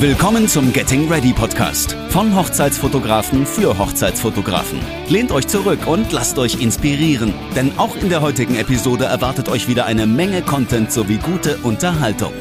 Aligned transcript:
Willkommen 0.00 0.48
zum 0.48 0.72
Getting 0.72 1.12
Ready 1.12 1.34
Podcast 1.34 1.92
von 2.08 2.34
Hochzeitsfotografen 2.34 3.44
für 3.44 3.76
Hochzeitsfotografen. 3.76 4.80
Lehnt 5.10 5.30
euch 5.30 5.46
zurück 5.46 5.86
und 5.86 6.10
lasst 6.10 6.38
euch 6.38 6.58
inspirieren, 6.62 7.34
denn 7.54 7.78
auch 7.78 7.94
in 7.96 8.08
der 8.08 8.22
heutigen 8.22 8.54
Episode 8.54 9.04
erwartet 9.04 9.50
euch 9.50 9.68
wieder 9.68 9.84
eine 9.84 10.06
Menge 10.06 10.40
Content 10.40 10.90
sowie 10.90 11.18
gute 11.18 11.58
Unterhaltung. 11.58 12.32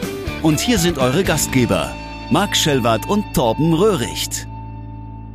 Und 0.42 0.62
hier 0.62 0.78
sind 0.78 1.00
eure 1.00 1.26
Gastgeber, 1.26 1.94
Marc 2.32 2.56
Schellwart 2.56 3.10
und 3.10 3.26
Torben 3.34 3.74
Röhricht. 3.74 4.48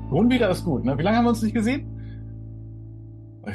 Schon 0.08 0.30
wieder 0.30 0.48
ist 0.48 0.64
gut, 0.64 0.82
ne? 0.82 0.96
Wie 0.96 1.02
lange 1.02 1.18
haben 1.18 1.26
wir 1.26 1.30
uns 1.30 1.42
nicht 1.42 1.54
gesehen? 1.54 1.86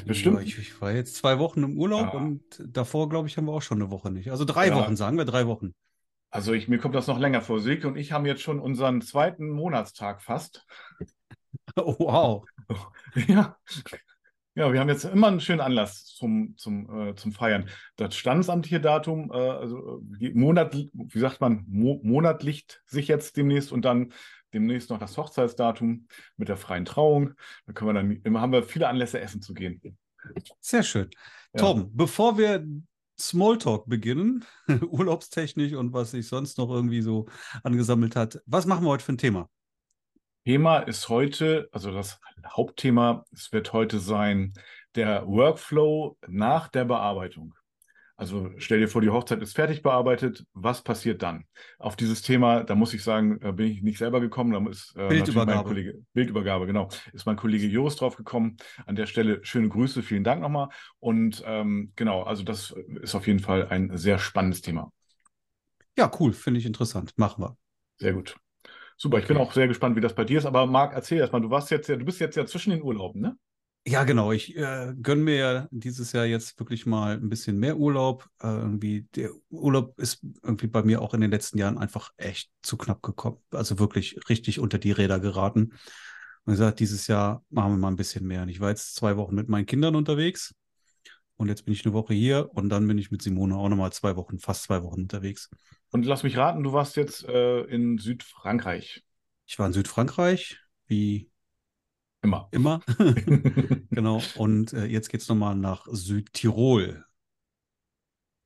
Bestimmt. 0.05 0.43
Ich, 0.43 0.59
ich, 0.59 0.79
war 0.79 0.91
jetzt 0.91 1.15
zwei 1.15 1.39
Wochen 1.39 1.63
im 1.63 1.75
Urlaub 1.75 2.13
ja. 2.13 2.19
und 2.19 2.41
davor, 2.67 3.09
glaube 3.09 3.27
ich, 3.27 3.35
haben 3.35 3.45
wir 3.45 3.53
auch 3.53 3.63
schon 3.63 3.81
eine 3.81 3.89
Woche 3.89 4.11
nicht. 4.11 4.29
Also 4.29 4.45
drei 4.45 4.67
ja. 4.67 4.75
Wochen, 4.75 4.95
sagen 4.95 5.17
wir 5.17 5.25
drei 5.25 5.47
Wochen. 5.47 5.73
Also 6.31 6.53
ich, 6.53 6.67
mir 6.67 6.77
kommt 6.77 6.95
das 6.95 7.07
noch 7.07 7.19
länger 7.19 7.41
vor. 7.41 7.59
Silke 7.59 7.87
und 7.87 7.97
ich 7.97 8.11
haben 8.11 8.25
jetzt 8.25 8.41
schon 8.41 8.59
unseren 8.59 9.01
zweiten 9.01 9.49
Monatstag 9.49 10.21
fast. 10.21 10.65
Oh, 11.75 11.95
wow. 11.99 12.45
Ja. 13.27 13.57
Ja, 14.55 14.73
wir 14.73 14.79
haben 14.79 14.89
jetzt 14.89 15.05
immer 15.05 15.27
einen 15.27 15.39
schönen 15.39 15.61
Anlass 15.61 16.05
zum, 16.05 16.57
zum, 16.57 17.09
äh, 17.09 17.15
zum 17.15 17.31
Feiern. 17.31 17.69
Das 17.95 18.15
standesamtliche 18.15 18.81
Datum, 18.81 19.31
äh, 19.31 19.37
also 19.37 20.03
äh, 20.19 20.31
Monat, 20.33 20.75
wie 20.75 21.19
sagt 21.19 21.39
man, 21.39 21.63
Mo 21.67 22.01
Monat 22.03 22.43
liegt 22.43 22.81
sich 22.87 23.07
jetzt 23.07 23.37
demnächst 23.37 23.71
und 23.71 23.85
dann 23.85 24.11
demnächst 24.53 24.89
noch 24.89 24.97
das 24.97 25.15
Hochzeitsdatum 25.15 26.07
mit 26.37 26.49
der 26.49 26.57
freien 26.57 26.85
Trauung. 26.85 27.35
Da 27.67 27.73
können 27.73 27.89
wir 27.89 27.93
dann, 27.93 28.11
immer 28.23 28.41
haben 28.41 28.51
wir 28.51 28.63
viele 28.63 28.87
Anlässe, 28.87 29.21
essen 29.21 29.41
zu 29.41 29.53
gehen. 29.53 29.81
Sehr 30.59 30.83
schön. 30.83 31.09
Ja. 31.53 31.61
Tom, 31.61 31.91
bevor 31.95 32.37
wir 32.37 32.65
Smalltalk 33.19 33.87
beginnen, 33.87 34.45
urlaubstechnisch 34.89 35.73
und 35.73 35.93
was 35.93 36.11
sich 36.11 36.27
sonst 36.27 36.57
noch 36.57 36.69
irgendwie 36.69 37.01
so 37.01 37.27
angesammelt 37.63 38.15
hat. 38.15 38.41
Was 38.45 38.65
machen 38.65 38.85
wir 38.85 38.89
heute 38.89 39.03
für 39.03 39.13
ein 39.13 39.17
Thema? 39.17 39.49
Thema 40.45 40.79
ist 40.79 41.09
heute, 41.09 41.67
also 41.71 41.91
das 41.91 42.19
Hauptthema, 42.47 43.25
es 43.31 43.51
wird 43.51 43.73
heute 43.73 43.99
sein, 43.99 44.53
der 44.95 45.27
Workflow 45.27 46.17
nach 46.27 46.69
der 46.69 46.85
Bearbeitung. 46.85 47.53
Also 48.19 48.51
stell 48.57 48.81
dir 48.81 48.89
vor, 48.89 49.01
die 49.01 49.09
Hochzeit 49.09 49.41
ist 49.41 49.55
fertig 49.55 49.81
bearbeitet. 49.81 50.45
Was 50.51 50.83
passiert 50.83 51.23
dann? 51.23 51.45
Auf 51.77 51.95
dieses 51.95 52.21
Thema, 52.21 52.65
da 52.65 52.75
muss 52.75 52.93
ich 52.93 53.01
sagen, 53.01 53.39
bin 53.55 53.67
ich 53.67 53.81
nicht 53.81 53.97
selber 53.97 54.19
gekommen. 54.19 54.51
Da 54.51 54.69
ist 54.69 54.93
äh, 54.97 55.07
Bildübergabe. 55.07 55.55
Mein 55.55 55.63
Kollege, 55.63 56.01
Bildübergabe, 56.11 56.65
genau. 56.65 56.89
Ist 57.13 57.25
mein 57.25 57.37
Kollege 57.37 57.65
Joris 57.67 57.95
drauf 57.95 58.17
gekommen. 58.17 58.57
An 58.85 58.97
der 58.97 59.05
Stelle 59.05 59.39
schöne 59.43 59.69
Grüße, 59.69 60.03
vielen 60.03 60.25
Dank 60.25 60.41
nochmal. 60.41 60.67
Und 60.99 61.41
ähm, 61.45 61.93
genau, 61.95 62.23
also 62.23 62.43
das 62.43 62.75
ist 63.01 63.15
auf 63.15 63.25
jeden 63.25 63.39
Fall 63.39 63.69
ein 63.69 63.97
sehr 63.97 64.19
spannendes 64.19 64.59
Thema. 64.59 64.91
Ja, 65.97 66.11
cool, 66.19 66.33
finde 66.33 66.59
ich 66.59 66.65
interessant. 66.65 67.13
Machen 67.15 67.45
wir. 67.45 67.57
Sehr 67.99 68.11
gut. 68.11 68.35
Super, 68.97 69.15
okay. 69.15 69.21
ich 69.23 69.27
bin 69.29 69.37
auch 69.37 69.53
sehr 69.53 69.69
gespannt, 69.69 69.95
wie 69.95 70.01
das 70.01 70.13
bei 70.13 70.25
dir 70.25 70.39
ist. 70.39 70.45
Aber 70.45 70.65
Marc, 70.65 70.93
erzähl 70.93 71.19
erstmal, 71.19 71.41
du 71.41 71.49
warst 71.49 71.71
jetzt 71.71 71.87
ja, 71.87 71.95
du 71.95 72.03
bist 72.03 72.19
jetzt 72.19 72.35
ja 72.35 72.45
zwischen 72.45 72.71
den 72.71 72.81
Urlauben, 72.81 73.21
ne? 73.21 73.37
Ja, 73.87 74.03
genau. 74.03 74.31
Ich 74.31 74.55
äh, 74.55 74.93
gönne 75.01 75.23
mir 75.23 75.35
ja 75.35 75.67
dieses 75.71 76.11
Jahr 76.11 76.25
jetzt 76.25 76.59
wirklich 76.59 76.85
mal 76.85 77.13
ein 77.13 77.29
bisschen 77.29 77.57
mehr 77.57 77.77
Urlaub. 77.77 78.27
Äh, 78.41 78.47
irgendwie 78.47 79.07
der 79.15 79.31
Urlaub 79.49 79.97
ist 79.97 80.21
irgendwie 80.43 80.67
bei 80.67 80.83
mir 80.83 81.01
auch 81.01 81.13
in 81.13 81.21
den 81.21 81.31
letzten 81.31 81.57
Jahren 81.57 81.77
einfach 81.77 82.11
echt 82.17 82.51
zu 82.61 82.77
knapp 82.77 83.01
gekommen. 83.01 83.37
Also 83.51 83.79
wirklich 83.79 84.19
richtig 84.29 84.59
unter 84.59 84.77
die 84.77 84.91
Räder 84.91 85.19
geraten. 85.19 85.73
Und 86.45 86.53
gesagt, 86.53 86.79
dieses 86.79 87.07
Jahr 87.07 87.43
machen 87.49 87.73
wir 87.73 87.77
mal 87.77 87.87
ein 87.87 87.95
bisschen 87.95 88.27
mehr. 88.27 88.43
Und 88.43 88.49
ich 88.49 88.59
war 88.59 88.69
jetzt 88.69 88.95
zwei 88.95 89.17
Wochen 89.17 89.35
mit 89.35 89.49
meinen 89.49 89.65
Kindern 89.65 89.95
unterwegs. 89.95 90.53
Und 91.37 91.47
jetzt 91.47 91.63
bin 91.63 91.73
ich 91.73 91.85
eine 91.85 91.93
Woche 91.93 92.13
hier 92.13 92.49
und 92.53 92.67
dann 92.67 92.85
bin 92.85 92.97
ich 92.97 93.11
mit 93.11 93.21
Simone 93.21 93.55
auch 93.55 93.69
nochmal 93.69 93.93
zwei 93.93 94.17
Wochen, 94.17 94.39
fast 94.39 94.63
zwei 94.63 94.83
Wochen 94.83 95.03
unterwegs. 95.03 95.49
Und 95.89 96.05
lass 96.05 96.23
mich 96.23 96.35
raten, 96.35 96.63
du 96.63 96.73
warst 96.73 96.97
jetzt 96.97 97.23
äh, 97.23 97.61
in 97.61 97.97
Südfrankreich. 97.97 99.05
Ich 99.47 99.57
war 99.57 99.65
in 99.65 99.73
Südfrankreich, 99.73 100.59
wie 100.87 101.29
Immer. 102.21 102.49
Immer. 102.51 102.81
genau. 103.91 104.21
Und 104.35 104.73
äh, 104.73 104.85
jetzt 104.85 105.09
geht 105.09 105.21
es 105.21 105.29
nochmal 105.29 105.55
nach 105.55 105.87
Südtirol. 105.89 107.05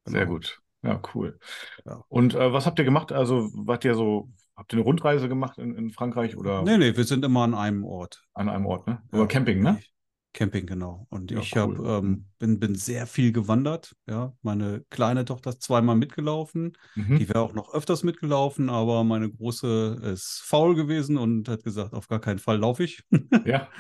Genau. 0.06 0.18
Sehr 0.18 0.26
gut. 0.26 0.62
Ja, 0.84 1.02
cool. 1.14 1.40
Ja. 1.86 2.04
Und 2.10 2.36
äh, 2.36 2.52
was 2.52 2.66
habt 2.66 2.78
ihr 2.78 2.86
gemacht? 2.86 3.12
Also, 3.12 3.50
wart 3.54 3.86
ihr 3.86 3.96
so, 3.96 4.30
habt 4.56 4.74
ihr 4.74 4.78
eine 4.78 4.84
Rundreise 4.84 5.30
gemacht 5.30 5.58
in, 5.58 5.76
in 5.76 5.92
Frankreich 5.92 6.36
oder? 6.36 6.62
Nee, 6.64 6.78
nee, 6.78 6.96
wir 6.96 7.06
sind 7.06 7.24
immer 7.24 7.44
an 7.44 7.56
einem 7.56 7.86
Ort. 7.86 8.24
An 8.34 8.50
einem 8.50 8.66
Ort, 8.66 8.86
ne? 8.88 9.02
Oder 9.12 9.22
ja, 9.22 9.28
Camping, 9.28 9.62
ne? 9.62 9.80
Camping, 10.34 10.66
genau. 10.66 11.06
Und 11.10 11.30
ja, 11.30 11.40
ich 11.40 11.56
cool. 11.56 11.78
hab, 11.78 12.04
ähm, 12.04 12.26
bin, 12.40 12.60
bin 12.60 12.74
sehr 12.76 13.06
viel 13.06 13.32
gewandert. 13.32 13.96
Ja, 14.08 14.34
meine 14.42 14.84
kleine 14.90 15.26
Tochter 15.26 15.52
ist 15.52 15.62
zweimal 15.62 15.96
mitgelaufen. 15.96 16.76
Mhm. 16.96 17.20
Die 17.20 17.30
wäre 17.30 17.42
auch 17.42 17.54
noch 17.54 17.74
öfters 17.74 18.04
mitgelaufen, 18.04 18.70
aber 18.70 19.04
meine 19.04 19.30
große 19.30 20.02
ist 20.14 20.42
faul 20.44 20.76
gewesen 20.76 21.18
und 21.18 21.48
hat 21.50 21.64
gesagt, 21.64 21.94
auf 21.94 22.08
gar 22.08 22.20
keinen 22.20 22.40
Fall 22.40 22.58
laufe 22.58 22.84
ich. 22.84 23.04
Ja. 23.46 23.70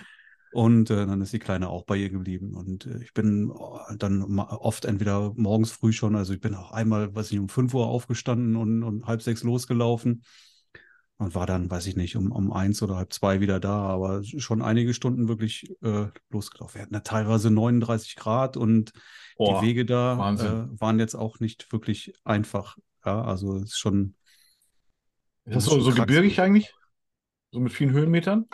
Und 0.53 0.92
äh, 0.92 1.08
dann 1.08 1.19
ist 1.19 1.34
die 1.34 1.40
Kleine 1.40 1.68
auch 1.68 1.84
bei 1.84 1.97
ihr 1.97 2.12
geblieben. 2.12 2.53
Und 2.53 2.86
äh, 2.86 3.02
ich 3.02 3.13
bin 3.13 3.50
oh, 3.50 3.80
dann 3.97 4.22
oft 4.40 4.86
entweder 4.86 5.34
morgens 5.36 5.72
früh 5.72 5.92
schon, 5.92 6.16
also 6.16 6.31
ich 6.31 6.42
bin 6.42 6.53
auch 6.53 6.72
einmal, 6.72 7.16
weiß 7.16 7.31
ich, 7.31 7.40
um 7.40 7.50
5 7.50 7.74
Uhr 7.74 7.88
aufgestanden 7.88 8.56
und, 8.56 8.84
und 8.84 9.08
halb 9.08 9.24
sechs 9.24 9.42
losgelaufen 9.42 10.22
und 11.18 11.35
war 11.35 11.46
dann, 11.46 11.69
weiß 11.69 11.88
ich 11.88 11.96
nicht, 11.96 12.16
um, 12.16 12.31
um 12.31 12.51
eins 12.51 12.81
oder 12.81 12.96
halb 12.96 13.13
zwei 13.13 13.40
wieder 13.40 13.59
da, 13.59 13.88
aber 13.88 14.24
schon 14.24 14.62
einige 14.62 14.94
Stunden 14.94 15.28
wirklich 15.28 15.72
äh, 15.81 16.07
losgelaufen. 16.29 16.75
Wir 16.75 16.81
hatten 16.84 16.94
da 16.94 17.00
teilweise 17.01 17.51
39 17.51 18.16
Grad 18.16 18.57
und 18.57 18.94
Boah, 19.38 19.62
die 19.62 19.68
Wege 19.68 19.85
da 19.85 20.34
äh, 20.34 20.79
waren 20.79 21.00
jetzt 21.00 21.16
auch 21.16 21.40
nicht 21.40 21.72
wirklich 21.72 22.13
einfach. 22.24 22.78
Ja, 23.06 23.24
also 23.24 23.57
es 23.57 23.63
ist 23.72 23.79
schon. 23.79 24.16
Ist 25.46 25.56
das 25.56 25.66
so, 25.66 25.79
so 25.79 25.94
gebirgig 25.94 26.40
eigentlich? 26.40 26.74
So 27.51 27.59
mit 27.59 27.74
vielen 27.74 27.91
Höhenmetern? 27.91 28.47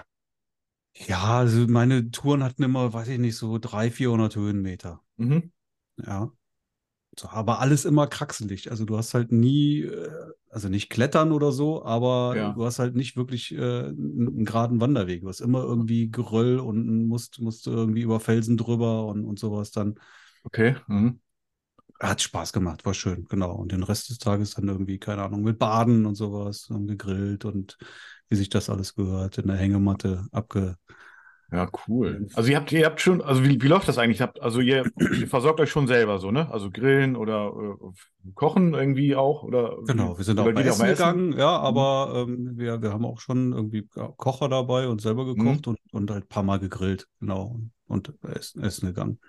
Ja, 1.08 1.40
also 1.40 1.66
meine 1.68 2.12
Touren 2.12 2.44
hatten 2.44 2.64
immer, 2.64 2.92
weiß 2.92 3.08
ich 3.08 3.20
nicht, 3.20 3.38
so 3.38 3.58
300, 3.58 3.94
400 3.94 4.36
Höhenmeter. 4.36 5.02
Mhm. 5.18 5.52
Ja. 5.98 6.32
Aber 7.28 7.60
alles 7.60 7.86
immer 7.86 8.08
kraxelig. 8.08 8.72
Also 8.72 8.86
du 8.86 8.98
hast 8.98 9.14
halt 9.14 9.32
nie, 9.32 9.82
äh, 9.82 10.10
also 10.50 10.70
nicht 10.70 10.90
klettern 10.90 11.32
oder 11.32 11.52
so, 11.52 11.84
aber 11.84 12.34
ja. 12.36 12.54
du 12.54 12.66
hast 12.66 12.80
halt 12.80 12.96
nicht 12.96 13.18
wirklich 13.18 13.54
äh, 13.54 13.88
einen 13.88 14.46
geraden 14.46 14.80
Wanderweg. 14.80 15.22
Du 15.22 15.28
hast 15.28 15.42
immer 15.42 15.64
irgendwie 15.64 16.10
Geröll 16.10 16.60
und 16.60 17.08
musst, 17.08 17.40
musst 17.42 17.68
irgendwie 17.68 18.02
über 18.02 18.20
Felsen 18.20 18.58
drüber 18.58 19.06
und, 19.06 19.26
und 19.26 19.40
sowas 19.40 19.72
dann. 19.72 19.96
Okay. 20.44 20.76
Mhm. 20.88 21.20
Hat 22.00 22.22
Spaß 22.22 22.54
gemacht, 22.54 22.86
war 22.86 22.94
schön, 22.94 23.26
genau. 23.26 23.52
Und 23.52 23.74
den 23.74 23.84
Rest 23.84 24.10
des 24.10 24.20
Tages 24.20 24.52
dann 24.52 24.70
irgendwie, 24.70 25.00
keine 25.00 25.22
Ahnung, 25.22 25.44
mit 25.44 25.60
Baden 25.60 26.06
und 26.06 26.16
sowas, 26.16 26.70
und 26.70 26.88
gegrillt 26.88 27.44
und 27.44 27.78
wie 28.30 28.36
sich 28.36 28.50
das 28.50 28.70
alles 28.70 28.96
gehört, 28.96 29.38
in 29.38 29.48
der 29.48 29.58
Hängematte 29.58 30.26
abge, 30.32 30.78
ja, 31.52 31.68
cool. 31.88 32.28
Also 32.36 32.52
ihr 32.52 32.58
habt, 32.58 32.72
ihr 32.72 32.86
habt 32.86 33.02
schon, 33.02 33.22
also 33.22 33.44
wie, 33.44 33.60
wie 33.62 33.68
läuft 33.68 33.88
das 33.88 33.98
eigentlich? 33.98 34.22
Habt, 34.22 34.40
also 34.42 34.60
ihr, 34.60 34.86
ihr 35.00 35.28
versorgt 35.28 35.60
euch 35.60 35.72
schon 35.72 35.88
selber 35.88 36.20
so, 36.20 36.30
ne? 36.30 36.52
Also 36.52 36.70
grillen 36.70 37.16
oder 37.16 37.52
äh, 37.82 38.32
kochen 38.36 38.76
irgendwie 38.76 39.16
auch? 39.16 39.44
Oder 39.44 39.78
genau, 39.88 40.18
wir 40.18 40.24
sind 40.24 40.40
auch 40.40 40.52
bei 40.52 40.62
Essen 40.62 40.88
gegangen, 40.88 41.32
ja, 41.34 41.58
mhm. 41.58 41.66
aber 41.66 42.26
ähm, 42.28 42.52
wir, 42.58 42.82
wir 42.82 42.94
haben 42.94 43.06
auch 43.06 43.20
schon 43.20 43.54
irgendwie 43.54 43.88
Kocher 44.18 44.48
dabei 44.48 44.88
und 44.88 45.02
selber 45.02 45.26
gekocht 45.26 45.66
mhm. 45.66 45.74
und, 45.74 45.80
und 45.92 46.12
halt 46.12 46.26
ein 46.26 46.30
paar 46.30 46.44
Mal 46.44 46.60
gegrillt, 46.60 47.08
genau, 47.20 47.60
und, 47.88 48.14
essen, 48.24 48.64
essen 48.64 48.88
gegangen. 48.88 49.20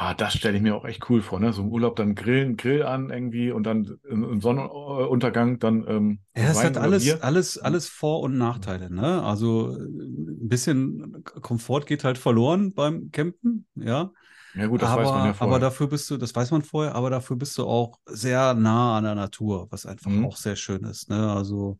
Ah, 0.00 0.14
das 0.14 0.34
stelle 0.34 0.56
ich 0.56 0.62
mir 0.62 0.76
auch 0.76 0.84
echt 0.84 1.10
cool 1.10 1.22
vor, 1.22 1.40
ne? 1.40 1.52
So 1.52 1.60
im 1.60 1.72
Urlaub 1.72 1.96
dann 1.96 2.14
grillen, 2.14 2.56
Grill 2.56 2.84
an 2.84 3.10
irgendwie 3.10 3.50
und 3.50 3.64
dann 3.64 3.98
im 4.08 4.40
Sonnenuntergang 4.40 5.58
dann. 5.58 5.84
Ähm, 5.88 6.18
ja, 6.36 6.50
es 6.50 6.62
hat 6.62 6.76
alles, 6.76 7.20
alles, 7.20 7.58
alles 7.58 7.88
Vor- 7.88 8.20
und 8.20 8.38
Nachteile, 8.38 8.94
ne? 8.94 9.24
Also 9.24 9.76
ein 10.48 10.50
bisschen 10.50 11.24
Komfort 11.24 11.82
geht 11.86 12.04
halt 12.04 12.18
verloren 12.18 12.72
beim 12.74 13.10
Campen, 13.10 13.66
ja. 13.74 14.10
Ja, 14.54 14.66
gut, 14.66 14.82
das 14.82 14.90
aber, 14.90 15.02
weiß 15.02 15.10
man 15.10 15.26
ja 15.26 15.34
vorher. 15.34 15.54
Aber 15.54 15.60
dafür 15.60 15.86
bist 15.88 16.10
du, 16.10 16.16
das 16.16 16.34
weiß 16.34 16.50
man 16.50 16.62
vorher, 16.62 16.94
aber 16.94 17.10
dafür 17.10 17.36
bist 17.36 17.56
du 17.58 17.66
auch 17.66 17.98
sehr 18.06 18.54
nah 18.54 18.96
an 18.96 19.04
der 19.04 19.14
Natur, 19.14 19.68
was 19.70 19.86
einfach 19.86 20.10
mhm. 20.10 20.24
auch 20.26 20.36
sehr 20.36 20.56
schön 20.56 20.84
ist, 20.84 21.10
ne? 21.10 21.32
Also 21.32 21.78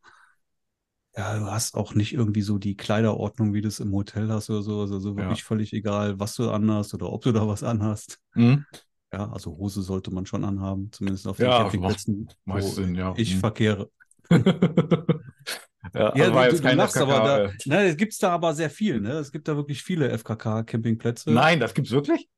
ja, 1.16 1.36
du 1.36 1.46
hast 1.46 1.74
auch 1.74 1.94
nicht 1.94 2.12
irgendwie 2.12 2.42
so 2.42 2.58
die 2.58 2.76
Kleiderordnung, 2.76 3.52
wie 3.52 3.60
du 3.60 3.68
es 3.68 3.80
im 3.80 3.92
Hotel 3.92 4.28
hast 4.28 4.50
oder 4.50 4.62
so. 4.62 4.80
Also 4.82 5.00
so 5.00 5.16
wirklich 5.16 5.40
ja. 5.40 5.44
völlig 5.44 5.72
egal, 5.72 6.20
was 6.20 6.36
du 6.36 6.50
anhast 6.50 6.94
oder 6.94 7.10
ob 7.10 7.22
du 7.22 7.32
da 7.32 7.48
was 7.48 7.64
anhast. 7.64 8.20
Mhm. 8.34 8.64
Ja, 9.12 9.28
also 9.32 9.56
Hose 9.56 9.82
sollte 9.82 10.12
man 10.12 10.26
schon 10.26 10.44
anhaben, 10.44 10.92
zumindest 10.92 11.26
auf 11.26 11.38
den 11.38 11.46
ja, 11.46 11.62
Campingplätzen, 11.62 12.28
wo 12.44 12.60
Sinn, 12.60 12.94
ja. 12.94 13.14
ich 13.16 13.34
mhm. 13.34 13.40
verkehre. 13.40 13.90
ja, 15.94 16.14
ja 16.14 16.24
also 16.24 16.34
war 16.34 16.44
du, 16.44 16.50
jetzt 16.50 16.64
du, 16.64 16.68
kein 16.68 16.78
FKK, 16.78 17.02
aber 17.02 17.24
da, 17.24 17.44
äh. 17.44 17.52
ne, 17.66 17.82
es 17.88 17.96
gibt 17.96 18.22
da 18.22 18.30
aber 18.30 18.54
sehr 18.54 18.70
viel, 18.70 19.00
ne? 19.00 19.12
Es 19.12 19.32
gibt 19.32 19.48
da 19.48 19.56
wirklich 19.56 19.82
viele 19.82 20.10
FKK-Campingplätze. 20.16 21.30
Nein, 21.30 21.60
das 21.60 21.74
gibt's 21.74 21.90
wirklich? 21.90 22.28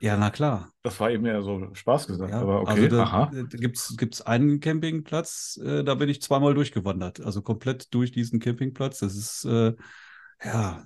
Ja, 0.00 0.16
na 0.16 0.30
klar. 0.30 0.70
Das 0.82 1.00
war 1.00 1.10
eben 1.10 1.26
eher 1.26 1.42
so 1.42 1.74
Spaß 1.74 2.06
gesagt, 2.06 2.30
ja, 2.30 2.40
aber 2.40 2.60
okay. 2.60 2.70
Also 2.70 2.88
da, 2.88 3.02
Aha. 3.02 3.30
da 3.32 3.42
gibt's 3.58 3.96
gibt's 3.96 4.22
einen 4.22 4.60
Campingplatz, 4.60 5.60
äh, 5.64 5.82
da 5.82 5.96
bin 5.96 6.08
ich 6.08 6.22
zweimal 6.22 6.54
durchgewandert, 6.54 7.20
also 7.20 7.42
komplett 7.42 7.92
durch 7.92 8.12
diesen 8.12 8.38
Campingplatz. 8.38 9.00
Das 9.00 9.16
ist 9.16 9.44
äh, 9.44 9.74
ja 10.44 10.84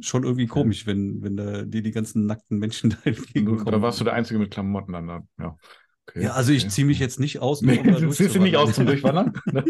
schon 0.00 0.24
irgendwie 0.24 0.46
komisch, 0.46 0.86
wenn 0.86 1.22
wenn 1.22 1.36
da 1.36 1.62
dir 1.62 1.82
die 1.82 1.90
ganzen 1.90 2.24
nackten 2.24 2.58
Menschen 2.58 2.90
da 2.90 2.96
entgegenkommen. 3.04 3.66
Da 3.66 3.82
warst 3.82 4.00
du 4.00 4.04
der 4.04 4.14
Einzige 4.14 4.40
mit 4.40 4.50
Klamotten 4.50 4.92
dann, 4.92 5.28
ja. 5.38 5.56
Okay, 6.08 6.22
ja, 6.22 6.30
also 6.32 6.52
ich 6.52 6.68
ziehe 6.70 6.86
mich 6.86 6.98
jetzt 6.98 7.20
nicht 7.20 7.40
aus. 7.40 7.60
Nee, 7.60 7.82
du 7.82 8.08
ziehst 8.10 8.34
dich 8.34 8.40
nicht 8.40 8.56
aus 8.56 8.72
zum 8.72 8.86
Durchwandern? 8.86 9.34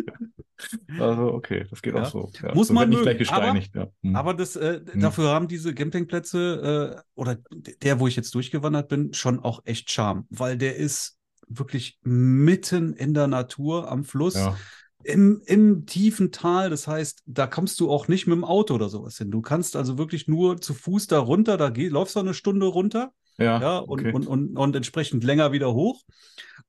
Also, 0.98 1.32
okay, 1.32 1.66
das 1.70 1.82
geht 1.82 1.94
Ja. 1.94 2.02
auch 2.02 2.10
so. 2.10 2.30
Ja, 2.42 2.54
Muss 2.54 2.68
so 2.68 2.74
man 2.74 2.88
nicht 2.88 3.02
gleich 3.02 3.18
mögen, 3.18 3.30
aber- 3.30 3.40
gesteinigt. 3.60 3.74
ja. 3.74 3.88
Hm. 4.02 4.16
Aber 4.16 4.34
das, 4.34 4.56
äh, 4.56 4.80
Hm. 4.92 5.00
dafür 5.00 5.28
haben 5.28 5.48
diese 5.48 5.74
Campingplätze 5.74 6.96
äh, 6.98 7.02
oder 7.14 7.38
der, 7.82 8.00
wo 8.00 8.06
ich 8.08 8.16
jetzt 8.16 8.34
durchgewandert 8.34 8.88
bin, 8.88 9.12
schon 9.14 9.38
auch 9.40 9.62
echt 9.64 9.90
Charme, 9.90 10.26
weil 10.30 10.58
der 10.58 10.76
ist 10.76 11.16
wirklich 11.48 11.98
mitten 12.02 12.92
in 12.92 13.14
der 13.14 13.26
Natur 13.26 13.90
am 13.90 14.04
Fluss. 14.04 14.34
ja. 14.34 14.56
Im, 15.04 15.40
Im 15.46 15.86
tiefen 15.86 16.32
Tal, 16.32 16.70
das 16.70 16.88
heißt, 16.88 17.22
da 17.24 17.46
kommst 17.46 17.78
du 17.78 17.88
auch 17.88 18.08
nicht 18.08 18.26
mit 18.26 18.34
dem 18.34 18.44
Auto 18.44 18.74
oder 18.74 18.88
sowas 18.88 19.16
hin. 19.16 19.30
Du 19.30 19.40
kannst 19.40 19.76
also 19.76 19.96
wirklich 19.96 20.26
nur 20.26 20.60
zu 20.60 20.74
Fuß 20.74 21.06
da 21.06 21.20
runter, 21.20 21.56
da 21.56 21.70
geh, 21.70 21.86
läufst 21.88 22.16
du 22.16 22.20
eine 22.20 22.34
Stunde 22.34 22.66
runter, 22.66 23.12
Ja, 23.38 23.60
ja, 23.60 23.78
und, 23.78 24.00
okay. 24.00 24.12
und, 24.12 24.26
und, 24.26 24.56
und 24.58 24.74
entsprechend 24.76 25.22
länger 25.22 25.52
wieder 25.52 25.72
hoch. 25.72 26.02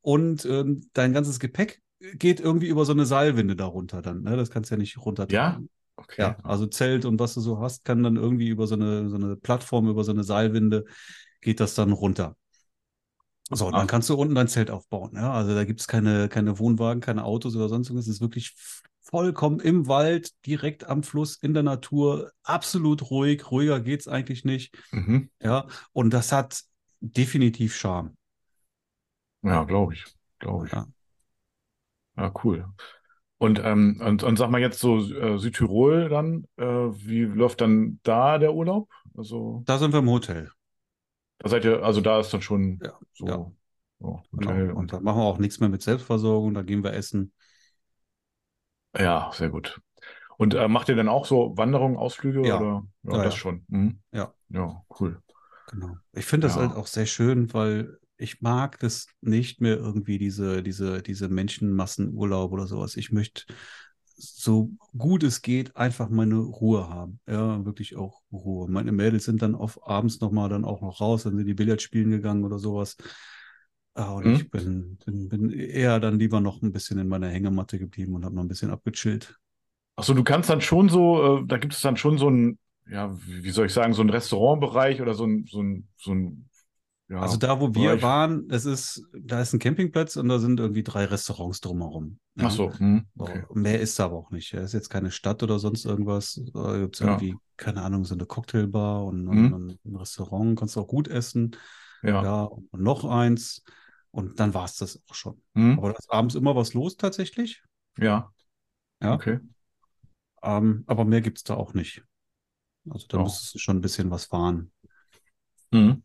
Und 0.01 0.45
ähm, 0.45 0.81
dein 0.93 1.11
ganzes 1.11 1.39
Gepäck 1.39 1.81
geht 1.99 2.39
irgendwie 2.39 2.67
über 2.67 2.85
so 2.85 2.93
eine 2.93 3.05
Seilwinde 3.05 3.55
da 3.55 3.65
runter 3.65 4.01
dann. 4.01 4.21
Ne? 4.23 4.37
Das 4.37 4.49
kannst 4.51 4.71
du 4.71 4.75
ja 4.75 4.79
nicht 4.79 4.97
runtertragen. 4.97 5.69
okay. 5.97 6.21
Ja, 6.21 6.37
also 6.43 6.65
Zelt 6.65 7.05
und 7.05 7.19
was 7.19 7.33
du 7.33 7.41
so 7.41 7.59
hast, 7.59 7.83
kann 7.85 8.03
dann 8.03 8.15
irgendwie 8.15 8.49
über 8.49 8.67
so 8.67 8.75
eine, 8.75 9.09
so 9.09 9.15
eine 9.15 9.35
Plattform, 9.35 9.89
über 9.89 10.03
so 10.03 10.11
eine 10.11 10.23
Seilwinde, 10.23 10.85
geht 11.41 11.59
das 11.59 11.75
dann 11.75 11.91
runter. 11.91 12.35
So, 13.51 13.67
und 13.67 13.73
Ah. 13.73 13.79
dann 13.79 13.87
kannst 13.87 14.09
du 14.09 14.15
unten 14.15 14.35
dein 14.35 14.47
Zelt 14.47 14.69
aufbauen. 14.69 15.11
Ja, 15.15 15.33
also 15.33 15.55
da 15.55 15.63
gibt 15.65 15.79
es 15.79 15.87
keine, 15.87 16.29
keine 16.29 16.59
Wohnwagen, 16.59 17.01
keine 17.01 17.23
Autos 17.25 17.55
oder 17.55 17.67
sonst 17.67 17.89
irgendwas. 17.89 18.07
Es 18.07 18.15
ist 18.15 18.21
wirklich 18.21 18.53
vollkommen 19.01 19.59
im 19.59 19.87
Wald, 19.87 20.33
direkt 20.45 20.83
am 20.85 21.01
Fluss, 21.01 21.35
in 21.37 21.55
der 21.55 21.63
Natur, 21.63 22.31
absolut 22.43 23.09
ruhig. 23.09 23.49
Ruhiger 23.49 23.79
geht's 23.81 24.07
eigentlich 24.07 24.45
nicht. 24.45 24.77
Mhm. 24.91 25.29
Ja, 25.41 25.65
und 25.93 26.11
das 26.13 26.31
hat 26.31 26.61
definitiv 27.01 27.75
Charme. 27.75 28.15
Ja, 29.41 29.63
glaube 29.63 29.93
ich. 29.93 30.05
Glaube 30.39 30.67
ich. 30.67 30.71
Ja. 30.73 30.85
Ja, 32.19 32.31
cool. 32.43 32.65
Und, 33.37 33.59
ähm, 33.63 34.01
und, 34.05 34.23
und 34.23 34.37
sag 34.37 34.49
mal 34.49 34.61
jetzt 34.61 34.79
so 34.79 34.97
äh, 34.99 35.37
Südtirol 35.39 36.09
dann, 36.09 36.45
äh, 36.57 36.63
wie 36.65 37.21
läuft 37.23 37.61
dann 37.61 37.99
da 38.03 38.37
der 38.37 38.53
Urlaub? 38.53 38.89
Also 39.17 39.65
Da 39.65 39.77
sind 39.77 39.93
wir 39.93 39.99
im 39.99 40.09
Hotel. 40.09 40.51
da 41.39 41.49
seid 41.49 41.65
ihr, 41.65 41.83
also 41.83 42.01
da 42.01 42.19
ist 42.19 42.33
dann 42.33 42.41
schon 42.41 42.83
Ja, 42.83 42.99
so, 43.13 43.25
ja. 43.27 43.51
so 43.99 44.23
Genau. 44.31 44.51
Hotel 44.51 44.71
Und 44.71 44.77
und 44.77 44.93
da 44.93 44.99
machen 45.01 45.19
wir 45.19 45.23
auch 45.25 45.37
nichts 45.39 45.59
mehr 45.59 45.69
mit 45.69 45.81
Selbstversorgung, 45.81 46.53
da 46.53 46.61
gehen 46.61 46.83
wir 46.83 46.93
essen. 46.93 47.33
ja, 48.97 49.31
sehr 49.33 49.49
gut. 49.49 49.81
Und 50.37 50.55
äh, 50.55 50.67
macht 50.69 50.89
ihr 50.89 50.95
dann 50.97 51.09
auch 51.09 51.25
so 51.25 51.57
Wanderungen, 51.57 51.97
Ausflüge 51.97 52.41
Ja. 52.41 52.57
oder? 52.57 52.83
Ja, 53.03 53.17
Ja, 53.17 53.23
das 53.23 53.35
ja. 53.35 53.39
schon. 53.39 53.65
Mhm. 53.69 54.01
Ja. 54.13 54.33
Ja, 54.49 54.83
cool. 54.99 55.21
Genau. 55.67 55.97
Ich 56.13 56.25
finde 56.25 56.47
das 56.47 56.57
halt 56.57 56.73
auch 56.73 56.87
sehr 56.87 57.05
schön, 57.05 57.53
weil 57.53 57.98
ich 58.19 58.41
mag 58.41 58.79
das 58.79 59.07
nicht 59.21 59.61
mehr 59.61 59.77
irgendwie 59.77 60.17
diese, 60.17 60.63
diese, 60.63 61.01
diese 61.01 61.29
Menschenmassenurlaub 61.29 62.51
oder 62.51 62.67
sowas. 62.67 62.97
Ich 62.97 63.11
möchte 63.11 63.43
so 64.17 64.71
gut 64.97 65.23
es 65.23 65.41
geht 65.41 65.75
einfach 65.77 66.09
meine 66.09 66.35
Ruhe 66.37 66.89
haben. 66.89 67.19
Ja, 67.27 67.65
wirklich 67.65 67.95
auch 67.95 68.21
Ruhe. 68.31 68.69
Meine 68.69 68.91
Mädels 68.91 69.25
sind 69.25 69.41
dann 69.41 69.55
oft 69.55 69.79
abends 69.83 70.19
nochmal 70.19 70.49
dann 70.49 70.65
auch 70.65 70.81
noch 70.81 70.99
raus, 71.01 71.23
dann 71.23 71.37
sind 71.37 71.45
die 71.47 71.53
Billard 71.53 71.81
spielen 71.81 72.11
gegangen 72.11 72.43
oder 72.43 72.59
sowas. 72.59 72.97
Ah, 73.93 74.13
Und 74.13 74.25
Mhm. 74.25 74.49
ich 74.49 74.49
bin, 74.51 74.97
bin, 75.05 75.29
bin 75.29 75.49
eher 75.51 75.99
dann 75.99 76.19
lieber 76.19 76.39
noch 76.41 76.61
ein 76.61 76.71
bisschen 76.71 76.99
in 76.99 77.07
meiner 77.07 77.29
Hängematte 77.29 77.77
geblieben 77.79 78.15
und 78.15 78.25
habe 78.25 78.35
noch 78.35 78.43
ein 78.43 78.47
bisschen 78.47 78.71
abgechillt. 78.71 79.37
Achso, 79.95 80.13
du 80.13 80.23
kannst 80.23 80.49
dann 80.49 80.61
schon 80.61 80.89
so, 80.89 81.39
äh, 81.41 81.45
da 81.47 81.57
gibt 81.57 81.73
es 81.73 81.81
dann 81.81 81.97
schon 81.97 82.17
so 82.17 82.29
ein, 82.29 82.57
ja, 82.87 83.11
wie 83.27 83.43
wie 83.43 83.49
soll 83.51 83.65
ich 83.67 83.73
sagen, 83.73 83.93
so 83.93 84.01
ein 84.01 84.09
Restaurantbereich 84.09 85.01
oder 85.01 85.13
so 85.13 85.25
ein, 85.25 85.45
so 85.45 85.61
ein, 85.61 85.87
so 85.97 86.13
ein, 86.13 86.49
ja, 87.09 87.19
Also 87.19 87.37
da, 87.37 87.59
wo 87.59 87.73
wir 87.73 88.01
waren, 88.01 88.47
es 88.49 88.65
ist, 88.65 89.03
da 89.13 89.41
ist 89.41 89.53
ein 89.53 89.59
Campingplatz 89.59 90.15
und 90.15 90.29
da 90.29 90.39
sind 90.39 90.59
irgendwie 90.59 90.83
drei 90.83 91.05
Restaurants 91.05 91.59
drumherum. 91.59 92.19
Ja. 92.35 92.45
Ach 92.47 92.51
so, 92.51 92.71
hm, 92.71 93.05
okay. 93.17 93.43
Mehr 93.53 93.79
ist 93.81 93.97
da 93.99 94.05
aber 94.05 94.15
auch 94.17 94.31
nicht. 94.31 94.53
Es 94.53 94.65
ist 94.65 94.73
jetzt 94.73 94.89
keine 94.89 95.11
Stadt 95.11 95.41
oder 95.43 95.59
sonst 95.59 95.85
irgendwas. 95.85 96.39
Da 96.53 96.77
gibt 96.77 96.95
es 96.95 97.01
Ja. 97.01 97.07
irgendwie, 97.07 97.35
keine 97.57 97.81
Ahnung, 97.81 98.05
so 98.05 98.13
eine 98.13 98.25
Cocktailbar 98.25 99.03
und, 99.05 99.25
Mhm. 99.25 99.53
und 99.53 99.79
ein 99.85 99.95
Restaurant, 99.95 100.57
kannst 100.57 100.77
auch 100.77 100.87
gut 100.87 101.07
essen. 101.07 101.55
Ja. 102.03 102.23
Ja, 102.23 102.43
und 102.43 102.81
noch 102.81 103.03
eins. 103.05 103.63
Und 104.11 104.39
dann 104.39 104.53
war 104.53 104.65
es 104.65 104.75
das 104.77 105.01
auch 105.09 105.13
schon. 105.15 105.41
Hm, 105.55 105.77
Aber 105.77 105.89
da 105.91 105.97
ist 105.97 106.09
abends 106.11 106.35
immer 106.35 106.55
was 106.55 106.73
los 106.73 106.95
tatsächlich. 106.97 107.61
ja. 107.97 108.31
Ja. 109.01 109.13
Okay. 109.13 109.39
Ähm, 110.41 110.83
aber 110.87 111.05
mehr 111.05 111.21
gibt 111.21 111.37
es 111.39 111.43
da 111.43 111.55
auch 111.55 111.73
nicht. 111.73 112.03
Also 112.89 113.07
da 113.07 113.17
Ja. 113.17 113.23
müsstest 113.23 113.55
du 113.55 113.59
schon 113.59 113.77
ein 113.77 113.81
bisschen 113.81 114.09
was 114.11 114.25
fahren. 114.25 114.71
Hm. 115.73 116.03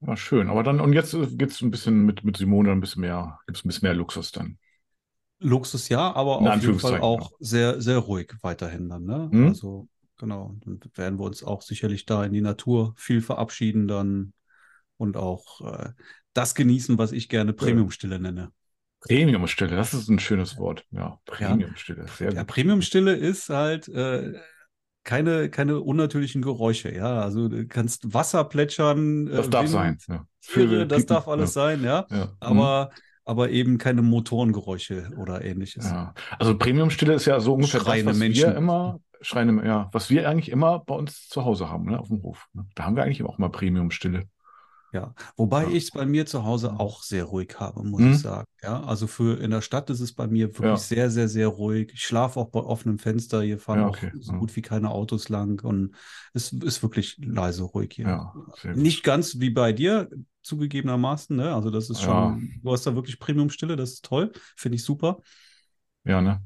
Ja, 0.00 0.16
schön. 0.16 0.48
Aber 0.48 0.62
dann, 0.62 0.80
und 0.80 0.92
jetzt 0.92 1.12
geht 1.12 1.50
es 1.50 1.60
ein 1.60 1.70
bisschen 1.70 2.04
mit, 2.04 2.24
mit 2.24 2.36
Simone 2.36 2.70
ein 2.72 2.80
bisschen 2.80 3.00
mehr, 3.02 3.40
gibt 3.46 3.58
es 3.58 3.64
ein 3.64 3.68
bisschen 3.68 3.86
mehr 3.86 3.94
Luxus 3.94 4.32
dann. 4.32 4.58
Luxus 5.40 5.88
ja, 5.88 6.12
aber 6.14 6.38
auf 6.38 6.60
jeden 6.62 6.78
Fall 6.80 7.00
auch 7.00 7.32
sehr, 7.38 7.80
sehr 7.80 7.98
ruhig 7.98 8.32
weiterhin 8.42 8.88
dann. 8.88 9.04
Ne? 9.04 9.28
Mhm. 9.32 9.48
Also 9.48 9.88
genau, 10.18 10.56
dann 10.64 10.80
werden 10.94 11.18
wir 11.18 11.24
uns 11.24 11.44
auch 11.44 11.62
sicherlich 11.62 12.06
da 12.06 12.24
in 12.24 12.32
die 12.32 12.40
Natur 12.40 12.94
viel 12.96 13.20
verabschieden 13.20 13.86
dann 13.86 14.32
und 14.96 15.16
auch 15.16 15.60
äh, 15.60 15.90
das 16.32 16.54
genießen, 16.54 16.98
was 16.98 17.12
ich 17.12 17.28
gerne 17.28 17.52
Premiumstille 17.52 18.18
nenne. 18.18 18.50
Premiumstille, 19.00 19.76
das 19.76 19.94
ist 19.94 20.08
ein 20.08 20.18
schönes 20.18 20.58
Wort. 20.58 20.84
Ja, 20.90 21.20
Premiumstille, 21.24 22.06
sehr 22.08 22.32
Ja, 22.32 22.40
gut. 22.40 22.48
Premiumstille 22.48 23.14
ist 23.14 23.48
halt 23.48 23.88
äh, 23.88 24.32
keine, 25.08 25.48
keine 25.48 25.80
unnatürlichen 25.80 26.42
Geräusche. 26.42 26.94
Ja, 26.94 27.22
also 27.22 27.48
du 27.48 27.66
kannst 27.66 28.12
Wasser 28.12 28.44
plätschern, 28.44 29.26
äh, 29.26 29.36
Das 29.36 29.48
darf 29.48 29.62
Wind, 29.62 29.72
sein. 29.72 29.98
Ja. 30.06 30.26
Tiere, 30.42 30.86
das 30.86 31.06
darf 31.06 31.28
alles 31.28 31.54
sein, 31.54 31.82
ja. 31.82 32.04
Ja. 32.10 32.16
ja. 32.16 32.28
Aber, 32.40 32.90
aber 33.24 33.48
eben 33.48 33.78
keine 33.78 34.02
Motorengeräusche 34.02 35.08
oder 35.16 35.42
ähnliches. 35.42 35.86
Ja, 35.86 36.12
also 36.38 36.58
Premiumstille 36.58 37.14
ist 37.14 37.24
ja 37.24 37.40
so 37.40 37.54
ungefähr 37.54 37.80
Schreiende 37.80 38.04
das, 38.04 38.16
was 38.16 38.18
Menschen. 38.18 38.48
wir 38.48 38.54
immer, 38.54 39.00
schreiende, 39.22 39.66
ja, 39.66 39.88
was 39.92 40.10
wir 40.10 40.28
eigentlich 40.28 40.50
immer 40.50 40.80
bei 40.80 40.94
uns 40.94 41.26
zu 41.26 41.42
Hause 41.42 41.70
haben, 41.70 41.86
ne, 41.86 41.98
auf 41.98 42.08
dem 42.08 42.22
Hof. 42.22 42.46
Ne? 42.52 42.66
Da 42.74 42.84
haben 42.84 42.94
wir 42.94 43.02
eigentlich 43.02 43.22
auch 43.22 43.38
mal 43.38 43.48
Premiumstille. 43.48 44.28
Ja, 44.92 45.14
wobei 45.36 45.64
Ja. 45.64 45.70
ich 45.70 45.84
es 45.84 45.90
bei 45.90 46.06
mir 46.06 46.24
zu 46.24 46.44
Hause 46.44 46.78
auch 46.80 47.02
sehr 47.02 47.24
ruhig 47.24 47.56
habe, 47.58 47.82
muss 47.82 48.00
Mhm. 48.00 48.12
ich 48.12 48.18
sagen. 48.20 48.46
Ja, 48.62 48.82
also 48.84 49.06
für 49.06 49.38
in 49.38 49.50
der 49.50 49.60
Stadt 49.60 49.90
ist 49.90 50.00
es 50.00 50.14
bei 50.14 50.26
mir 50.26 50.48
wirklich 50.48 50.64
Ja. 50.64 50.76
sehr, 50.76 51.10
sehr, 51.10 51.28
sehr 51.28 51.48
ruhig. 51.48 51.90
Ich 51.92 52.02
schlafe 52.02 52.40
auch 52.40 52.48
bei 52.50 52.60
offenem 52.60 52.98
Fenster. 52.98 53.42
Hier 53.42 53.58
fahren 53.58 53.80
Ja, 53.80 53.86
auch 53.86 53.90
okay. 53.90 54.10
so 54.18 54.32
Ja. 54.32 54.38
gut 54.38 54.56
wie 54.56 54.62
keine 54.62 54.90
Autos 54.90 55.28
lang 55.28 55.62
und 55.62 55.94
es 56.32 56.52
ist 56.52 56.82
wirklich 56.82 57.18
leise 57.18 57.64
ruhig 57.64 57.92
hier. 57.92 58.06
Ja. 58.06 58.34
Nicht 58.74 59.04
ganz 59.04 59.38
wie 59.40 59.50
bei 59.50 59.72
dir, 59.72 60.08
zugegebenermaßen, 60.42 61.36
ne? 61.36 61.54
Also 61.54 61.70
das 61.70 61.90
ist 61.90 62.00
schon, 62.00 62.58
du 62.62 62.72
hast 62.72 62.86
da 62.86 62.94
wirklich 62.94 63.18
Premiumstille, 63.18 63.76
das 63.76 63.92
ist 63.92 64.04
toll, 64.06 64.32
finde 64.56 64.76
ich 64.76 64.84
super. 64.84 65.20
Ja, 66.04 66.22
ne? 66.22 66.42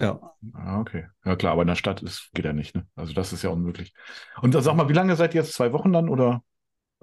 Ja, 0.00 0.18
Ja, 0.52 0.80
okay. 0.80 1.06
Ja, 1.24 1.36
klar, 1.36 1.52
aber 1.52 1.62
in 1.62 1.68
der 1.68 1.76
Stadt 1.76 2.02
ist, 2.02 2.30
geht 2.34 2.44
ja 2.44 2.52
nicht, 2.52 2.74
ne? 2.74 2.88
Also 2.96 3.12
das 3.12 3.32
ist 3.32 3.42
ja 3.42 3.50
unmöglich. 3.50 3.94
Und 4.42 4.52
sag 4.60 4.74
mal, 4.74 4.88
wie 4.88 4.92
lange 4.92 5.14
seid 5.14 5.34
ihr 5.34 5.42
jetzt? 5.42 5.52
Zwei 5.54 5.72
Wochen 5.72 5.92
dann 5.92 6.08
oder 6.08 6.42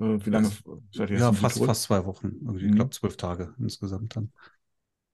wie 0.02 0.30
lange 0.30 0.50
seid 0.92 1.10
ihr 1.10 1.16
jetzt 1.18 1.22
ja, 1.22 1.34
fast, 1.34 1.64
fast 1.64 1.84
zwei 1.84 2.06
Wochen. 2.06 2.28
Irgendwie, 2.42 2.64
Mhm. 2.66 2.70
Ich 2.70 2.76
glaube 2.76 2.90
zwölf 2.92 3.18
Tage 3.18 3.54
insgesamt 3.60 4.16
dann. 4.16 4.32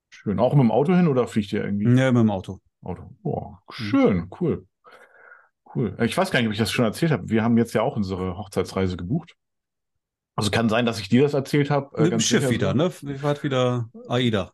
Schön. 0.09 0.39
Auch 0.39 0.53
mit 0.53 0.63
dem 0.63 0.71
Auto 0.71 0.95
hin 0.95 1.07
oder 1.07 1.27
fliegt 1.27 1.51
ihr 1.53 1.63
irgendwie? 1.63 1.85
Ja, 1.99 2.11
mit 2.11 2.21
dem 2.21 2.31
Auto. 2.31 2.59
Auto. 2.81 3.15
Boah, 3.21 3.61
schön, 3.71 4.29
cool. 4.39 4.65
Cool. 5.75 5.95
Äh, 5.99 6.05
Ich 6.05 6.17
weiß 6.17 6.31
gar 6.31 6.39
nicht, 6.39 6.47
ob 6.47 6.53
ich 6.53 6.59
das 6.59 6.71
schon 6.71 6.85
erzählt 6.85 7.11
habe. 7.11 7.29
Wir 7.29 7.43
haben 7.43 7.57
jetzt 7.57 7.73
ja 7.73 7.81
auch 7.81 7.95
unsere 7.97 8.37
Hochzeitsreise 8.37 8.97
gebucht. 8.97 9.35
Also 10.35 10.51
kann 10.51 10.69
sein, 10.69 10.85
dass 10.85 10.99
ich 10.99 11.09
dir 11.09 11.23
das 11.23 11.33
erzählt 11.33 11.69
habe. 11.71 11.97
äh, 11.97 12.03
Mit 12.03 12.11
dem 12.13 12.19
Schiff 12.19 12.41
sicher 12.41 12.51
wieder, 12.51 12.73
ne? 12.73 12.91
Ihr 13.01 13.23
wart 13.23 13.43
wieder 13.43 13.89
AIDA. 14.07 14.53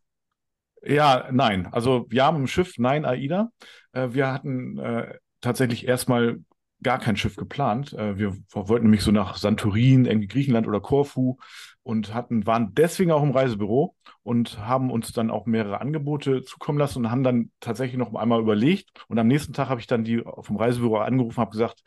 Ja, 0.82 1.28
nein. 1.32 1.68
Also 1.72 2.08
ja, 2.12 2.32
mit 2.32 2.40
dem 2.40 2.48
Schiff, 2.48 2.78
nein, 2.78 3.06
AIDA. 3.06 3.52
Äh, 3.92 4.10
wir 4.12 4.32
hatten 4.32 4.80
äh, 4.80 5.16
tatsächlich 5.42 5.88
erstmal 5.88 6.40
gar 6.84 7.00
kein 7.00 7.18
Schiff 7.18 7.36
geplant. 7.36 7.94
Äh, 7.94 8.18
wir 8.18 8.38
wollten 8.52 8.86
nämlich 8.86 9.02
so 9.02 9.12
nach 9.12 9.38
Santorin, 9.38 10.06
irgendwie 10.06 10.28
Griechenland 10.28 10.68
oder 10.68 10.82
Korfu 10.82 11.38
und 11.82 12.14
hatten, 12.14 12.46
waren 12.46 12.74
deswegen 12.74 13.12
auch 13.12 13.24
im 13.24 13.32
Reisebüro 13.32 13.96
und 14.24 14.60
haben 14.60 14.92
uns 14.92 15.12
dann 15.12 15.32
auch 15.32 15.46
mehrere 15.46 15.82
Angebote 15.82 16.44
zukommen 16.44 16.80
lassen 16.80 17.00
und 17.00 17.12
haben 17.12 17.24
dann 17.24 17.52
tatsächlich 17.60 17.98
noch 17.98 18.14
einmal 18.16 18.40
überlegt. 18.40 18.90
Und 19.08 19.20
am 19.20 19.28
nächsten 19.28 19.54
Tag 19.54 19.70
habe 19.70 19.82
ich 19.82 19.88
dann 19.88 20.04
die 20.04 20.24
vom 20.42 20.58
Reisebüro 20.58 20.98
angerufen, 20.98 21.38
habe 21.38 21.52
gesagt, 21.52 21.84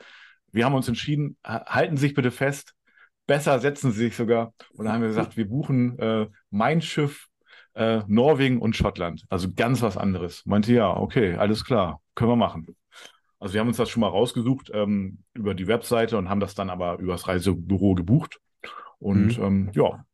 wir 0.53 0.65
haben 0.65 0.75
uns 0.75 0.89
entschieden, 0.89 1.37
ha- 1.47 1.65
halten 1.67 1.97
Sie 1.97 2.07
sich 2.07 2.15
bitte 2.15 2.31
fest, 2.31 2.75
besser 3.27 3.59
setzen 3.59 3.93
Sie 3.93 4.05
sich 4.05 4.17
sogar. 4.17 4.53
Und 4.75 4.85
dann 4.85 4.95
haben 4.95 5.01
wir 5.03 5.09
gesagt, 5.09 5.37
wir 5.37 5.49
buchen 5.49 5.99
äh, 5.99 6.27
mein 6.51 6.83
Schiff 6.83 7.27
äh, 7.75 8.03
Norwegen 8.07 8.61
und 8.61 8.77
Schottland. 8.77 9.25
Also 9.29 9.53
ganz 9.55 9.83
was 9.83 9.97
anderes. 9.97 10.45
Meinte, 10.47 10.73
ja, 10.73 10.95
okay, 10.97 11.35
alles 11.37 11.65
klar, 11.65 12.01
können 12.15 12.31
wir 12.31 12.37
machen. 12.37 12.77
Also 13.39 13.55
wir 13.55 13.61
haben 13.61 13.69
uns 13.69 13.77
das 13.77 13.91
schon 13.91 14.01
mal 14.01 14.09
rausgesucht 14.09 14.71
ähm, 14.73 15.19
über 15.35 15.55
die 15.55 15.67
Webseite 15.67 16.17
und 16.17 16.29
haben 16.29 16.41
das 16.41 16.55
dann 16.55 16.71
aber 16.71 16.99
übers 16.99 17.29
Reisebüro 17.29 17.95
gebucht. 17.95 18.41
Und 18.99 19.39
ähm, 19.39 19.71
ja, 19.75 20.06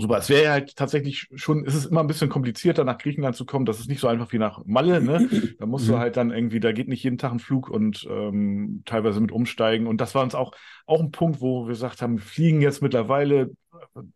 super. 0.00 0.18
Es 0.18 0.28
wäre 0.28 0.50
halt 0.52 0.76
tatsächlich 0.76 1.28
schon, 1.34 1.64
es 1.66 1.74
ist 1.74 1.86
immer 1.86 2.00
ein 2.00 2.06
bisschen 2.06 2.28
komplizierter, 2.28 2.84
nach 2.84 2.98
Griechenland 2.98 3.36
zu 3.36 3.44
kommen. 3.46 3.66
Das 3.66 3.78
ist 3.80 3.88
nicht 3.88 4.00
so 4.00 4.08
einfach 4.08 4.32
wie 4.32 4.38
nach 4.38 4.62
Malle, 4.66 5.00
ne? 5.00 5.28
Da 5.58 5.66
musst 5.66 5.88
du 5.88 5.92
Mhm. 5.92 5.98
halt 5.98 6.16
dann 6.16 6.30
irgendwie, 6.30 6.60
da 6.60 6.72
geht 6.72 6.88
nicht 6.88 7.02
jeden 7.04 7.18
Tag 7.18 7.32
ein 7.32 7.38
Flug 7.38 7.68
und 7.70 8.06
ähm, 8.10 8.82
teilweise 8.86 9.20
mit 9.20 9.32
umsteigen. 9.32 9.86
Und 9.86 10.00
das 10.00 10.14
war 10.14 10.22
uns 10.22 10.34
auch, 10.34 10.52
auch 10.86 11.00
ein 11.00 11.10
Punkt, 11.12 11.40
wo 11.40 11.64
wir 11.64 11.68
gesagt 11.68 12.02
haben, 12.02 12.16
wir 12.18 12.22
fliegen 12.24 12.60
jetzt 12.60 12.82
mittlerweile 12.82 13.50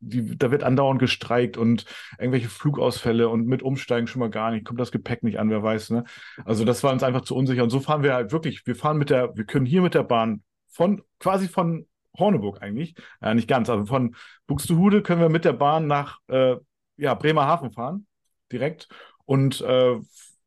die, 0.00 0.36
da 0.36 0.50
wird 0.50 0.62
andauernd 0.64 0.98
gestreikt 1.00 1.56
und 1.56 1.84
irgendwelche 2.18 2.48
Flugausfälle 2.48 3.28
und 3.28 3.46
mit 3.46 3.62
Umsteigen 3.62 4.06
schon 4.06 4.20
mal 4.20 4.30
gar 4.30 4.50
nicht, 4.50 4.64
kommt 4.64 4.80
das 4.80 4.92
Gepäck 4.92 5.22
nicht 5.22 5.38
an, 5.38 5.48
wer 5.50 5.62
weiß, 5.62 5.90
ne? 5.90 6.04
Also 6.44 6.64
das 6.64 6.82
war 6.82 6.92
uns 6.92 7.02
einfach 7.02 7.22
zu 7.22 7.34
unsicher. 7.36 7.62
Und 7.62 7.70
so 7.70 7.80
fahren 7.80 8.02
wir 8.02 8.14
halt 8.14 8.32
wirklich, 8.32 8.66
wir 8.66 8.76
fahren 8.76 8.98
mit 8.98 9.10
der, 9.10 9.36
wir 9.36 9.44
können 9.44 9.66
hier 9.66 9.82
mit 9.82 9.94
der 9.94 10.02
Bahn 10.02 10.42
von, 10.68 11.02
quasi 11.20 11.48
von 11.48 11.86
Horneburg 12.18 12.62
eigentlich, 12.62 12.94
ja, 13.20 13.34
nicht 13.34 13.48
ganz, 13.48 13.68
also 13.68 13.86
von 13.86 14.16
Buxtehude 14.46 15.02
können 15.02 15.20
wir 15.20 15.28
mit 15.28 15.44
der 15.44 15.52
Bahn 15.52 15.86
nach 15.86 16.18
äh, 16.28 16.56
ja, 16.96 17.14
Bremerhaven 17.14 17.72
fahren, 17.72 18.06
direkt. 18.52 18.88
Und 19.24 19.60
äh, 19.60 19.96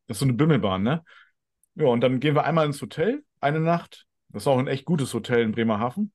das 0.06 0.16
ist 0.16 0.18
so 0.20 0.24
eine 0.24 0.34
Bimmelbahn, 0.34 0.82
ne? 0.82 1.04
Ja, 1.74 1.86
und 1.86 2.00
dann 2.00 2.20
gehen 2.20 2.34
wir 2.34 2.44
einmal 2.44 2.66
ins 2.66 2.80
Hotel, 2.82 3.22
eine 3.40 3.60
Nacht. 3.60 4.06
Das 4.30 4.42
ist 4.42 4.46
auch 4.46 4.58
ein 4.58 4.66
echt 4.66 4.84
gutes 4.84 5.12
Hotel 5.14 5.42
in 5.42 5.52
Bremerhaven. 5.52 6.12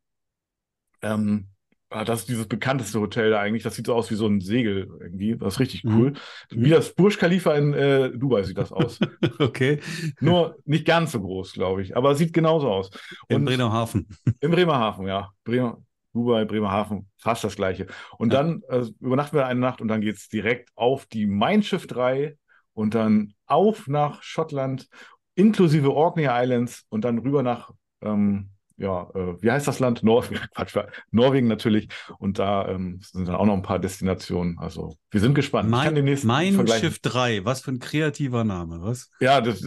Ähm, 1.02 1.53
ah, 1.94 2.04
das 2.06 2.22
ist 2.22 2.30
dieses 2.30 2.48
bekannteste 2.48 3.00
Hotel 3.00 3.30
da 3.32 3.40
eigentlich. 3.40 3.64
Das 3.64 3.76
sieht 3.76 3.86
so 3.88 3.94
aus 3.96 4.10
wie 4.12 4.16
so 4.16 4.28
ein 4.28 4.42
Segel 4.42 4.90
irgendwie. 5.00 5.36
Das 5.38 5.56
ist 5.56 5.60
richtig 5.60 5.84
cool. 5.86 6.12
Mhm. 6.52 6.64
Wie 6.66 6.70
das 6.70 6.94
Burj 6.94 7.18
Khalifa 7.18 7.54
in 7.56 7.74
äh, 7.74 8.12
Dubai 8.12 8.44
sieht 8.44 8.58
das 8.58 8.72
aus. 8.72 9.00
Okay. 9.40 9.80
Nur 10.20 10.58
nicht 10.66 10.86
ganz 10.86 11.12
so 11.14 11.22
groß, 11.22 11.54
glaube 11.54 11.82
ich. 11.82 11.96
Aber 11.98 12.12
es 12.12 12.18
sieht 12.18 12.34
genauso 12.34 12.70
aus. 12.70 12.90
In 13.30 13.38
Und 13.38 13.46
Bremerhaven. 13.46 14.08
in 14.40 14.52
Bremerhaven, 14.52 15.08
ja. 15.08 15.30
Bremer, 15.44 15.78
Dubai, 16.14 16.46
Bremerhaven, 16.46 17.10
fast 17.18 17.44
das 17.44 17.56
gleiche. 17.56 17.88
Und 18.18 18.34
Ja. 18.34 18.44
dann 18.44 18.62
äh, 18.70 18.86
übernachten 19.00 19.36
wir 19.38 19.46
eine 19.48 19.60
Nacht 19.60 19.82
und 19.82 19.88
dann 19.88 20.02
geht 20.02 20.16
es 20.18 20.28
direkt 20.30 20.70
auf 20.76 21.06
die 21.08 21.26
Mein 21.26 21.64
Schiff 21.64 21.88
3 21.88 22.38
und 22.74 22.94
dann 22.96 23.34
auf 23.46 23.88
nach 23.88 24.22
Schottland, 24.24 24.88
inklusive 25.36 25.92
Orkney 25.94 26.28
Islands 26.30 26.86
und 26.90 27.04
dann 27.06 27.18
rüber 27.20 27.42
nach, 27.44 27.72
ähm, 28.02 28.50
ja, 28.84 29.10
äh, 29.16 29.42
wie 29.42 29.50
heißt 29.50 29.68
das 29.68 29.80
Land? 29.80 30.04
Norwegen, 30.04 30.42
Quatsch, 30.56 30.78
Norwegen 31.12 31.48
natürlich. 31.48 31.88
Und 32.20 32.38
da 32.38 32.68
ähm, 32.68 33.00
sind 33.02 33.28
dann 33.28 33.36
auch 33.36 33.46
noch 33.46 33.54
ein 33.54 33.62
paar 33.62 33.80
Destinationen. 33.80 34.60
Also 34.60 34.98
wir 35.10 35.22
sind 35.22 35.34
gespannt. 35.34 35.70
Mein, 35.70 35.94
mein. 36.24 36.68
Schiff 36.68 37.00
3, 37.00 37.46
was 37.46 37.62
für 37.62 37.72
ein 37.72 37.80
kreativer 37.80 38.44
Name, 38.44 38.82
was? 38.82 39.10
Ja, 39.22 39.40
das, 39.40 39.66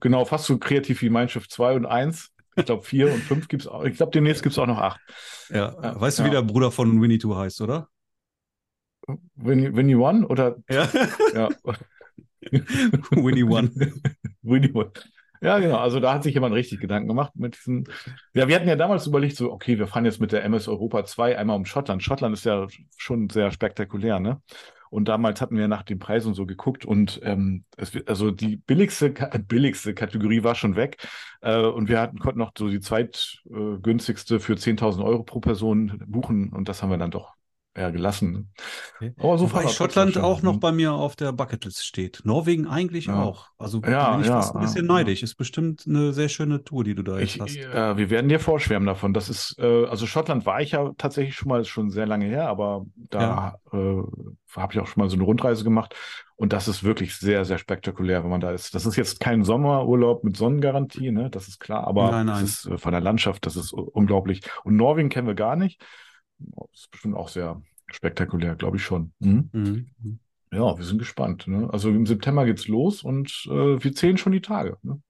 genau, 0.00 0.24
fast 0.24 0.44
so 0.46 0.58
kreativ 0.58 1.02
wie 1.02 1.10
Mein 1.10 1.28
Schiff 1.28 1.48
2 1.48 1.74
und 1.74 1.86
1. 1.86 2.30
Ich 2.54 2.66
glaube, 2.66 2.82
4 2.82 3.12
und 3.12 3.20
5 3.22 3.48
gibt 3.48 3.62
es 3.62 3.68
auch. 3.68 3.84
Ich 3.84 3.96
glaube, 3.96 4.12
demnächst 4.12 4.42
gibt 4.42 4.52
es 4.52 4.58
auch 4.58 4.66
noch 4.66 4.78
8. 4.78 5.00
Ja, 5.50 5.74
Ja, 5.82 6.00
weißt 6.00 6.18
du, 6.18 6.22
ja. 6.22 6.28
wie 6.28 6.32
der 6.32 6.42
Bruder 6.42 6.70
von 6.70 7.00
Winnie 7.02 7.18
Two 7.18 7.34
heißt, 7.36 7.60
oder? 7.62 7.88
Winnie, 9.34 9.74
Winnie 9.74 9.96
One 9.96 10.26
oder 10.26 10.56
Ja, 10.70 10.88
ja. 11.34 11.48
Winnie 13.10 13.42
One. 13.42 13.70
Winnie 14.42 14.72
One. 14.72 14.92
Ja, 15.42 15.58
genau. 15.58 15.78
Also 15.78 15.98
da 15.98 16.14
hat 16.14 16.22
sich 16.22 16.34
jemand 16.34 16.54
richtig 16.54 16.78
Gedanken 16.80 17.08
gemacht 17.08 17.32
mit 17.34 17.56
diesen. 17.56 17.84
Ja, 18.32 18.46
wir 18.46 18.54
hatten 18.54 18.68
ja 18.68 18.76
damals 18.76 19.08
überlegt, 19.08 19.36
so, 19.36 19.50
okay, 19.52 19.76
wir 19.76 19.88
fahren 19.88 20.04
jetzt 20.04 20.20
mit 20.20 20.30
der 20.30 20.44
MS 20.44 20.68
Europa 20.68 21.04
2 21.04 21.36
einmal 21.36 21.56
um 21.56 21.64
Schottland. 21.66 22.00
Schottland 22.02 22.32
ist 22.34 22.44
ja 22.44 22.68
schon 22.96 23.28
sehr 23.28 23.50
spektakulär, 23.50 24.20
ne? 24.20 24.40
Und 24.90 25.08
damals 25.08 25.40
hatten 25.40 25.56
wir 25.56 25.66
nach 25.68 25.82
den 25.82 25.98
Preisen 25.98 26.34
so 26.34 26.46
geguckt 26.46 26.84
und 26.84 27.18
ähm, 27.24 27.64
es, 27.76 27.92
also 28.06 28.30
die 28.30 28.56
billigste, 28.58 29.12
Ka- 29.12 29.30
billigste 29.38 29.94
Kategorie 29.94 30.44
war 30.44 30.54
schon 30.54 30.76
weg. 30.76 30.98
Äh, 31.40 31.56
und 31.56 31.88
wir 31.88 31.98
hatten, 32.00 32.18
konnten 32.18 32.38
noch 32.38 32.52
so 32.56 32.68
die 32.68 32.78
zweitgünstigste 32.80 34.36
äh, 34.36 34.38
für 34.38 34.56
10.000 34.56 35.04
Euro 35.04 35.24
pro 35.24 35.40
Person 35.40 35.98
buchen 36.06 36.50
und 36.52 36.68
das 36.68 36.82
haben 36.82 36.90
wir 36.90 36.98
dann 36.98 37.10
doch 37.10 37.34
eher 37.74 37.90
gelassen. 37.92 38.52
Okay. 38.96 39.14
Aber 39.18 39.38
so 39.38 39.50
Wobei 39.50 39.66
Schottland 39.68 40.18
auch 40.18 40.42
noch 40.42 40.58
bei 40.58 40.72
mir 40.72 40.92
auf 40.92 41.16
der 41.16 41.32
Bucketlist 41.32 41.84
steht. 41.84 42.20
Norwegen 42.24 42.66
eigentlich 42.66 43.06
Ja. 43.06 43.22
auch. 43.22 43.48
Also 43.58 43.80
Ja, 43.80 44.12
bin 44.12 44.20
ich 44.22 44.26
ja, 44.26 44.34
fast 44.40 44.54
ein 44.54 44.60
bisschen 44.60 44.86
ja. 44.86 44.92
neidisch. 44.92 45.22
Ist 45.22 45.36
bestimmt 45.36 45.84
eine 45.86 46.12
sehr 46.12 46.28
schöne 46.28 46.62
Tour, 46.64 46.84
die 46.84 46.94
du 46.94 47.02
da 47.02 47.18
jetzt 47.18 47.36
Ich, 47.36 47.40
hast. 47.40 47.56
äh, 47.56 47.96
wir 47.96 48.10
werden 48.10 48.28
dir 48.28 48.40
vorschwärmen 48.40 48.86
davon. 48.86 49.14
Das 49.14 49.28
ist, 49.28 49.56
äh, 49.58 49.86
also 49.86 50.06
Schottland 50.06 50.44
war 50.46 50.60
ich 50.60 50.72
ja 50.72 50.90
tatsächlich 50.98 51.34
schon 51.34 51.48
mal, 51.48 51.64
schon 51.64 51.90
sehr 51.90 52.06
lange 52.06 52.26
her, 52.26 52.48
aber 52.48 52.84
da 52.96 53.56
äh, 53.72 53.76
habe 54.56 54.72
ich 54.74 54.80
auch 54.80 54.86
schon 54.86 55.02
mal 55.02 55.08
so 55.08 55.16
eine 55.16 55.24
Rundreise 55.24 55.64
gemacht. 55.64 55.94
Und 56.36 56.52
das 56.52 56.68
ist 56.68 56.82
wirklich 56.84 57.14
sehr, 57.16 57.44
sehr 57.44 57.58
spektakulär, 57.58 58.22
wenn 58.22 58.30
man 58.30 58.40
da 58.40 58.50
ist. 58.50 58.74
Das 58.74 58.84
ist 58.84 58.96
jetzt 58.96 59.20
kein 59.20 59.44
Sommerurlaub 59.44 60.24
mit 60.24 60.36
Sonnengarantie, 60.36 61.10
ne? 61.12 61.30
Das 61.30 61.48
ist 61.48 61.60
klar, 61.60 61.86
aber 61.86 62.10
Nein, 62.10 62.26
das 62.26 62.36
nein. 62.36 62.44
ist 62.44 62.66
äh, 62.66 62.78
von 62.78 62.92
der 62.92 63.00
Landschaft, 63.00 63.46
das 63.46 63.56
ist 63.56 63.72
unglaublich. 63.72 64.42
Und 64.64 64.76
Norwegen 64.76 65.08
kennen 65.08 65.26
wir 65.28 65.34
gar 65.34 65.56
nicht. 65.56 65.80
Das 66.56 66.80
ist 66.80 66.90
bestimmt 66.90 67.16
auch 67.16 67.28
sehr 67.28 67.62
spektakulär, 67.90 68.54
glaube 68.56 68.76
ich 68.78 68.82
schon. 68.84 69.12
Mhm. 69.20 69.48
Mhm. 69.52 70.18
Ja, 70.52 70.76
wir 70.76 70.84
sind 70.84 70.98
gespannt. 70.98 71.46
Ne? 71.48 71.68
Also 71.72 71.88
im 71.88 72.06
September 72.06 72.44
geht's 72.44 72.68
los 72.68 73.02
und 73.02 73.46
äh, 73.46 73.82
wir 73.82 73.94
zählen 73.94 74.18
schon 74.18 74.32
die 74.32 74.42
Tage. 74.42 74.76
Ne? 74.82 75.00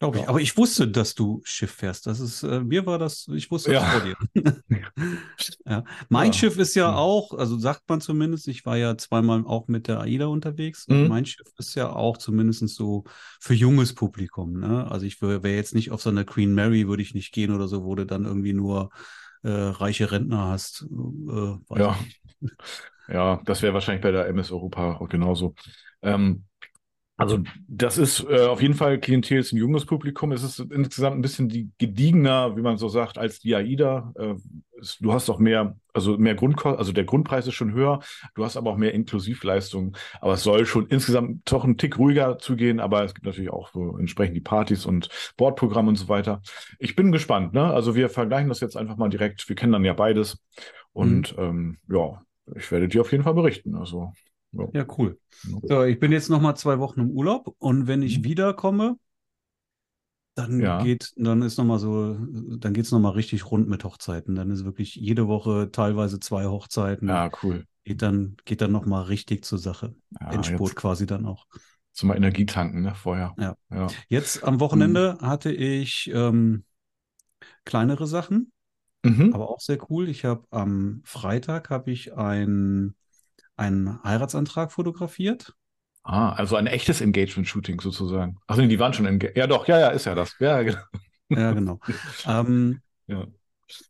Glaub 0.00 0.14
ich. 0.14 0.22
Ja. 0.22 0.28
Aber 0.28 0.40
ich 0.40 0.56
wusste, 0.56 0.86
dass 0.86 1.14
du 1.16 1.40
Schiff 1.44 1.72
fährst. 1.72 2.06
Das 2.06 2.20
ist, 2.20 2.44
äh, 2.44 2.60
mir 2.60 2.86
war 2.86 2.98
das, 2.98 3.26
ich 3.34 3.50
wusste 3.50 3.72
das 3.72 3.82
Ja. 3.82 3.88
vor 3.90 4.00
dir. 4.00 4.16
ja. 5.66 5.84
Mein. 6.08 6.32
Schiff 6.32 6.56
ist 6.58 6.74
ja 6.76 6.90
Mhm. 6.92 6.96
auch, 6.96 7.34
also 7.34 7.58
sagt 7.58 7.82
man 7.88 8.00
zumindest, 8.00 8.46
ich 8.46 8.64
war 8.64 8.76
ja 8.76 8.96
zweimal 8.96 9.44
auch 9.44 9.66
mit 9.66 9.88
der 9.88 10.00
AIDA 10.00 10.26
unterwegs. 10.26 10.86
Und 10.86 11.02
Mhm. 11.02 11.08
mein 11.08 11.26
Schiff 11.26 11.48
ist 11.58 11.74
ja 11.74 11.90
auch 11.92 12.16
zumindest 12.16 12.68
so 12.68 13.04
für 13.40 13.54
junges 13.54 13.92
Publikum. 13.94 14.60
Ne? 14.60 14.88
Also 14.88 15.04
ich 15.04 15.20
wäre 15.20 15.48
jetzt 15.48 15.74
nicht 15.74 15.90
auf 15.90 16.00
so 16.02 16.10
einer 16.10 16.24
Queen 16.24 16.54
Mary, 16.54 16.86
würde 16.86 17.02
ich 17.02 17.14
nicht 17.14 17.32
gehen 17.32 17.52
oder 17.52 17.66
so, 17.66 17.94
du 17.94 18.06
dann 18.06 18.24
irgendwie 18.24 18.52
nur 18.52 18.90
äh, 19.42 19.48
reiche 19.50 20.10
Rentner 20.10 20.48
hast. 20.48 20.82
Äh, 20.90 21.78
Ja. 21.78 21.96
Ja, 23.08 23.40
das 23.44 23.62
wäre 23.62 23.72
wahrscheinlich 23.74 24.02
bei 24.02 24.10
der 24.10 24.26
MS 24.26 24.52
Europa 24.52 24.96
auch 24.98 25.08
genauso. 25.08 25.54
Ähm, 26.02 26.44
also 27.18 27.40
das 27.66 27.98
ist 27.98 28.24
äh, 28.30 28.46
auf 28.46 28.62
jeden 28.62 28.74
Fall 28.74 29.00
Klientel 29.00 29.40
ist 29.40 29.52
ein 29.52 29.56
junges 29.56 29.84
Publikum. 29.84 30.30
Es 30.30 30.44
ist 30.44 30.60
insgesamt 30.60 31.16
ein 31.16 31.20
bisschen 31.20 31.48
die 31.48 31.68
gediegener, 31.76 32.56
wie 32.56 32.62
man 32.62 32.76
so 32.76 32.88
sagt, 32.88 33.18
als 33.18 33.40
die 33.40 33.56
AIDA. 33.56 34.12
Äh, 34.16 34.34
es, 34.80 34.98
du 34.98 35.12
hast 35.12 35.28
auch 35.28 35.40
mehr, 35.40 35.76
also 35.92 36.16
mehr 36.16 36.36
Grundkosten, 36.36 36.78
also 36.78 36.92
der 36.92 37.02
Grundpreis 37.02 37.48
ist 37.48 37.54
schon 37.54 37.72
höher. 37.72 37.98
Du 38.36 38.44
hast 38.44 38.56
aber 38.56 38.70
auch 38.70 38.76
mehr 38.76 38.94
Inklusivleistungen. 38.94 39.96
Aber 40.20 40.34
es 40.34 40.44
soll 40.44 40.64
schon 40.64 40.86
insgesamt 40.86 41.50
doch 41.50 41.64
ein 41.64 41.76
Tick 41.76 41.98
ruhiger 41.98 42.38
zugehen. 42.38 42.78
Aber 42.78 43.02
es 43.02 43.14
gibt 43.14 43.26
natürlich 43.26 43.50
auch 43.50 43.72
so 43.72 43.98
entsprechend 43.98 44.36
die 44.36 44.40
Partys 44.40 44.86
und 44.86 45.08
Bordprogramm 45.36 45.88
und 45.88 45.96
so 45.96 46.08
weiter. 46.08 46.40
Ich 46.78 46.94
bin 46.94 47.10
gespannt. 47.10 47.52
Ne? 47.52 47.64
Also 47.64 47.96
wir 47.96 48.10
vergleichen 48.10 48.48
das 48.48 48.60
jetzt 48.60 48.76
einfach 48.76 48.96
mal 48.96 49.08
direkt. 49.08 49.48
Wir 49.48 49.56
kennen 49.56 49.72
dann 49.72 49.84
ja 49.84 49.92
beides. 49.92 50.38
Und 50.92 51.34
ähm, 51.36 51.78
ja, 51.88 52.22
ich 52.54 52.70
werde 52.70 52.86
dir 52.86 53.00
auf 53.00 53.10
jeden 53.10 53.24
Fall 53.24 53.34
berichten. 53.34 53.74
Also 53.74 54.12
Ja, 54.72 54.86
cool. 54.98 55.18
So, 55.66 55.82
ich 55.84 55.98
bin 55.98 56.12
jetzt 56.12 56.28
noch 56.30 56.40
mal 56.40 56.54
zwei 56.56 56.78
Wochen 56.78 57.00
im 57.00 57.10
Urlaub 57.10 57.54
und 57.58 57.86
wenn 57.86 58.02
ich 58.02 58.18
Mhm. 58.18 58.24
wiederkomme, 58.24 58.98
dann 60.34 60.62
Ja. 60.62 60.78
geht, 60.78 61.12
dann 61.16 61.42
ist 61.42 61.58
noch 61.58 61.64
mal 61.64 61.78
so, 61.78 62.14
dann 62.58 62.72
geht's 62.72 62.92
noch 62.92 63.00
mal 63.00 63.10
richtig 63.10 63.50
rund 63.50 63.68
mit 63.68 63.82
Hochzeiten. 63.84 64.34
Dann 64.36 64.50
ist 64.50 64.64
wirklich 64.64 64.94
jede 64.94 65.26
Woche 65.26 65.70
teilweise 65.72 66.20
zwei 66.20 66.46
Hochzeiten. 66.46 67.08
Ja, 67.08 67.30
cool. 67.42 67.66
Geht 67.84 68.02
dann, 68.02 68.36
geht 68.44 68.60
dann 68.60 68.72
noch 68.72 68.86
mal 68.86 69.02
richtig 69.02 69.44
zur 69.44 69.58
Sache. 69.58 69.94
Ja, 70.20 70.30
Endspurt 70.32 70.70
jetzt 70.70 70.76
quasi 70.76 71.06
dann 71.06 71.26
auch. 71.26 71.46
zum 71.92 72.12
Energie 72.12 72.46
tanken, 72.46 72.82
ne, 72.82 72.94
vorher. 72.94 73.36
Ja. 73.38 73.56
Ja. 73.70 73.98
Jetzt 74.08 74.44
am 74.44 74.60
Wochenende 74.60 75.18
hatte 75.20 75.52
ich 75.52 76.10
ähm, 76.14 76.64
kleinere 77.64 78.06
Sachen, 78.06 78.52
Mhm. 79.04 79.30
aber 79.30 79.50
auch 79.50 79.60
sehr 79.60 79.78
cool. 79.90 80.08
Ich 80.10 80.24
habe 80.26 80.46
am 80.50 81.02
Freitag 81.04 81.70
habe 81.70 81.92
ich 81.92 82.14
ein, 82.14 82.96
einen 83.58 84.02
Heiratsantrag 84.02 84.72
fotografiert. 84.72 85.54
Ah, 86.02 86.32
also 86.32 86.56
ein 86.56 86.66
echtes 86.66 87.00
Engagement-Shooting 87.02 87.80
sozusagen. 87.80 88.38
Ach 88.46 88.56
nee, 88.56 88.66
die 88.66 88.78
waren 88.78 88.94
schon 88.94 89.04
engaged. 89.06 89.36
Ja, 89.36 89.46
doch, 89.46 89.68
ja, 89.68 89.78
ja, 89.78 89.88
ist 89.90 90.06
ja 90.06 90.14
das. 90.14 90.34
Ja, 90.40 90.62
genau. 90.62 90.78
Ja, 91.30 91.52
genau. 91.52 91.78
ähm, 92.26 92.80
Ja. 93.06 93.26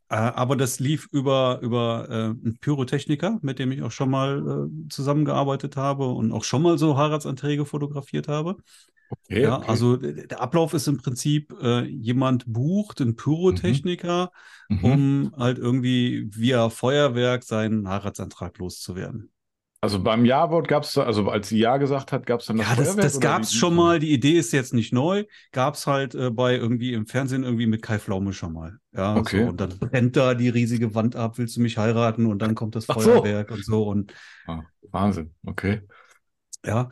Äh, 0.09 0.17
aber 0.17 0.57
das 0.57 0.81
lief 0.81 1.09
über, 1.13 1.61
über 1.63 2.07
äh, 2.09 2.15
einen 2.15 2.59
Pyrotechniker, 2.61 3.39
mit 3.43 3.59
dem 3.59 3.73
ich 3.73 3.83
auch 3.83 3.93
schon 3.93 4.11
mal 4.11 4.69
äh, 4.69 4.89
zusammengearbeitet 4.89 5.77
habe 5.77 6.09
und 6.09 6.33
auch 6.33 6.45
schon 6.45 6.63
mal 6.63 6.79
so 6.79 6.97
Heiratsanträge 6.97 7.65
fotografiert 7.67 8.29
habe. 8.29 8.57
Okay, 9.11 9.43
ja, 9.43 9.59
okay. 9.59 9.69
also 9.71 9.97
d- 9.97 10.27
der 10.27 10.41
Ablauf 10.41 10.75
ist 10.75 10.87
im 10.89 10.99
Prinzip, 10.99 11.55
äh, 11.63 11.83
jemand 11.85 12.45
bucht 12.47 13.01
einen 13.01 13.17
Pyrotechniker, 13.17 14.31
Mhm. 14.69 14.85
um 14.85 15.33
halt 15.37 15.59
irgendwie 15.59 16.29
via 16.35 16.69
Feuerwerk 16.71 17.43
seinen 17.45 17.89
Heiratsantrag 17.89 18.59
loszuwerden. 18.59 19.31
Also 19.81 20.03
beim 20.03 20.25
Ja-Wort 20.25 20.67
gab 20.67 20.83
es, 20.83 20.99
also 20.99 21.29
als 21.31 21.49
sie 21.51 21.59
Ja 21.59 21.77
gesagt 21.77 22.11
hat, 22.11 22.27
gab 22.27 22.41
es 22.41 22.47
dann 22.47 22.57
das 22.59 22.67
Ja, 22.67 22.75
das, 22.75 22.89
Feuerwerk? 22.89 22.97
das 22.97 23.21
gab 23.21 23.43
es 23.43 23.53
schon 23.55 23.75
mal. 23.77 24.01
Die 24.01 24.13
Idee 24.13 24.33
ist 24.39 24.53
jetzt 24.53 24.75
nicht 24.75 24.93
neu. 24.93 25.25
Gab 25.53 25.75
es 25.75 25.87
halt 25.87 26.15
äh, 26.17 26.31
bei 26.31 26.57
irgendwie 26.57 26.93
im 26.93 27.07
Fernsehen 27.07 27.45
irgendwie 27.45 27.67
mit 27.67 27.83
Kai 27.83 27.99
Pflaume 28.01 28.33
schon 28.33 28.53
mal. 28.53 28.79
Ja, 28.93 29.17
Okay. 29.19 29.45
so. 29.45 29.47
Und 29.47 29.61
dann 29.61 29.79
brennt 29.79 30.17
da 30.17 30.35
die 30.35 30.49
riesige 30.49 30.95
Wand 30.95 31.15
ab, 31.15 31.39
willst 31.39 31.57
du 31.57 31.61
mich 31.61 31.79
heiraten? 31.79 32.27
Und 32.27 32.41
dann 32.41 32.57
kommt 32.57 32.75
das 32.75 32.87
Ach 32.89 33.01
so. 33.01 33.23
Feuerwerk 33.23 33.51
und 33.53 33.65
so. 33.65 33.85
Und 33.89 34.13
Ah, 34.47 34.63
Wahnsinn, 34.91 35.35
okay. 35.47 35.83
ja, 36.65 36.89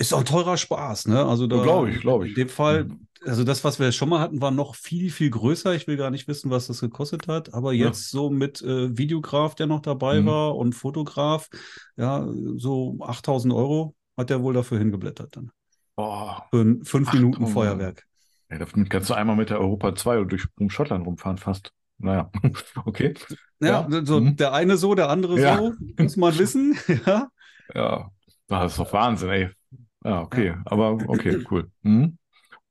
ist 0.00 0.12
auch 0.14 0.20
ein 0.20 0.24
teurer 0.24 0.56
Spaß, 0.56 1.06
ne? 1.06 1.24
Also 1.24 1.46
da, 1.46 1.62
Glaube 1.62 1.90
ich, 1.90 2.00
glaube 2.00 2.24
ich. 2.26 2.30
In 2.30 2.46
dem 2.46 2.48
Fall, 2.48 2.88
also 3.26 3.44
das, 3.44 3.62
was 3.64 3.78
wir 3.78 3.92
schon 3.92 4.08
mal 4.08 4.20
hatten, 4.20 4.40
war 4.40 4.50
noch 4.50 4.74
viel, 4.74 5.10
viel 5.10 5.30
größer. 5.30 5.74
Ich 5.74 5.86
will 5.86 5.96
gar 5.96 6.10
nicht 6.10 6.26
wissen, 6.26 6.50
was 6.50 6.66
das 6.68 6.80
gekostet 6.80 7.28
hat. 7.28 7.52
Aber 7.54 7.72
Ja. 7.72 7.86
jetzt 7.88 8.10
so 8.10 8.30
mit 8.30 8.62
äh, 8.62 8.96
Videograf, 8.96 9.54
der 9.54 9.66
noch 9.66 9.80
dabei 9.80 10.20
Mhm. 10.22 10.26
war 10.26 10.56
und 10.56 10.74
Fotograf, 10.74 11.48
ja, 11.96 12.26
so 12.56 12.96
8000 13.00 13.52
Euro 13.54 13.94
hat 14.16 14.30
der 14.30 14.42
wohl 14.42 14.54
dafür 14.54 14.78
hingeblättert 14.78 15.36
dann. 15.36 15.50
Boah, 15.96 16.46
Für 16.50 16.62
ein 16.62 16.84
fünf 16.84 17.12
Minuten 17.12 17.44
8000 17.44 17.52
Feuerwerk. 17.52 18.06
ja, 18.50 18.58
damit 18.58 18.88
kannst 18.90 19.10
du 19.10 19.14
einmal 19.14 19.36
mit 19.36 19.50
der 19.50 19.60
Europa 19.60 19.94
2 19.94 20.24
durch 20.24 20.46
um 20.58 20.70
Schottland 20.70 21.06
rumfahren 21.06 21.36
fast. 21.38 21.72
naja, 21.98 22.30
okay. 22.86 23.12
Ja, 23.60 23.86
Ja. 23.90 24.04
so 24.06 24.18
Mhm. 24.20 24.36
der 24.36 24.54
eine 24.54 24.78
so, 24.78 24.94
der 24.94 25.10
andere 25.10 25.38
Ja. 25.38 25.58
so, 25.58 25.74
muss 25.98 26.16
man 26.16 26.38
wissen. 26.38 26.74
Ja. 27.06 27.28
Ja, 27.74 28.10
das 28.48 28.72
ist 28.72 28.78
doch 28.78 28.92
Wahnsinn, 28.94 29.28
ey. 29.28 29.50
Ja, 30.04 30.22
okay, 30.22 30.54
aber 30.64 30.92
okay, 30.92 31.44
cool. 31.50 31.70
Mhm. 31.82 32.18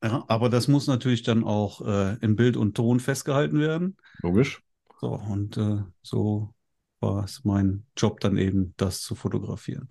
ja, 0.04 0.24
aber 0.28 0.50
das 0.50 0.68
muss 0.68 0.88
natürlich 0.88 1.24
dann 1.24 1.44
auch 1.44 1.82
äh, 1.86 2.18
in 2.22 2.36
Bild 2.36 2.58
und 2.58 2.76
Ton 2.76 3.00
festgehalten 3.00 3.60
werden. 3.60 3.98
Logisch. 4.22 4.62
So, 5.00 5.14
und 5.14 5.58
äh, 5.58 5.78
so 6.02 6.54
war 7.00 7.24
es 7.24 7.44
mein 7.46 7.86
Job 7.96 8.20
dann 8.20 8.38
eben, 8.38 8.74
das 8.78 9.02
zu 9.02 9.16
fotografieren. 9.16 9.90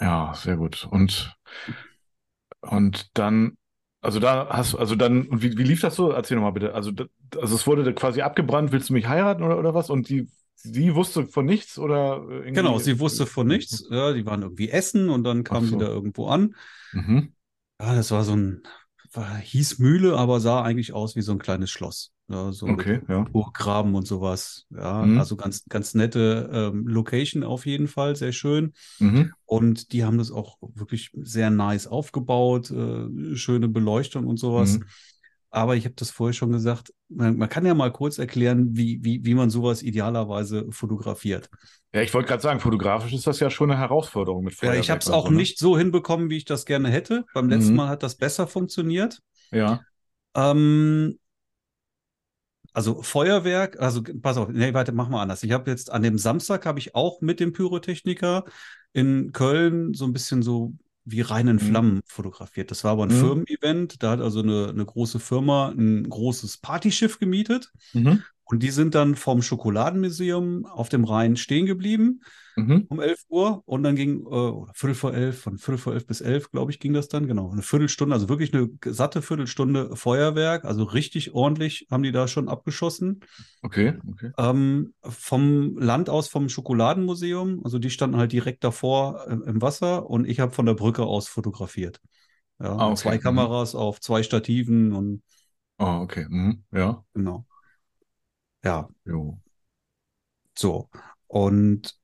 Ja, 0.00 0.34
sehr 0.34 0.56
gut. 0.56 0.88
Und, 0.90 1.36
und 2.60 3.16
dann, 3.18 3.56
also 4.00 4.20
da 4.20 4.48
hast 4.50 4.72
du, 4.72 4.78
also 4.78 4.94
dann, 4.94 5.26
und 5.26 5.42
wie, 5.42 5.56
wie 5.56 5.62
lief 5.62 5.80
das 5.80 5.94
so? 5.96 6.10
Erzähl 6.10 6.36
nochmal 6.36 6.52
bitte. 6.52 6.74
Also, 6.74 6.92
also 7.40 7.54
es 7.54 7.66
wurde 7.66 7.92
quasi 7.94 8.22
abgebrannt, 8.22 8.72
willst 8.72 8.88
du 8.88 8.94
mich 8.94 9.06
heiraten 9.06 9.42
oder, 9.42 9.58
oder 9.58 9.74
was? 9.74 9.90
Und 9.90 10.08
die, 10.08 10.28
sie 10.56 10.94
wusste 10.94 11.26
von 11.26 11.46
nichts 11.46 11.78
oder 11.78 12.16
äh, 12.28 12.34
irgendwie? 12.34 12.52
Genau, 12.54 12.78
sie 12.78 12.98
wusste 12.98 13.26
von 13.26 13.46
nichts. 13.46 13.86
Ja, 13.90 14.12
die 14.12 14.26
waren 14.26 14.42
irgendwie 14.42 14.70
essen 14.70 15.08
und 15.08 15.24
dann 15.24 15.44
kamen 15.44 15.68
so. 15.68 15.78
sie 15.78 15.84
da 15.84 15.90
irgendwo 15.90 16.26
an. 16.26 16.54
Mhm. 16.92 17.32
Ja, 17.80 17.94
das 17.94 18.10
war 18.10 18.24
so 18.24 18.34
ein, 18.34 18.62
war, 19.12 19.36
hieß 19.36 19.78
Mühle, 19.78 20.16
aber 20.16 20.40
sah 20.40 20.62
eigentlich 20.62 20.92
aus 20.92 21.16
wie 21.16 21.22
so 21.22 21.32
ein 21.32 21.38
kleines 21.38 21.70
Schloss. 21.70 22.12
Ja, 22.28 22.50
so 22.50 22.66
Okay, 22.66 23.00
ja. 23.08 23.24
Burggraben 23.24 23.94
und 23.94 24.06
sowas. 24.06 24.66
Ja, 24.70 25.02
Mhm. 25.04 25.18
also 25.18 25.36
ganz, 25.36 25.64
ganz 25.68 25.94
nette 25.94 26.50
ähm, 26.52 26.86
Location 26.88 27.44
auf 27.44 27.66
jeden 27.66 27.86
Fall, 27.86 28.16
sehr 28.16 28.32
schön. 28.32 28.72
Mhm. 28.98 29.32
Und 29.44 29.92
die 29.92 30.04
haben 30.04 30.18
das 30.18 30.32
auch 30.32 30.56
wirklich 30.60 31.10
sehr 31.22 31.50
nice 31.50 31.86
aufgebaut, 31.86 32.70
äh, 32.70 33.36
schöne 33.36 33.68
Beleuchtung 33.68 34.26
und 34.26 34.38
sowas. 34.38 34.78
Mhm. 34.78 34.84
Aber 35.56 35.74
ich 35.76 35.84
habe 35.86 35.94
das 35.94 36.10
vorher 36.10 36.34
schon 36.34 36.52
gesagt, 36.52 36.92
man, 37.08 37.36
man 37.38 37.48
kann 37.48 37.64
ja 37.64 37.74
mal 37.74 37.90
kurz 37.90 38.18
erklären, 38.18 38.76
wie, 38.76 39.02
wie, 39.02 39.24
wie 39.24 39.34
man 39.34 39.48
sowas 39.48 39.82
idealerweise 39.82 40.66
fotografiert. 40.70 41.48
Ja, 41.94 42.02
ich 42.02 42.12
wollte 42.12 42.28
gerade 42.28 42.42
sagen, 42.42 42.60
fotografisch 42.60 43.12
ist 43.14 43.26
das 43.26 43.40
ja 43.40 43.48
schon 43.50 43.70
eine 43.70 43.80
Herausforderung 43.80 44.44
mit 44.44 44.54
Ja, 44.60 44.60
Feuerwerk 44.60 44.74
ich 44.74 44.90
habe 44.90 45.00
es 45.00 45.08
auch 45.10 45.24
so, 45.24 45.30
ne? 45.30 45.36
nicht 45.38 45.58
so 45.58 45.78
hinbekommen, 45.78 46.30
wie 46.30 46.36
ich 46.36 46.44
das 46.44 46.66
gerne 46.66 46.90
hätte. 46.90 47.24
Beim 47.32 47.48
letzten 47.48 47.72
Mhm. 47.72 47.76
Mal 47.76 47.88
hat 47.88 48.02
das 48.02 48.16
besser 48.16 48.46
funktioniert. 48.46 49.22
Ja. 49.50 49.86
Ähm, 50.34 51.18
also 52.72 53.02
Feuerwerk, 53.02 53.80
also 53.80 54.02
pass 54.22 54.36
auf, 54.36 54.48
nee, 54.48 54.74
warte, 54.74 54.92
mach 54.92 55.08
mal 55.08 55.22
anders. 55.22 55.42
Ich 55.42 55.52
habe 55.52 55.70
jetzt 55.70 55.90
an 55.90 56.02
dem 56.02 56.18
Samstag 56.18 56.66
habe 56.66 56.78
ich 56.78 56.94
auch 56.94 57.20
mit 57.22 57.40
dem 57.40 57.52
Pyrotechniker 57.52 58.44
in 58.92 59.32
Köln 59.32 59.94
so 59.94 60.04
ein 60.04 60.12
bisschen 60.12 60.42
so 60.42 60.74
wie 61.06 61.22
reinen 61.22 61.56
Mhm. 61.56 61.60
Flammen 61.60 62.00
fotografiert. 62.06 62.70
Das 62.70 62.84
war 62.84 62.92
aber 62.92 63.04
ein 63.04 63.10
Mhm. 63.10 63.14
Firmen-Event. 63.14 64.02
Da 64.02 64.10
hat 64.12 64.20
also 64.20 64.40
eine, 64.40 64.68
eine 64.70 64.84
große 64.84 65.20
Firma 65.20 65.70
ein 65.70 66.08
großes 66.08 66.58
Partyschiff 66.58 67.18
gemietet 67.18 67.72
Mhm. 67.92 68.22
Und 68.46 68.62
die 68.62 68.70
sind 68.70 68.94
dann 68.94 69.16
vom 69.16 69.42
Schokoladenmuseum 69.42 70.66
auf 70.66 70.88
dem 70.88 71.04
Rhein 71.04 71.36
stehen 71.36 71.66
geblieben 71.66 72.22
Mhm. 72.56 72.86
um 72.88 73.00
11 73.00 73.24
Uhr 73.28 73.62
und 73.66 73.82
dann 73.82 73.96
ging, 73.96 74.20
äh, 74.26 74.52
Viertel 74.74 74.94
vor 74.94 75.12
elf, 75.12 75.40
von 75.42 75.58
Viertel 75.58 75.78
vor 75.78 75.94
elf 75.94 76.06
bis 76.06 76.20
elf, 76.20 76.50
glaube 76.52 76.70
ich, 76.70 76.78
ging 76.78 76.92
das 76.92 77.08
dann, 77.08 77.26
genau. 77.26 77.50
Eine 77.50 77.62
Viertelstunde, 77.62 78.14
also 78.14 78.28
wirklich 78.28 78.54
eine 78.54 78.70
satte 78.84 79.22
Viertelstunde 79.22 79.96
Feuerwerk, 79.96 80.64
also 80.64 80.84
richtig 80.84 81.34
ordentlich 81.34 81.86
haben 81.90 82.04
die 82.04 82.12
da 82.12 82.28
schon 82.28 82.48
abgeschossen. 82.48 83.20
Okay, 83.64 83.94
okay. 84.12 84.30
Ähm, 84.38 84.94
vom 85.02 85.78
Land 85.78 86.10
aus, 86.10 86.28
vom 86.28 86.48
Schokoladenmuseum, 86.48 87.62
also 87.64 87.78
die 87.78 87.90
standen 87.90 88.18
halt 88.18 88.32
direkt 88.32 88.62
davor 88.64 89.26
äh, 89.26 89.32
im 89.32 89.62
Wasser 89.62 90.08
und 90.08 90.26
ich 90.28 90.40
habe 90.40 90.52
von 90.52 90.66
der 90.66 90.74
Brücke 90.74 91.04
aus 91.04 91.26
fotografiert. 91.28 92.00
Ja, 92.60 92.76
Ah, 92.78 92.90
okay. 92.90 92.96
zwei 92.96 93.16
Mhm. 93.16 93.22
Kameras 93.22 93.74
auf 93.74 94.00
zwei 94.00 94.22
Stativen 94.22 94.92
und 94.92 95.22
Ah, 95.78 96.00
okay. 96.02 96.26
Mhm. 96.28 96.64
Ja. 96.72 97.02
genau. 97.14 97.46
Ja, 98.66 98.88
Jo. 99.04 99.38
So, 100.58 100.88
und 101.28 101.94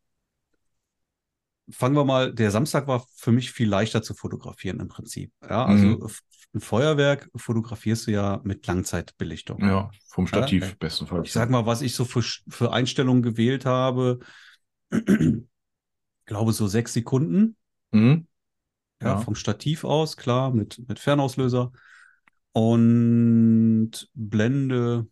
fangen 1.70 1.96
wir 1.96 2.04
mal, 2.04 2.32
der 2.34 2.50
Samstag 2.50 2.86
war 2.86 3.04
für 3.16 3.32
mich 3.32 3.50
viel 3.52 3.68
leichter 3.68 4.02
zu 4.02 4.14
fotografieren 4.14 4.80
im 4.80 4.88
Prinzip. 4.88 5.32
Ja, 5.48 5.66
also 5.66 5.86
Mhm. 5.86 6.08
ein 6.54 6.60
Feuerwerk 6.60 7.30
fotografierst 7.34 8.06
du 8.06 8.10
ja 8.12 8.40
mit 8.44 8.66
Langzeitbelichtung. 8.66 9.60
Ja, 9.60 9.90
vom 10.08 10.26
Stativ 10.26 10.70
Ja, 10.70 10.76
bestenfalls. 10.78 11.26
Ich 11.26 11.32
sag 11.32 11.50
mal, 11.50 11.66
was 11.66 11.82
ich 11.82 11.94
so 11.94 12.04
für, 12.04 12.22
für 12.22 12.72
Einstellungen 12.72 13.22
gewählt 13.22 13.64
habe, 13.64 14.18
glaube 16.26 16.52
so 16.52 16.66
sechs 16.66 16.92
Sekunden, 16.92 17.56
Mhm. 17.92 18.26
ja, 19.02 19.08
Ja. 19.08 19.16
vom 19.18 19.34
Stativ 19.34 19.84
aus, 19.84 20.16
klar, 20.16 20.52
mit, 20.52 20.78
mit 20.88 20.98
Fernauslöser 20.98 21.72
und 22.52 23.90
Blende. 24.14 25.06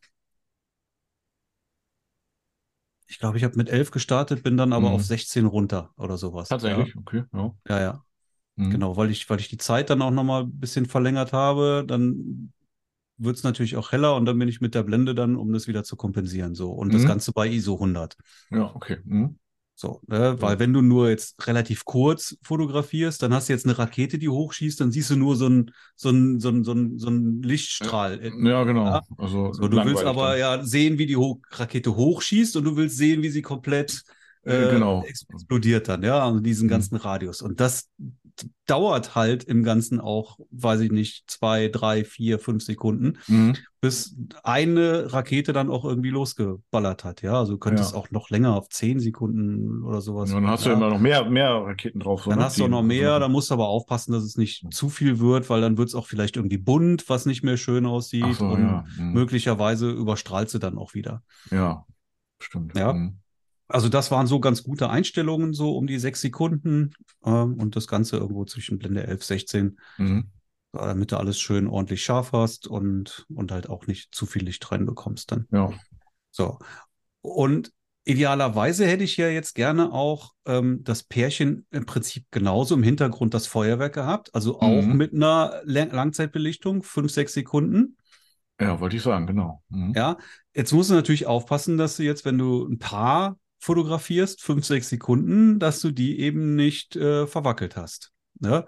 Ich 3.10 3.18
glaube, 3.18 3.36
ich 3.38 3.44
habe 3.44 3.56
mit 3.56 3.68
11 3.68 3.90
gestartet, 3.90 4.42
bin 4.44 4.56
dann 4.56 4.72
aber 4.72 4.88
Mhm. 4.88 4.94
auf 4.94 5.04
16 5.04 5.44
runter 5.46 5.90
oder 5.96 6.16
sowas. 6.16 6.48
Tatsächlich, 6.48 6.96
okay. 6.96 7.24
Ja. 7.32 7.52
Ja, 7.68 7.78
ja, 7.78 7.80
ja. 7.80 8.04
Mhm. 8.56 8.70
Genau, 8.70 8.96
weil 8.96 9.10
ich, 9.10 9.28
weil 9.28 9.40
ich 9.40 9.48
die 9.48 9.58
Zeit 9.58 9.90
dann 9.90 10.00
auch 10.00 10.12
nochmal 10.12 10.44
ein 10.44 10.60
bisschen 10.60 10.86
verlängert 10.86 11.32
habe, 11.32 11.84
dann 11.86 12.52
wird 13.18 13.36
es 13.36 13.42
natürlich 13.42 13.76
auch 13.76 13.92
heller 13.92 14.14
und 14.16 14.26
dann 14.26 14.38
bin 14.38 14.48
ich 14.48 14.60
mit 14.60 14.74
der 14.74 14.84
Blende 14.84 15.14
dann, 15.14 15.36
um 15.36 15.52
das 15.52 15.66
wieder 15.68 15.84
zu 15.84 15.96
kompensieren. 15.96 16.54
So. 16.54 16.70
Und 16.72 16.94
das 16.94 17.02
Mhm. 17.02 17.08
Ganze 17.08 17.32
bei 17.32 17.48
ISO 17.48 17.78
100. 17.78 18.16
Ja, 18.50 18.74
okay. 18.74 18.98
Mhm. 19.04 19.38
So, 19.80 20.02
ne? 20.08 20.36
Weil 20.42 20.58
wenn 20.58 20.74
du 20.74 20.82
nur 20.82 21.08
jetzt 21.08 21.46
relativ 21.46 21.86
kurz 21.86 22.36
fotografierst, 22.42 23.22
dann 23.22 23.32
hast 23.32 23.48
du 23.48 23.54
jetzt 23.54 23.64
eine 23.64 23.78
Rakete, 23.78 24.18
die 24.18 24.28
hochschießt, 24.28 24.78
dann 24.78 24.92
siehst 24.92 25.08
du 25.08 25.16
nur 25.16 25.36
so 25.36 25.46
einen 25.46 25.70
so 25.96 26.10
so 26.10 26.48
einen- 26.50 26.64
so 26.64 26.72
einen- 26.72 26.98
so 26.98 27.06
einen 27.08 27.42
Lichtstrahl. 27.42 28.20
Ja, 28.44 28.64
genau. 28.64 29.00
Also 29.16 29.54
So, 29.54 29.68
du 29.68 29.82
willst 29.82 30.04
aber 30.04 30.32
dann. 30.32 30.38
ja 30.38 30.62
sehen, 30.64 30.98
wie 30.98 31.06
die 31.06 31.16
Ho 31.16 31.40
Rakete 31.52 31.96
hochschießt 31.96 32.56
und 32.56 32.64
du 32.64 32.76
willst 32.76 32.98
sehen, 32.98 33.22
wie 33.22 33.30
sie 33.30 33.40
komplett 33.40 34.02
Äh, 34.44 34.66
äh, 34.66 34.70
genau. 34.74 35.02
ex- 35.04 35.24
explodiert 35.32 35.88
dann, 35.88 36.02
ja, 36.02 36.26
also 36.26 36.40
diesen 36.40 36.66
Mhm. 36.66 36.70
ganzen 36.70 36.96
Radius. 36.96 37.40
Und 37.40 37.58
das 37.60 37.88
dauert 38.66 39.14
halt 39.14 39.42
im 39.44 39.62
Ganzen 39.64 40.00
auch, 40.00 40.38
weiß 40.50 40.80
ich 40.80 40.92
nicht, 40.92 41.28
zwei, 41.30 41.68
drei, 41.68 42.04
vier, 42.04 42.38
fünf 42.38 42.62
Sekunden, 42.62 43.18
Mhm. 43.26 43.56
bis 43.80 44.16
eine 44.44 45.12
Rakete 45.12 45.52
dann 45.52 45.70
auch 45.70 45.84
irgendwie 45.84 46.10
losgeballert 46.10 47.02
hat, 47.04 47.22
ja. 47.22 47.34
Also 47.38 47.52
du 47.54 47.58
könntest 47.58 47.92
Ja. 47.92 47.98
auch 47.98 48.10
noch 48.10 48.30
länger 48.30 48.54
auf 48.56 48.68
zehn 48.68 49.00
Sekunden 49.00 49.82
oder 49.82 50.00
sowas. 50.00 50.30
Ja, 50.30 50.36
dann 50.36 50.46
hast 50.48 50.66
du 50.66 50.70
ja. 50.70 50.76
immer 50.76 50.90
noch 50.90 51.00
mehr, 51.00 51.24
mehr 51.28 51.50
Raketen 51.50 52.00
drauf. 52.00 52.22
So, 52.22 52.30
Dann 52.30 52.38
ne? 52.38 52.44
hast 52.44 52.58
du 52.58 52.64
auch 52.64 52.68
noch 52.68 52.82
mehr, 52.82 53.18
da 53.18 53.28
musst 53.28 53.50
du 53.50 53.54
aber 53.54 53.68
aufpassen, 53.68 54.12
dass 54.12 54.22
es 54.22 54.36
nicht 54.36 54.72
zu 54.72 54.88
viel 54.88 55.18
wird, 55.18 55.50
weil 55.50 55.60
dann 55.60 55.76
wird 55.76 55.88
es 55.88 55.94
auch 55.94 56.06
vielleicht 56.06 56.36
irgendwie 56.36 56.58
bunt, 56.58 57.08
was 57.08 57.26
nicht 57.26 57.42
mehr 57.42 57.56
schön 57.56 57.86
aussieht. 57.86 58.34
So, 58.34 58.44
und. 58.46 58.84
Mhm. 58.98 59.12
möglicherweise 59.12 59.90
überstrahlt 59.90 60.50
sie 60.50 60.58
dann 60.58 60.78
auch 60.78 60.94
wieder. 60.94 61.22
Ja, 61.50 61.84
stimmt. 62.40 62.76
Ja. 62.76 62.92
Mhm. 62.92 63.18
Also 63.70 63.88
das 63.88 64.10
waren 64.10 64.26
so 64.26 64.40
ganz 64.40 64.62
gute 64.62 64.90
Einstellungen, 64.90 65.52
so 65.52 65.76
um 65.76 65.86
die 65.86 65.98
sechs 65.98 66.20
Sekunden 66.20 66.92
ähm, 67.24 67.54
und 67.54 67.76
das 67.76 67.86
Ganze 67.86 68.16
irgendwo 68.16 68.44
zwischen 68.44 68.78
Blende 68.78 69.06
11, 69.06 69.24
16, 69.24 69.78
Mhm. 69.98 70.30
äh, 70.72 70.78
damit 70.78 71.12
du 71.12 71.16
alles 71.16 71.40
schön 71.40 71.66
ordentlich 71.68 72.02
scharf 72.04 72.32
hast 72.32 72.66
und, 72.66 73.26
und 73.34 73.52
halt 73.52 73.68
auch 73.68 73.86
nicht 73.86 74.14
zu 74.14 74.26
viel 74.26 74.44
Licht 74.44 74.70
reinbekommst 74.70 75.30
dann. 75.32 75.46
Ja. 75.52 75.72
So. 76.30 76.58
Und 77.22 77.72
idealerweise 78.04 78.86
hätte 78.86 79.04
ich 79.04 79.16
ja 79.16 79.28
jetzt 79.28 79.54
gerne 79.54 79.92
auch 79.92 80.32
ähm, 80.46 80.82
das 80.82 81.02
Pärchen 81.02 81.66
im 81.70 81.86
Prinzip 81.86 82.24
genauso 82.30 82.74
im 82.74 82.82
Hintergrund 82.82 83.34
das 83.34 83.46
Feuerwerk 83.46 83.94
gehabt, 83.94 84.34
also 84.34 84.60
auch 84.60 84.82
Mhm. 84.82 84.96
mit 84.96 85.14
einer 85.14 85.60
Lang 85.64 85.90
Langzeitbelichtung, 85.90 86.82
fünf, 86.82 87.12
sechs 87.12 87.34
Sekunden. 87.34 87.96
Ja, 88.60 88.80
wollte 88.80 88.96
ich 88.96 89.02
sagen, 89.02 89.26
genau. 89.26 89.62
Mhm. 89.68 89.92
Ja, 89.94 90.18
jetzt 90.54 90.72
musst 90.72 90.90
du 90.90 90.94
natürlich 90.94 91.26
aufpassen, 91.26 91.78
dass 91.78 91.96
du 91.96 92.02
jetzt, 92.02 92.24
wenn 92.24 92.36
du 92.36 92.66
ein 92.66 92.78
Paar 92.78 93.38
fotografierst, 93.60 94.42
fünf, 94.42 94.64
sechs 94.64 94.88
Sekunden, 94.88 95.58
dass 95.58 95.80
du 95.80 95.90
die 95.90 96.18
eben 96.20 96.56
nicht 96.56 96.96
äh, 96.96 97.26
verwackelt 97.26 97.76
hast. 97.76 98.10
Ne? 98.40 98.64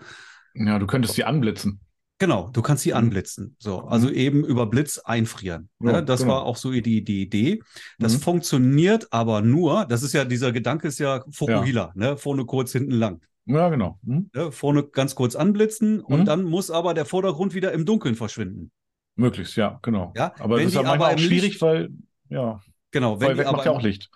Ja, 0.55 0.79
du 0.79 0.87
könntest 0.87 1.17
die 1.17 1.25
anblitzen. 1.25 1.81
Genau, 2.19 2.51
du 2.53 2.63
kannst 2.63 2.85
sie 2.85 2.91
Mhm. 2.91 2.97
anblitzen. 2.99 3.57
So, 3.59 3.81
also 3.81 4.07
Mhm. 4.09 4.15
eben 4.15 4.45
über 4.45 4.67
Blitz 4.67 4.99
einfrieren. 4.99 5.71
Ja, 5.81 5.93
ne? 5.93 6.05
Das 6.05 6.21
genau. 6.21 6.35
war 6.35 6.43
auch 6.45 6.57
so 6.57 6.71
die, 6.71 7.03
die 7.03 7.23
Idee. 7.23 7.61
Das 7.99 8.15
Mhm. 8.15 8.21
funktioniert 8.21 9.09
aber 9.13 9.41
nur, 9.43 9.87
das 9.87 10.03
ist 10.05 10.13
ja, 10.13 10.25
dieser 10.25 10.53
Gedanke 10.53 10.87
ist 10.89 11.01
ja 11.01 11.25
Fokuhila, 11.33 11.91
ne? 11.97 12.17
Vorne 12.17 12.45
kurz, 12.45 12.71
hinten 12.73 12.93
lang. 12.93 13.23
Ja, 13.47 13.71
genau. 13.71 13.99
Mhm. 14.03 14.31
Ne? 14.33 14.53
Vorne 14.53 14.85
ganz 14.85 15.17
kurz 15.17 15.35
anblitzen 15.35 16.01
und 16.01 16.21
Mhm. 16.21 16.25
dann 16.27 16.45
muss 16.45 16.71
aber 16.71 16.95
der 16.95 17.07
Vordergrund 17.07 17.55
wieder 17.55 17.73
im 17.73 17.85
Dunkeln 17.87 18.15
verschwinden. 18.15 18.71
Möglichst, 19.17 19.57
ja, 19.57 19.81
genau. 19.83 20.13
Ja, 20.17 20.33
aber 20.39 20.57
wenn 20.59 20.65
das 20.65 20.73
ist 20.73 20.75
ja 20.77 20.83
manchmal 20.83 21.09
aber 21.13 21.17
auch 21.17 21.19
schwierig, 21.25 21.51
Licht- 21.55 21.63
weil, 21.63 21.89
ja, 22.29 22.61
Genau, 22.93 23.15
wenn 23.15 23.19
die 23.21 23.25
Feuerwerk 23.35 23.47
aber 23.49 23.57
macht 23.57 23.67
ja 23.67 23.73
auch 23.73 23.83
Licht. 23.83 24.11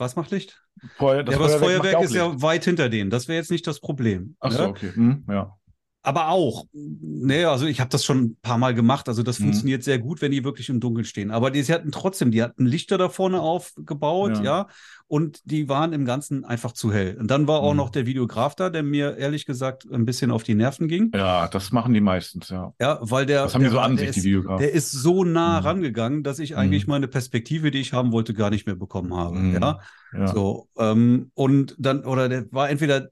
Was 0.00 0.16
macht 0.16 0.30
Licht? 0.30 0.62
Feuer, 0.96 1.22
das 1.22 1.34
ja, 1.34 1.38
aber 1.38 1.48
das 1.48 1.60
Feuerwerk 1.60 2.02
ist 2.02 2.14
ja 2.14 2.40
weit 2.42 2.64
hinter 2.64 2.88
denen. 2.88 3.10
Das 3.10 3.28
wäre 3.28 3.38
jetzt 3.38 3.50
nicht 3.50 3.66
das 3.66 3.80
Problem. 3.80 4.36
Ach 4.40 4.50
so, 4.52 4.62
ne? 4.62 4.68
okay. 4.68 4.92
Mhm. 4.94 5.24
Ja. 5.28 5.56
aber 6.02 6.28
auch, 6.30 6.64
nee, 6.72 7.44
also 7.44 7.66
ich 7.66 7.78
habe 7.80 7.90
das 7.90 8.04
schon 8.04 8.22
ein 8.22 8.36
paar 8.40 8.56
Mal 8.56 8.74
gemacht. 8.74 9.08
Also 9.08 9.22
das 9.22 9.38
Mhm. 9.38 9.44
funktioniert 9.44 9.82
sehr 9.84 9.98
gut, 9.98 10.22
wenn 10.22 10.32
die 10.32 10.44
wirklich 10.44 10.70
im 10.70 10.80
Dunkeln 10.80 11.04
stehen. 11.04 11.30
Aber 11.30 11.50
die, 11.50 11.62
sie 11.62 11.74
hatten 11.74 11.92
trotzdem, 11.92 12.30
die 12.30 12.42
hatten 12.42 12.64
Lichter 12.64 12.96
da 12.96 13.10
vorne 13.10 13.40
aufgebaut, 13.40 14.38
ja. 14.38 14.42
Ja. 14.44 14.68
Und 15.10 15.40
die 15.44 15.68
waren 15.68 15.92
im 15.92 16.04
Ganzen 16.04 16.44
einfach 16.44 16.70
zu 16.70 16.92
hell. 16.92 17.16
Und 17.18 17.28
dann 17.32 17.48
war 17.48 17.60
auch 17.60 17.72
Mhm. 17.72 17.78
noch 17.78 17.90
der 17.90 18.06
Videograf 18.06 18.54
da, 18.54 18.70
der 18.70 18.84
mir 18.84 19.16
ehrlich 19.16 19.44
gesagt 19.44 19.84
ein 19.92 20.04
bisschen 20.06 20.30
auf 20.30 20.44
die 20.44 20.54
Nerven 20.54 20.86
ging. 20.86 21.10
Ja, 21.12 21.48
das 21.48 21.72
machen 21.72 21.92
die 21.92 22.00
meistens, 22.00 22.48
ja. 22.48 22.72
Ja, 22.80 22.98
weil 23.02 23.26
der, 23.26 23.42
Das 23.42 23.54
haben 23.54 23.60
die 23.60 23.64
der, 23.64 23.70
so 23.72 23.76
war- 23.78 23.84
an 23.86 23.96
sich, 23.98 24.10
die 24.12 24.18
ist, 24.20 24.24
Videografen. 24.24 24.60
der 24.62 24.72
ist 24.72 24.92
so 24.92 25.24
nah 25.24 25.58
Mhm. 25.60 25.66
rangegangen, 25.66 26.22
dass 26.22 26.38
ich 26.38 26.56
eigentlich 26.56 26.86
Mhm. 26.86 26.90
meine 26.92 27.08
Perspektive, 27.08 27.72
die 27.72 27.80
ich 27.80 27.92
haben 27.92 28.12
wollte, 28.12 28.34
gar 28.34 28.50
nicht 28.50 28.66
mehr 28.66 28.76
bekommen 28.76 29.12
habe. 29.16 29.36
Mhm. 29.36 29.54
Ja. 29.54 29.80
Ja. 30.16 30.26
So, 30.28 30.68
ähm, 30.78 31.32
und 31.34 31.74
dann, 31.78 32.04
oder 32.04 32.28
der 32.28 32.44
war 32.52 32.70
entweder 32.70 33.08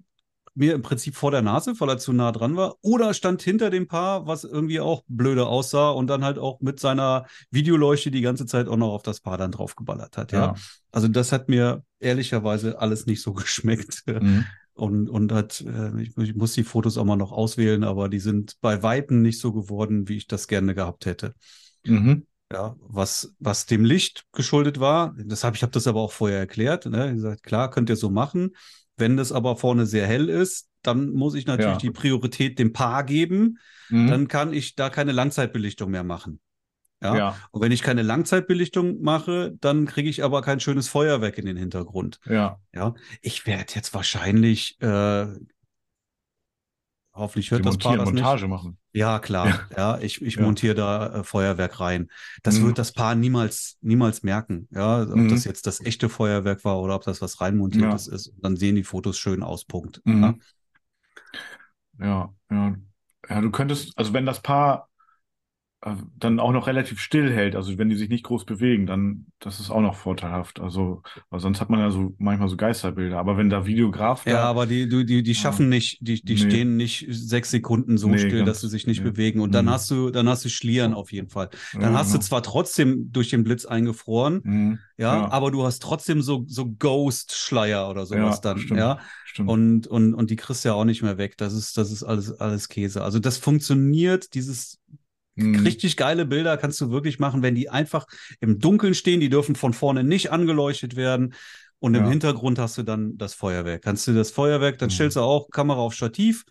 mir 0.59 0.75
im 0.75 0.83
Prinzip 0.83 1.15
vor 1.15 1.31
der 1.31 1.43
Nase, 1.43 1.73
weil 1.79 1.89
er 1.89 1.99
zu 1.99 2.13
nah 2.13 2.33
dran 2.33 2.57
war, 2.57 2.77
oder 2.83 3.15
stand 3.15 3.43
hinter 3.43 3.71
dem 3.71 3.87
Paar, 3.87 4.27
was 4.27 4.45
irgendwie 4.45 4.81
auch 4.81 5.05
blöde 5.07 5.47
aussah 5.47 5.91
und 5.91 6.09
dann 6.09 6.25
halt 6.25 6.39
auch 6.39 6.61
mit 6.61 6.81
seiner 6.81 7.27
Videoleuchte 7.51 8.11
die 8.11 8.21
ganze 8.21 8.47
Zeit 8.47 8.69
auch 8.69 8.77
noch 8.77 8.93
auf 8.93 9.03
das 9.03 9.21
Paar 9.21 9.39
dann 9.39 9.53
draufgeballert 9.53 10.17
hat, 10.17 10.33
ja. 10.33 10.39
Ja. 10.39 10.55
Also 10.91 11.09
das 11.09 11.33
hat 11.33 11.49
mir 11.49 11.85
ehrlicherweise 12.01 12.81
alles 12.81 13.07
nicht 13.07 13.23
so 13.23 13.33
geschmeckt. 13.35 14.03
Mhm. 14.07 14.45
Und, 14.75 15.11
und 15.11 15.33
hat, 15.33 15.61
äh, 15.63 16.01
ich, 16.01 16.17
ich 16.17 16.35
muss 16.37 16.53
die 16.53 16.63
Fotos 16.63 16.99
auch 16.99 17.05
mal 17.05 17.17
noch 17.17 17.33
auswählen, 17.33 17.83
aber 17.83 18.09
die 18.09 18.21
sind 18.21 18.55
bei 18.61 18.83
Weitem 18.85 19.23
nicht 19.23 19.41
so 19.41 19.53
geworden, 19.53 20.09
wie 20.09 20.19
ich 20.19 20.29
das 20.29 20.47
gerne 20.47 20.75
gehabt 20.75 21.05
hätte. 21.05 21.35
Mhm. 21.85 22.27
Ja, 22.53 22.77
was, 22.81 23.35
was 23.41 23.67
dem 23.67 23.85
Licht 23.85 24.25
geschuldet 24.33 24.81
war, 24.81 25.15
das 25.19 25.45
habe 25.45 25.57
ich 25.57 25.63
habe 25.63 25.73
das 25.73 25.87
aber 25.87 26.01
auch 26.01 26.13
vorher 26.13 26.39
erklärt. 26.39 26.87
Ne? 26.87 27.13
Gesagt, 27.13 27.43
klar, 27.43 27.71
könnt 27.71 27.91
ihr 27.91 27.97
so 27.97 28.09
machen. 28.09 28.53
Wenn 28.99 29.17
das 29.17 29.33
aber 29.33 29.57
vorne 29.57 29.87
sehr 29.87 30.07
hell 30.07 30.29
ist, 30.29 30.69
dann 30.83 31.11
muss 31.11 31.35
ich 31.35 31.47
natürlich 31.47 31.73
Ja. 31.75 31.79
die 31.79 31.91
Priorität 31.91 32.59
dem 32.59 32.73
Paar 32.73 33.05
geben. 33.05 33.59
Mhm. 33.89 34.09
Dann 34.09 34.29
kann 34.29 34.53
ich 34.53 34.75
da 34.75 34.91
keine 34.91 35.13
Langzeitbelichtung 35.13 35.91
mehr 35.91 36.05
machen. 36.05 36.41
Ja. 37.03 37.17
ja. 37.17 37.37
Und 37.53 37.63
wenn 37.63 37.71
ich 37.73 37.83
keine 37.83 38.03
Langzeitbelichtung 38.03 39.01
mache, 39.03 39.57
dann 39.61 39.87
kriege 39.87 40.09
ich 40.09 40.25
aber 40.25 40.43
kein 40.43 40.59
schönes 40.61 40.89
Feuerwerk 40.89 41.39
in 41.39 41.47
den 41.47 41.57
Hintergrund. 41.57 42.19
ja. 42.27 42.59
Ja. 42.75 42.95
Ich 43.23 43.47
werde 43.47 43.73
jetzt 43.75 43.95
wahrscheinlich, 43.95 44.81
äh, 44.81 45.27
hoffentlich 47.19 47.51
hört 47.51 47.65
Die 47.65 47.69
das 47.69 47.79
Paar 47.79 47.97
das 47.97 48.13
nicht. 48.13 48.23
Montage 48.23 48.49
machen. 48.49 48.79
Ja, 48.93 49.19
klar. 49.19 49.69
Ja, 49.77 49.99
ich, 49.99 50.23
ich 50.23 50.37
Ja. 50.37 50.43
montiere 50.43 50.75
da 50.75 51.21
äh, 51.21 51.25
Feuerwerk 51.25 51.79
rein. 51.81 52.09
Das 52.43 52.59
Mhm. 52.59 52.67
wird 52.67 52.79
das 52.79 52.93
Paar 52.93 53.15
niemals, 53.15 53.77
niemals 53.81 54.23
merken. 54.23 54.67
Ja, 54.71 55.03
ob 55.03 55.15
Mhm. 55.17 55.29
das 55.29 55.45
jetzt 55.45 55.67
das 55.67 55.81
echte 55.85 56.09
Feuerwerk 56.09 56.65
war 56.65 56.81
oder 56.81 56.95
ob 56.95 57.05
das 57.05 57.21
was 57.21 57.41
reinmontiertes 57.41 58.09
ist. 58.09 58.33
Dann 58.41 58.57
sehen 58.57 58.77
die 58.77 58.85
Fotos 58.85 59.19
schön 59.19 59.43
aus. 59.43 59.65
Punkt. 59.65 60.01
Mhm. 60.05 60.23
Ja. 60.23 60.35
Ja, 62.07 62.35
ja. 62.51 62.77
Ja, 63.29 63.41
du 63.41 63.51
könntest, 63.51 63.93
also 63.99 64.13
wenn 64.15 64.25
das 64.25 64.41
Paar 64.41 64.89
dann 66.19 66.41
auch 66.41 66.51
noch 66.51 66.67
relativ 66.67 66.99
still 67.01 67.33
hält, 67.33 67.55
also 67.55 67.79
wenn 67.79 67.89
die 67.89 67.95
sich 67.95 68.09
nicht 68.09 68.25
groß 68.25 68.45
bewegen, 68.47 68.87
dann 68.87 69.27
das 69.39 69.61
ist 69.61 69.71
auch 69.71 69.81
noch 69.81 69.95
vorteilhaft. 69.95 70.59
Also, 70.59 71.03
weil 71.31 71.39
sonst 71.39 71.61
hat 71.61 71.71
man 71.71 71.79
ja 71.79 71.91
so 71.91 72.17
manchmal 72.19 72.49
so 72.49 72.57
Geisterbilder. 72.57 73.17
Aber 73.17 73.37
wenn 73.37 73.49
da 73.49 73.65
Videograf 73.65 74.27
Ja, 74.27 74.33
da, 74.33 74.43
aber 74.45 74.67
die, 74.67 74.89
die, 74.89 75.07
die, 75.07 75.23
die 75.23 75.31
Ja. 75.33 75.37
schaffen 75.39 75.69
nicht, 75.69 75.99
die, 76.01 76.21
die 76.21 76.33
Nee. 76.35 76.39
stehen 76.41 76.77
nicht 76.77 77.07
sechs 77.11 77.53
Sekunden 77.53 77.97
so 77.97 78.09
Nee, 78.09 78.19
still, 78.19 78.45
dass 78.45 78.61
sie 78.61 78.69
sich 78.69 78.89
nicht 78.89 79.05
nee. 79.05 79.11
bewegen. 79.11 79.41
Und 79.41 79.55
dann 79.55 79.67
Mhm. 79.67 79.71
hast 79.71 79.89
du, 79.93 80.11
dann 80.11 80.29
hast 80.29 80.45
du 80.45 80.49
Schlieren 80.49 80.95
auf 80.95 81.13
jeden 81.13 81.29
Fall. 81.29 81.49
Dann 81.73 81.83
Ja, 81.83 81.93
hast 81.93 82.09
du 82.13 82.19
genau. 82.19 82.27
zwar 82.27 82.43
trotzdem 82.43 83.13
durch 83.13 83.31
den 83.31 83.45
Blitz 83.45 83.65
eingefroren, 83.65 84.41
Mhm. 84.43 84.79
ja, 84.97 85.15
Ja. 85.15 85.31
aber 85.31 85.53
du 85.53 85.65
hast 85.65 85.81
trotzdem 85.81 86.23
so, 86.23 86.45
so 86.49 86.67
Ghost-Schleier 86.77 87.89
oder 87.89 88.05
sowas 88.05 88.41
dann, 88.41 88.59
stimmt. 88.59 88.81
ja. 88.81 88.99
Stimmt. 89.25 89.49
Und, 89.51 89.87
und, 89.87 90.15
und 90.15 90.31
die 90.31 90.37
kriegst 90.37 90.65
du 90.65 90.71
ja 90.71 90.75
auch 90.75 90.85
nicht 90.85 91.03
mehr 91.03 91.19
weg. 91.19 91.37
Das 91.37 91.53
ist, 91.53 91.77
das 91.77 91.93
ist 91.93 92.03
alles, 92.03 92.33
alles 92.41 92.69
Käse. 92.69 93.05
Also 93.05 93.21
das 93.21 93.37
funktioniert, 93.39 94.35
dieses 94.35 94.81
Mhm. 95.39 95.61
richtig 95.61 95.97
geile 95.97 96.27
Bilder 96.27 96.57
kannst 96.57 96.81
du 96.81 96.91
wirklich 96.91 97.19
machen, 97.19 97.43
wenn 97.43 97.55
die 97.55 97.71
einfach 97.71 98.07
im 98.41 98.59
Dunkeln 98.59 98.95
stehen. 98.95 99.21
Die 99.21 99.29
dürfen 99.31 99.55
von 99.57 99.73
vorne 99.73 100.05
nicht 100.05 100.31
angeleuchtet 100.33 100.97
werden. 100.97 101.35
Und 101.81 101.95
im 101.95 102.05
Ja. 102.05 102.11
Hintergrund 102.11 102.59
hast 102.59 102.77
du 102.79 102.83
dann 102.83 103.17
das 103.19 103.35
Feuerwerk. 103.35 103.83
Kannst 103.83 104.07
du 104.09 104.13
das 104.13 104.31
Feuerwerk, 104.33 104.79
dann 104.79 104.89
Mhm. 104.89 104.93
stellst 104.93 105.17
du 105.17 105.21
auch 105.21 105.49
Kamera 105.51 105.79
auf 105.79 105.95
Stativ, 105.95 106.45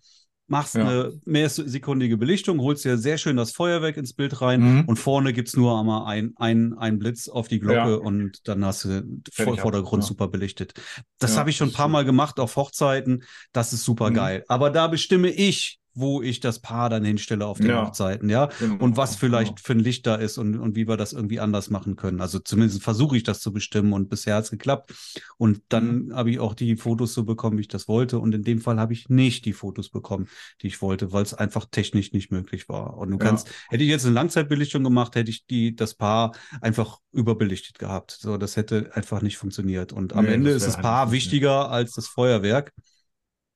machst 0.49 0.75
Ja. 0.75 0.87
eine 0.87 1.19
mehrsekundige 1.25 2.15
Belichtung, 2.15 2.61
holst 2.61 2.85
dir 2.85 2.97
sehr 2.97 3.17
schön 3.17 3.35
das 3.35 3.51
Feuerwerk 3.51 3.97
ins 3.97 4.13
Bild 4.13 4.41
rein 4.41 4.61
Mhm. 4.61 4.85
und 4.85 4.95
vorne 4.97 5.33
gibt's 5.33 5.57
nur 5.57 5.77
einmal 5.77 6.05
ein, 6.07 6.31
ein, 6.37 6.73
ein 6.77 6.99
Blitz 6.99 7.27
auf 7.27 7.49
die 7.49 7.59
Glocke 7.59 7.75
Ja. 7.91 7.95
und 7.95 8.47
dann 8.47 8.63
hast 8.63 8.85
du 8.85 9.03
vor, 9.33 9.57
Vordergrund 9.57 10.03
ja. 10.03 10.07
super 10.07 10.29
belichtet. 10.29 10.73
Das 11.19 11.37
habe 11.37 11.49
ich 11.49 11.57
schon 11.57 11.69
ein 11.69 11.73
paar 11.73 11.89
Mal 11.89 12.05
gemacht 12.05 12.39
auf 12.39 12.55
Hochzeiten. 12.55 13.23
Das 13.51 13.73
ist 13.73 13.83
super 13.83 14.09
Mhm. 14.11 14.13
geil. 14.15 14.45
Aber 14.47 14.69
da 14.69 14.87
bestimme 14.87 15.29
ich, 15.29 15.79
wo 15.99 16.21
ich 16.21 16.39
das 16.39 16.59
Paar 16.59 16.89
dann 16.89 17.03
hinstelle 17.03 17.45
auf 17.45 17.57
den 17.57 17.67
Ja. 17.67 17.85
Hochzeiten, 17.87 18.29
ja. 18.29 18.49
Genau. 18.59 18.83
Und 18.83 18.97
was 18.97 19.15
vielleicht 19.15 19.59
für 19.59 19.73
ein 19.73 19.79
Licht 19.79 20.05
da 20.07 20.15
ist 20.15 20.37
und, 20.37 20.57
und 20.59 20.75
wie 20.75 20.87
wir 20.87 20.97
das 20.97 21.13
irgendwie 21.13 21.39
anders 21.39 21.69
machen 21.69 21.95
können. 21.95 22.21
Also 22.21 22.39
zumindest 22.39 22.83
versuche 22.83 23.17
ich 23.17 23.23
das 23.23 23.39
zu 23.41 23.51
bestimmen 23.51 23.93
und 23.93 24.09
bisher 24.09 24.35
hat 24.35 24.45
es 24.45 24.51
geklappt. 24.51 24.93
Und 25.37 25.61
dann 25.69 26.05
Mhm. 26.05 26.15
habe 26.15 26.31
ich 26.31 26.39
auch 26.39 26.53
die 26.53 26.75
Fotos 26.77 27.13
so 27.13 27.23
bekommen, 27.23 27.57
wie 27.57 27.61
ich 27.61 27.67
das 27.67 27.87
wollte. 27.87 28.19
Und 28.19 28.33
in 28.35 28.43
dem 28.43 28.61
Fall 28.61 28.79
habe 28.79 28.93
ich 28.93 29.09
nicht 29.09 29.45
die 29.45 29.53
Fotos 29.53 29.89
bekommen, 29.89 30.27
die 30.61 30.67
ich 30.67 30.81
wollte, 30.81 31.11
weil 31.11 31.23
es 31.23 31.33
einfach 31.33 31.65
technisch 31.69 32.11
nicht 32.13 32.31
möglich 32.31 32.69
war. 32.69 32.97
Und 32.97 33.09
du 33.11 33.17
Ja. 33.17 33.25
kannst, 33.25 33.49
hätte 33.69 33.83
ich 33.83 33.89
jetzt 33.89 34.05
eine 34.05 34.13
Langzeitbelichtung 34.13 34.83
gemacht, 34.83 35.15
hätte 35.15 35.29
ich 35.31 35.45
die, 35.45 35.75
das 35.75 35.95
Paar 35.95 36.33
einfach 36.61 36.99
überbelichtet 37.11 37.79
gehabt. 37.79 38.11
So, 38.11 38.37
das 38.37 38.55
hätte 38.55 38.91
einfach 38.93 39.21
nicht 39.21 39.37
funktioniert. 39.37 39.93
Und 39.93 40.13
am 40.13 40.25
Nee, 40.25 40.33
Ende 40.33 40.53
das 40.53 40.63
ist 40.63 40.67
das 40.75 40.81
Paar 40.81 41.05
nicht 41.05 41.13
wichtiger 41.13 41.69
als 41.71 41.93
das 41.93 42.07
Feuerwerk. 42.07 42.73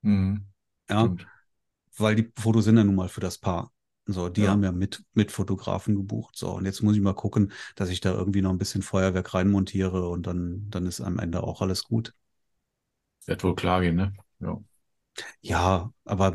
Mhm. 0.02 0.46
Ja, 0.90 1.00
Stimmt. 1.04 1.26
Weil 1.98 2.14
die 2.16 2.32
Fotos 2.38 2.64
sind 2.64 2.76
ja 2.76 2.84
nun 2.84 2.94
mal 2.94 3.08
für 3.08 3.20
das 3.20 3.38
Paar. 3.38 3.72
So, 4.06 4.28
die 4.28 4.48
Ja. 4.48 4.48
haben 4.48 4.64
ja 4.64 4.72
mit, 4.72 5.04
mit 5.14 5.30
Fotografen 5.32 5.94
gebucht. 5.96 6.36
So, 6.36 6.50
und 6.52 6.64
jetzt 6.64 6.82
muss 6.82 6.96
ich 6.96 7.02
mal 7.02 7.14
gucken, 7.14 7.52
dass 7.76 7.88
ich 7.90 8.00
da 8.00 8.12
irgendwie 8.12 8.42
noch 8.42 8.50
ein 8.50 8.58
bisschen 8.58 8.82
Feuerwerk 8.82 9.34
reinmontiere 9.34 10.08
und 10.08 10.26
dann, 10.26 10.68
dann 10.70 10.86
ist 10.86 11.00
am 11.00 11.18
Ende 11.18 11.42
auch 11.44 11.62
alles 11.62 11.84
gut. 11.84 12.14
Wird 13.26 13.42
wohl 13.42 13.56
klar 13.56 13.80
gehen, 13.80 13.96
ne? 13.96 14.12
Ja. 14.38 14.62
Ja, 15.40 15.92
aber 16.04 16.34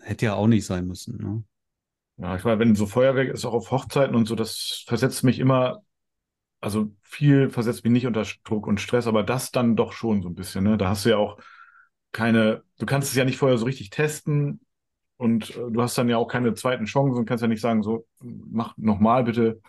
hätte 0.00 0.26
ja 0.26 0.34
auch 0.34 0.46
nicht 0.46 0.66
sein 0.66 0.86
müssen. 0.86 1.16
Ne? 1.18 1.44
Ja, 2.18 2.36
ich 2.36 2.44
meine, 2.44 2.58
wenn 2.60 2.74
so 2.76 2.86
Feuerwerk 2.86 3.28
ist, 3.30 3.44
auch 3.44 3.54
auf 3.54 3.70
Hochzeiten 3.70 4.14
und 4.14 4.26
so, 4.26 4.34
das 4.34 4.84
versetzt 4.86 5.24
mich 5.24 5.38
immer, 5.38 5.82
also 6.60 6.94
viel 7.02 7.50
versetzt 7.50 7.84
mich 7.84 7.92
nicht 7.92 8.06
unter 8.06 8.24
Druck 8.44 8.66
und 8.66 8.80
Stress, 8.80 9.06
aber 9.06 9.24
das 9.24 9.52
dann 9.52 9.76
doch 9.76 9.92
schon 9.92 10.22
so 10.22 10.28
ein 10.28 10.34
bisschen, 10.34 10.64
ne? 10.64 10.78
Da 10.78 10.88
hast 10.90 11.04
du 11.06 11.10
ja 11.10 11.18
auch 11.18 11.38
keine, 12.12 12.64
du 12.78 12.86
kannst 12.86 13.10
es 13.10 13.16
ja 13.16 13.24
nicht 13.24 13.38
vorher 13.38 13.58
so 13.58 13.66
richtig 13.66 13.90
testen 13.90 14.60
und 15.16 15.50
äh, 15.56 15.70
du 15.70 15.82
hast 15.82 15.96
dann 15.98 16.08
ja 16.08 16.16
auch 16.18 16.28
keine 16.28 16.54
zweiten 16.54 16.84
Chancen 16.86 17.16
und 17.18 17.26
kannst 17.26 17.42
ja 17.42 17.48
nicht 17.48 17.60
sagen, 17.60 17.82
so, 17.82 18.06
mach 18.20 18.76
nochmal 18.76 19.24
bitte 19.24 19.60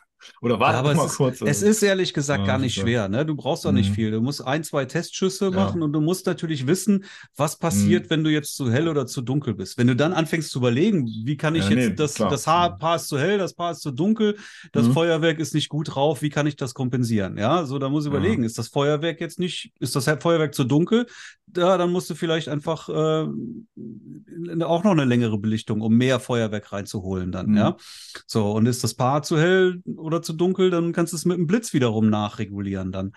oder 0.41 0.59
warte 0.59 0.73
Ja, 0.73 0.79
aber 0.79 0.93
mal 0.93 1.05
es 1.05 1.11
ist, 1.11 1.17
kurz. 1.17 1.35
es 1.41 1.41
Also, 1.41 1.65
ist 1.67 1.81
ehrlich 1.83 2.13
gesagt 2.13 2.41
Ja, 2.41 2.45
gar 2.47 2.59
nicht 2.59 2.75
schwer. 2.75 3.07
Ne? 3.09 3.25
Du 3.25 3.35
brauchst 3.35 3.65
auch 3.65 3.71
nicht 3.71 3.89
Mhm. 3.89 3.93
viel. 3.95 4.11
Du 4.11 4.21
musst 4.21 4.45
ein, 4.45 4.63
zwei 4.63 4.85
Testschüsse 4.85 5.45
Ja. 5.45 5.49
Mhm. 5.51 5.55
machen 5.55 5.81
und 5.83 5.93
du 5.93 6.01
musst 6.01 6.25
natürlich 6.25 6.67
wissen, 6.67 7.05
was 7.35 7.57
passiert, 7.57 8.09
wenn 8.09 8.23
du 8.23 8.29
jetzt 8.31 8.55
zu 8.55 8.71
hell 8.71 8.87
oder 8.87 9.05
zu 9.05 9.21
dunkel 9.21 9.53
bist. 9.53 9.77
Wenn 9.77 9.87
du 9.87 9.95
dann 9.95 10.13
anfängst 10.13 10.51
zu 10.51 10.59
überlegen, 10.59 11.07
wie 11.25 11.37
kann 11.37 11.55
ich 11.55 11.69
jetzt, 11.69 11.89
nee, 11.89 11.95
das, 11.95 12.15
klar. 12.15 12.29
das 12.29 12.47
Haar, 12.47 12.77
Paar 12.77 12.95
ist 12.97 13.07
zu 13.07 13.17
hell, 13.19 13.37
das 13.37 13.53
Paar 13.53 13.71
ist 13.71 13.81
zu 13.81 13.91
dunkel, 13.91 14.37
das 14.71 14.87
Mhm. 14.87 14.93
Feuerwerk 14.93 15.39
ist 15.39 15.53
nicht 15.53 15.69
gut 15.69 15.95
drauf, 15.95 16.21
wie 16.21 16.29
kann 16.29 16.47
ich 16.47 16.55
das 16.55 16.73
kompensieren? 16.73 17.37
Ja, 17.37 17.65
so, 17.65 17.79
da 17.79 17.89
muss 17.89 18.05
ich 18.05 18.09
überlegen, 18.09 18.43
ist 18.43 18.57
das 18.57 18.67
Feuerwerk 18.67 19.19
jetzt 19.21 19.39
nicht, 19.39 19.71
ist 19.79 19.95
das 19.95 20.05
Feuerwerk 20.19 20.53
zu 20.53 20.63
dunkel? 20.63 21.05
Ja, 21.55 21.77
dann 21.77 21.91
musst 21.91 22.09
du 22.09 22.15
vielleicht 22.15 22.47
einfach 22.49 22.89
äh, 22.89 23.27
auch 24.63 24.83
noch 24.83 24.91
eine 24.91 25.05
längere 25.05 25.37
Belichtung, 25.37 25.81
um 25.81 25.95
mehr 25.95 26.19
Feuerwerk 26.19 26.71
reinzuholen 26.71 27.31
dann, 27.31 27.47
Mhm. 27.51 27.57
ja. 27.57 27.75
So, 28.27 28.51
und 28.51 28.65
ist 28.65 28.83
das 28.83 28.93
Paar 28.93 29.23
zu 29.23 29.37
hell 29.39 29.81
oder 29.97 30.12
zu 30.21 30.33
dunkel, 30.33 30.69
dann 30.69 30.93
kannst 30.93 31.13
du 31.13 31.17
es 31.17 31.25
mit 31.25 31.37
dem 31.37 31.47
Blitz 31.47 31.73
wiederum 31.73 32.09
nachregulieren 32.09 32.91
dann. 32.91 33.13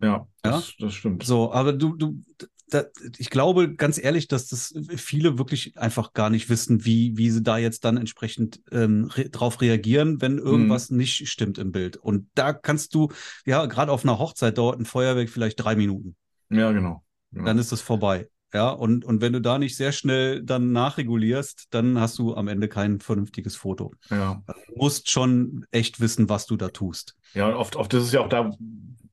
ja, 0.00 0.26
das, 0.42 0.74
das 0.78 0.94
stimmt. 0.94 1.24
So, 1.24 1.52
aber 1.52 1.72
du, 1.72 1.96
du, 1.96 2.20
da, 2.68 2.84
ich 3.18 3.30
glaube 3.30 3.74
ganz 3.74 3.98
ehrlich, 4.02 4.26
dass 4.28 4.48
das 4.48 4.74
viele 4.96 5.38
wirklich 5.38 5.76
einfach 5.78 6.12
gar 6.12 6.30
nicht 6.30 6.48
wissen, 6.48 6.84
wie, 6.84 7.16
wie 7.16 7.30
sie 7.30 7.42
da 7.42 7.58
jetzt 7.58 7.84
dann 7.84 7.96
entsprechend 7.96 8.60
ähm, 8.72 9.04
re 9.04 9.28
drauf 9.30 9.60
reagieren, 9.60 10.20
wenn 10.20 10.38
irgendwas 10.38 10.90
Mhm. 10.90 10.96
nicht 10.98 11.28
stimmt 11.28 11.58
im 11.58 11.72
Bild. 11.72 11.96
Und 11.96 12.28
da 12.34 12.52
kannst 12.52 12.94
du, 12.94 13.10
ja, 13.46 13.66
gerade 13.66 13.92
auf 13.92 14.04
einer 14.04 14.18
Hochzeit 14.18 14.58
dauert 14.58 14.80
ein 14.80 14.86
Feuerwerk 14.86 15.30
vielleicht 15.30 15.62
drei 15.62 15.76
Minuten. 15.76 16.16
Ja, 16.50 16.72
genau. 16.72 17.04
genau. 17.32 17.44
Dann 17.46 17.58
ist 17.58 17.72
es 17.72 17.80
vorbei. 17.80 18.28
Ja, 18.54 18.70
und, 18.70 19.04
und 19.04 19.20
wenn 19.20 19.32
du 19.32 19.40
da 19.40 19.58
nicht 19.58 19.76
sehr 19.76 19.90
schnell 19.90 20.40
dann 20.40 20.70
nachregulierst, 20.70 21.66
dann 21.70 21.98
hast 21.98 22.18
du 22.20 22.36
am 22.36 22.46
Ende 22.46 22.68
kein 22.68 23.00
vernünftiges 23.00 23.56
Foto. 23.56 23.92
ja. 24.10 24.40
Du 24.46 24.76
musst 24.76 25.10
schon 25.10 25.66
echt 25.72 26.00
wissen, 26.00 26.28
was 26.28 26.46
du 26.46 26.56
da 26.56 26.68
tust. 26.68 27.16
Ja, 27.34 27.48
und 27.48 27.54
oft, 27.54 27.74
oft 27.74 27.92
ist 27.94 28.04
es 28.04 28.12
ja 28.12 28.20
auch 28.20 28.28
da, 28.28 28.52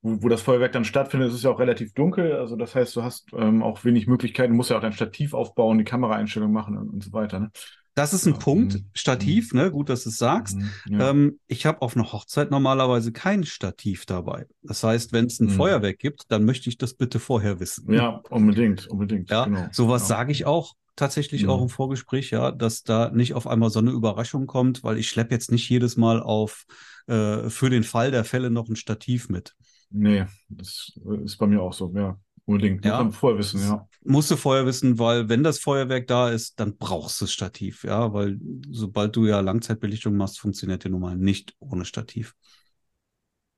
wo, 0.03 0.23
wo 0.23 0.29
das 0.29 0.43
Feuerwerk 0.43 0.73
dann 0.73 0.85
stattfindet, 0.85 1.29
ist 1.29 1.35
es 1.35 1.43
ja 1.43 1.49
auch 1.49 1.59
relativ 1.59 1.93
dunkel. 1.93 2.33
Also 2.33 2.55
das 2.55 2.75
heißt, 2.75 2.95
du 2.95 3.01
hast 3.01 3.29
ähm, 3.33 3.63
auch 3.63 3.83
wenig 3.83 4.05
Möglichkeiten, 4.05 4.51
du 4.51 4.57
musst 4.57 4.69
ja 4.69 4.77
auch 4.77 4.81
dein 4.81 4.93
Stativ 4.93 5.33
aufbauen, 5.33 5.79
die 5.79 5.83
Kameraeinstellung 5.85 6.51
machen 6.51 6.77
und, 6.77 6.89
und 6.89 7.03
so 7.03 7.11
weiter. 7.11 7.39
Ne? 7.39 7.51
Das 7.93 8.13
ist 8.13 8.25
ein 8.25 8.33
Ja, 8.33 8.39
Punkt. 8.39 8.75
mhm. 8.75 8.85
Stativ, 8.93 9.53
ne? 9.53 9.69
Gut, 9.69 9.89
dass 9.89 10.03
du 10.03 10.09
es 10.09 10.17
sagst. 10.17 10.57
Mhm, 10.57 10.69
ja. 10.89 11.09
Ähm, 11.09 11.39
ich 11.47 11.65
habe 11.65 11.81
auf 11.81 11.95
einer 11.95 12.11
Hochzeit 12.11 12.49
normalerweise 12.49 13.11
kein 13.11 13.43
Stativ 13.43 14.05
dabei. 14.05 14.47
Das 14.63 14.83
heißt, 14.83 15.11
wenn 15.11 15.25
es 15.25 15.39
ein 15.39 15.47
Mhm. 15.47 15.51
Feuerwerk 15.51 15.99
gibt, 15.99 16.23
dann 16.31 16.45
möchte 16.45 16.69
ich 16.69 16.77
das 16.77 16.93
bitte 16.93 17.19
vorher 17.19 17.59
wissen. 17.59 17.91
ja, 17.91 18.21
unbedingt, 18.29 18.87
unbedingt. 18.87 19.29
Ja, 19.29 19.45
genau, 19.45 19.67
sowas 19.71 20.03
genau. 20.03 20.07
sage 20.19 20.31
ich 20.31 20.45
auch 20.45 20.75
tatsächlich 20.95 21.43
Ja. 21.43 21.49
auch 21.49 21.61
im 21.61 21.69
Vorgespräch, 21.69 22.31
ja, 22.31 22.51
dass 22.51 22.83
da 22.83 23.09
nicht 23.11 23.33
auf 23.33 23.47
einmal 23.47 23.69
so 23.69 23.79
eine 23.79 23.91
Überraschung 23.91 24.45
kommt, 24.47 24.83
weil 24.83 24.97
ich 24.97 25.09
schleppe 25.09 25.33
jetzt 25.33 25.51
nicht 25.51 25.67
jedes 25.69 25.97
Mal 25.97 26.21
auf 26.21 26.65
äh, 27.07 27.49
für 27.49 27.69
den 27.69 27.83
Fall 27.83 28.11
der 28.11 28.23
Fälle 28.23 28.49
noch 28.51 28.69
ein 28.69 28.75
Stativ 28.75 29.27
mit. 29.29 29.55
Nee, 29.89 30.25
das 30.47 30.93
ist 31.25 31.37
bei 31.37 31.47
mir 31.47 31.61
auch 31.61 31.73
so, 31.73 31.91
ja. 31.95 32.17
Unbedingt. 32.45 32.83
Ja. 32.85 33.03
Muss 33.03 33.15
vorher 33.15 33.39
wissen, 33.39 33.61
ja. 33.61 33.87
Musst 34.03 34.31
du 34.31 34.35
vorher 34.35 34.65
wissen, 34.65 34.97
weil 34.97 35.29
wenn 35.29 35.43
das 35.43 35.59
Feuerwerk 35.59 36.07
da 36.07 36.29
ist, 36.29 36.59
dann 36.59 36.77
brauchst 36.77 37.21
du 37.21 37.25
das 37.25 37.33
Stativ, 37.33 37.83
ja, 37.83 38.13
weil 38.13 38.39
sobald 38.69 39.15
du 39.15 39.27
ja 39.27 39.39
Langzeitbelichtung 39.41 40.15
machst, 40.15 40.39
funktioniert 40.39 40.85
nun 40.85 41.01
mal 41.01 41.15
nicht 41.15 41.55
ohne 41.59 41.85
Stativ. 41.85 42.35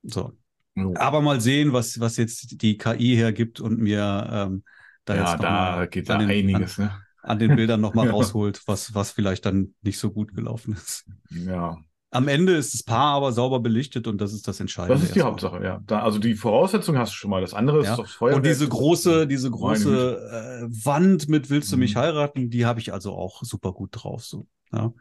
So. 0.03 0.33
Jo. 0.75 0.93
Aber 0.97 1.21
mal 1.21 1.39
sehen, 1.39 1.71
was, 1.71 1.99
was 1.99 2.17
jetzt 2.17 2.61
die 2.61 2.77
KI 2.77 3.15
hergibt 3.15 3.59
und 3.59 3.79
mir 3.79 4.27
ähm, 4.31 4.63
da 5.05 5.15
ja, 5.15 5.21
jetzt 5.21 5.33
noch 5.33 5.39
da 5.39 5.85
geht 5.85 6.09
da 6.09 6.15
an 6.15 6.27
den, 6.27 6.29
einiges, 6.29 6.77
ne? 6.77 6.91
An, 7.21 7.31
an 7.31 7.39
den 7.39 7.55
Bildern 7.55 7.79
nochmal 7.79 8.07
Ja. 8.07 8.11
rausholt, 8.13 8.61
was, 8.65 8.93
was 8.93 9.11
vielleicht 9.11 9.45
dann 9.45 9.75
nicht 9.81 9.99
so 9.99 10.11
gut 10.11 10.35
gelaufen 10.35 10.73
ist. 10.73 11.05
Ja. 11.29 11.77
Am 12.13 12.27
Ende 12.27 12.53
ist 12.55 12.73
das 12.73 12.83
Paar 12.83 13.15
aber 13.15 13.31
sauber 13.31 13.59
belichtet 13.59 14.07
und 14.07 14.19
das 14.21 14.33
ist 14.33 14.47
das 14.47 14.59
Entscheidende. 14.59 14.93
Das 14.95 15.03
ist 15.03 15.15
die 15.15 15.19
erstmal. 15.19 15.31
Hauptsache, 15.51 15.63
ja. 15.63 15.81
Da, 15.87 16.01
also 16.03 16.19
die 16.19 16.35
Voraussetzung 16.35 16.97
hast 16.97 17.11
du 17.13 17.17
schon 17.17 17.31
mal. 17.31 17.41
Das 17.41 17.53
andere 17.53 17.79
ist 17.79 17.87
Ja. 17.87 17.95
doch 17.95 18.03
das 18.03 18.13
Feuerwerk. 18.13 18.37
Und 18.37 18.45
diese 18.45 18.67
große, 18.67 19.27
diese 19.27 19.49
große 19.49 20.67
äh, 20.69 20.85
Wand 20.85 21.27
mit 21.29 21.49
Willst 21.49 21.71
du 21.71 21.77
mich 21.77 21.95
Mhm. 21.95 21.99
heiraten, 21.99 22.49
die 22.49 22.65
habe 22.65 22.79
ich 22.79 22.93
also 22.93 23.13
auch 23.13 23.43
super 23.43 23.73
gut 23.73 23.89
drauf. 23.93 24.23
So. 24.23 24.47
Ja. 24.71 24.93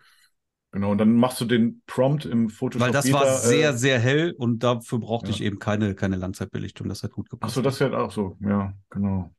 Genau, 0.74 0.92
und 0.92 0.98
dann 0.98 1.14
machst 1.16 1.38
du 1.38 1.44
den 1.44 1.82
Prompt 1.86 2.24
im 2.24 2.48
Photoshop. 2.48 2.86
Weil 2.86 2.92
das 2.92 3.12
war 3.12 3.22
wieder, 3.22 3.36
sehr, 3.36 3.70
Äh, 3.70 3.76
sehr 3.76 3.98
hell 3.98 4.32
und 4.38 4.60
dafür 4.62 4.98
brauchte 5.00 5.28
Ja. 5.28 5.34
ich 5.34 5.42
eben 5.42 5.58
keine, 5.58 5.94
keine 5.94 6.16
Langzeitbelichtung. 6.16 6.88
Das 6.88 7.02
hat 7.02 7.12
gut 7.12 7.28
gepasst. 7.28 7.52
Achso, 7.52 7.60
das 7.62 7.78
ja 7.78 7.92
auch 7.92 8.10
so. 8.10 8.38
Ja, 8.40 8.72
genau. 8.88 9.34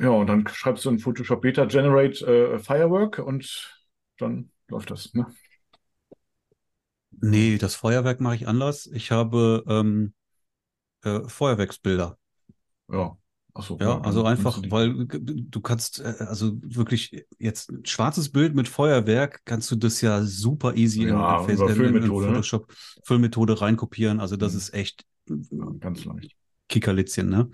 Ja, 0.00 0.10
und 0.10 0.28
dann 0.28 0.46
schreibst 0.46 0.84
du 0.84 0.90
in 0.90 1.00
Photoshop 1.00 1.40
Beta 1.40 1.64
Generate 1.64 2.24
äh, 2.24 2.58
Firework 2.60 3.18
und 3.18 3.82
dann 4.18 4.50
läuft 4.68 4.92
das, 4.92 5.12
ne? 5.14 5.26
Nee, 7.20 7.58
das 7.58 7.74
Feuerwerk 7.74 8.20
mache 8.20 8.36
ich 8.36 8.48
anders. 8.48 8.86
Ich 8.86 9.10
habe 9.10 9.64
ähm, 9.68 10.14
äh, 11.04 11.22
Feuerwerksbilder. 11.28 12.18
Ja. 12.88 13.16
Achso. 13.54 13.78
Ja, 13.80 14.00
also 14.00 14.24
einfach, 14.24 14.60
du 14.60 14.70
weil 14.70 15.06
du 15.06 15.60
kannst, 15.60 16.00
äh, 16.00 16.14
also 16.18 16.52
wirklich 16.62 17.24
jetzt 17.38 17.70
ein 17.70 17.84
schwarzes 17.86 18.32
Bild 18.32 18.54
mit 18.56 18.66
Feuerwerk, 18.68 19.42
kannst 19.44 19.70
du 19.70 19.76
das 19.76 20.00
ja 20.00 20.24
super 20.24 20.74
easy 20.74 21.02
in, 21.06 21.08
Ja, 21.08 21.36
in, 21.38 21.38
Face- 21.38 21.60
über 21.60 21.68
in, 21.68 21.80
in, 21.84 22.02
in 22.02 22.14
Füllmethode, 22.14 22.28
ne? 22.28 22.34
Photoshop 22.34 22.72
Füllmethode 23.04 23.60
reinkopieren. 23.60 24.18
Also 24.18 24.36
das 24.36 24.54
Mhm. 24.54 24.58
ist 24.58 24.74
echt 24.74 25.04
Ja, 25.50 25.70
ganz 25.80 26.04
leicht. 26.04 26.36
Kickerlitzchen, 26.68 27.28
ne? 27.28 27.50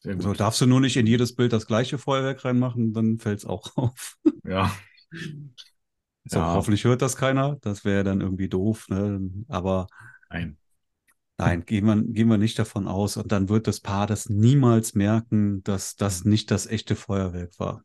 Sehr 0.00 0.14
So 0.16 0.32
gut. 0.32 0.38
darfst 0.38 0.60
du 0.60 0.66
nur 0.66 0.80
nicht 0.80 0.96
in 0.96 1.06
jedes 1.06 1.34
Bild 1.34 1.52
das 1.52 1.66
gleiche 1.66 1.98
Feuerwerk 1.98 2.44
reinmachen, 2.44 2.92
dann 2.92 3.18
fällt's 3.18 3.44
auch 3.44 3.76
auf. 3.76 4.16
Ja. 4.44 4.70
So, 6.26 6.38
Ja. 6.40 6.54
hoffentlich 6.54 6.84
hört 6.84 7.02
das 7.02 7.16
keiner. 7.16 7.56
Das 7.60 7.84
wäre 7.84 8.04
dann 8.04 8.20
irgendwie 8.20 8.48
doof, 8.48 8.88
ne? 8.88 9.20
Aber 9.48 9.86
Nein. 10.30 10.56
Nein, 11.36 11.64
gehen 11.64 11.84
wir, 11.86 11.96
gehen 12.00 12.28
wir 12.28 12.38
nicht 12.38 12.58
davon 12.58 12.86
aus. 12.86 13.16
Und 13.16 13.32
dann 13.32 13.48
wird 13.48 13.66
das 13.66 13.80
Paar 13.80 14.06
das 14.06 14.28
niemals 14.28 14.94
merken, 14.94 15.62
dass 15.64 15.96
das 15.96 16.24
nicht 16.24 16.50
das 16.50 16.66
echte 16.66 16.94
Feuerwerk 16.94 17.58
war. 17.58 17.82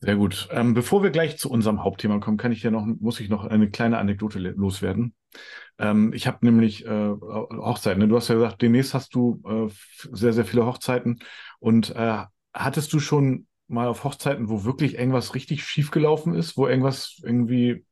Sehr 0.00 0.16
gut. 0.16 0.48
Ähm, 0.50 0.72
bevor 0.72 1.02
wir 1.02 1.10
gleich 1.10 1.36
zu 1.36 1.50
unserem 1.50 1.84
Hauptthema 1.84 2.18
kommen, 2.20 2.38
kann 2.38 2.52
ich 2.52 2.62
ja 2.62 2.70
noch, 2.70 2.86
muss 2.86 3.20
ich 3.20 3.28
noch 3.28 3.44
eine 3.44 3.68
kleine 3.70 3.98
Anekdote 3.98 4.38
loswerden. 4.38 5.14
Ähm, 5.78 6.12
ich 6.14 6.26
habe 6.26 6.38
nämlich 6.46 6.86
äh, 6.86 7.08
Hochzeiten. 7.10 8.00
Ne? 8.00 8.08
Du 8.08 8.16
hast 8.16 8.28
ja 8.28 8.36
gesagt, 8.36 8.62
demnächst 8.62 8.94
hast 8.94 9.14
du 9.14 9.42
äh, 9.46 9.72
sehr, 10.12 10.32
sehr 10.32 10.46
viele 10.46 10.64
Hochzeiten. 10.64 11.18
Und 11.58 11.90
äh, 11.94 12.24
hattest 12.54 12.92
du 12.92 12.98
schon 13.00 13.46
mal 13.70 13.88
auf 13.88 14.04
Hochzeiten, 14.04 14.48
wo 14.50 14.64
wirklich 14.64 14.94
irgendwas 14.98 15.34
richtig 15.34 15.64
schief 15.64 15.90
gelaufen 15.90 16.34
ist, 16.34 16.56
wo 16.56 16.66
irgendwas 16.68 17.20
irgendwie 17.24 17.84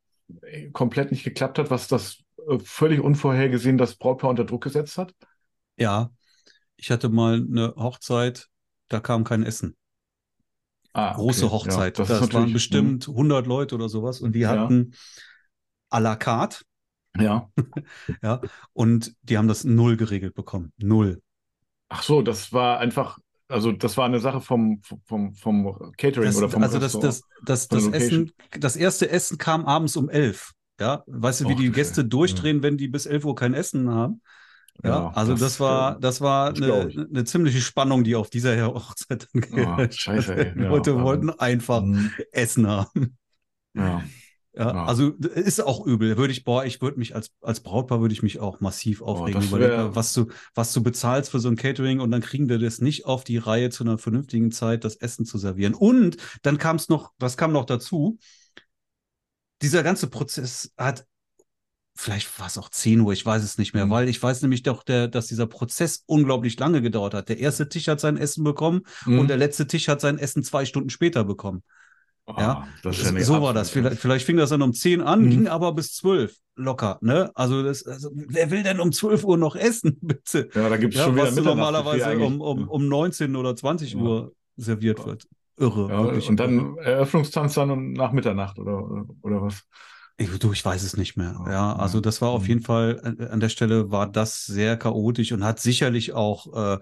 äh, 0.43 0.71
komplett 0.71 1.11
nicht 1.13 1.25
geklappt 1.25 1.59
hat, 1.59 1.71
was 1.71 1.89
das 1.89 2.19
äh, 2.49 2.59
völlig 2.61 3.01
unvorhergesehen 3.01 3.79
das 3.79 3.97
Brautpaar 3.97 4.31
unter 4.31 4.45
Druck 4.45 4.65
gesetzt 4.65 4.99
hat? 4.99 5.15
Ja, 5.77 6.13
ich 6.77 6.91
hatte 6.93 7.09
mal 7.11 7.37
eine 7.37 7.75
Hochzeit, 7.77 8.51
da 8.89 9.01
kam 9.01 9.25
kein 9.25 9.43
Essen. 9.45 9.77
Ah, 10.95 11.23
Große 11.25 11.51
okay. 11.51 11.51
Hochzeit. 11.51 11.99
Ja, 11.99 12.05
das 12.05 12.21
das 12.21 12.33
waren 12.33 12.53
bestimmt 12.53 13.09
100 13.09 13.47
Leute 13.47 13.75
oder 13.75 13.89
sowas 13.89 14.21
und 14.21 14.33
die 14.35 14.47
Ja. 14.47 14.47
hatten 14.47 14.95
à 15.91 16.01
la 16.01 16.17
carte, 16.17 16.65
hm, 17.17 17.25
Ja. 17.25 17.51
ja, 18.23 18.43
und 18.75 19.17
die 19.23 19.39
haben 19.39 19.49
das 19.49 19.65
null 19.65 19.97
geregelt 19.97 20.35
bekommen. 20.35 20.73
Null. 20.79 21.23
Ach 21.89 22.03
so, 22.03 22.23
das 22.23 22.53
war 22.53 22.79
einfach, 22.81 23.19
also 23.49 23.73
das 23.73 23.97
war 23.97 24.05
eine 24.07 24.21
Sache 24.21 24.41
vom, 24.41 24.81
vom, 25.05 25.35
vom 25.35 25.93
Catering 25.97 26.27
Das, 26.27 26.37
oder 26.37 26.49
vom 26.51 26.63
also 26.63 26.79
das, 26.79 26.93
das, 26.99 27.23
das, 27.45 27.69
das. 27.69 27.87
Essen, 27.89 28.33
das 28.59 28.77
erste 28.77 29.11
Essen 29.11 29.39
kam 29.39 29.65
abends 29.67 29.97
um 29.97 30.09
elf. 30.09 30.53
Ja, 30.81 31.03
weißt 31.07 31.41
du, 31.41 31.49
wie 31.49 31.53
Och, 31.55 31.57
die 31.57 31.71
Gäste 31.73 32.03
Scheiße. 32.03 32.09
durchdrehen, 32.09 32.63
wenn 32.63 32.77
die 32.77 32.87
bis 32.89 33.07
11 33.07 33.25
Uhr 33.25 33.35
kein 33.35 33.55
Essen 33.55 33.91
haben? 33.91 34.21
Ja, 34.85 34.91
Ja, 34.91 35.11
also 35.11 35.33
das, 35.33 35.41
das, 35.41 35.61
war, 35.61 35.97
äh, 35.97 36.01
das 36.01 36.21
war 36.21 36.55
eine, 36.55 36.89
eine 37.11 37.25
ziemliche 37.25 37.61
Spannung, 37.61 38.05
die 38.05 38.15
auf 38.15 38.31
dieser 38.31 38.65
Hochzeit 38.67 39.27
dann 39.33 39.43
Oh, 39.51 39.57
geherrscht 39.57 40.01
scheiße, 40.03 40.37
ey. 40.37 40.55
Die 40.55 40.61
Ja, 40.63 40.69
Leute 40.69 40.93
also- 40.93 41.03
wollten 41.05 41.31
einfach 41.31 41.83
Mhm. 41.83 42.13
Essen 42.31 42.69
haben. 42.69 43.17
Ja, 43.75 44.03
Ja, 44.59 44.75
Ja. 44.75 44.85
also 44.87 45.11
ist 45.13 45.61
auch 45.65 45.87
übel. 45.87 46.17
Würde 46.17 46.33
ich, 46.33 46.43
boah, 46.43 46.65
ich 46.65 46.83
würde 46.83 46.99
mich 46.99 47.15
als, 47.15 47.31
als 47.41 47.61
Brautpaar 47.61 48.01
würde 48.01 48.13
ich 48.13 48.23
mich 48.25 48.41
auch 48.41 48.59
massiv 48.61 49.03
aufregen. 49.03 49.41
Oh, 49.41 49.45
das 49.57 49.61
wär- 49.61 49.77
mal, 49.85 49.95
was 49.95 50.13
du, 50.13 50.27
was 50.55 50.73
du 50.73 50.83
bezahlst 50.83 51.31
für 51.31 51.39
so 51.39 51.49
ein 51.49 51.55
Catering 51.57 52.01
und 52.01 52.11
dann 52.11 52.21
kriegen 52.23 52.49
die 52.49 52.59
das 52.59 52.81
nicht 52.81 53.07
auf 53.07 53.23
die 53.23 53.39
Reihe 53.39 53.71
zu 53.71 53.85
einer 53.85 53.99
vernünftigen 53.99 54.51
Zeit, 54.51 54.83
das 54.85 54.97
Essen 54.97 55.25
zu 55.25 55.39
servieren. 55.39 55.75
Und 55.75 56.17
dann 56.43 56.59
kam 56.59 56.75
es 56.77 56.89
noch, 56.89 57.13
was 57.21 57.37
kam 57.37 57.53
noch 57.53 57.67
dazu? 57.67 58.19
Dieser 59.63 59.83
ganze 59.83 60.09
Prozess 60.09 60.73
hat, 60.77 61.05
vielleicht 61.97 62.39
war 62.39 62.47
es 62.47 62.59
auch 62.59 62.69
10 62.69 63.01
Uhr, 63.01 63.13
ich 63.13 63.27
weiß 63.27 63.43
es 63.43 63.59
nicht 63.59 63.75
mehr, 63.75 63.87
Mhm. 63.87 63.91
weil 63.91 64.09
ich 64.09 64.23
weiß 64.23 64.43
nämlich 64.43 64.63
doch, 64.63 64.83
der, 64.85 65.09
dass 65.09 65.27
dieser 65.27 65.47
Prozess 65.47 66.05
unglaublich 66.07 66.59
lange 66.59 66.81
gedauert 66.81 67.15
hat. 67.15 67.29
Der 67.29 67.39
erste 67.39 67.69
Tisch 67.69 67.89
hat 67.89 68.01
sein 68.01 68.17
Essen 68.17 68.45
bekommen 68.45 68.83
Mhm. 69.07 69.19
und 69.21 69.29
der 69.29 69.37
letzte 69.37 69.67
Tisch 69.67 69.89
hat 69.89 70.01
sein 70.01 70.19
Essen 70.19 70.43
zwei 70.45 70.65
Stunden 70.65 70.91
später 70.91 71.25
bekommen. 71.25 71.63
Ah, 72.35 72.41
ja, 72.43 72.69
das 72.83 72.99
ist 72.99 73.13
ja 73.19 73.25
so 73.25 73.41
war 73.43 73.55
das. 73.55 73.71
Vielleicht, 73.71 74.01
vielleicht 74.01 74.27
fing 74.27 74.37
das 74.37 74.51
dann 74.51 74.63
um 74.63 74.73
10 74.73 75.01
an, 75.01 75.25
Mhm. 75.25 75.31
ging 75.31 75.49
aber 75.49 75.73
bis 75.73 75.95
12 75.95 76.37
locker. 76.57 76.99
Ne? 77.01 77.31
Also, 77.35 77.63
das, 77.63 77.87
also 77.87 78.11
wer 78.15 78.51
will 78.51 78.63
denn 78.63 78.81
um 78.81 78.93
12 78.93 79.25
Uhr 79.25 79.39
noch 79.39 79.57
essen, 79.57 79.99
bitte? 80.03 80.49
Ja, 80.55 80.69
da 80.69 80.77
gibt 80.77 80.95
es 80.95 81.01
Ja, 81.01 81.05
schon 81.05 81.17
wieder 81.17 81.33
was 81.33 81.43
normalerweise 81.45 82.19
um, 82.19 82.41
um, 82.41 82.69
um 82.69 82.89
19 82.89 83.35
oder 83.37 83.57
20 83.57 83.95
Ja. 83.95 84.01
Uhr 84.01 84.33
serviert 84.57 85.05
wird. 85.07 85.27
Irre. 85.57 85.87
ja, 85.89 86.03
wirklich 86.03 86.27
und 86.29 86.37
dann 86.37 86.77
Eröffnungstanz 86.79 87.55
dann 87.55 87.71
und 87.71 87.93
nach 87.95 88.13
Mitternacht 88.13 88.59
oder, 88.59 89.07
oder 89.23 89.43
was? 89.43 89.65
Ich, 90.17 90.37
du, 90.39 90.53
ich 90.53 90.65
weiß 90.65 90.83
es 90.83 90.97
nicht 90.97 91.17
mehr. 91.17 91.37
Ja, 91.47 91.77
Ja, 91.77 91.77
also 91.77 92.01
das 92.01 92.21
war 92.21 92.31
auf 92.31 92.43
Mhm. 92.43 92.49
jeden 92.49 92.63
Fall, 92.63 93.01
an, 93.05 93.21
an 93.21 93.41
der 93.41 93.49
Stelle 93.49 93.91
war 93.93 94.11
das 94.11 94.45
sehr 94.47 94.77
chaotisch 94.77 95.31
und 95.33 95.45
hat 95.45 95.61
sicherlich 95.61 96.13
auch 96.13 96.77
äh, 96.77 96.79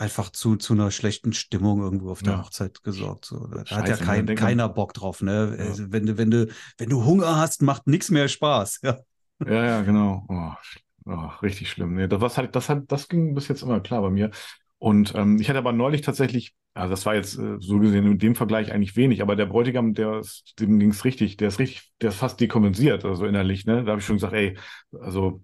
einfach 0.00 0.30
zu, 0.30 0.56
zu 0.56 0.72
einer 0.72 0.90
schlechten 0.90 1.32
Stimmung 1.32 1.80
irgendwo 1.80 2.10
auf 2.10 2.22
der 2.22 2.34
Ja. 2.34 2.42
Hochzeit 2.42 2.82
gesorgt. 2.82 3.26
So, 3.26 3.46
da 3.46 3.60
hat 3.60 3.68
Scheiße, 3.68 4.04
ja 4.04 4.16
ne? 4.16 4.24
kein, 4.24 4.36
keiner 4.36 4.68
Bock 4.68 4.94
drauf. 4.94 5.22
Ne? 5.22 5.56
Ja. 5.58 5.64
Also, 5.66 5.92
wenn, 5.92 6.06
du, 6.06 6.18
wenn, 6.18 6.30
du, 6.30 6.48
wenn 6.78 6.88
du 6.88 7.04
Hunger 7.04 7.36
hast, 7.36 7.62
macht 7.62 7.86
nichts 7.86 8.10
mehr 8.10 8.28
Spaß. 8.28 8.80
Ja. 8.82 8.98
Ja, 9.46 9.64
ja, 9.64 9.82
genau. 9.82 10.26
Oh, 10.28 10.52
oh, 11.06 11.26
richtig 11.42 11.70
schlimm. 11.70 11.94
Nee, 11.94 12.08
das, 12.08 12.36
halt, 12.36 12.54
das, 12.56 12.68
hat, 12.68 12.84
das 12.88 13.08
ging 13.08 13.34
bis 13.34 13.48
jetzt 13.48 13.62
immer 13.62 13.80
klar 13.80 14.02
bei 14.02 14.10
mir. 14.10 14.30
Und 14.78 15.14
ähm, 15.14 15.38
ich 15.38 15.48
hatte 15.48 15.58
aber 15.58 15.72
neulich 15.72 16.00
tatsächlich, 16.00 16.54
also 16.72 16.90
das 16.90 17.04
war 17.04 17.14
jetzt 17.14 17.38
äh, 17.38 17.56
so 17.58 17.78
gesehen 17.78 18.06
in 18.06 18.18
dem 18.18 18.34
Vergleich 18.34 18.72
eigentlich 18.72 18.96
wenig, 18.96 19.20
aber 19.20 19.36
der 19.36 19.46
Bräutigam, 19.46 19.92
der 19.92 20.20
ist, 20.20 20.54
dem 20.58 20.78
ging's 20.78 21.04
richtig, 21.04 21.36
der 21.36 21.48
ist 21.48 21.58
richtig, 21.58 21.92
der 22.00 22.10
ist 22.10 22.16
fast 22.16 22.40
dekompensiert, 22.40 23.04
also 23.04 23.26
innerlich, 23.26 23.66
ne? 23.66 23.84
Da 23.84 23.90
habe 23.92 24.00
ich 24.00 24.06
schon 24.06 24.16
gesagt, 24.16 24.32
ey, 24.32 24.56
also 24.98 25.42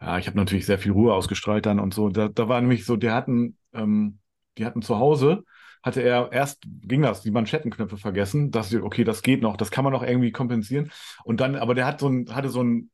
ja, 0.00 0.18
ich 0.18 0.26
habe 0.26 0.36
natürlich 0.36 0.66
sehr 0.66 0.78
viel 0.78 0.92
Ruhe 0.92 1.14
ausgestrahlt 1.14 1.66
dann 1.66 1.78
und 1.80 1.94
so. 1.94 2.08
Da, 2.08 2.28
da 2.28 2.48
war 2.48 2.60
nämlich 2.60 2.84
so, 2.84 2.96
die 2.96 3.10
hatten, 3.10 3.56
ähm, 3.74 4.18
die 4.58 4.64
hatten 4.66 4.82
zu 4.82 4.98
Hause, 4.98 5.44
hatte 5.82 6.02
er 6.02 6.30
erst 6.32 6.62
ging 6.82 7.02
das, 7.02 7.22
die 7.22 7.30
Manschettenknöpfe 7.30 7.96
vergessen, 7.96 8.50
dass 8.50 8.68
sie, 8.70 8.78
okay, 8.80 9.04
das 9.04 9.22
geht 9.22 9.42
noch, 9.42 9.56
das 9.56 9.70
kann 9.70 9.84
man 9.84 9.92
noch 9.92 10.02
irgendwie 10.02 10.32
kompensieren. 10.32 10.90
Und 11.24 11.40
dann, 11.40 11.56
aber 11.56 11.74
der 11.74 11.86
hat 11.86 12.00
so 12.00 12.08
ein, 12.08 12.26
hatte 12.34 12.48
so 12.50 12.62
ein 12.62 12.90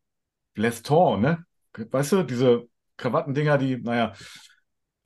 Leston, 0.54 1.20
ne? 1.20 1.44
Weißt 1.76 2.12
du, 2.12 2.22
diese 2.24 2.68
Krawattendinger, 2.96 3.58
die, 3.58 3.76
naja, 3.78 4.14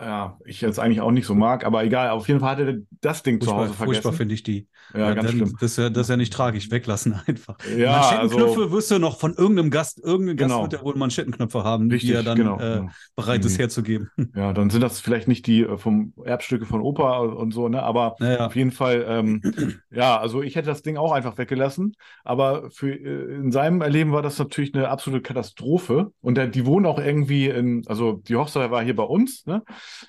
ja, 0.03 0.39
ich 0.45 0.61
jetzt 0.61 0.79
eigentlich 0.81 1.01
auch 1.01 1.13
nicht 1.13 1.27
so 1.27 1.35
mag, 1.35 1.65
aber 1.65 1.85
egal, 1.85 2.11
auf 2.11 2.29
jeden 2.29 2.41
Fall 2.41 2.51
hatte 2.51 2.67
er 2.67 2.79
das 3.01 3.23
Ding 3.23 3.41
zu 3.41 3.55
Furchtbar, 3.55 3.69
Hause 3.69 3.75
furchtbar 3.75 4.13
vergessen. 4.13 4.17
finde 4.17 4.35
ich 4.35 4.43
die. 4.43 4.69
Ja, 4.95 5.13
ganz 5.13 5.29
dann, 5.29 5.37
schlimm. 5.37 5.57
Das 5.61 5.73
ist, 5.73 5.79
ja, 5.79 5.91
das 5.91 6.03
ist 6.07 6.11
ja 6.11 6.17
nicht 6.17 6.33
tragisch. 6.33 6.71
Weglassen 6.71 7.15
einfach. 7.27 7.57
Ja, 7.65 7.93
Manschettenknöpfe 7.93 8.61
also 8.63 8.73
wirst 8.73 8.91
du 8.91 8.99
noch 8.99 9.19
von 9.19 9.35
irgendeinem 9.35 9.71
Gast, 9.71 10.01
irgendein 10.03 10.37
Gast 10.37 10.55
Genau. 10.55 10.63
wird 10.63 10.73
ja 10.75 10.83
wohl 10.83 10.97
Manschettenknöpfe 10.97 11.65
haben, 11.65 11.89
richtig, 11.91 12.11
die 12.11 12.15
er 12.17 12.23
dann 12.23 12.37
genau. 12.37 12.59
äh, 12.61 12.81
genau. 12.81 12.91
bereit 13.17 13.45
ist 13.45 13.57
Mhm. 13.57 13.59
herzugeben. 13.59 14.11
Ja, 14.35 14.53
dann 14.53 14.71
sind 14.71 14.81
das 14.83 15.01
vielleicht 15.01 15.29
nicht 15.29 15.47
die 15.47 15.63
äh, 15.63 15.79
vom 15.79 16.15
Erbstücke 16.25 16.67
von 16.67 16.81
Opa 16.81 17.19
und 17.21 17.53
so, 17.53 17.69
ne? 17.69 17.83
Aber 17.83 18.17
Naja. 18.19 18.47
auf 18.47 18.57
jeden 18.57 18.71
Fall, 18.73 19.05
ähm, 19.09 19.43
ja, 19.91 20.19
also 20.19 20.43
ich 20.43 20.57
hätte 20.57 20.67
das 20.71 20.83
Ding 20.83 20.97
auch 20.97 21.13
einfach 21.13 21.39
weggelassen. 21.39 21.95
Aber 22.25 22.71
für 22.71 22.91
äh, 22.93 23.35
in 23.37 23.53
seinem 23.53 23.81
Erleben 23.83 24.13
war 24.13 24.23
das 24.23 24.39
natürlich 24.39 24.75
eine 24.75 24.89
absolute 24.89 25.23
Katastrophe. 25.23 26.13
Und 26.21 26.37
der, 26.37 26.49
die 26.49 26.67
wohnen 26.67 26.87
auch 26.87 26.99
irgendwie 26.99 27.49
in, 27.49 27.83
also 27.87 28.15
die 28.15 28.37
Hochzeit 28.37 28.71
war 28.71 28.83
hier 28.83 28.97
bei 28.97 29.03
uns, 29.05 29.47
ne? 29.47 29.63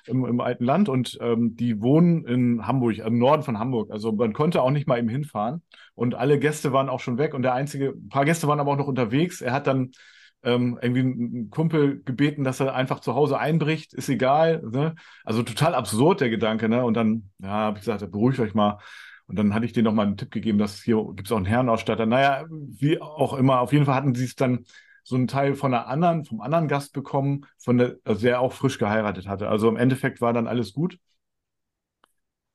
Im, 0.06 0.24
im 0.24 0.40
alten 0.40 0.64
Land 0.64 0.88
und 0.88 1.18
ähm, 1.20 1.56
die 1.56 1.80
wohnen 1.80 2.24
in 2.24 2.66
Hamburg, 2.66 2.98
im 2.98 3.18
Norden 3.18 3.42
von 3.42 3.58
Hamburg. 3.58 3.90
Also 3.90 4.12
man 4.12 4.32
konnte 4.32 4.62
auch 4.62 4.70
nicht 4.70 4.86
mal 4.86 4.98
eben 4.98 5.08
hinfahren 5.08 5.62
und 5.94 6.14
alle 6.14 6.38
Gäste 6.38 6.72
waren 6.72 6.88
auch 6.88 7.00
schon 7.00 7.18
weg 7.18 7.34
und 7.34 7.42
der 7.42 7.54
einzige, 7.54 7.90
ein 7.90 8.08
paar 8.08 8.24
Gäste 8.24 8.48
waren 8.48 8.60
aber 8.60 8.72
auch 8.72 8.78
noch 8.78 8.88
unterwegs. 8.88 9.40
Er 9.40 9.52
hat 9.52 9.66
dann 9.66 9.92
ähm, 10.44 10.78
irgendwie 10.80 11.00
einen 11.00 11.50
Kumpel 11.50 12.02
gebeten, 12.04 12.44
dass 12.44 12.60
er 12.60 12.74
einfach 12.74 13.00
zu 13.00 13.14
Hause 13.14 13.38
einbricht, 13.38 13.94
ist 13.94 14.08
egal. 14.08 14.62
Ne? 14.70 14.94
Also 15.24 15.42
total 15.42 15.74
absurd 15.74 16.20
der 16.20 16.30
Gedanke. 16.30 16.68
Ne? 16.68 16.84
Und 16.84 16.94
dann, 16.94 17.30
ja, 17.38 17.48
habe 17.48 17.78
ich 17.78 17.84
gesagt, 17.84 18.10
beruhigt 18.12 18.38
euch 18.40 18.54
mal. 18.54 18.78
Und 19.26 19.38
dann 19.38 19.54
hatte 19.54 19.64
ich 19.64 19.72
denen 19.72 19.86
noch 19.86 19.94
mal 19.94 20.06
einen 20.06 20.18
Tipp 20.18 20.30
gegeben, 20.30 20.58
dass 20.58 20.82
hier 20.82 21.02
gibt 21.14 21.28
es 21.28 21.32
auch 21.32 21.38
einen 21.38 21.46
Herrenausstatter. 21.46 22.04
Naja, 22.04 22.44
wie 22.50 23.00
auch 23.00 23.32
immer. 23.34 23.60
Auf 23.60 23.72
jeden 23.72 23.86
Fall 23.86 23.94
hatten 23.94 24.14
sie 24.14 24.26
es 24.26 24.34
dann 24.34 24.66
so 25.04 25.16
einen 25.16 25.28
Teil 25.28 25.54
von 25.54 25.72
einer 25.72 25.86
anderen, 25.86 26.24
vom 26.24 26.40
anderen 26.40 26.66
Gast 26.66 26.92
bekommen, 26.92 27.46
von 27.58 27.78
der, 27.78 27.96
also 28.04 28.22
der 28.22 28.40
auch 28.40 28.52
frisch 28.52 28.78
geheiratet 28.78 29.28
hatte. 29.28 29.48
Also 29.48 29.68
im 29.68 29.76
Endeffekt 29.76 30.20
war 30.20 30.32
dann 30.32 30.48
alles 30.48 30.72
gut. 30.72 30.98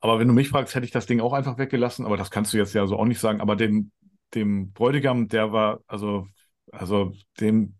Aber 0.02 0.20
wenn 0.20 0.28
du 0.28 0.34
mich 0.34 0.50
fragst, 0.50 0.76
hätte 0.76 0.86
ich 0.86 0.92
das 0.92 1.06
Ding 1.06 1.22
auch 1.22 1.34
einfach 1.34 1.58
weggelassen. 1.58 2.06
Aber 2.06 2.18
das 2.18 2.32
kannst 2.32 2.54
du 2.54 2.58
jetzt 2.58 2.74
ja 2.74 2.86
so 2.88 2.98
auch 2.98 3.06
nicht 3.06 3.20
sagen. 3.20 3.40
Aber 3.40 3.56
dem, 3.56 3.92
dem 4.34 4.72
Bräutigam, 4.72 5.28
der 5.28 5.52
war, 5.52 5.80
also, 5.88 6.28
also 6.72 7.14
dem, 7.40 7.76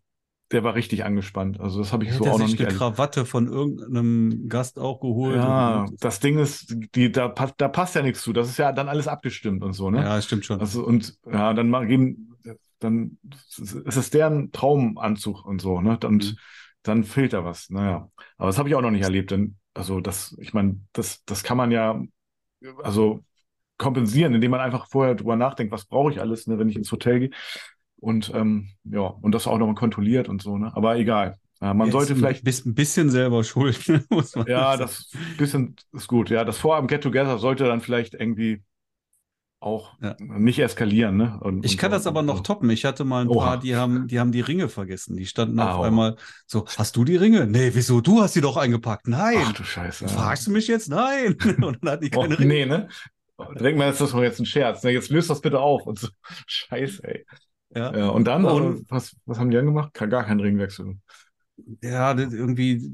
der 0.52 0.64
war 0.64 0.76
richtig 0.76 1.06
angespannt. 1.06 1.60
Also 1.60 1.80
das 1.80 1.94
habe 1.94 2.04
ich 2.04 2.12
Hätte 2.12 2.26
so 2.26 2.32
auch 2.32 2.40
noch 2.40 2.48
sich 2.48 2.60
nicht 2.60 2.68
eine. 2.68 2.78
Krawatte 2.78 3.26
von 3.26 3.48
irgendeinem 3.48 4.50
Gast 4.50 4.80
auch 4.80 5.00
geholt. 5.00 5.36
Ja, 5.36 5.86
das 6.00 6.20
Ding 6.20 6.40
ist, 6.40 6.76
die, 6.96 7.12
da, 7.12 7.30
da 7.30 7.68
passt 7.68 7.96
ja 7.96 8.02
nichts 8.02 8.22
zu. 8.22 8.34
Das 8.34 8.50
ist 8.50 8.58
ja 8.58 8.72
dann 8.72 8.90
alles 8.90 9.08
abgestimmt 9.08 9.64
und 9.64 9.74
so, 9.74 9.90
ne? 9.90 10.02
ja, 10.02 10.22
stimmt 10.22 10.46
schon. 10.46 10.60
Also, 10.60 10.84
und 10.84 11.18
ja, 11.32 11.54
dann 11.54 11.70
mal 11.70 11.86
geben, 11.86 12.29
dann 12.80 13.18
ist 13.24 13.98
es 13.98 14.10
deren 14.10 14.52
Traumanzug 14.52 15.46
und 15.46 15.62
so, 15.62 15.82
ne? 15.82 15.98
Und 16.04 16.34
Mhm. 16.34 16.38
dann 16.84 17.04
fehlt 17.04 17.34
da 17.34 17.44
was. 17.46 17.70
Naja. 17.70 18.10
Aber 18.38 18.48
das 18.48 18.58
habe 18.58 18.70
ich 18.70 18.76
auch 18.76 18.82
noch 18.82 18.92
nicht 18.92 19.04
erlebt, 19.04 19.32
denn, 19.32 19.58
also 19.74 20.00
das, 20.02 20.36
ich 20.40 20.54
meine, 20.54 20.80
das, 20.94 21.24
das 21.26 21.44
kann 21.44 21.58
man 21.58 21.72
ja, 21.72 22.02
also 22.84 23.24
kompensieren, 23.78 24.36
indem 24.36 24.52
man 24.52 24.60
einfach 24.62 24.88
vorher 24.90 25.16
drüber 25.16 25.36
nachdenkt, 25.36 25.72
was 25.74 25.86
brauche 25.86 26.12
ich 26.12 26.22
alles, 26.22 26.48
ne, 26.48 26.60
wenn 26.60 26.70
ich 26.70 26.76
ins 26.78 26.92
Hotel 26.92 27.20
gehe. 27.20 27.30
Und 27.98 28.32
ähm, 28.34 28.72
ja, 28.86 29.02
und 29.02 29.34
das 29.34 29.48
auch 29.48 29.58
nochmal 29.58 29.76
kontrolliert 29.76 30.30
und 30.30 30.42
so, 30.42 30.58
ne? 30.58 30.72
Aber 30.76 30.98
egal. 30.98 31.40
Ja, 31.62 31.74
man 31.74 31.90
Jetzt 31.90 31.94
sollte 31.94 32.16
vielleicht 32.16 32.46
ein 32.66 32.76
bisschen 32.76 33.10
selber 33.10 33.44
schuld, 33.44 33.86
muss 34.10 34.36
man 34.36 34.48
ja, 34.48 34.78
das 34.78 35.10
bisschen 35.38 35.76
ist 35.92 36.08
gut. 36.08 36.30
Ja, 36.30 36.44
das 36.46 36.58
Vorhaben 36.58 36.88
Get 36.88 37.04
Together 37.04 37.38
sollte 37.40 37.66
dann 37.66 37.82
vielleicht 37.82 38.14
irgendwie 38.14 38.64
auch 39.62 39.98
Ja. 40.02 40.16
nicht 40.20 40.60
eskalieren, 40.60 41.18
ne? 41.18 41.38
Und, 41.42 41.66
Ich 41.66 41.74
und 41.74 41.78
kann 41.80 41.92
so, 41.92 41.98
das 41.98 42.08
aber 42.08 42.22
noch 42.22 42.42
toppen. 42.42 42.70
Ich 42.70 42.86
hatte 42.86 43.04
mal 43.04 43.24
ein 43.24 43.28
Oha. 43.28 43.46
paar, 43.46 43.60
die 43.60 43.76
haben, 43.76 44.08
die 44.08 44.20
haben 44.20 44.32
die 44.32 44.40
Ringe 44.42 44.70
vergessen. 44.70 45.18
Die 45.18 45.26
standen 45.26 45.60
auf 45.60 45.80
Au. 45.80 45.84
einmal 45.84 46.16
so, 46.48 46.66
hast 46.78 46.96
du 46.96 47.04
die 47.04 47.18
Ringe? 47.18 47.46
Nee, 47.46 47.72
wieso? 47.74 48.00
Du 48.02 48.22
hast 48.22 48.36
die 48.36 48.42
doch 48.42 48.56
eingepackt. 48.58 49.08
Nein. 49.08 49.38
Ach 49.44 49.54
du 49.54 49.64
Scheiße. 49.64 50.08
Fragst 50.08 50.48
du 50.48 50.52
mich 50.52 50.68
jetzt? 50.68 50.90
Nein. 50.90 51.36
Und 51.62 51.80
dann 51.84 51.92
hatten 51.92 52.06
die 52.06 52.12
Oh, 52.16 52.22
keine 52.22 52.40
Ringe. 52.40 52.48
nee, 52.54 52.66
ne? 52.66 52.88
Denkt 53.60 53.78
man, 53.78 53.90
ist 53.90 54.02
das 54.02 54.12
doch 54.12 54.22
jetzt 54.22 54.40
ein 54.40 54.46
Scherz. 54.46 54.84
Ne? 54.84 54.92
Jetzt 54.92 55.10
löst 55.10 55.30
das 55.30 55.42
bitte 55.42 55.60
auf. 55.60 55.86
Und 55.86 56.00
so. 56.00 56.08
Scheiße, 56.48 57.04
ey. 57.04 57.26
Ja. 57.76 57.96
Ja, 57.96 58.08
und 58.10 58.26
dann, 58.26 58.46
Und- 58.46 58.90
was, 58.90 59.16
was 59.26 59.40
haben 59.40 59.50
die 59.52 59.58
dann 59.58 59.66
gemacht? 59.66 59.94
Kann 59.94 60.10
gar 60.10 60.24
keinen 60.26 60.40
Ringwechsel. 60.40 60.98
Ja, 61.82 62.18
irgendwie, 62.18 62.92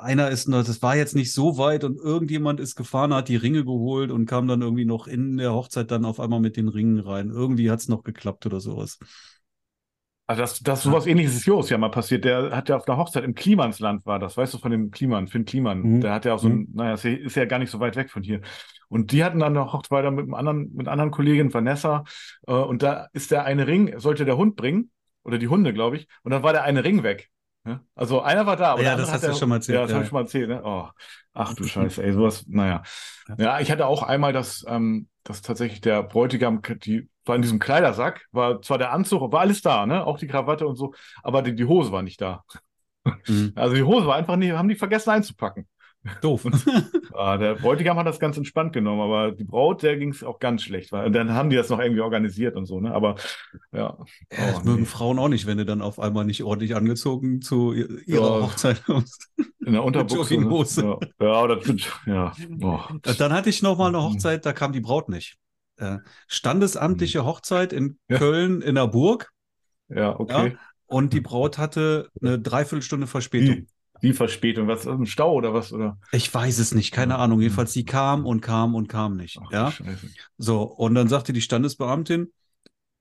einer 0.00 0.30
ist 0.30 0.48
das 0.48 0.82
war 0.82 0.96
jetzt 0.96 1.14
nicht 1.14 1.32
so 1.32 1.58
weit 1.58 1.84
und 1.84 1.98
irgendjemand 1.98 2.60
ist 2.60 2.76
gefahren, 2.76 3.14
hat 3.14 3.28
die 3.28 3.36
Ringe 3.36 3.64
geholt 3.64 4.10
und 4.10 4.26
kam 4.26 4.48
dann 4.48 4.62
irgendwie 4.62 4.84
noch 4.84 5.06
in 5.06 5.36
der 5.36 5.52
Hochzeit 5.52 5.90
dann 5.90 6.04
auf 6.04 6.20
einmal 6.20 6.40
mit 6.40 6.56
den 6.56 6.68
Ringen 6.68 6.98
rein. 7.00 7.30
Irgendwie 7.30 7.70
hat 7.70 7.80
es 7.80 7.88
noch 7.88 8.02
geklappt 8.02 8.46
oder 8.46 8.60
sowas. 8.60 8.98
Also 10.26 10.42
das, 10.42 10.60
das 10.60 10.82
sowas 10.84 11.06
ähnliches 11.06 11.34
ist 11.34 11.46
Jos 11.46 11.70
ja 11.70 11.78
mal 11.78 11.90
passiert. 11.90 12.24
Der 12.24 12.54
hat 12.54 12.68
ja 12.68 12.76
auf 12.76 12.86
einer 12.86 12.98
Hochzeit 12.98 13.24
im 13.24 13.34
Klimansland 13.34 14.06
war 14.06 14.18
das, 14.18 14.36
weißt 14.36 14.54
du, 14.54 14.58
von 14.58 14.70
dem 14.70 14.90
Kliman, 14.92 15.26
Finn 15.26 15.44
Kliman. 15.44 15.80
Mhm. 15.80 16.00
Der 16.00 16.12
hat 16.12 16.24
ja 16.24 16.34
auch 16.34 16.38
so 16.38 16.48
ein, 16.48 16.68
naja, 16.72 16.94
ist 16.94 17.04
ja, 17.04 17.10
ist 17.10 17.36
ja 17.36 17.44
gar 17.46 17.58
nicht 17.58 17.70
so 17.70 17.80
weit 17.80 17.96
weg 17.96 18.10
von 18.10 18.22
hier. 18.22 18.40
Und 18.88 19.10
die 19.10 19.24
hatten 19.24 19.40
dann 19.40 19.56
eine 19.56 19.72
Hochzeit 19.72 20.04
mit 20.12 20.24
einem 20.24 20.34
anderen, 20.34 20.72
mit 20.72 20.86
einer 20.86 20.92
anderen 20.92 21.10
Kollegin, 21.10 21.52
Vanessa, 21.52 22.04
äh, 22.46 22.52
und 22.52 22.82
da 22.82 23.08
ist 23.12 23.30
der 23.30 23.44
eine 23.44 23.66
Ring, 23.66 23.98
sollte 23.98 24.24
der 24.24 24.36
Hund 24.36 24.56
bringen, 24.56 24.90
oder 25.22 25.38
die 25.38 25.48
Hunde, 25.48 25.72
glaube 25.72 25.96
ich, 25.96 26.08
und 26.22 26.30
dann 26.30 26.42
war 26.42 26.52
der 26.52 26.64
eine 26.64 26.84
Ring 26.84 27.02
weg. 27.02 27.30
Ja? 27.66 27.80
Also 27.94 28.22
einer 28.22 28.46
war 28.46 28.56
da, 28.56 28.72
aber 28.72 28.82
Ja, 28.82 28.96
das 28.96 29.10
hast 29.10 29.22
du 29.22 29.26
hat 29.28 29.34
der, 29.34 29.38
schon 29.38 29.48
mal 29.48 29.56
erzählt, 29.56 29.76
Ja, 29.76 29.82
das 29.82 29.90
ja. 29.90 29.94
habe 29.96 30.04
ich 30.04 30.08
schon 30.08 30.16
mal 30.16 30.22
erzählt, 30.22 30.48
ne? 30.48 30.62
Oh, 30.64 30.88
ach 31.34 31.54
du 31.54 31.64
Scheiße, 31.68 32.02
ey, 32.02 32.12
sowas, 32.12 32.44
naja. 32.48 32.82
Ja, 33.38 33.60
ich 33.60 33.70
hatte 33.70 33.86
auch 33.86 34.02
einmal 34.02 34.32
das, 34.32 34.64
ähm, 34.68 35.08
das 35.24 35.42
tatsächlich 35.42 35.80
der 35.80 36.02
Bräutigam, 36.02 36.62
die 36.84 37.08
war 37.26 37.36
in 37.36 37.42
diesem 37.42 37.58
Kleidersack, 37.58 38.26
war 38.32 38.62
zwar 38.62 38.78
der 38.78 38.92
Anzug, 38.92 39.30
war 39.32 39.40
alles 39.40 39.60
da, 39.62 39.86
ne? 39.86 40.06
Auch 40.06 40.18
die 40.18 40.26
Krawatte 40.26 40.66
und 40.66 40.76
so, 40.76 40.94
aber 41.22 41.42
die, 41.42 41.54
die 41.54 41.66
Hose 41.66 41.92
war 41.92 42.02
nicht 42.02 42.20
da. 42.20 42.44
Mhm. 43.26 43.52
Also 43.56 43.74
die 43.74 43.82
Hose 43.82 44.06
war 44.06 44.16
einfach 44.16 44.36
nicht, 44.36 44.52
haben 44.52 44.68
die 44.68 44.74
vergessen 44.76 45.10
einzupacken. 45.10 45.66
Doof. 46.22 46.46
Ah, 47.12 47.36
der 47.36 47.56
Bräutigam 47.56 47.98
hat 47.98 48.06
das 48.06 48.18
ganz 48.20 48.36
entspannt 48.38 48.72
genommen, 48.72 49.00
aber 49.00 49.32
die 49.32 49.44
Braut, 49.44 49.82
der 49.82 49.98
ging 49.98 50.10
es 50.10 50.22
auch 50.22 50.38
ganz 50.38 50.62
schlecht, 50.62 50.92
weil 50.92 51.10
dann 51.10 51.34
haben 51.34 51.50
die 51.50 51.56
das 51.56 51.68
noch 51.68 51.80
irgendwie 51.80 52.00
organisiert 52.00 52.56
und 52.56 52.64
so, 52.66 52.80
ne? 52.80 52.94
Aber 52.94 53.16
ja. 53.72 53.98
Ja, 54.32 54.52
das 54.52 54.60
Oh, 54.60 54.64
mögen 54.64 54.80
nee. 54.82 54.86
Frauen 54.86 55.18
auch 55.18 55.28
nicht, 55.28 55.46
wenn 55.46 55.58
du 55.58 55.66
dann 55.66 55.82
auf 55.82 55.98
einmal 55.98 56.24
nicht 56.24 56.42
ordentlich 56.44 56.74
angezogen 56.76 57.42
zu 57.42 57.72
ihrer 57.74 57.98
Ja. 58.06 58.42
Hochzeit 58.46 58.84
kommst. 58.84 59.28
In 59.66 59.72
der 59.74 59.84
Unterbuchse. 59.84 60.38
Ne? 60.40 60.98
Ja, 61.20 61.26
ja, 61.26 61.42
oder 61.42 61.60
ja. 62.06 62.32
Oh. 62.62 62.78
Dann 63.18 63.32
hatte 63.32 63.50
ich 63.50 63.60
noch 63.60 63.76
mal 63.76 63.88
eine 63.88 63.98
Mhm. 63.98 64.02
Hochzeit, 64.14 64.46
da 64.46 64.52
kam 64.52 64.72
die 64.72 64.80
Braut 64.80 65.08
nicht. 65.10 65.36
Äh, 65.76 65.98
standesamtliche 66.28 67.24
Hochzeit 67.26 67.72
in 67.72 67.98
Ja. 68.08 68.18
Köln 68.18 68.62
in 68.62 68.76
der 68.76 68.86
Burg 68.86 69.30
ja, 69.88 70.18
okay. 70.18 70.56
und 70.86 71.12
die 71.12 71.20
Braut 71.20 71.58
hatte 71.58 72.08
eine 72.22 72.38
Dreiviertelstunde 72.38 73.06
Verspätung. 73.08 73.66
Die 74.02 74.12
Verspätung, 74.12 74.66
was, 74.68 74.86
ein 74.86 75.06
Stau 75.06 75.34
oder 75.34 75.52
was? 75.54 75.72
Oder? 75.72 75.98
Ich 76.12 76.32
weiß 76.32 76.58
es 76.58 76.74
nicht, 76.74 76.92
keine 76.92 77.14
Ja. 77.14 77.18
Ahnung. 77.18 77.40
Jedenfalls, 77.40 77.72
die 77.72 77.84
kam 77.84 78.26
und 78.26 78.40
kam 78.40 78.74
und 78.74 78.88
kam 78.88 79.16
nicht. 79.16 79.38
Ach, 79.44 79.50
ja, 79.52 79.70
Scheiße. 79.70 80.08
so. 80.38 80.62
Und 80.62 80.94
dann 80.94 81.08
sagte 81.08 81.32
die 81.32 81.40
Standesbeamtin, 81.42 82.32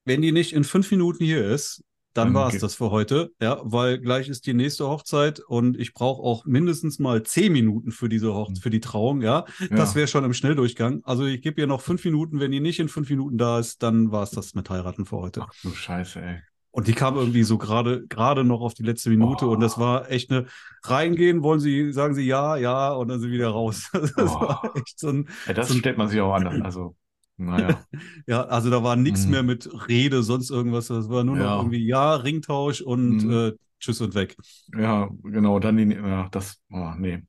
wenn 0.06 0.22
die 0.22 0.32
nicht 0.32 0.54
in 0.54 0.64
fünf 0.64 0.90
Minuten 0.92 1.24
hier 1.24 1.46
ist, 1.46 1.84
dann 2.14 2.34
war 2.34 2.52
es 2.54 2.60
das 2.60 2.76
für 2.76 2.90
heute. 2.92 3.32
Ja, 3.40 3.60
weil 3.64 4.00
gleich 4.00 4.28
ist 4.28 4.46
die 4.48 4.54
nächste 4.56 4.88
Hochzeit 4.90 5.40
und 5.40 5.80
ich 5.80 5.94
brauche 5.94 6.22
auch 6.24 6.44
mindestens 6.44 6.98
mal 7.00 7.24
zehn 7.24 7.54
Minuten 7.54 7.92
für 7.92 8.10
diese 8.10 8.34
Hoch 8.34 8.50
für 8.60 8.72
die 8.72 8.80
Trauung. 8.82 9.22
Ja, 9.22 9.46
das 9.70 9.92
Ja. 9.92 9.96
wäre 9.96 10.08
schon 10.08 10.26
im 10.26 10.34
Schnelldurchgang. 10.34 11.02
Also 11.04 11.26
ich 11.26 11.42
gebe 11.42 11.62
ihr 11.62 11.68
noch 11.68 11.82
fünf 11.82 12.04
Minuten. 12.04 12.40
Wenn 12.40 12.52
die 12.52 12.60
nicht 12.60 12.80
in 12.80 12.90
fünf 12.90 13.10
Minuten 13.10 13.38
da 13.38 13.60
ist, 13.60 13.84
dann 13.84 14.12
war 14.12 14.24
es 14.24 14.32
das 14.32 14.54
mit 14.56 14.70
heiraten 14.70 15.06
für 15.06 15.18
heute. 15.18 15.44
Ach 15.48 15.54
du 15.62 15.72
Scheiße, 15.72 16.20
ey. 16.22 16.42
Und 16.72 16.88
die 16.88 16.94
kam 16.94 17.16
irgendwie 17.16 17.44
so 17.44 17.58
gerade 17.58 18.06
gerade 18.08 18.44
noch 18.44 18.62
auf 18.62 18.74
die 18.76 18.84
letzte 18.84 19.10
Minute 19.10 19.48
Oh. 19.48 19.52
und 19.52 19.60
das 19.60 19.80
war 19.80 20.10
echt 20.12 20.32
eine 20.32 20.46
reingehen, 20.84 21.42
wollen 21.42 21.60
sie, 21.60 21.92
sagen 21.94 22.14
sie 22.14 22.26
ja, 22.28 22.58
ja 22.58 22.92
und 22.92 23.08
dann 23.08 23.20
sind 23.20 23.30
sie 23.30 23.36
wieder 23.36 23.50
raus. 23.50 23.90
Das 23.94 24.14
Oh. 24.18 24.40
war 24.42 24.72
echt 24.76 25.00
so 25.00 25.10
ein, 25.10 25.30
Ja, 25.48 25.54
das 25.54 25.68
So 25.70 25.74
ein- 25.74 25.80
stellt 25.80 25.98
man 25.98 26.08
sich 26.10 26.22
auch 26.22 26.34
anders. 26.34 26.62
Also, 26.64 26.96
naja. 27.38 27.80
ja, 28.28 28.44
also 28.44 28.70
da 28.70 28.84
war 28.84 28.96
nichts 28.96 29.26
Mhm. 29.26 29.32
mehr 29.32 29.44
mit 29.44 29.70
Rede, 29.88 30.22
sonst 30.24 30.52
irgendwas. 30.52 30.88
Das 30.88 31.10
war 31.10 31.24
nur 31.24 31.38
noch 31.38 31.44
Ja. 31.46 31.58
irgendwie 31.58 31.86
ja, 31.88 32.16
Ringtausch 32.16 32.82
und 32.82 33.24
Mhm. 33.26 33.32
äh, 33.32 33.52
Tschüss 33.80 34.02
und 34.02 34.14
weg. 34.14 34.36
ja, 34.78 35.10
genau, 35.24 35.60
dann 35.60 35.78
die, 35.78 35.96
ja, 35.96 36.28
das, 36.30 36.60
oh, 36.72 36.92
nee. 36.98 37.24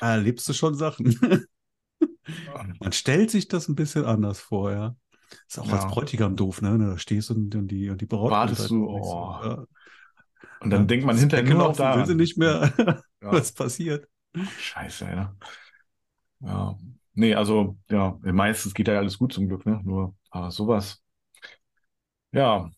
Erlebst 0.00 0.48
du 0.48 0.52
schon 0.52 0.74
Sachen. 0.74 1.06
Man 2.80 2.92
stellt 2.92 3.30
sich 3.30 3.48
das 3.48 3.68
ein 3.68 3.74
bisschen 3.74 4.04
anders 4.04 4.40
vor, 4.40 4.70
ja. 4.72 4.96
Ist 5.48 5.58
auch 5.58 5.66
Ja. 5.68 5.72
als 5.72 5.86
Bräutigam 5.86 6.36
doof, 6.36 6.62
ne? 6.62 6.78
Da 6.78 6.98
stehst 6.98 7.30
du 7.30 7.34
und, 7.34 7.54
und 7.54 7.68
die, 7.68 7.90
und 7.90 8.00
die 8.00 8.06
Braut. 8.06 8.30
Wartest 8.30 8.68
kommt 8.68 8.70
du, 8.70 8.86
halt 8.86 8.92
nicht 8.92 9.10
so. 9.10 9.18
oh. 9.20 9.38
Ja. 9.42 9.66
Und 10.60 10.70
dann 10.70 10.86
Ja, 10.86 10.88
denkt 10.88 11.04
man 11.06 11.18
hinterher 11.18 11.44
Weglaufen 11.46 11.74
da. 11.76 11.96
will 11.96 12.06
sie 12.06 12.14
nicht 12.14 12.38
mehr, 12.38 12.72
was 13.20 13.52
passiert. 13.52 14.08
Scheiße, 14.56 15.04
ja. 15.06 15.36
Ja. 16.40 16.76
Nee, 17.14 17.34
also, 17.34 17.78
ja, 17.90 18.18
meistens 18.22 18.74
geht 18.74 18.88
ja 18.88 18.98
alles 18.98 19.18
gut 19.18 19.32
zum 19.32 19.48
Glück, 19.48 19.66
ne? 19.66 19.80
Nur, 19.84 20.16
aber 20.30 20.50
sowas. 20.50 21.02
Ja. 22.32 22.70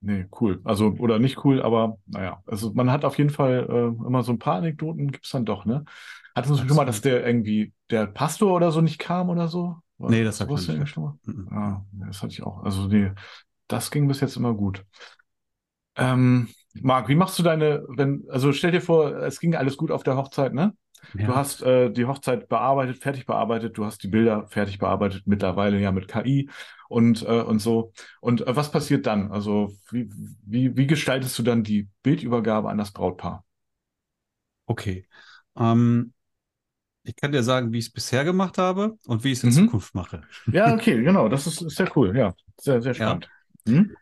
Nee, 0.00 0.26
cool. 0.40 0.60
Also, 0.64 0.88
oder 0.98 1.18
nicht 1.20 1.44
cool, 1.44 1.62
aber 1.62 1.98
naja. 2.06 2.42
Also, 2.46 2.72
man 2.74 2.90
hat 2.90 3.04
auf 3.04 3.18
jeden 3.18 3.30
Fall 3.30 3.66
äh, 3.70 4.06
immer 4.06 4.22
so 4.24 4.32
ein 4.32 4.38
paar 4.40 4.56
Anekdoten, 4.56 5.12
gibt's 5.12 5.30
dann 5.30 5.44
doch, 5.44 5.64
ne? 5.64 5.84
Hattest 6.34 6.52
du 6.60 6.66
schon 6.66 6.76
mal, 6.76 6.84
dass 6.86 7.02
der 7.02 7.24
irgendwie, 7.24 7.72
der 7.90 8.06
Pastor 8.06 8.52
oder 8.54 8.72
so 8.72 8.80
nicht 8.80 8.98
kam 8.98 9.28
oder 9.30 9.46
so? 9.48 9.76
Nee, 10.08 10.24
das 10.24 10.40
hab 10.40 10.48
ich 10.48 10.52
Sowas 10.52 10.68
noch 10.68 10.76
nicht 10.76 10.88
schon 10.90 11.04
mal? 11.04 11.18
Mhm. 11.24 11.84
Nee, 11.92 12.06
das 12.06 12.22
hatte 12.22 12.32
ich 12.32 12.42
auch. 12.42 12.62
Also, 12.62 12.86
nee, 12.86 13.12
das 13.68 13.90
ging 13.90 14.08
bis 14.08 14.20
jetzt 14.20 14.36
immer 14.36 14.54
gut. 14.54 14.84
Ähm, 15.96 16.48
Marc, 16.80 17.08
wie 17.08 17.14
machst 17.14 17.38
du 17.38 17.42
deine, 17.42 17.84
wenn, 17.88 18.24
also 18.30 18.52
stell 18.52 18.70
dir 18.70 18.80
vor, 18.80 19.14
es 19.22 19.40
ging 19.40 19.54
alles 19.54 19.76
gut 19.76 19.90
auf 19.90 20.02
der 20.02 20.16
Hochzeit, 20.16 20.54
ne? 20.54 20.74
Ja. 21.14 21.26
Du 21.26 21.34
hast 21.34 21.62
äh, 21.62 21.90
die 21.90 22.06
Hochzeit 22.06 22.48
bearbeitet, 22.48 22.98
fertig 22.98 23.26
bearbeitet, 23.26 23.76
du 23.76 23.84
hast 23.84 24.02
die 24.02 24.08
Bilder 24.08 24.46
fertig 24.46 24.78
bearbeitet, 24.78 25.24
mittlerweile 25.26 25.78
ja 25.80 25.90
mit 25.90 26.08
KI 26.08 26.48
und, 26.88 27.22
äh, 27.22 27.42
und 27.42 27.58
so. 27.58 27.92
Und 28.20 28.46
äh, 28.46 28.56
was 28.56 28.70
passiert 28.70 29.06
dann? 29.06 29.32
Also, 29.32 29.74
wie, 29.90 30.08
wie, 30.46 30.76
wie 30.76 30.86
gestaltest 30.86 31.38
du 31.38 31.42
dann 31.42 31.64
die 31.64 31.88
Bildübergabe 32.02 32.68
an 32.70 32.78
das 32.78 32.92
Brautpaar? 32.92 33.44
Okay. 34.66 35.06
Ähm, 35.56 36.12
ich 37.04 37.16
kann 37.16 37.32
dir 37.32 37.42
sagen, 37.42 37.72
wie 37.72 37.78
ich 37.78 37.86
es 37.86 37.92
bisher 37.92 38.24
gemacht 38.24 38.58
habe 38.58 38.98
und 39.06 39.24
wie 39.24 39.32
ich 39.32 39.38
es 39.38 39.44
in 39.44 39.50
Mhm. 39.50 39.66
Zukunft 39.66 39.94
mache. 39.94 40.22
Ja, 40.52 40.72
okay, 40.74 41.02
genau, 41.02 41.28
das 41.28 41.46
ist, 41.46 41.62
ist 41.62 41.76
sehr 41.76 41.90
cool, 41.96 42.16
ja. 42.16 42.34
Sehr, 42.60 42.80
sehr 42.82 42.94
spannend. 42.94 43.28
Hm? 43.66 43.96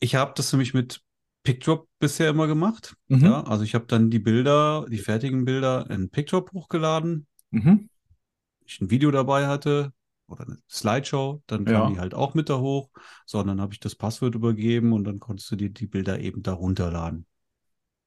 Ich 0.00 0.14
habe 0.14 0.32
das 0.34 0.52
nämlich 0.52 0.74
mit 0.74 1.00
PickDrop 1.44 1.88
bisher 1.98 2.30
immer 2.30 2.46
gemacht. 2.46 2.94
Mhm. 3.08 3.24
Ja, 3.26 3.44
also 3.44 3.64
ich 3.64 3.74
habe 3.74 3.86
dann 3.86 4.10
die 4.10 4.18
Bilder, 4.18 4.86
die 4.88 4.98
fertigen 4.98 5.44
Bilder 5.44 5.88
in 5.90 6.10
PickDrop 6.10 6.52
hochgeladen. 6.52 7.26
Mhm. 7.52 7.88
Ich 8.66 8.80
ein 8.80 8.90
Video 8.90 9.10
dabei 9.10 9.46
hatte 9.46 9.92
oder 10.26 10.44
eine 10.44 10.58
Slideshow, 10.70 11.42
dann 11.46 11.64
kam 11.64 11.72
Ja. 11.74 11.88
die 11.88 12.00
halt 12.00 12.14
auch 12.14 12.34
mit 12.34 12.48
da 12.48 12.58
hoch. 12.58 12.90
So, 13.26 13.38
und 13.40 13.46
dann 13.48 13.60
habe 13.60 13.74
ich 13.74 13.80
das 13.80 13.94
Passwort 13.94 14.34
übergeben 14.34 14.92
und 14.92 15.04
dann 15.04 15.20
konntest 15.20 15.50
du 15.50 15.56
dir 15.56 15.70
die 15.70 15.86
Bilder 15.86 16.18
eben 16.20 16.42
da 16.42 16.52
runterladen. 16.54 17.26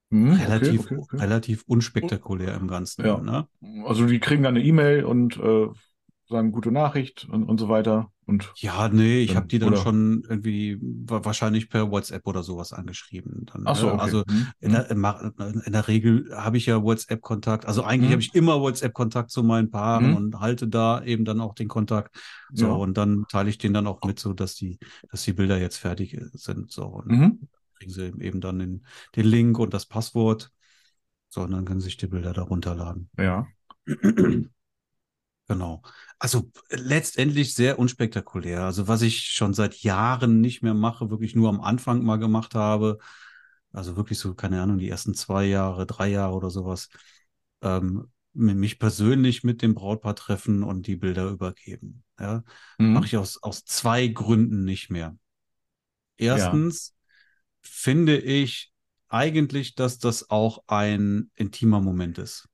Mhm. 0.09 0.33
Okay, 0.33 0.43
Relativ, 0.43 0.79
okay, 0.85 0.97
okay. 0.97 1.17
relativ 1.17 1.63
unspektakulär 1.67 2.55
im 2.55 2.67
Ganzen. 2.67 3.05
Ja. 3.05 3.19
Ne? 3.19 3.47
Also 3.85 4.05
die 4.05 4.19
kriegen 4.19 4.43
dann 4.43 4.55
eine 4.55 4.63
E-Mail 4.63 5.03
und 5.03 5.37
äh, 5.37 5.67
sagen 6.27 6.51
gute 6.51 6.71
Nachricht 6.71 7.27
und, 7.29 7.43
und 7.43 7.59
so 7.59 7.69
weiter. 7.69 8.11
Und 8.27 8.51
Ja, 8.55 8.89
nee, 8.89 9.19
ich 9.21 9.35
habe 9.35 9.45
die 9.45 9.59
dann 9.59 9.73
oder- 9.73 9.81
schon 9.83 10.23
irgendwie 10.27 10.79
wa- 10.81 11.23
wahrscheinlich 11.23 11.69
per 11.69 11.91
WhatsApp 11.91 12.25
oder 12.25 12.41
sowas 12.41 12.73
angeschrieben. 12.73 13.45
Dann, 13.45 13.63
ach 13.65 13.75
so, 13.75 13.85
ne? 13.87 13.93
okay. 13.93 14.01
Also 14.01 14.23
Mhm. 14.27 14.47
in 14.61 14.71
der, 14.71 14.89
in 14.89 14.97
ma- 14.99 15.31
in 15.63 15.71
der 15.71 15.87
Regel 15.87 16.31
habe 16.35 16.57
ich 16.57 16.65
ja 16.65 16.81
WhatsApp-Kontakt. 16.81 17.67
Also 17.67 17.83
eigentlich 17.83 18.09
Mhm. 18.09 18.13
habe 18.13 18.21
ich 18.23 18.33
immer 18.33 18.61
WhatsApp-Kontakt 18.61 19.29
zu 19.29 19.43
meinen 19.43 19.69
Paaren 19.69 20.09
Mhm. 20.11 20.15
und 20.17 20.39
halte 20.39 20.67
da 20.67 21.03
eben 21.03 21.25
dann 21.25 21.39
auch 21.39 21.53
den 21.53 21.67
Kontakt. 21.67 22.15
So, 22.51 22.65
Ja. 22.67 22.71
und 22.73 22.97
dann 22.97 23.25
teile 23.29 23.49
ich 23.49 23.59
denen 23.59 23.75
dann 23.75 23.85
auch 23.85 24.01
mit, 24.03 24.17
so 24.19 24.33
dass 24.33 24.55
die, 24.55 24.79
dass 25.11 25.21
die 25.23 25.33
Bilder 25.33 25.59
jetzt 25.59 25.77
fertig 25.77 26.15
äh, 26.15 26.25
sind. 26.33 26.71
So, 26.71 27.03
Mhm. 27.05 27.47
Kriegen 27.75 27.91
sie 27.91 28.13
eben 28.19 28.41
dann 28.41 28.59
den, 28.59 28.85
den 29.15 29.25
Link 29.25 29.59
und 29.59 29.73
das 29.73 29.85
Passwort. 29.85 30.51
So, 31.29 31.41
und 31.41 31.51
dann 31.51 31.65
können 31.65 31.79
sie 31.81 31.85
sich 31.85 31.97
die 31.97 32.07
Bilder 32.07 32.33
da 32.33 32.43
runterladen. 32.43 33.09
Ja. 33.17 33.47
Genau. 35.47 35.83
Also 36.17 36.51
äh, 36.69 36.77
letztendlich 36.77 37.53
sehr 37.53 37.77
unspektakulär. 37.77 38.63
Also 38.63 38.87
was 38.87 39.01
ich 39.01 39.25
schon 39.27 39.53
seit 39.53 39.75
Jahren 39.83 40.41
nicht 40.41 40.63
mehr 40.63 40.73
mache, 40.73 41.09
wirklich 41.11 41.35
nur 41.35 41.49
am 41.49 41.61
Anfang 41.61 42.03
mal 42.03 42.17
gemacht 42.17 42.55
habe. 42.55 42.97
Also 43.71 43.95
wirklich 43.95 44.17
so, 44.19 44.33
keine 44.33 44.61
Ahnung, 44.61 44.77
die 44.79 44.89
ersten 44.89 45.13
zwei 45.13 45.45
Jahre, 45.45 45.85
drei 45.85 46.07
Jahre 46.07 46.33
oder 46.33 46.49
sowas. 46.49 46.89
Ähm, 47.61 48.11
mich 48.33 48.79
persönlich 48.79 49.43
mit 49.43 49.61
dem 49.61 49.75
Brautpaar 49.75 50.15
treffen 50.15 50.63
und 50.63 50.87
die 50.87 50.95
Bilder 50.95 51.29
übergeben. 51.29 52.03
Ja, 52.19 52.43
Mhm. 52.79 52.95
mache 52.95 53.05
ich 53.05 53.17
aus, 53.17 53.41
aus 53.41 53.63
zwei 53.65 54.07
Gründen 54.07 54.63
nicht 54.65 54.89
mehr. 54.89 55.15
Erstens 56.17 56.94
finde 57.65 58.17
ich 58.17 58.71
eigentlich, 59.09 59.75
dass 59.75 59.99
das 59.99 60.29
auch 60.29 60.63
ein 60.67 61.29
intimer 61.35 61.81
Moment 61.81 62.17
ist. 62.17 62.47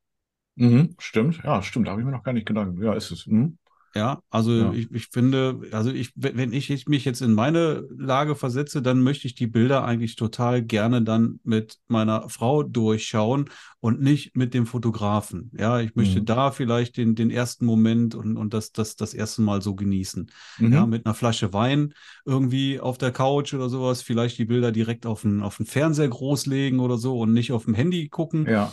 Mhm. 0.55 0.95
Stimmt. 0.99 1.41
Ja, 1.43 1.61
stimmt. 1.61 1.87
Da 1.87 1.91
habe 1.91 2.01
ich 2.01 2.05
mir 2.05 2.11
noch 2.11 2.23
gar 2.23 2.33
nicht 2.33 2.47
gedacht. 2.47 2.69
Ja, 2.79 2.93
ist 2.93 3.11
es. 3.11 3.25
Mhm. 3.27 3.57
Ja, 3.93 4.21
also 4.29 4.51
Ja. 4.51 4.73
Ich, 4.73 4.89
ich 4.91 5.07
finde, 5.07 5.61
also 5.71 5.91
ich, 5.91 6.11
wenn 6.15 6.53
ich 6.53 6.87
mich 6.87 7.03
jetzt 7.05 7.21
in 7.21 7.33
meine 7.33 7.83
Lage 7.97 8.35
versetze, 8.35 8.81
dann 8.81 9.01
möchte 9.01 9.27
ich 9.27 9.35
die 9.35 9.47
Bilder 9.47 9.83
eigentlich 9.83 10.15
total 10.15 10.61
gerne 10.61 11.01
dann 11.01 11.39
mit 11.43 11.77
meiner 11.87 12.29
Frau 12.29 12.63
durchschauen 12.63 13.49
und 13.79 14.01
nicht 14.01 14.35
mit 14.35 14.53
dem 14.53 14.65
Fotografen. 14.65 15.51
Ja, 15.57 15.79
ich 15.79 15.95
möchte 15.95 16.21
Mhm. 16.21 16.25
da 16.25 16.51
vielleicht 16.51 16.97
den, 16.97 17.15
den 17.15 17.29
ersten 17.31 17.65
Moment 17.65 18.15
und, 18.15 18.37
und 18.37 18.53
das, 18.53 18.71
das, 18.71 18.95
das 18.95 19.13
erste 19.13 19.41
Mal 19.41 19.61
so 19.61 19.75
genießen. 19.75 20.31
Mhm. 20.59 20.73
Ja, 20.73 20.85
mit 20.85 21.05
einer 21.05 21.15
Flasche 21.15 21.51
Wein 21.53 21.93
irgendwie 22.25 22.79
auf 22.79 22.97
der 22.97 23.11
Couch 23.11 23.53
oder 23.53 23.69
sowas, 23.69 24.01
vielleicht 24.01 24.37
die 24.37 24.45
Bilder 24.45 24.71
direkt 24.71 25.05
auf 25.05 25.21
den, 25.23 25.41
auf 25.41 25.57
den 25.57 25.65
Fernseher 25.65 26.07
großlegen 26.07 26.79
oder 26.79 26.97
so 26.97 27.19
und 27.19 27.33
nicht 27.33 27.51
auf 27.51 27.65
dem 27.65 27.73
Handy 27.73 28.09
gucken. 28.09 28.47
ja. 28.47 28.71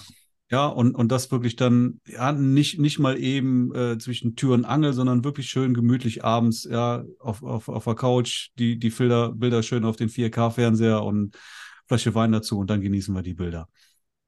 Ja, 0.51 0.67
und, 0.67 0.95
und 0.95 1.13
das 1.13 1.31
wirklich 1.31 1.57
dann, 1.57 2.01
ja, 2.07 2.33
nicht, 2.33 2.79
nicht 2.79 2.99
mal 2.99 3.19
eben 3.19 3.75
äh, 3.75 3.99
zwischen 3.99 4.35
Tür 4.35 4.55
und 4.55 4.65
Angel, 4.65 4.95
sondern 4.95 5.23
wirklich 5.23 5.51
schön 5.51 5.75
gemütlich 5.75 6.25
abends, 6.25 6.65
ja, 6.65 7.05
auf, 7.19 7.43
auf, 7.43 7.69
auf 7.69 7.85
der 7.85 7.95
Couch, 7.95 8.49
die, 8.59 8.79
die 8.79 8.89
Bilder, 8.89 9.33
Bilder 9.33 9.63
schön 9.63 9.85
auf 9.85 9.97
den 9.97 10.09
4K-Fernseher 10.09 11.03
und 11.03 11.37
Flasche 11.87 12.15
Wein 12.15 12.33
dazu 12.33 12.59
und 12.59 12.71
dann 12.71 12.81
genießen 12.81 13.15
wir 13.15 13.23
die 13.23 13.35
Bilder. 13.35 13.69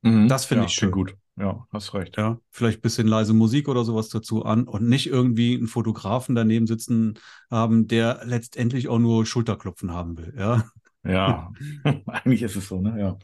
Mhm. 0.02 0.28
Das 0.28 0.44
finde 0.44 0.64
ja, 0.64 0.66
ich 0.66 0.74
schön. 0.74 0.90
gut. 0.90 1.16
Ja, 1.36 1.66
hast 1.72 1.94
recht. 1.94 2.18
Ja, 2.18 2.38
vielleicht 2.50 2.82
bisschen 2.82 3.06
leise 3.06 3.32
Musik 3.32 3.68
oder 3.68 3.84
sowas 3.84 4.10
dazu 4.10 4.44
an 4.44 4.64
und 4.64 4.86
nicht 4.86 5.06
irgendwie 5.06 5.56
einen 5.56 5.68
Fotografen 5.68 6.34
daneben 6.34 6.66
sitzen 6.66 7.18
haben, 7.50 7.86
der 7.86 8.20
letztendlich 8.24 8.88
auch 8.88 8.98
nur 8.98 9.24
Schulterklopfen 9.24 9.92
haben 9.92 10.18
will, 10.18 10.34
ja. 10.36 10.64
Ja. 11.02 11.50
Eigentlich 12.06 12.42
ist 12.42 12.56
es 12.56 12.68
so, 12.68 12.80
ne? 12.82 12.98
Ja. 13.00 13.18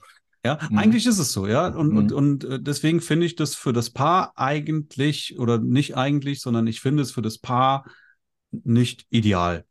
Ja, 0.46 0.58
Mhm. 0.70 0.78
eigentlich 0.78 1.06
ist 1.06 1.18
es 1.18 1.32
so, 1.32 1.46
ja. 1.46 1.66
Und, 1.66 1.96
und, 1.96 2.10
Mhm. 2.10 2.16
und 2.16 2.44
äh, 2.44 2.60
deswegen 2.62 3.00
finde 3.00 3.26
ich 3.26 3.34
das 3.34 3.54
für 3.56 3.72
das 3.72 3.90
Paar 3.90 4.32
eigentlich, 4.36 5.38
oder 5.38 5.58
nicht 5.58 5.96
eigentlich, 5.96 6.40
sondern 6.40 6.66
ich 6.68 6.80
finde 6.80 7.02
es 7.02 7.10
für 7.10 7.22
das 7.22 7.38
Paar 7.38 7.84
nicht 8.52 9.06
ideal, 9.10 9.64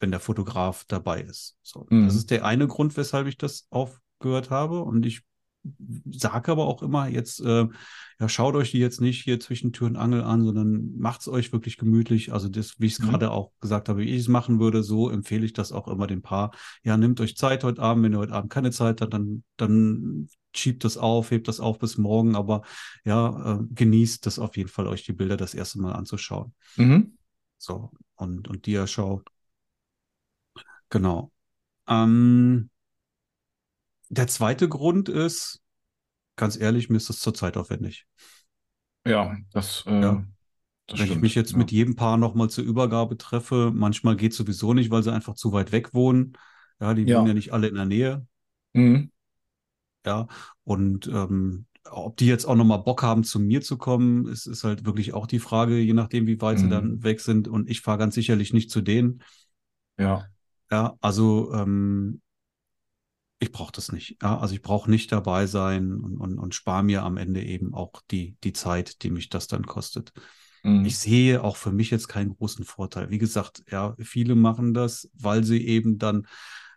wenn 0.00 0.10
der 0.10 0.20
Fotograf 0.20 0.84
dabei 0.88 1.20
ist. 1.20 1.56
So, 1.62 1.86
Mhm. 1.90 2.06
das 2.06 2.16
ist 2.16 2.30
der 2.30 2.44
eine 2.44 2.66
Grund, 2.66 2.96
weshalb 2.96 3.26
ich 3.26 3.36
das 3.36 3.66
aufgehört 3.70 4.48
habe. 4.50 4.82
Und 4.82 5.04
ich 5.04 5.20
sage 6.10 6.52
aber 6.52 6.66
auch 6.66 6.82
immer 6.82 7.08
jetzt, 7.08 7.40
äh, 7.40 7.66
ja, 8.18 8.28
schaut 8.28 8.54
euch 8.54 8.70
die 8.72 8.78
jetzt 8.78 9.00
nicht 9.00 9.22
hier 9.22 9.40
zwischen 9.40 9.72
Tür 9.72 9.86
und 9.88 9.96
Angel 9.96 10.22
an, 10.22 10.44
sondern 10.44 10.96
macht's 10.96 11.28
euch 11.28 11.52
wirklich 11.52 11.76
gemütlich. 11.76 12.32
Also 12.32 12.48
das, 12.48 12.78
wie 12.78 12.86
ich 12.86 12.94
es 12.94 12.98
Mhm. 13.00 13.10
gerade 13.10 13.30
auch 13.30 13.52
gesagt 13.60 13.88
habe, 13.88 14.00
wie 14.00 14.10
ich 14.10 14.20
es 14.22 14.28
machen 14.28 14.60
würde, 14.60 14.82
so 14.82 15.10
empfehle 15.10 15.44
ich 15.44 15.52
das 15.52 15.72
auch 15.72 15.88
immer 15.88 16.06
dem 16.06 16.22
Paar. 16.22 16.52
Ja, 16.84 16.96
nehmt 16.96 17.20
euch 17.20 17.36
Zeit 17.36 17.64
heute 17.64 17.82
Abend. 17.82 18.04
Wenn 18.04 18.12
ihr 18.12 18.18
heute 18.18 18.34
Abend 18.34 18.52
keine 18.52 18.70
Zeit 18.70 19.00
habt, 19.00 19.12
dann, 19.14 19.44
dann 19.56 20.28
schiebt 20.54 20.84
das 20.84 20.96
auf, 20.96 21.30
hebt 21.30 21.48
das 21.48 21.60
auf 21.60 21.78
bis 21.78 21.98
morgen. 21.98 22.36
Aber 22.36 22.62
ja, 23.04 23.60
äh, 23.60 23.64
genießt 23.70 24.26
das 24.26 24.38
auf 24.38 24.56
jeden 24.56 24.68
Fall, 24.68 24.86
euch 24.86 25.04
die 25.04 25.12
Bilder 25.12 25.36
das 25.36 25.54
erste 25.54 25.80
Mal 25.80 25.92
anzuschauen. 25.92 26.54
Mhm. 26.76 27.16
So, 27.58 27.90
und, 28.16 28.48
und 28.48 28.66
Diaschau. 28.66 29.22
Genau. 30.90 31.32
Ähm, 31.88 32.68
der 34.12 34.28
zweite 34.28 34.68
Grund 34.68 35.08
ist, 35.08 35.60
ganz 36.36 36.56
ehrlich, 36.56 36.90
mir 36.90 36.98
ist 36.98 37.08
das 37.08 37.20
zurzeit 37.20 37.56
aufwendig. 37.56 38.06
Ja, 39.06 39.36
das, 39.52 39.84
äh, 39.86 39.90
Ja. 39.90 40.24
das 40.86 40.98
Wenn 40.98 41.06
ich 41.06 41.06
stimmt. 41.06 41.22
mich 41.22 41.34
jetzt 41.34 41.52
ja. 41.52 41.58
mit 41.58 41.72
jedem 41.72 41.96
Paar 41.96 42.16
nochmal 42.18 42.50
zur 42.50 42.64
Übergabe 42.64 43.16
treffe, 43.16 43.72
manchmal 43.74 44.16
geht 44.16 44.34
sowieso 44.34 44.74
nicht, 44.74 44.90
weil 44.90 45.02
sie 45.02 45.12
einfach 45.12 45.34
zu 45.34 45.52
weit 45.52 45.72
weg 45.72 45.94
wohnen. 45.94 46.36
Ja, 46.80 46.94
die 46.94 47.06
Ja. 47.08 47.18
wohnen 47.18 47.28
ja 47.28 47.34
nicht 47.34 47.52
alle 47.52 47.68
in 47.68 47.74
der 47.76 47.86
Nähe. 47.86 48.26
Mhm. 48.74 49.10
Ja, 50.04 50.26
und 50.64 51.06
ähm, 51.08 51.66
ob 51.90 52.16
die 52.16 52.26
jetzt 52.26 52.44
auch 52.44 52.54
nochmal 52.56 52.78
Bock 52.82 53.02
haben, 53.02 53.24
zu 53.24 53.38
mir 53.40 53.60
zu 53.62 53.78
kommen, 53.78 54.26
ist, 54.26 54.46
ist 54.46 54.64
halt 54.64 54.84
wirklich 54.84 55.14
auch 55.14 55.26
die 55.26 55.38
Frage, 55.38 55.78
je 55.78 55.92
nachdem, 55.92 56.26
wie 56.26 56.40
weit 56.40 56.58
sie 56.58 56.66
Mhm. 56.66 56.70
dann 56.70 57.02
weg 57.04 57.20
sind. 57.20 57.48
Und 57.48 57.70
ich 57.70 57.80
fahre 57.80 57.98
ganz 57.98 58.14
sicherlich 58.14 58.52
nicht 58.52 58.70
zu 58.70 58.80
denen. 58.80 59.22
Ja. 59.98 60.28
Ja, 60.70 60.96
also 61.00 61.52
ähm, 61.54 62.21
ich 63.42 63.50
brauche 63.50 63.72
das 63.72 63.90
nicht. 63.90 64.16
Ja, 64.22 64.38
also 64.38 64.54
ich 64.54 64.62
brauche 64.62 64.88
nicht 64.88 65.10
dabei 65.10 65.46
sein 65.46 65.92
und, 65.94 66.16
und, 66.18 66.38
und 66.38 66.54
spare 66.54 66.84
mir 66.84 67.02
am 67.02 67.16
Ende 67.16 67.42
eben 67.42 67.74
auch 67.74 67.92
die, 68.10 68.36
die 68.44 68.52
Zeit, 68.52 69.02
die 69.02 69.10
mich 69.10 69.30
das 69.30 69.48
dann 69.48 69.66
kostet. 69.66 70.12
Mhm. 70.62 70.84
Ich 70.86 70.96
sehe 70.98 71.42
auch 71.42 71.56
für 71.56 71.72
mich 71.72 71.90
jetzt 71.90 72.06
keinen 72.06 72.36
großen 72.36 72.64
Vorteil. 72.64 73.10
Wie 73.10 73.18
gesagt, 73.18 73.64
ja, 73.68 73.96
viele 73.98 74.36
machen 74.36 74.74
das, 74.74 75.10
weil 75.14 75.42
sie 75.42 75.66
eben 75.66 75.98
dann 75.98 76.26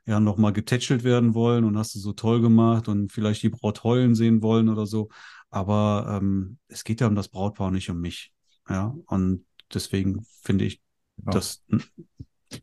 ja 0.07 0.19
nochmal 0.19 0.53
getätschelt 0.53 1.03
werden 1.03 1.35
wollen 1.35 1.65
und 1.65 1.77
hast 1.77 1.93
du 1.93 1.99
so 1.99 2.13
toll 2.13 2.41
gemacht 2.41 2.87
und 2.87 3.11
vielleicht 3.11 3.43
die 3.43 3.49
Braut 3.49 3.83
heulen 3.83 4.15
sehen 4.15 4.41
wollen 4.41 4.67
oder 4.69 4.87
so. 4.87 5.09
Aber 5.51 6.19
ähm, 6.19 6.57
es 6.67 6.83
geht 6.83 6.99
ja 6.99 7.05
um 7.07 7.15
das 7.15 7.27
Brautpaar, 7.27 7.69
nicht 7.69 7.91
um 7.91 7.99
mich. 8.01 8.33
Ja, 8.67 8.95
und 9.05 9.45
deswegen 9.71 10.25
finde 10.41 10.65
ich 10.65 10.81
Ja. 11.25 11.31
das 11.33 11.63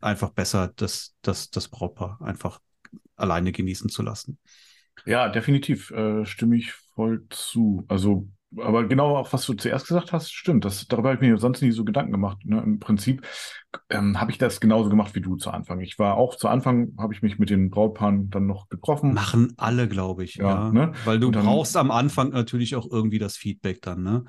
einfach 0.00 0.30
besser, 0.30 0.72
das, 0.76 1.14
das, 1.22 1.50
das 1.50 1.68
Brautpaar 1.68 2.20
einfach 2.20 2.61
alleine 3.23 3.53
genießen 3.53 3.89
zu 3.89 4.03
lassen. 4.03 4.39
Ja, 5.07 5.29
definitiv, 5.29 5.91
äh, 5.91 6.25
stimme 6.27 6.57
ich 6.57 6.73
voll 6.73 7.25
zu. 7.31 7.85
Also, 7.89 8.29
aber 8.59 8.87
genau 8.87 9.16
auch, 9.16 9.33
was 9.33 9.47
du 9.47 9.55
zuerst 9.55 9.89
gesagt 9.89 10.12
hast, 10.12 10.31
stimmt. 10.33 10.64
Das, 10.66 10.87
darüber 10.87 11.09
habe 11.11 11.25
ich 11.25 11.31
mir 11.31 11.39
sonst 11.39 11.62
nie 11.62 11.70
so 11.73 11.85
Gedanken 11.85 12.12
gemacht. 12.12 12.45
Ne? 12.45 12.61
Im 12.62 12.79
Prinzip 12.79 13.27
ähm, 13.89 14.20
habe 14.20 14.31
ich 14.31 14.37
das 14.39 14.61
genauso 14.61 14.91
gemacht 14.91 15.14
wie 15.14 15.23
du 15.23 15.37
zu 15.37 15.51
Anfang. 15.51 15.81
Ich 15.81 15.99
war 15.99 16.16
auch 16.16 16.37
zu 16.37 16.49
Anfang, 16.49 16.93
habe 16.99 17.14
ich 17.14 17.23
mich 17.23 17.39
mit 17.39 17.49
den 17.49 17.70
Brautpaaren 17.70 18.29
dann 18.29 18.47
noch 18.47 18.68
getroffen. 18.68 19.14
Machen 19.14 19.55
alle, 19.57 19.89
glaube 19.89 20.23
ich, 20.25 20.35
Ja, 20.35 20.66
ja. 20.66 20.73
ne? 20.73 20.93
Weil 21.07 21.18
du 21.18 21.31
dann- 21.31 21.45
brauchst 21.47 21.77
am 21.79 21.91
Anfang 21.91 22.29
natürlich 22.29 22.77
auch 22.77 22.87
irgendwie 22.91 23.18
das 23.18 23.37
Feedback 23.39 23.81
dann, 23.81 24.03
ne? 24.03 24.25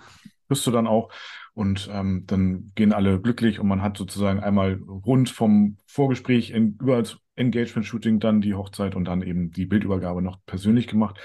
Bist 0.47 0.65
du 0.65 0.71
dann 0.71 0.87
auch. 0.87 1.11
Und 1.53 1.89
ähm, 1.91 2.23
dann 2.25 2.71
gehen 2.75 2.93
alle 2.93 3.19
glücklich 3.21 3.59
und 3.59 3.67
man 3.67 3.81
hat 3.81 3.97
sozusagen 3.97 4.39
einmal 4.39 4.73
rund 5.05 5.29
vom 5.29 5.77
Vorgespräch 5.85 6.49
in, 6.51 6.77
über 6.81 7.03
Engagement-Shooting 7.35 8.19
dann 8.19 8.41
die 8.41 8.53
Hochzeit 8.53 8.95
und 8.95 9.05
dann 9.05 9.21
eben 9.21 9.51
die 9.51 9.65
Bildübergabe 9.65 10.21
noch 10.21 10.39
persönlich 10.45 10.87
gemacht. 10.87 11.19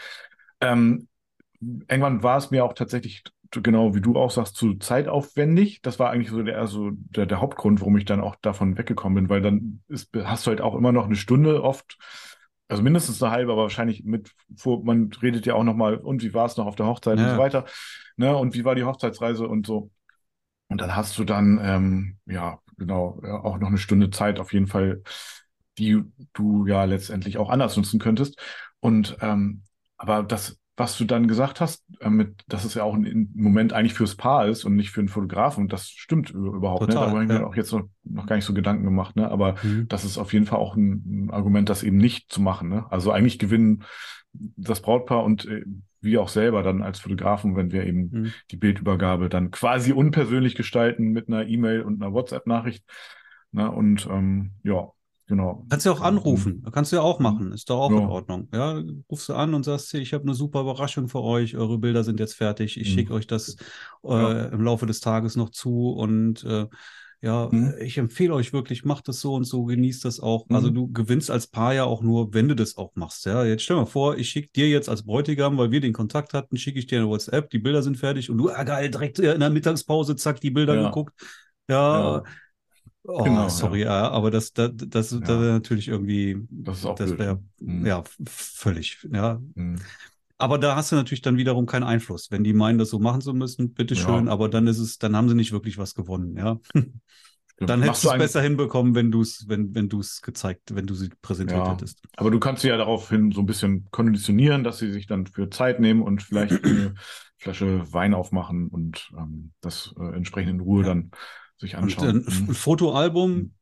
Ähm, 0.61 1.09
irgendwann 1.61 2.23
war 2.23 2.39
es 2.39 2.51
mir 2.51 2.65
auch 2.65 2.73
tatsächlich, 2.73 3.25
genau 3.51 3.95
wie 3.95 4.01
du 4.01 4.17
auch 4.17 4.31
sagst, 4.31 4.57
zu 4.57 4.75
zeitaufwendig. 4.75 5.81
Das 5.83 5.99
war 5.99 6.11
eigentlich 6.11 6.31
so 6.31 6.43
der, 6.43 6.59
also 6.59 6.91
der, 6.93 7.27
der 7.27 7.41
Hauptgrund, 7.41 7.81
warum 7.81 7.97
ich 7.97 8.05
dann 8.05 8.21
auch 8.21 8.37
davon 8.37 8.79
weggekommen 8.79 9.17
bin, 9.25 9.29
weil 9.29 9.43
dann 9.43 9.83
ist, 9.89 10.11
hast 10.17 10.47
du 10.47 10.51
halt 10.51 10.61
auch 10.61 10.75
immer 10.75 10.93
noch 10.93 11.07
eine 11.07 11.17
Stunde 11.17 11.63
oft, 11.63 11.99
also 12.69 12.83
mindestens 12.83 13.23
eine 13.23 13.33
halbe, 13.33 13.53
aber 13.53 13.63
wahrscheinlich 13.63 14.05
mit, 14.05 14.33
vor, 14.57 14.85
man 14.85 15.11
redet 15.23 15.47
ja 15.47 15.55
auch 15.55 15.65
nochmal, 15.65 15.97
und 15.97 16.23
wie 16.23 16.35
war 16.35 16.47
es 16.47 16.57
noch 16.57 16.67
auf 16.67 16.77
der 16.77 16.87
Hochzeit 16.87 17.19
und 17.19 17.25
Ja. 17.25 17.33
so 17.33 17.39
weiter, 17.39 17.65
ne, 18.17 18.37
und 18.37 18.55
wie 18.55 18.65
war 18.65 18.75
die 18.75 18.85
Hochzeitsreise 18.85 19.49
und 19.49 19.67
so. 19.67 19.91
Und 20.69 20.81
dann 20.83 20.95
hast 20.95 21.19
du 21.19 21.25
dann, 21.25 21.59
ähm, 21.63 22.19
ja, 22.27 22.59
genau, 22.77 23.21
ja, 23.25 23.41
auch 23.43 23.59
noch 23.59 23.69
eine 23.69 23.79
Stunde 23.79 24.11
Zeit 24.11 24.39
auf 24.39 24.53
jeden 24.53 24.67
Fall, 24.67 25.03
die 25.79 26.03
du 26.35 26.67
ja 26.67 26.85
letztendlich 26.85 27.39
auch 27.39 27.51
anders 27.51 27.77
nutzen 27.77 27.99
könntest. 28.01 28.39
Und 28.81 29.17
ähm, 29.21 29.63
aber 29.97 30.23
das, 30.23 30.59
was 30.77 30.97
du 30.97 31.05
dann 31.05 31.27
gesagt 31.27 31.61
hast, 31.61 31.85
äh, 32.01 32.11
mit, 32.11 32.43
dass 32.47 32.65
es 32.65 32.75
ja 32.75 32.85
auch 32.85 32.95
ein 32.95 33.33
Moment 33.35 33.73
eigentlich 33.73 33.95
fürs 33.95 34.15
Paar 34.15 34.47
ist 34.47 34.65
und 34.65 34.77
nicht 34.77 34.91
für 34.91 35.01
einen 35.01 35.09
Fotografen, 35.09 35.69
das 35.69 35.89
stimmt 35.89 36.31
überhaupt 36.31 36.83
nicht. 36.83 36.93
Total, 36.93 37.09
Da 37.09 37.13
habe 37.15 37.23
ich 37.25 37.29
mir 37.29 37.41
ja. 37.41 37.47
auch 37.47 37.57
jetzt 37.57 37.73
noch, 37.73 37.89
noch 38.05 38.27
gar 38.27 38.37
nicht 38.37 38.45
so 38.45 38.55
Gedanken 38.55 38.85
gemacht, 38.85 39.17
ne? 39.17 39.31
Aber 39.31 39.57
Mhm. 39.63 39.89
das 39.89 40.05
ist 40.05 40.19
auf 40.19 40.33
jeden 40.33 40.47
Fall 40.47 40.59
auch 40.59 40.77
ein, 40.77 41.27
ein 41.27 41.31
Argument, 41.31 41.69
das 41.69 41.83
eben 41.83 41.97
nicht 41.97 42.31
zu 42.33 42.41
machen. 42.41 42.69
Ne? 42.69 42.87
Also 42.91 43.11
eigentlich 43.11 43.39
gewinnen 43.39 43.85
das 44.33 44.81
Brautpaar 44.83 45.25
und 45.25 45.47
äh, 45.47 45.65
wir 46.01 46.23
auch 46.23 46.29
selber 46.29 46.63
dann 46.63 46.83
als 46.83 47.01
Fotografen, 47.01 47.57
wenn 47.57 47.73
wir 47.73 47.85
eben 47.85 48.11
Mhm. 48.13 48.33
die 48.53 48.57
Bildübergabe 48.57 49.29
dann 49.29 49.51
quasi 49.51 49.93
unpersönlich 49.93 50.55
gestalten 50.55 51.09
mit 51.09 51.27
einer 51.29 51.47
E-Mail 51.47 51.83
und 51.83 52.01
einer 52.01 52.13
WhatsApp-Nachricht. 52.13 52.85
Ne? 53.51 53.69
Und 53.71 54.07
ähm, 54.11 54.53
ja, 54.63 54.91
genau. 55.29 55.65
Kannst 55.71 55.87
du 55.87 55.91
auch 55.93 56.01
anrufen, 56.01 56.67
kannst 56.73 56.93
du 56.93 56.97
ja 56.97 57.03
auch 57.03 57.21
machen, 57.21 57.53
ist 57.53 57.71
doch 57.71 57.79
auch 57.79 57.91
in 57.91 57.99
Ja. 57.99 58.09
Ordnung. 58.09 58.49
Ja, 58.53 58.83
rufst 59.11 59.29
du 59.29 59.35
an 59.35 59.55
und 59.55 59.65
sagst, 59.65 59.95
ich 59.95 60.13
habe 60.13 60.25
eine 60.25 60.35
super 60.35 60.63
Überraschung 60.63 61.09
für 61.09 61.23
euch, 61.23 61.57
eure 61.57 61.79
Bilder 61.79 62.05
sind 62.05 62.19
jetzt 62.21 62.35
fertig, 62.35 62.81
ich 62.81 62.89
Mhm. 62.89 62.95
schicke 62.95 63.15
euch 63.15 63.27
das 63.27 63.57
äh, 64.05 64.09
Ja. 64.09 64.45
im 64.47 64.63
Laufe 64.63 64.87
des 64.87 65.01
Tages 65.01 65.37
noch 65.37 65.51
zu 65.51 65.91
und 65.91 66.43
äh, 66.45 66.67
ja, 67.21 67.49
Mhm. 67.51 67.75
ich 67.81 67.99
empfehle 67.99 68.33
euch 68.33 68.53
wirklich, 68.53 68.85
macht 68.85 69.09
das 69.09 69.21
so 69.21 69.35
und 69.35 69.43
so, 69.45 69.65
genießt 69.65 70.05
das 70.05 70.21
auch. 70.21 70.47
Also 70.51 70.71
Mhm. 70.71 70.75
du 70.75 70.93
gewinnst 70.93 71.31
als 71.33 71.49
Paar 71.49 71.75
ja 71.75 71.83
auch 71.85 72.01
nur, 72.01 72.33
wenn 72.33 72.47
du 72.49 72.55
das 72.55 72.77
auch 72.77 72.93
machst. 72.95 73.27
Ja, 73.27 73.45
jetzt 73.45 73.65
stell 73.65 73.77
mal 73.77 73.87
vor, 73.87 74.17
ich 74.17 74.29
schicke 74.31 74.51
dir 74.55 74.69
jetzt 74.69 74.89
als 74.89 75.03
Bräutigam, 75.03 75.59
weil 75.59 75.73
wir 75.73 75.81
den 75.81 75.93
Kontakt 75.93 76.33
hatten, 76.33 76.57
schicke 76.57 76.79
ich 76.79 76.87
dir 76.87 77.01
eine 77.01 77.09
WhatsApp, 77.09 77.51
die 77.51 77.59
Bilder 77.59 77.83
sind 77.83 77.97
fertig 77.97 78.31
und 78.31 78.39
du, 78.39 78.51
ah 78.51 78.63
geil, 78.63 78.89
direkt 78.91 79.19
in 79.19 79.41
der 79.41 79.51
Mittagspause, 79.51 80.15
zack, 80.15 80.41
die 80.41 80.51
Bilder 80.53 80.77
Ja. 80.77 80.85
geguckt. 80.85 81.13
Ja, 81.69 82.19
Ja. 82.19 82.23
Oh, 83.11 83.25
Genau, 83.25 83.49
sorry, 83.49 83.83
ja. 83.85 84.11
aber 84.11 84.31
das, 84.31 84.53
das, 84.53 84.71
das, 84.77 85.13
Ja. 85.13 85.19
das 85.21 85.29
wäre 85.29 85.53
natürlich 85.53 85.89
irgendwie, 85.89 86.37
Das 86.51 86.79
ist 86.81 86.85
auch 86.85 86.95
das 86.95 87.17
ne? 87.17 87.43
Mhm. 87.59 87.87
ja, 87.87 88.05
völlig, 88.27 88.99
ja. 89.11 89.41
Mhm. 89.55 89.77
Aber 90.37 90.59
da 90.59 90.77
hast 90.77 90.93
du 90.93 90.97
natürlich 90.97 91.23
dann 91.23 91.39
wiederum 91.39 91.65
keinen 91.67 91.85
Einfluss. 91.85 92.31
Wenn 92.31 92.45
die 92.45 92.53
meinen, 92.53 92.79
das 92.79 92.91
so 92.91 92.99
machen 92.99 93.23
zu 93.23 93.33
müssen, 93.33 93.73
bitteschön, 93.73 94.27
Ja. 94.27 94.33
aber 94.33 94.49
dann 94.51 94.67
ist 94.67 94.79
es, 94.79 94.99
dann 94.99 95.17
haben 95.17 95.29
sie 95.29 95.35
nicht 95.35 95.53
wirklich 95.53 95.79
was 95.79 95.95
gewonnen, 95.95 96.37
ja. 96.37 96.59
Dann 97.61 97.83
hättest 97.83 98.05
du 98.05 98.11
es 98.11 98.19
besser 98.19 98.41
hinbekommen, 98.41 98.95
wenn 98.95 99.11
du 99.11 99.21
es, 99.21 99.47
wenn, 99.49 99.75
wenn 99.75 99.89
du 99.89 99.99
es 99.99 100.23
gezeigt, 100.23 100.77
wenn 100.77 100.87
du 100.87 100.95
sie 100.95 101.09
präsentiert 101.23 101.67
Ja. 101.67 101.73
hättest. 101.73 102.01
Aber 102.17 102.31
du 102.31 102.39
kannst 102.39 102.63
sie 102.63 102.69
ja 102.69 102.77
daraufhin 102.77 103.33
so 103.33 103.41
ein 103.41 103.47
bisschen 103.47 103.89
konditionieren, 103.91 104.63
dass 104.63 104.79
sie 104.79 104.93
sich 104.93 105.09
dann 105.09 105.27
für 105.27 105.51
Zeit 105.51 105.81
nehmen 105.81 106.03
und 106.03 106.23
vielleicht 106.23 106.65
eine 106.65 106.95
Flasche 107.37 107.93
Wein 107.93 108.15
aufmachen 108.15 108.69
und 108.69 109.11
ähm, 109.19 109.51
das 109.61 109.93
äh, 109.99 110.15
entsprechend 110.15 110.53
in 110.53 110.61
Ruhe 110.61 110.83
Ja. 110.83 110.89
dann 110.91 111.11
sich 111.59 111.77
Und 111.77 111.83
anschauen. 111.83 112.25
ein, 112.27 112.47
Mhm. 112.47 112.55
Fotoalbum 112.55 113.33
Mhm. 113.37 113.53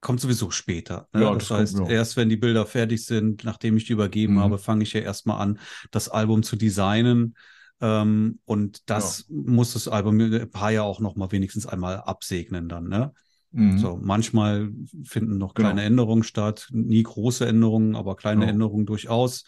kommt 0.00 0.20
sowieso 0.20 0.50
später. 0.50 1.08
Ne? 1.12 1.22
Ja, 1.22 1.34
das 1.34 1.48
das 1.48 1.58
heißt, 1.58 1.78
ja. 1.78 1.86
erst 1.86 2.16
wenn 2.16 2.28
die 2.28 2.36
Bilder 2.36 2.66
fertig 2.66 3.04
sind, 3.04 3.44
nachdem 3.44 3.76
ich 3.76 3.86
die 3.86 3.92
übergeben 3.94 4.34
Mhm. 4.34 4.40
habe, 4.40 4.58
fange 4.58 4.82
ich 4.82 4.92
ja 4.92 5.00
erstmal 5.00 5.40
an, 5.40 5.58
das 5.90 6.08
Album 6.08 6.42
zu 6.42 6.56
designen. 6.56 7.36
Ähm, 7.80 8.38
und 8.44 8.88
das 8.88 9.26
muss 9.28 9.72
das 9.72 9.88
Album 9.88 10.20
ein 10.20 10.50
paar 10.50 10.70
ja 10.70 10.82
auch 10.82 11.00
noch 11.00 11.16
mal 11.16 11.32
wenigstens 11.32 11.66
einmal 11.66 11.96
absegnen 11.96 12.68
dann. 12.68 12.88
Ne? 12.88 13.12
Mhm. 13.50 13.78
So, 13.78 13.98
manchmal 14.00 14.70
finden 15.04 15.38
noch 15.38 15.54
Genau. 15.54 15.68
kleine 15.68 15.82
Änderungen 15.82 16.22
statt, 16.22 16.68
nie 16.70 17.02
große 17.02 17.46
Änderungen, 17.46 17.96
aber 17.96 18.16
kleine 18.16 18.40
Genau. 18.42 18.52
Änderungen 18.52 18.86
durchaus. 18.86 19.44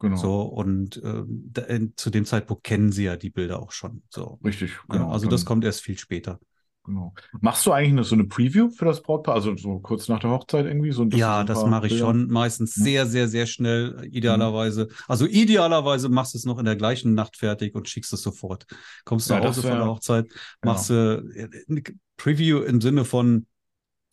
Genau. 0.00 0.16
So, 0.16 0.42
und 0.42 1.00
ähm, 1.02 1.48
da, 1.52 1.62
äh, 1.62 1.88
zu 1.96 2.10
dem 2.10 2.24
Zeitpunkt 2.24 2.62
kennen 2.64 2.92
sie 2.92 3.04
ja 3.04 3.16
die 3.16 3.30
Bilder 3.30 3.60
auch 3.60 3.72
schon. 3.72 4.02
So. 4.10 4.38
Richtig, 4.44 4.70
Ja, 4.70 4.94
genau. 4.94 5.10
also 5.10 5.24
Dann- 5.24 5.30
das 5.30 5.44
kommt 5.44 5.64
erst 5.64 5.80
viel 5.82 5.98
später. 5.98 6.38
Genau. 6.88 7.12
Machst 7.42 7.66
du 7.66 7.72
eigentlich 7.72 7.92
eine, 7.92 8.04
so 8.04 8.14
eine 8.14 8.24
Preview 8.24 8.70
für 8.70 8.86
das 8.86 9.02
Brautpaar? 9.02 9.34
Also 9.34 9.54
so 9.56 9.78
kurz 9.80 10.08
nach 10.08 10.20
der 10.20 10.30
Hochzeit 10.30 10.64
irgendwie? 10.64 10.90
So, 10.90 11.04
Ja, 11.04 11.44
das 11.44 11.66
mache 11.66 11.86
ich 11.86 11.92
Bilder- 11.92 12.06
schon 12.06 12.28
meistens 12.28 12.78
Mhm. 12.78 12.82
sehr, 12.82 13.06
sehr, 13.06 13.28
sehr 13.28 13.46
schnell, 13.46 14.08
idealerweise. 14.10 14.88
Also 15.06 15.26
idealerweise 15.26 16.08
machst 16.08 16.32
du 16.32 16.38
es 16.38 16.46
noch 16.46 16.58
in 16.58 16.64
der 16.64 16.76
gleichen 16.76 17.12
Nacht 17.12 17.36
fertig 17.36 17.74
und 17.74 17.90
schickst 17.90 18.10
es 18.14 18.22
sofort. 18.22 18.64
Kommst 19.04 19.28
du 19.28 19.34
Ja, 19.34 19.40
nach 19.40 19.48
Hause 19.48 19.60
von 19.60 19.70
wär- 19.70 19.76
der 19.76 19.86
Hochzeit, 19.86 20.26
machst 20.62 20.88
du 20.88 20.94
äh, 21.36 21.48
eine 21.68 21.82
Preview 22.16 22.60
im 22.62 22.80
Sinne 22.80 23.04
von 23.04 23.46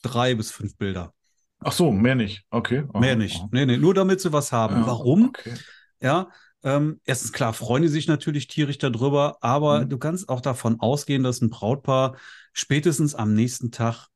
drei 0.01 0.35
bis 0.35 0.51
fünf 0.51 0.75
Bilder. 0.75 1.13
Ach 1.59 1.71
so, 1.71 1.93
mehr 1.93 2.15
nicht. 2.15 2.43
Okay. 2.49 2.83
Aha, 2.91 2.99
Mehr 2.99 3.15
nicht. 3.15 3.37
aha. 3.37 3.47
Nee, 3.53 3.65
nee, 3.65 3.77
nur 3.77 3.93
damit 3.93 4.19
sie 4.19 4.33
was 4.33 4.51
haben. 4.51 4.75
Ja, 4.81 4.87
Warum? 4.87 5.29
Okay. 5.29 5.53
Ja, 6.01 6.27
ähm, 6.65 6.99
erstens 7.05 7.31
klar, 7.31 7.53
freuen 7.53 7.83
die 7.83 7.87
sich 7.89 8.07
natürlich 8.07 8.47
tierisch 8.47 8.77
darüber, 8.79 9.37
aber 9.41 9.81
Mhm. 9.85 9.89
du 9.89 9.97
kannst 9.97 10.27
auch 10.27 10.41
davon 10.41 10.79
ausgehen, 10.81 11.23
dass 11.23 11.39
ein 11.41 11.49
Brautpaar 11.49 12.17
spätestens 12.51 13.15
am 13.15 13.33
nächsten 13.33 13.71
Tag 13.71 14.07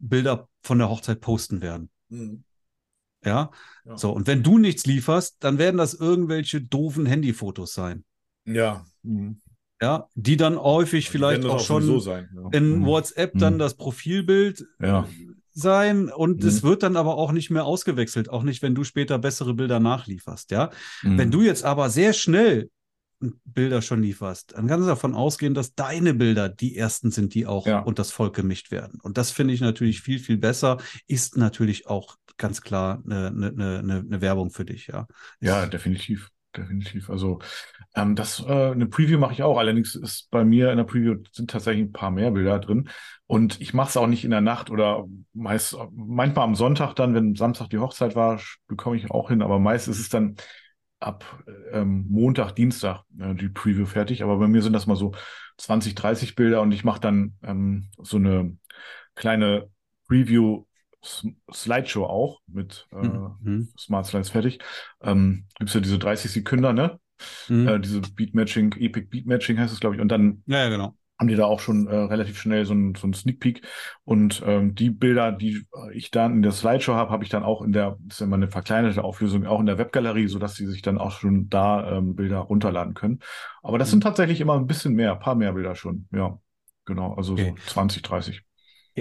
Bilder 0.00 0.48
von 0.62 0.78
der 0.78 0.88
Hochzeit 0.88 1.20
posten 1.20 1.60
werden. 1.60 1.90
Mhm. 2.08 2.42
Ja, 3.24 3.50
Ja. 3.84 3.96
so. 3.96 4.10
Und 4.12 4.26
wenn 4.26 4.42
du 4.42 4.58
nichts 4.58 4.86
lieferst, 4.86 5.36
dann 5.40 5.58
werden 5.58 5.76
das 5.76 5.94
irgendwelche 5.94 6.60
doofen 6.60 7.04
Handyfotos 7.06 7.74
sein. 7.74 8.04
Ja. 8.44 8.84
Mhm. 9.02 9.40
Ja, 9.80 10.08
die 10.14 10.36
dann 10.36 10.56
häufig 10.58 11.08
vielleicht 11.10 11.42
Werden 11.42 11.52
das 11.52 11.62
auch 11.62 11.66
schon 11.66 12.00
sein. 12.00 12.28
Ja. 12.34 12.48
in 12.52 12.80
Mhm. 12.80 12.86
WhatsApp 12.86 13.32
dann 13.38 13.54
Mhm. 13.54 13.58
das 13.58 13.74
Profilbild 13.76 14.66
Ja. 14.80 15.06
Sein 15.58 16.08
und 16.10 16.42
es 16.44 16.62
Mhm. 16.62 16.68
wird 16.68 16.82
dann 16.82 16.96
aber 16.96 17.16
auch 17.16 17.32
nicht 17.32 17.50
mehr 17.50 17.64
ausgewechselt, 17.64 18.30
auch 18.30 18.42
nicht, 18.42 18.62
wenn 18.62 18.74
du 18.74 18.84
später 18.84 19.18
bessere 19.18 19.54
Bilder 19.54 19.80
nachlieferst, 19.80 20.50
ja. 20.50 20.70
Mhm. 21.02 21.18
Wenn 21.18 21.30
du 21.30 21.42
jetzt 21.42 21.64
aber 21.64 21.90
sehr 21.90 22.12
schnell 22.12 22.70
Bilder 23.44 23.82
schon 23.82 24.00
lieferst, 24.02 24.52
dann 24.56 24.68
kannst 24.68 24.84
du 24.84 24.88
davon 24.88 25.14
ausgehen, 25.16 25.52
dass 25.52 25.74
deine 25.74 26.14
Bilder 26.14 26.48
die 26.48 26.76
ersten 26.76 27.10
sind, 27.10 27.34
die 27.34 27.46
auch 27.46 27.66
Ja. 27.66 27.80
unter 27.80 28.00
das 28.00 28.12
Volk 28.12 28.36
gemischt 28.36 28.70
werden. 28.70 29.00
Und 29.02 29.18
das 29.18 29.32
finde 29.32 29.54
ich 29.54 29.60
natürlich 29.60 30.02
viel, 30.02 30.20
viel 30.20 30.38
besser, 30.38 30.78
ist 31.08 31.36
natürlich 31.36 31.88
auch 31.88 32.14
ganz 32.36 32.60
klar 32.60 33.02
eine, 33.04 33.26
eine, 33.26 33.48
eine, 33.80 33.98
eine 33.98 34.20
Werbung 34.20 34.50
für 34.50 34.64
dich, 34.64 34.86
ja. 34.86 35.08
Ja, 35.40 35.66
definitiv. 35.66 36.28
Definitiv. 36.58 37.08
Also 37.08 37.38
ähm, 37.94 38.16
das 38.16 38.40
äh, 38.40 38.72
eine 38.72 38.86
Preview 38.86 39.18
mache 39.18 39.32
ich 39.32 39.42
auch. 39.42 39.58
Allerdings 39.58 39.94
ist 39.94 40.28
bei 40.30 40.44
mir 40.44 40.70
in 40.70 40.76
der 40.76 40.84
Preview 40.84 41.16
sind 41.32 41.50
tatsächlich 41.50 41.86
ein 41.86 41.92
paar 41.92 42.10
mehr 42.10 42.30
Bilder 42.32 42.58
drin. 42.58 42.88
Und 43.26 43.60
ich 43.60 43.74
mache 43.74 43.90
es 43.90 43.96
auch 43.96 44.06
nicht 44.08 44.24
in 44.24 44.30
der 44.30 44.40
Nacht 44.40 44.70
oder 44.70 45.04
meist 45.32 45.76
manchmal 45.94 46.44
am 46.44 46.54
Sonntag 46.56 46.94
dann, 46.94 47.14
wenn 47.14 47.36
Samstag 47.36 47.70
die 47.70 47.78
Hochzeit 47.78 48.16
war, 48.16 48.40
bekomme 48.66 48.96
ich 48.96 49.10
auch 49.10 49.28
hin. 49.28 49.42
Aber 49.42 49.58
meist 49.60 49.86
ist 49.86 50.00
es 50.00 50.08
dann 50.08 50.36
ab 50.98 51.44
ähm, 51.70 52.06
Montag, 52.08 52.52
Dienstag 52.52 53.04
äh, 53.20 53.34
die 53.34 53.48
Preview 53.48 53.86
fertig. 53.86 54.24
Aber 54.24 54.38
bei 54.38 54.48
mir 54.48 54.62
sind 54.62 54.72
das 54.72 54.86
mal 54.86 54.96
so 54.96 55.12
20, 55.58 55.94
30 55.94 56.34
Bilder 56.34 56.60
und 56.60 56.72
ich 56.72 56.82
mache 56.82 57.00
dann 57.00 57.34
ähm, 57.42 57.90
so 57.98 58.16
eine 58.16 58.56
kleine 59.14 59.70
Preview 60.08 60.64
Slideshow 61.02 62.04
auch 62.04 62.40
mit 62.46 62.88
äh, 62.92 62.96
Mhm. 63.40 63.68
Smart 63.78 64.06
Slides 64.06 64.30
fertig. 64.30 64.58
Ähm, 65.02 65.46
gibt's 65.58 65.74
ja 65.74 65.80
diese 65.80 65.98
30 65.98 66.30
Sekunden, 66.32 66.74
ne? 66.74 66.98
Mhm. 67.48 67.68
Äh, 67.68 67.80
diese 67.80 68.00
Beat 68.00 68.34
Matching, 68.34 68.72
Epic 68.78 69.08
Beat 69.10 69.26
Matching 69.26 69.58
heißt 69.58 69.72
es, 69.72 69.80
glaube 69.80 69.96
ich. 69.96 70.00
Und 70.02 70.08
dann 70.08 70.44
ja, 70.46 70.58
ja, 70.64 70.68
genau. 70.70 70.96
haben 71.18 71.28
die 71.28 71.34
da 71.36 71.46
auch 71.46 71.58
schon 71.60 71.88
äh, 71.88 71.96
relativ 71.96 72.38
schnell 72.40 72.64
so 72.64 72.74
ein, 72.74 72.94
so 72.94 73.06
ein 73.08 73.12
Sneak 73.12 73.40
Peek. 73.40 73.62
Und 74.04 74.42
ähm, 74.46 74.74
die 74.76 74.90
Bilder, 74.90 75.32
die 75.32 75.66
ich 75.92 76.10
dann 76.12 76.34
in 76.34 76.42
der 76.42 76.52
Slideshow 76.52 76.94
habe, 76.94 77.10
habe 77.10 77.24
ich 77.24 77.30
dann 77.30 77.42
auch 77.42 77.62
in 77.62 77.72
der, 77.72 77.96
das 78.00 78.16
ist 78.16 78.20
ja 78.20 78.26
immer 78.26 78.36
eine 78.36 78.48
verkleinerte 78.48 79.02
Auflösung, 79.02 79.44
auch 79.46 79.58
in 79.60 79.66
der 79.66 79.78
Webgalerie, 79.78 80.28
sodass 80.28 80.54
sie 80.54 80.66
sich 80.66 80.82
dann 80.82 80.98
auch 80.98 81.12
schon 81.12 81.48
da 81.48 81.98
ähm, 81.98 82.14
Bilder 82.14 82.38
runterladen 82.38 82.94
können. 82.94 83.18
Aber 83.62 83.78
das 83.78 83.88
Mhm. 83.88 83.92
sind 83.92 84.02
tatsächlich 84.04 84.40
immer 84.40 84.54
ein 84.56 84.66
bisschen 84.68 84.94
mehr, 84.94 85.12
ein 85.12 85.18
paar 85.20 85.34
mehr 85.34 85.52
Bilder 85.52 85.74
schon. 85.74 86.08
Ja, 86.12 86.38
genau. 86.84 87.14
Also 87.14 87.36
Okay. 87.36 87.44
so 87.44 87.60
20, 87.66 88.02
30. 88.02 88.42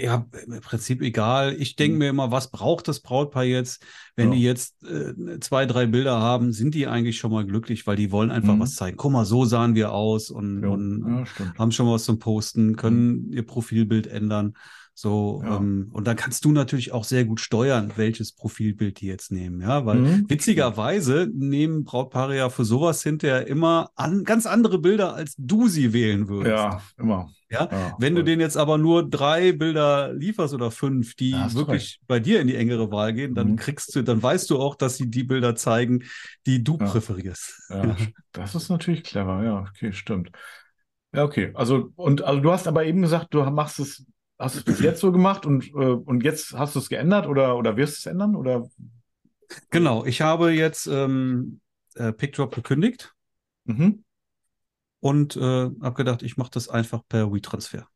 Ja, 0.03 0.25
im 0.45 0.61
Prinzip 0.61 1.01
egal. 1.01 1.55
Ich 1.59 1.75
denke 1.75 1.93
Mhm. 1.93 1.99
mir 1.99 2.09
immer, 2.09 2.31
was 2.31 2.51
braucht 2.51 2.87
das 2.87 2.99
Brautpaar 3.01 3.43
jetzt? 3.43 3.83
Wenn 4.15 4.29
Ja. 4.29 4.35
die 4.35 4.41
jetzt 4.43 4.83
äh, 4.83 5.39
zwei, 5.39 5.65
drei 5.65 5.85
Bilder 5.85 6.19
haben, 6.19 6.53
sind 6.53 6.73
die 6.75 6.87
eigentlich 6.87 7.17
schon 7.17 7.31
mal 7.31 7.45
glücklich, 7.45 7.85
weil 7.87 7.95
die 7.95 8.11
wollen 8.11 8.31
einfach 8.31 8.55
Mhm. 8.55 8.59
was 8.59 8.75
zeigen. 8.75 8.97
Guck 8.97 9.11
mal, 9.11 9.25
so 9.25 9.45
sahen 9.45 9.75
wir 9.75 9.91
aus 9.91 10.29
und, 10.29 10.63
Ja, 10.63 10.69
und 10.69 11.27
haben 11.57 11.71
schon 11.71 11.87
was 11.87 12.05
zum 12.05 12.19
Posten, 12.19 12.75
können 12.75 13.31
ihr 13.31 13.45
Profilbild 13.45 14.07
ändern. 14.07 14.53
So, 14.99 15.43
Ja. 15.45 15.57
ähm, 15.57 15.89
und 15.93 16.07
dann 16.07 16.15
kannst 16.15 16.43
du 16.43 16.51
natürlich 16.51 16.91
auch 16.91 17.03
sehr 17.03 17.23
gut 17.23 17.39
steuern, 17.39 17.91
welches 17.97 18.31
Profilbild 18.31 18.99
die 18.99 19.05
jetzt 19.05 19.31
nehmen, 19.31 19.61
ja, 19.61 19.85
weil 19.85 20.01
Mhm. 20.01 20.25
witzigerweise 20.27 21.29
nehmen 21.31 21.83
Brautpaare 21.83 22.35
ja 22.35 22.49
für 22.49 22.65
sowas 22.65 23.03
hinterher 23.03 23.45
immer 23.45 23.91
an, 23.93 24.23
ganz 24.23 24.47
andere 24.47 24.79
Bilder, 24.79 25.13
als 25.13 25.35
du 25.37 25.67
sie 25.67 25.93
wählen 25.93 26.27
würdest. 26.29 26.51
Ja, 26.51 26.81
immer. 26.97 27.29
Ja, 27.51 27.69
Ja, 27.71 27.95
wenn 27.99 28.15
du 28.15 28.21
voll. 28.21 28.25
denen 28.25 28.41
jetzt 28.41 28.57
aber 28.57 28.79
nur 28.79 29.07
drei 29.07 29.51
Bilder 29.51 30.13
lieferst 30.13 30.55
oder 30.55 30.71
fünf, 30.71 31.13
die 31.15 31.31
du 31.31 31.55
wirklich 31.55 31.99
bei 32.07 32.19
dir 32.19 32.41
in 32.41 32.47
die 32.47 32.55
engere 32.55 32.91
Wahl 32.91 33.13
gehen, 33.13 33.35
dann 33.35 33.49
Mhm. 33.49 33.55
kriegst 33.55 33.95
du, 33.95 34.01
dann 34.01 34.21
weißt 34.23 34.49
du 34.49 34.57
auch, 34.59 34.73
dass 34.75 34.97
sie 34.97 35.11
die 35.11 35.23
Bilder 35.23 35.55
zeigen, 35.55 36.03
die 36.47 36.63
du 36.63 36.79
Ja. 36.79 36.85
präferierst. 36.87 37.53
Ja, 37.69 37.95
das 38.31 38.55
ist 38.55 38.69
natürlich 38.69 39.03
clever. 39.03 39.43
Ja, 39.43 39.59
okay, 39.69 39.93
stimmt. 39.93 40.31
Ja, 41.13 41.23
okay. 41.23 41.51
Also, 41.53 41.91
und 41.95 42.21
also 42.23 42.41
du 42.41 42.51
hast 42.51 42.67
aber 42.67 42.85
eben 42.85 43.01
gesagt, 43.01 43.33
du 43.33 43.43
machst 43.43 43.79
es, 43.79 44.05
hast 44.39 44.55
es 44.55 44.63
bis 44.63 44.79
jetzt 44.79 44.99
so 45.01 45.11
gemacht 45.11 45.45
und, 45.45 45.67
äh, 45.69 45.71
und 45.73 46.23
jetzt 46.23 46.53
hast 46.53 46.75
du 46.75 46.79
es 46.79 46.89
geändert 46.89 47.27
oder, 47.27 47.57
oder 47.57 47.77
wirst 47.77 48.05
du 48.05 48.09
es 48.09 48.11
ändern? 48.13 48.35
Oder? 48.35 48.69
Genau, 49.69 50.05
ich 50.05 50.21
habe 50.21 50.51
jetzt 50.51 50.87
ähm, 50.87 51.61
äh, 51.95 52.11
PickDrop 52.11 52.53
gekündigt 52.55 53.13
Mhm. 53.65 54.01
und 54.99 55.35
äh, 55.35 55.39
habe 55.41 55.93
gedacht, 55.93 56.21
ich 56.23 56.37
mache 56.37 56.51
das 56.51 56.69
einfach 56.69 57.01
per 57.07 57.31
WeTransfer. 57.33 57.87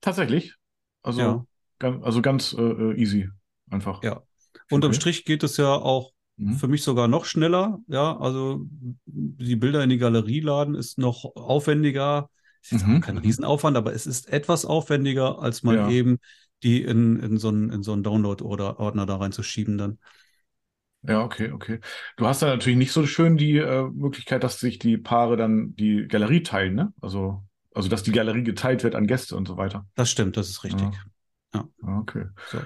Tatsächlich. 0.00 0.54
Also, 1.02 1.20
Ja. 1.20 1.46
ganz, 1.78 2.04
also 2.04 2.22
ganz 2.22 2.52
äh, 2.52 2.62
äh, 2.62 2.94
easy. 3.00 3.28
Einfach. 3.70 4.02
Ja. 4.02 4.22
Unterm 4.70 4.90
Okay. 4.90 5.00
Strich 5.00 5.24
geht 5.24 5.42
es 5.42 5.56
ja 5.56 5.72
auch 5.74 6.12
mhm. 6.36 6.54
für 6.54 6.68
mich 6.68 6.82
sogar 6.82 7.08
noch 7.08 7.24
schneller. 7.24 7.80
Ja, 7.86 8.16
also 8.18 8.66
die 9.06 9.56
Bilder 9.56 9.82
in 9.82 9.90
die 9.90 9.98
Galerie 9.98 10.40
laden 10.40 10.74
ist 10.74 10.98
noch 10.98 11.24
aufwendiger. 11.36 12.30
Ist 12.62 12.86
mhm. 12.86 13.00
kein 13.00 13.16
mhm. 13.16 13.22
Riesenaufwand, 13.22 13.76
aber 13.76 13.92
es 13.92 14.06
ist 14.06 14.28
etwas 14.28 14.64
aufwendiger, 14.64 15.40
als 15.40 15.62
mal 15.62 15.76
ja. 15.76 15.90
eben 15.90 16.18
die 16.62 16.82
in, 16.82 17.18
in 17.20 17.38
so 17.38 17.48
einen, 17.48 17.70
in 17.70 17.82
so 17.82 17.92
einen 17.92 18.02
Download-Ordner 18.02 19.06
da 19.06 19.16
reinzuschieben 19.16 19.78
dann. 19.78 19.98
Ja, 21.02 21.22
okay, 21.22 21.52
okay. 21.52 21.80
Du 22.16 22.26
hast 22.26 22.42
da 22.42 22.46
natürlich 22.46 22.78
nicht 22.78 22.92
so 22.92 23.06
schön 23.06 23.36
die 23.36 23.56
äh, 23.56 23.88
Möglichkeit, 23.88 24.42
dass 24.42 24.58
sich 24.58 24.78
die 24.78 24.98
Paare 24.98 25.36
dann 25.36 25.74
die 25.76 26.08
Galerie 26.08 26.42
teilen, 26.42 26.74
ne? 26.74 26.92
Also, 27.00 27.44
also 27.72 27.88
dass 27.88 28.02
die 28.02 28.10
Galerie 28.10 28.42
geteilt 28.42 28.82
wird 28.82 28.96
an 28.96 29.06
Gäste 29.06 29.36
und 29.36 29.46
so 29.46 29.56
weiter. 29.56 29.86
Das 29.94 30.10
stimmt, 30.10 30.36
das 30.36 30.48
ist 30.48 30.64
richtig. 30.64 30.88
Ja. 31.54 31.68
ja. 31.82 31.98
Okay. 32.00 32.24
So. 32.50 32.58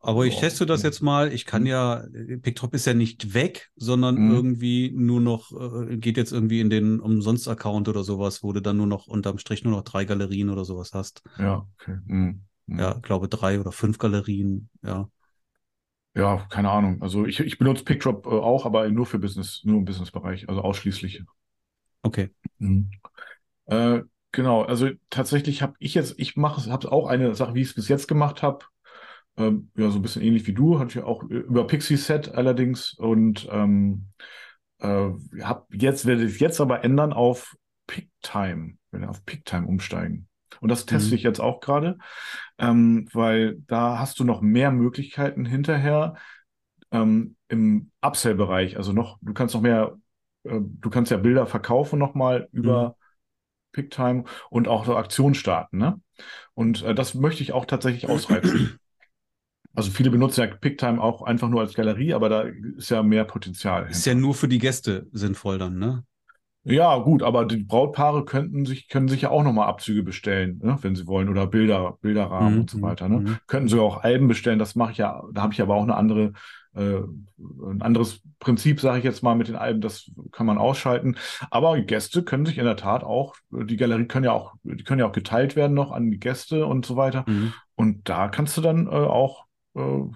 Aber 0.00 0.26
ich 0.26 0.36
teste 0.38 0.64
das 0.64 0.82
jetzt 0.82 1.02
mal. 1.02 1.32
Ich 1.32 1.44
kann 1.44 1.62
mhm. 1.62 1.68
ja, 1.68 2.04
Picktop 2.42 2.74
ist 2.74 2.86
ja 2.86 2.94
nicht 2.94 3.34
weg, 3.34 3.70
sondern 3.74 4.14
mhm. 4.16 4.30
irgendwie 4.32 4.92
nur 4.94 5.20
noch, 5.20 5.50
äh, 5.52 5.96
geht 5.96 6.16
jetzt 6.16 6.32
irgendwie 6.32 6.60
in 6.60 6.70
den 6.70 7.00
Umsonst-Account 7.00 7.88
oder 7.88 8.04
sowas, 8.04 8.42
wo 8.42 8.52
du 8.52 8.60
dann 8.60 8.76
nur 8.76 8.86
noch 8.86 9.08
unterm 9.08 9.38
Strich 9.38 9.64
nur 9.64 9.72
noch 9.72 9.82
drei 9.82 10.04
Galerien 10.04 10.50
oder 10.50 10.64
sowas 10.64 10.92
hast. 10.94 11.22
Ja, 11.38 11.66
okay. 11.80 11.98
Mhm. 12.06 12.42
Ja, 12.68 12.94
glaube 12.94 13.28
drei 13.28 13.58
oder 13.58 13.72
fünf 13.72 13.98
Galerien, 13.98 14.68
ja. 14.82 15.08
Ja, 16.14 16.46
keine 16.50 16.70
Ahnung. 16.70 17.02
Also 17.02 17.26
ich, 17.26 17.40
ich 17.40 17.58
benutze 17.58 17.84
Pickdrop 17.84 18.26
äh, 18.26 18.30
auch, 18.30 18.66
aber 18.66 18.88
nur 18.88 19.06
für 19.06 19.18
Business, 19.18 19.62
nur 19.64 19.78
im 19.78 19.84
Businessbereich, 19.84 20.48
also 20.48 20.62
ausschließlich. 20.62 21.22
Okay. 22.02 22.30
Mhm. 22.58 22.90
Äh, 23.66 24.02
genau, 24.32 24.62
also 24.62 24.90
tatsächlich 25.10 25.62
habe 25.62 25.74
ich 25.78 25.94
jetzt, 25.94 26.14
ich 26.18 26.36
mache, 26.36 26.70
habe 26.70 26.90
auch 26.92 27.06
eine 27.06 27.34
Sache, 27.34 27.54
wie 27.54 27.62
ich 27.62 27.68
es 27.68 27.74
bis 27.74 27.88
jetzt 27.88 28.08
gemacht 28.08 28.42
habe. 28.42 28.64
Ähm, 29.38 29.70
ja, 29.76 29.90
so 29.90 29.98
ein 29.98 30.02
bisschen 30.02 30.22
ähnlich 30.22 30.46
wie 30.46 30.52
du, 30.52 30.78
hatte 30.78 30.98
ich 30.98 31.04
auch 31.04 31.22
über 31.22 31.66
Pixie 31.66 31.96
Set 31.96 32.34
allerdings 32.34 32.92
und 32.94 33.48
ähm, 33.50 34.08
äh, 34.78 35.10
hab 35.40 35.72
jetzt 35.72 36.06
werde 36.06 36.24
ich 36.24 36.40
jetzt 36.40 36.60
aber 36.60 36.84
ändern 36.84 37.12
auf 37.12 37.56
PickTime, 37.86 38.74
werde 38.90 39.08
auf 39.08 39.24
PickTime 39.24 39.66
umsteigen. 39.66 40.28
Und 40.60 40.70
das 40.70 40.86
teste 40.86 41.10
mhm. 41.10 41.14
ich 41.16 41.22
jetzt 41.22 41.40
auch 41.40 41.60
gerade, 41.60 41.98
ähm, 42.58 43.08
weil 43.12 43.58
da 43.66 43.98
hast 43.98 44.18
du 44.18 44.24
noch 44.24 44.40
mehr 44.40 44.70
Möglichkeiten 44.72 45.44
hinterher 45.44 46.14
ähm, 46.90 47.36
im 47.48 47.90
Upsell-Bereich. 48.00 48.76
Also 48.76 48.92
noch, 48.92 49.18
du 49.20 49.34
kannst 49.34 49.54
noch 49.54 49.62
mehr, 49.62 49.96
äh, 50.44 50.58
du 50.60 50.90
kannst 50.90 51.10
ja 51.10 51.16
Bilder 51.16 51.46
verkaufen 51.46 51.98
nochmal 51.98 52.48
über 52.52 52.88
mhm. 52.88 52.94
PickTime 53.72 54.24
und 54.50 54.68
auch 54.68 54.84
so 54.84 54.96
Aktionen 54.96 55.34
starten. 55.34 55.78
Ne? 55.78 56.00
Und 56.54 56.82
äh, 56.82 56.94
das 56.94 57.14
möchte 57.14 57.42
ich 57.42 57.52
auch 57.52 57.66
tatsächlich 57.66 58.08
ausreizen. 58.08 58.78
Also 59.78 59.92
viele 59.92 60.10
benutzen 60.10 60.40
ja 60.40 60.46
PickTime 60.48 61.00
auch 61.00 61.22
einfach 61.22 61.48
nur 61.48 61.60
als 61.60 61.72
Galerie, 61.72 62.12
aber 62.12 62.28
da 62.28 62.42
ist 62.76 62.90
ja 62.90 63.04
mehr 63.04 63.22
Potenzial. 63.22 63.88
Ist 63.88 64.02
hinter. 64.02 64.18
ja 64.18 64.26
nur 64.26 64.34
für 64.34 64.48
die 64.48 64.58
Gäste 64.58 65.06
sinnvoll 65.12 65.58
dann, 65.58 65.78
ne? 65.78 66.02
Ja, 66.64 66.98
gut, 66.98 67.22
aber 67.22 67.44
die 67.44 67.58
Brautpaare 67.58 68.24
könnten 68.24 68.66
sich, 68.66 68.88
können 68.88 69.06
sich 69.06 69.22
ja 69.22 69.30
auch 69.30 69.44
nochmal 69.44 69.68
Abzüge 69.68 70.02
bestellen, 70.02 70.60
ne, 70.64 70.76
wenn 70.80 70.96
sie 70.96 71.06
wollen, 71.06 71.28
oder 71.28 71.46
Bilder, 71.46 71.96
Bilderrahmen 72.00 72.54
mhm. 72.54 72.60
und 72.62 72.70
so 72.70 72.82
weiter. 72.82 73.08
Ne? 73.08 73.20
Mhm. 73.20 73.36
Könnten 73.46 73.68
sie 73.68 73.80
auch 73.80 74.02
Alben 74.02 74.26
bestellen, 74.26 74.58
das 74.58 74.74
mache 74.74 74.90
ich 74.90 74.98
ja, 74.98 75.22
da 75.32 75.42
habe 75.42 75.52
ich 75.52 75.62
aber 75.62 75.76
auch 75.76 75.84
eine 75.84 75.94
andere, 75.94 76.32
äh, 76.74 76.98
ein 77.38 77.80
anderes 77.80 78.20
Prinzip, 78.40 78.80
sage 78.80 78.98
ich 78.98 79.04
jetzt 79.04 79.22
mal, 79.22 79.36
mit 79.36 79.46
den 79.46 79.54
Alben, 79.54 79.80
das 79.80 80.10
kann 80.32 80.46
man 80.46 80.58
ausschalten. 80.58 81.16
Aber 81.50 81.80
Gäste 81.80 82.24
können 82.24 82.46
sich 82.46 82.58
in 82.58 82.64
der 82.64 82.76
Tat 82.76 83.04
auch, 83.04 83.36
die 83.50 83.76
Galerie 83.76 84.06
können 84.06 84.24
ja 84.24 84.32
auch, 84.32 84.54
die 84.64 84.82
können 84.82 84.98
ja 84.98 85.06
auch 85.06 85.12
geteilt 85.12 85.54
werden 85.54 85.74
noch 85.74 85.92
an 85.92 86.10
die 86.10 86.18
Gäste 86.18 86.66
und 86.66 86.84
so 86.84 86.96
weiter. 86.96 87.24
Mhm. 87.28 87.54
Und 87.76 88.08
da 88.08 88.26
kannst 88.26 88.56
du 88.56 88.60
dann 88.60 88.88
äh, 88.88 88.90
auch 88.90 89.47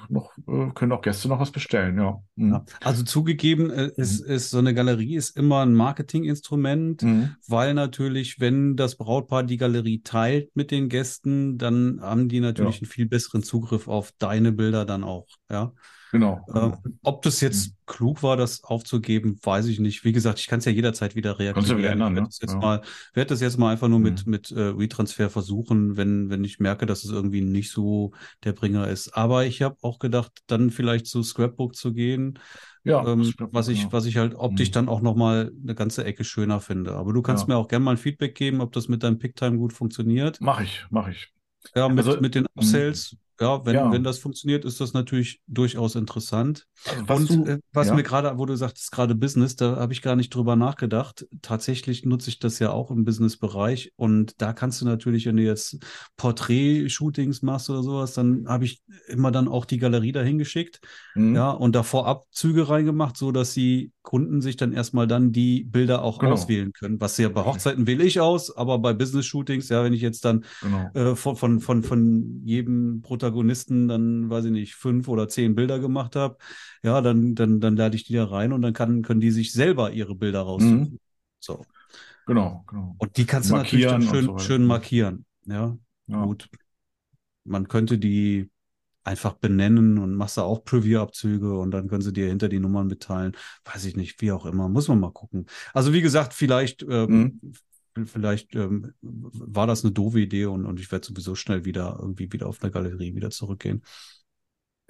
noch, 0.09 0.37
äh, 0.49 0.71
können 0.75 0.93
auch 0.93 1.03
Gäste 1.03 1.29
noch 1.29 1.41
was 1.41 1.51
bestellen, 1.51 1.99
ja. 1.99 2.23
Mhm. 2.37 2.61
also 2.81 3.03
zugegeben, 3.03 3.71
äh, 3.71 3.91
ist, 3.97 4.27
mhm. 4.27 4.33
ist 4.33 4.51
so 4.51 4.59
eine 4.59 4.75
Galerie 4.75 5.17
ist 5.17 5.37
immer 5.37 5.63
ein 5.63 5.75
Marketinginstrument, 5.75 7.03
mhm. 7.03 7.37
weil 7.47 7.75
natürlich, 7.75 8.41
wenn 8.41 8.77
das 8.77 8.97
Brautpaar 8.97 9.43
die 9.45 9.57
Galerie 9.57 10.03
teilt 10.03 10.55
mit 10.55 10.71
den 10.71 10.89
Gästen, 10.89 11.59
dann 11.59 12.01
haben 12.01 12.29
die 12.29 12.41
natürlich 12.41 12.77
ja. 12.77 12.83
einen 12.83 12.91
viel 12.91 13.07
besseren 13.07 13.43
Zugriff 13.43 13.89
auf 13.89 14.13
deine 14.19 14.53
Bilder 14.53 14.85
dann 14.85 15.05
auch, 15.05 15.27
ja. 15.51 15.73
Genau. 16.13 16.45
Äh, 16.53 16.73
ob 17.03 17.23
das 17.23 17.41
jetzt 17.41 17.71
mhm. 17.71 17.75
klug 17.87 18.23
war, 18.23 18.37
das 18.37 18.63
aufzugeben, 18.65 19.39
weiß 19.43 19.67
ich 19.67 19.81
nicht. 19.81 20.05
Wie 20.05 20.13
gesagt, 20.13 20.41
ich 20.41 20.47
kann 20.47 20.59
es 20.59 20.67
ja 20.67 20.73
jederzeit 20.73 21.17
wieder 21.17 21.39
reaktivieren. 21.39 21.55
Kannst 21.55 21.71
du 21.71 21.79
wieder 21.79 21.91
ändern, 21.91 22.13
ich 22.13 22.17
werde 22.17 22.25
ne? 22.25 22.29
das 22.29 22.39
jetzt 22.43 22.53
ja. 22.53 22.59
mal, 22.59 22.83
werde 23.15 23.29
das 23.31 23.41
jetzt 23.41 23.59
mal 23.59 23.73
einfach 23.73 23.89
nur 23.89 23.99
mit, 23.99 24.27
mhm. 24.27 24.31
mit 24.31 24.51
äh, 24.51 24.61
Retransfer 24.61 25.31
versuchen, 25.31 25.97
wenn, 25.97 26.29
wenn 26.29 26.45
ich 26.45 26.61
merke, 26.61 26.85
dass 26.85 27.05
es 27.05 27.11
irgendwie 27.11 27.41
nicht 27.41 27.71
so 27.71 28.13
der 28.45 28.53
Bringer 28.53 28.89
ist. 28.89 29.17
Aber 29.17 29.47
ich 29.47 29.63
habe 29.63 29.77
auch 29.81 29.99
gedacht, 29.99 30.33
dann 30.49 30.71
vielleicht 30.71 31.07
zu 31.07 31.23
Scrapbook 31.23 31.75
zu 31.75 31.95
gehen. 31.95 32.39
Ja, 32.85 33.07
ähm, 33.07 33.33
was 33.39 33.69
ich, 33.69 33.85
ja. 33.85 33.93
was 33.93 34.05
ich 34.05 34.19
halt 34.19 34.35
optisch 34.35 34.69
mhm. 34.69 34.73
dann 34.73 34.89
auch 34.91 35.01
nochmal 35.01 35.51
eine 35.63 35.75
ganze 35.75 36.05
Ecke 36.05 36.25
schöner 36.25 36.61
finde. 36.61 36.93
Aber 36.93 37.15
du 37.15 37.23
kannst 37.23 37.49
ja. 37.49 37.55
mir 37.55 37.57
auch 37.57 37.69
gerne 37.69 37.87
mal 37.87 37.93
ein 37.93 37.97
Feedback 37.97 38.35
geben, 38.35 38.61
ob 38.61 38.73
das 38.73 38.89
mit 38.89 39.03
deinem 39.03 39.19
Picktime 39.19 39.57
gut 39.57 39.73
funktioniert. 39.73 40.39
Mach 40.43 40.61
ich, 40.61 40.85
mach 40.91 41.09
ich. 41.09 41.33
Ja, 41.75 41.89
mit, 41.89 42.07
also, 42.07 42.21
mit 42.21 42.35
den 42.35 42.43
mhm. 42.43 42.49
Upsells 42.57 43.17
ja, 43.41 43.65
wenn, 43.65 43.75
ja. 43.75 43.93
wenn 43.93 44.05
das 44.05 44.19
funktioniert, 44.19 44.65
ist 44.65 44.81
das 44.81 44.93
natürlich 44.93 45.41
durchaus 45.47 45.95
interessant. 45.95 46.67
Also 46.89 47.09
was 47.09 47.21
und 47.21 47.31
du, 47.31 47.51
äh, 47.51 47.59
was 47.73 47.89
ja. 47.89 47.95
mir 47.95 48.03
gerade, 48.03 48.39
wo 48.39 48.47
du 48.47 48.57
sagtest, 48.57 48.93
gerade 48.93 49.15
Business, 49.15 49.57
da 49.57 49.77
habe 49.77 49.93
ich 49.93 50.03
gar 50.03 50.17
nicht 50.17 50.35
drüber 50.35 50.57
nachgedacht. 50.57 51.27
Tatsächlich 51.43 52.05
nutze 52.05 52.31
ich 52.31 52.39
das 52.39 52.59
ja 52.59 52.71
auch 52.71 52.91
im 52.91 53.05
Business-Bereich 53.05 53.93
und 53.97 54.41
da 54.41 54.53
kannst 54.53 54.81
du 54.81 54.85
natürlich, 54.85 55.27
wenn 55.27 55.37
du 55.37 55.43
jetzt 55.43 55.79
Porträt-Shootings 56.17 57.43
machst 57.43 57.71
oder 57.71 57.83
sowas, 57.83 58.15
dann 58.15 58.47
habe 58.47 58.65
ich 58.65 58.83
immer 59.09 59.31
dann 59.31 59.49
auch 59.49 59.65
die 59.65 59.79
Galerie 59.79 60.13
dahin 60.13 60.39
geschickt, 60.39 60.81
mhm. 61.15 61.35
ja, 61.35 61.51
und 61.51 61.75
da 61.75 61.83
vorab 61.83 62.27
Züge 62.31 62.69
reingemacht, 62.69 63.17
so 63.17 63.33
dass 63.33 63.55
die 63.55 63.93
Kunden 64.03 64.41
sich 64.41 64.57
dann 64.57 64.73
erstmal 64.73 65.07
dann 65.07 65.33
die 65.33 65.65
Bilder 65.65 66.03
auch 66.03 66.19
genau. 66.19 66.33
auswählen 66.33 66.73
können. 66.73 67.01
Was 67.01 67.17
ja 67.19 67.29
bei 67.29 67.45
Hochzeiten 67.45 67.87
wähle 67.87 68.05
ich 68.05 68.21
aus, 68.21 68.55
aber 68.57 68.79
bei 68.79 68.93
Business-Shootings, 68.93 69.69
ja, 69.69 69.85
wenn 69.85 69.93
ich 69.93 70.01
jetzt 70.01 70.25
dann 70.25 70.45
genau. 70.61 70.91
äh, 70.95 71.17
von, 71.17 71.37
von, 71.37 71.61
von, 71.61 71.83
von 71.83 72.43
jedem 72.45 73.01
Protagonisten 73.03 73.22
Protagonisten 73.23 73.87
dann, 73.87 74.29
weiß 74.29 74.47
ich 74.47 74.51
nicht, 74.51 74.75
fünf 74.75 75.07
oder 75.07 75.29
zehn 75.29 75.55
Bilder 75.55 75.79
gemacht 75.79 76.17
habe, 76.17 76.39
ja, 76.83 77.01
dann, 77.01 77.37
dann, 77.37 77.61
dann 77.61 77.77
lade 77.77 77.95
ich 77.95 78.05
die 78.05 78.15
da 78.15 78.25
rein 78.25 78.53
und 78.53 78.63
dann 78.63 78.73
kann, 78.73 79.03
können 79.03 79.21
die 79.21 79.31
sich 79.31 79.53
selber 79.53 79.93
ihre 79.93 80.17
Bilder 80.17 80.41
raussuchen. 80.41 80.81
Mhm. 80.81 80.99
So. 81.39 81.65
Genau, 82.27 82.65
genau. 82.67 82.97
Und 82.99 83.17
die 83.17 83.25
kannst 83.25 83.51
du 83.51 83.57
natürlich 83.57 83.87
dann 83.87 84.03
schön, 84.03 84.25
so 84.25 84.39
schön 84.39 84.65
markieren. 84.65 85.25
Ja, 85.47 85.77
ja, 86.09 86.25
gut. 86.25 86.49
Man 87.45 87.69
könnte 87.69 87.99
die 87.99 88.51
einfach 89.05 89.35
benennen 89.35 89.99
und 89.99 90.15
machst 90.15 90.39
da 90.39 90.43
auch 90.43 90.65
Preview-Abzüge 90.65 91.59
und 91.59 91.73
dann 91.73 91.89
können 91.89 92.03
sie 92.03 92.13
dir 92.13 92.29
hinter 92.29 92.49
die 92.49 92.61
Nummern 92.61 92.87
mitteilen. 92.87 93.37
Weiß 93.65 93.85
ich 93.85 93.97
nicht, 93.97 94.21
wie 94.21 94.33
auch 94.33 94.47
immer. 94.47 94.69
Muss 94.69 94.89
man 94.89 95.01
mal 95.01 95.13
gucken. 95.13 95.47
Also 95.75 95.93
wie 95.93 96.03
gesagt, 96.03 96.35
vielleicht 96.35 96.83
ähm, 96.83 97.11
mhm 97.41 97.53
vielleicht 98.05 98.55
ähm, 98.55 98.93
war 99.01 99.67
das 99.67 99.85
eine 99.85 99.93
doofe 99.93 100.21
Idee 100.21 100.47
und, 100.47 100.67
und 100.67 100.81
ich 100.81 100.91
werde 100.93 101.07
sowieso 101.07 101.35
schnell 101.35 101.65
wieder 101.65 101.97
irgendwie 102.01 102.33
wieder 102.33 102.49
auf 102.49 102.63
eine 102.63 102.73
Galerie 102.73 103.15
wieder 103.15 103.31
zurückgehen. 103.31 103.83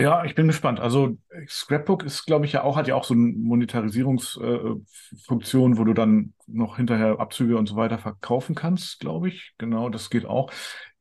Ja, 0.01 0.25
ich 0.25 0.35
bin 0.35 0.49
gespannt. 0.49 0.81
Also 0.81 1.17
Scrapbook 1.49 2.03
ist, 2.03 2.25
glaube 2.27 2.45
ich, 2.45 2.53
ja 2.53 2.65
auch, 2.65 2.77
hat 2.77 2.89
ja 2.89 2.97
auch 2.97 3.05
so 3.05 3.15
eine 3.15 3.29
Monetarisierungsfunktion, 3.29 5.75
äh, 5.75 5.79
wo 5.79 5.85
du 5.85 5.93
dann 5.93 6.35
noch 6.49 6.77
hinterher 6.77 7.21
Abzüge 7.21 7.57
und 7.57 7.69
so 7.69 7.77
weiter 7.77 7.99
verkaufen 7.99 8.57
kannst, 8.57 8.99
glaube 8.99 9.29
ich. 9.29 9.55
Genau, 9.59 9.89
das 9.91 10.11
geht 10.11 10.27
auch. 10.27 10.51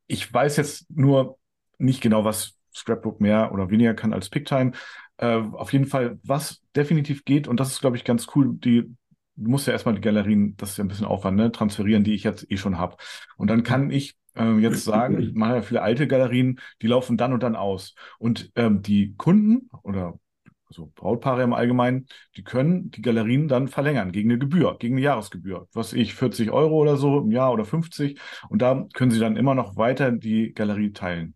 Ich 0.05 0.31
weiß 0.31 0.57
jetzt 0.57 0.91
nur 0.91 1.39
nicht 1.79 2.01
genau, 2.01 2.25
was 2.25 2.59
Scrapbook 2.75 3.19
mehr 3.21 3.51
oder 3.51 3.71
weniger 3.71 3.95
kann 3.95 4.13
als 4.13 4.29
Picktime. 4.29 4.73
Äh, 5.17 5.37
auf 5.37 5.73
jeden 5.73 5.87
Fall, 5.87 6.19
was 6.23 6.61
definitiv 6.75 7.25
geht, 7.25 7.47
und 7.47 7.59
das 7.59 7.71
ist, 7.71 7.81
glaube 7.81 7.97
ich, 7.97 8.03
ganz 8.03 8.27
cool, 8.35 8.53
die 8.53 8.95
du 9.41 9.49
musst 9.49 9.67
ja 9.67 9.73
erstmal 9.73 9.95
die 9.95 10.01
Galerien, 10.01 10.55
das 10.57 10.71
ist 10.71 10.77
ja 10.77 10.83
ein 10.83 10.87
bisschen 10.87 11.05
Aufwand, 11.05 11.37
ne, 11.37 11.51
transferieren, 11.51 12.03
die 12.03 12.13
ich 12.13 12.23
jetzt 12.23 12.49
eh 12.51 12.57
schon 12.57 12.77
habe. 12.77 12.97
Und 13.37 13.49
dann 13.49 13.63
kann 13.63 13.91
ich 13.91 14.15
äh, 14.35 14.57
jetzt 14.59 14.83
sagen, 14.83 15.19
ich 15.19 15.33
mache 15.33 15.55
ja 15.55 15.61
viele 15.61 15.81
alte 15.81 16.07
Galerien, 16.07 16.59
die 16.81 16.87
laufen 16.87 17.17
dann 17.17 17.33
und 17.33 17.43
dann 17.43 17.55
aus. 17.55 17.95
Und 18.19 18.51
ähm, 18.55 18.81
die 18.81 19.15
Kunden 19.17 19.69
oder 19.83 20.19
also 20.67 20.89
Brautpaare 20.95 21.43
im 21.43 21.53
Allgemeinen, 21.53 22.07
die 22.37 22.43
können 22.43 22.91
die 22.91 23.01
Galerien 23.01 23.49
dann 23.49 23.67
verlängern 23.67 24.13
gegen 24.13 24.29
eine 24.31 24.39
Gebühr, 24.39 24.77
gegen 24.79 24.95
eine 24.95 25.03
Jahresgebühr. 25.03 25.67
Was 25.73 25.91
ich, 25.91 26.15
40 26.15 26.49
Euro 26.51 26.77
oder 26.77 26.95
so 26.95 27.19
im 27.19 27.31
Jahr 27.31 27.51
oder 27.51 27.65
50. 27.65 28.17
Und 28.47 28.61
da 28.61 28.87
können 28.93 29.11
sie 29.11 29.19
dann 29.19 29.35
immer 29.35 29.53
noch 29.53 29.75
weiter 29.75 30.11
die 30.11 30.53
Galerie 30.53 30.93
teilen. 30.93 31.35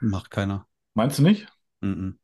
Macht 0.00 0.30
keiner. 0.30 0.66
Meinst 0.92 1.18
du 1.18 1.22
nicht? 1.22 1.48
Mm, 1.80 1.86
-mm. 1.86 2.14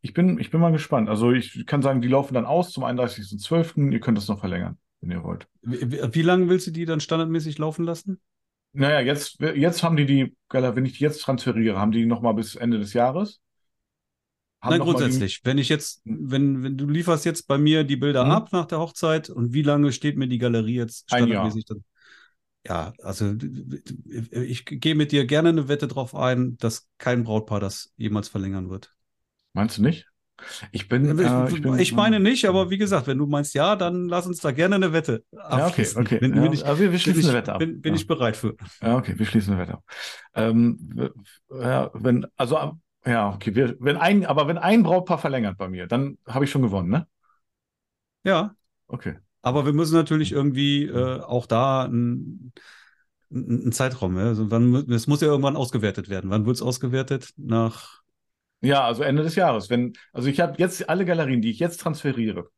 Ich 0.00 0.14
bin, 0.14 0.38
ich 0.38 0.50
bin 0.50 0.60
mal 0.60 0.72
gespannt. 0.72 1.08
Also 1.08 1.32
ich 1.32 1.66
kann 1.66 1.82
sagen, 1.82 2.00
die 2.00 2.08
laufen 2.08 2.34
dann 2.34 2.46
aus 2.46 2.70
zum 2.70 2.84
31.12. 2.84 3.92
Ihr 3.92 4.00
könnt 4.00 4.16
das 4.16 4.28
noch 4.28 4.40
verlängern, 4.40 4.78
wenn 5.00 5.10
ihr 5.10 5.24
wollt. 5.24 5.46
Wie, 5.62 6.14
wie 6.14 6.22
lange 6.22 6.48
willst 6.48 6.66
du 6.66 6.70
die 6.70 6.84
dann 6.84 7.00
standardmäßig 7.00 7.58
laufen 7.58 7.84
lassen? 7.84 8.20
Naja, 8.72 9.00
jetzt, 9.00 9.40
jetzt 9.40 9.82
haben 9.82 9.96
die 9.96 10.06
die, 10.06 10.36
wenn 10.50 10.84
ich 10.84 10.98
die 10.98 11.04
jetzt 11.04 11.22
transferiere, 11.22 11.78
haben 11.78 11.92
die 11.92 12.06
noch 12.06 12.20
mal 12.20 12.32
bis 12.32 12.54
Ende 12.54 12.78
des 12.78 12.92
Jahres. 12.92 13.40
Nein, 14.62 14.80
grundsätzlich. 14.80 15.40
Wenn 15.44 15.58
ich 15.58 15.68
jetzt, 15.68 16.04
hm. 16.04 16.30
wenn, 16.30 16.62
wenn 16.62 16.76
du 16.76 16.86
lieferst 16.86 17.24
jetzt 17.24 17.46
bei 17.46 17.58
mir 17.58 17.84
die 17.84 17.96
Bilder 17.96 18.24
mhm. 18.24 18.30
ab 18.32 18.52
nach 18.52 18.66
der 18.66 18.78
Hochzeit 18.78 19.30
und 19.30 19.52
wie 19.52 19.62
lange 19.62 19.92
steht 19.92 20.16
mir 20.16 20.28
die 20.28 20.38
Galerie 20.38 20.76
jetzt 20.76 21.08
standardmäßig 21.08 21.64
dann? 21.66 21.84
Ja, 22.66 22.92
also 23.02 23.34
ich 24.30 24.64
gehe 24.66 24.94
mit 24.94 25.12
dir 25.12 25.26
gerne 25.26 25.48
eine 25.50 25.68
Wette 25.68 25.88
drauf 25.88 26.14
ein, 26.14 26.58
dass 26.58 26.88
kein 26.98 27.24
Brautpaar 27.24 27.60
das 27.60 27.92
jemals 27.96 28.28
verlängern 28.28 28.68
wird. 28.68 28.94
Meinst 29.52 29.78
du 29.78 29.82
nicht? 29.82 30.06
Ich 30.70 30.88
bin, 30.88 31.18
äh, 31.18 31.48
ich, 31.48 31.62
bin, 31.62 31.78
ich 31.78 31.92
meine 31.92 32.20
nicht, 32.20 32.46
aber 32.46 32.70
wie 32.70 32.78
gesagt, 32.78 33.08
wenn 33.08 33.18
du 33.18 33.26
meinst 33.26 33.54
ja, 33.54 33.74
dann 33.74 34.08
lass 34.08 34.26
uns 34.26 34.40
da 34.40 34.52
gerne 34.52 34.76
eine 34.76 34.92
Wette 34.92 35.24
abschließen. 35.36 35.96
Ja, 35.96 36.00
okay, 36.02 36.16
okay. 36.16 36.28
Bin, 36.28 36.36
ja, 36.36 36.52
ich, 36.52 36.64
wir, 36.64 36.92
wir 36.92 36.98
schließen 36.98 37.22
bin 37.22 37.30
eine 37.30 37.38
Wette 37.38 37.52
ab. 37.52 37.58
Bin, 37.58 37.80
bin 37.80 37.94
ja. 37.94 38.00
ich 38.00 38.06
bereit 38.06 38.36
für. 38.36 38.54
Ja, 38.80 38.96
okay, 38.96 39.18
wir 39.18 39.26
schließen 39.26 39.54
eine 39.54 39.62
Wette 39.62 39.74
ab. 39.74 39.84
Ähm, 40.34 41.10
ja, 41.50 41.90
wenn, 41.92 42.26
also, 42.36 42.78
ja, 43.04 43.34
okay, 43.34 43.54
wir, 43.54 43.76
wenn 43.80 43.96
ein, 43.96 44.26
aber 44.26 44.46
wenn 44.46 44.58
ein 44.58 44.84
Brautpaar 44.84 45.18
verlängert 45.18 45.58
bei 45.58 45.68
mir, 45.68 45.88
dann 45.88 46.18
habe 46.26 46.44
ich 46.44 46.50
schon 46.50 46.62
gewonnen, 46.62 46.90
ne? 46.90 47.06
Ja. 48.22 48.54
Okay. 48.86 49.16
Aber 49.42 49.66
wir 49.66 49.72
müssen 49.72 49.94
natürlich 49.94 50.32
irgendwie 50.32 50.84
äh, 50.84 51.20
auch 51.20 51.46
da 51.46 51.84
einen 51.84 52.52
ein 53.30 53.72
Zeitraum. 53.72 54.16
Ja? 54.16 54.24
Also 54.24 54.50
wann, 54.50 54.74
es 54.90 55.06
muss 55.06 55.20
ja 55.20 55.28
irgendwann 55.28 55.56
ausgewertet 55.56 56.08
werden. 56.08 56.30
Wann 56.30 56.46
wird 56.46 56.56
es 56.56 56.62
ausgewertet? 56.62 57.34
Nach 57.36 58.00
Ja, 58.60 58.84
also 58.84 59.02
Ende 59.02 59.22
des 59.22 59.36
Jahres. 59.36 59.70
Wenn, 59.70 59.92
also 60.12 60.28
ich 60.28 60.40
habe 60.40 60.54
jetzt 60.58 60.88
alle 60.88 61.04
Galerien, 61.04 61.40
die 61.42 61.50
ich 61.50 61.58
jetzt 61.58 61.80
transferiere, 61.80 62.50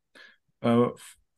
äh, 0.61 0.87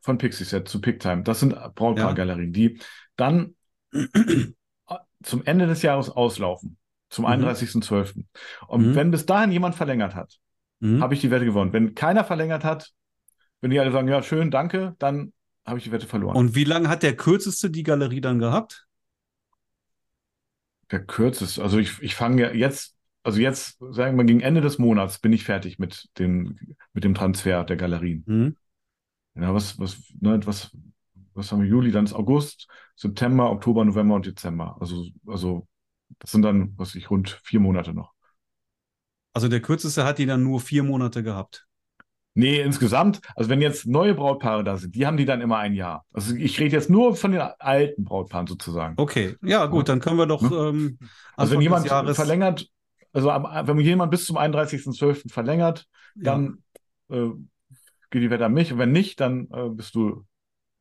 von 0.02 0.18
Pixieset 0.18 0.68
zu 0.68 0.82
Picktime, 0.82 1.24
das 1.24 1.40
sind 1.42 1.54
Brautpaar-Galerien, 1.76 2.54
die 2.54 2.80
dann 3.16 3.56
zum 5.24 5.46
Ende 5.46 5.68
des 5.68 5.82
Jahres 5.82 6.10
auslaufen, 6.10 6.78
zum 7.10 7.26
Mhm. 7.26 7.32
31.12. 7.32 8.26
Und 8.68 8.88
Mhm. 8.88 8.96
wenn 8.96 9.12
bis 9.12 9.26
dahin 9.26 9.52
jemand 9.52 9.76
verlängert 9.76 10.16
hat, 10.16 10.40
Mhm. 10.80 11.02
habe 11.02 11.14
ich 11.14 11.22
die 11.22 11.32
Wette 11.32 11.46
gewonnen. 11.46 11.74
Wenn 11.74 11.96
keiner 11.96 12.24
verlängert 12.24 12.64
hat, 12.64 12.92
wenn 13.62 13.72
die 13.72 13.80
alle 13.80 13.92
sagen, 13.92 14.08
ja, 14.08 14.22
schön, 14.22 14.52
danke, 14.52 14.96
dann 15.00 15.34
habe 15.66 15.78
ich 15.78 15.86
die 15.86 15.92
Wette 15.92 16.08
verloren. 16.08 16.36
Und 16.36 16.56
wie 16.56 16.66
lange 16.66 16.90
hat 16.90 17.04
der 17.04 17.16
kürzeste 17.16 17.70
die 17.70 17.84
Galerie 17.84 18.22
dann 18.22 18.40
gehabt? 18.40 18.86
Der 20.92 21.06
kürzeste, 21.06 21.64
also 21.64 21.78
ich, 21.78 22.02
ich 22.02 22.16
fange 22.16 22.42
ja 22.42 22.52
jetzt, 22.52 22.93
also 23.24 23.40
jetzt, 23.40 23.78
sagen 23.92 24.18
wir 24.18 24.26
gegen 24.26 24.42
Ende 24.42 24.62
des 24.62 24.78
Monats 24.78 25.20
bin 25.20 25.34
ich 25.34 25.44
fertig 25.44 25.80
mit 25.80 26.10
den, 26.20 26.76
mit 26.94 27.04
dem 27.04 27.14
Transfer 27.14 27.64
der 27.64 27.78
Galerien. 27.78 28.24
Mhm. 28.26 28.56
Ja, 29.36 29.54
was, 29.54 29.80
was, 29.80 29.98
ne, 30.20 30.40
was, 30.46 30.72
was 31.34 31.52
haben 31.52 31.62
wir? 31.62 31.68
Juli, 31.68 31.92
dann 31.92 32.06
ist 32.06 32.14
August, 32.14 32.68
September, 32.96 33.50
Oktober, 33.50 33.84
November 33.84 34.16
und 34.16 34.26
Dezember. 34.26 34.78
Also, 34.80 35.08
also, 35.26 35.68
das 36.20 36.32
sind 36.32 36.44
dann, 36.44 36.74
was 36.78 36.96
ich, 36.96 37.10
rund 37.10 37.40
vier 37.44 37.60
Monate 37.60 37.94
noch. 37.94 38.14
Also 39.34 39.48
der 39.48 39.62
kürzeste 39.62 40.06
hat 40.06 40.20
die 40.20 40.28
dann 40.28 40.44
nur 40.44 40.60
vier 40.60 40.84
Monate 40.84 41.24
gehabt. 41.24 41.66
Nee, 42.36 42.62
insgesamt, 42.62 43.20
also 43.36 43.50
wenn 43.50 43.62
jetzt 43.62 43.86
neue 43.86 44.16
Brautpaare 44.16 44.64
da 44.64 44.78
sind, 44.78 44.96
die 44.96 45.06
haben 45.06 45.18
die 45.18 45.26
dann 45.26 45.42
immer 45.42 45.58
ein 45.58 45.74
Jahr. 45.74 46.04
Also 46.14 46.36
ich 46.36 46.60
rede 46.60 46.76
jetzt 46.76 46.90
nur 46.90 47.16
von 47.16 47.32
den 47.32 47.42
alten 47.42 48.04
Brautpaaren 48.04 48.48
sozusagen. 48.48 48.96
Okay, 48.98 49.36
ja 49.44 49.68
gut, 49.68 49.88
dann 49.88 50.00
können 50.00 50.18
wir 50.18 50.26
doch 50.26 50.42
Ne? 50.42 50.70
ähm, 50.70 50.98
Also 51.36 51.54
wenn 51.54 51.62
jemand 51.62 51.86
Jahres 51.86 52.16
verlängert, 52.16 52.68
also 53.14 53.32
am, 53.32 53.68
wenn 53.68 53.80
jemand 53.80 54.12
bis 54.12 54.26
zum 54.26 54.38
31.12. 54.38 55.32
verlängert, 55.32 55.88
dann 56.16 56.64
äh, 57.10 57.30
geht 58.10 58.22
die 58.22 58.30
Wette 58.30 58.46
an 58.46 58.54
mich. 58.54 58.72
Und 58.74 58.80
wenn 58.80 58.92
nicht, 58.92 59.20
dann 59.20 59.48
äh, 59.52 59.70
bist 59.70 59.96
du 59.96 60.26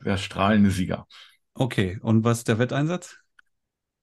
der 0.05 0.17
strahlende 0.17 0.71
Sieger. 0.71 1.07
Okay, 1.55 1.99
und 2.03 2.25
was 2.25 2.39
ist 2.39 2.49
der 2.49 2.59
Wetteinsatz? 2.59 3.19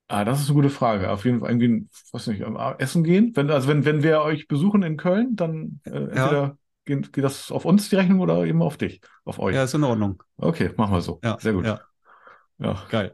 Ah, 0.07 0.25
das 0.25 0.41
ist 0.41 0.47
eine 0.47 0.55
gute 0.55 0.69
Frage. 0.71 1.11
Auf 1.11 1.23
jeden 1.25 1.39
Fall 1.39 1.49
irgendwie, 1.51 1.88
was 2.11 2.25
nicht, 2.25 2.43
essen 2.80 3.03
gehen. 3.03 3.32
Wenn, 3.36 3.51
also 3.51 3.67
wenn, 3.67 3.86
wenn 3.86 4.01
wir 4.01 4.21
euch 4.21 4.47
besuchen 4.47 4.82
in 4.82 4.97
Köln, 4.97 5.36
dann 5.36 5.82
äh, 5.86 5.91
entweder 5.91 6.57
geht, 6.86 7.13
geht 7.13 7.23
das 7.23 7.51
auf 7.51 7.65
uns 7.65 7.89
die 7.89 7.95
Rechnung 7.95 8.19
oder 8.19 8.43
eben 8.45 8.63
auf 8.63 8.77
dich, 8.77 9.01
auf 9.23 9.38
euch. 9.38 9.55
Ja, 9.55 9.63
ist 9.63 9.75
in 9.75 9.84
Ordnung. 9.84 10.23
Okay, 10.38 10.71
machen 10.77 10.93
wir 10.93 11.01
so. 11.01 11.19
Ja, 11.23 11.38
Sehr 11.39 11.53
gut. 11.53 11.65
Ja, 11.65 11.80
Ja, 12.57 12.84
geil. 12.89 13.13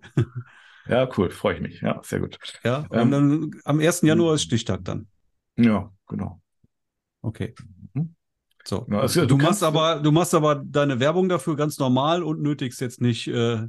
Ja 0.88 1.10
cool, 1.18 1.30
freue 1.30 1.56
ich 1.56 1.62
mich. 1.62 1.82
Ja, 1.82 2.02
sehr 2.04 2.20
gut. 2.20 2.38
Ja, 2.64 2.86
Ähm, 2.92 3.02
und 3.02 3.12
dann 3.12 3.52
am 3.64 3.80
1. 3.80 4.08
Januar 4.08 4.36
ist 4.36 4.44
Stichtag 4.44 4.84
dann. 4.84 5.08
Ja, 5.58 5.92
genau. 6.08 6.42
Okay. 7.22 7.54
Mhm. 7.94 8.16
So. 8.66 8.88
Ja, 8.90 9.00
also, 9.02 9.22
du, 9.22 9.28
du 9.28 9.38
machst 9.38 9.64
aber, 9.64 10.00
du 10.00 10.12
machst 10.12 10.34
aber 10.34 10.56
deine 10.56 11.00
Werbung 11.00 11.30
dafür 11.30 11.56
ganz 11.56 11.78
normal 11.78 12.24
und 12.24 12.42
nötigst 12.42 12.82
jetzt 12.82 13.02
nicht 13.02 13.28
äh, 13.28 13.68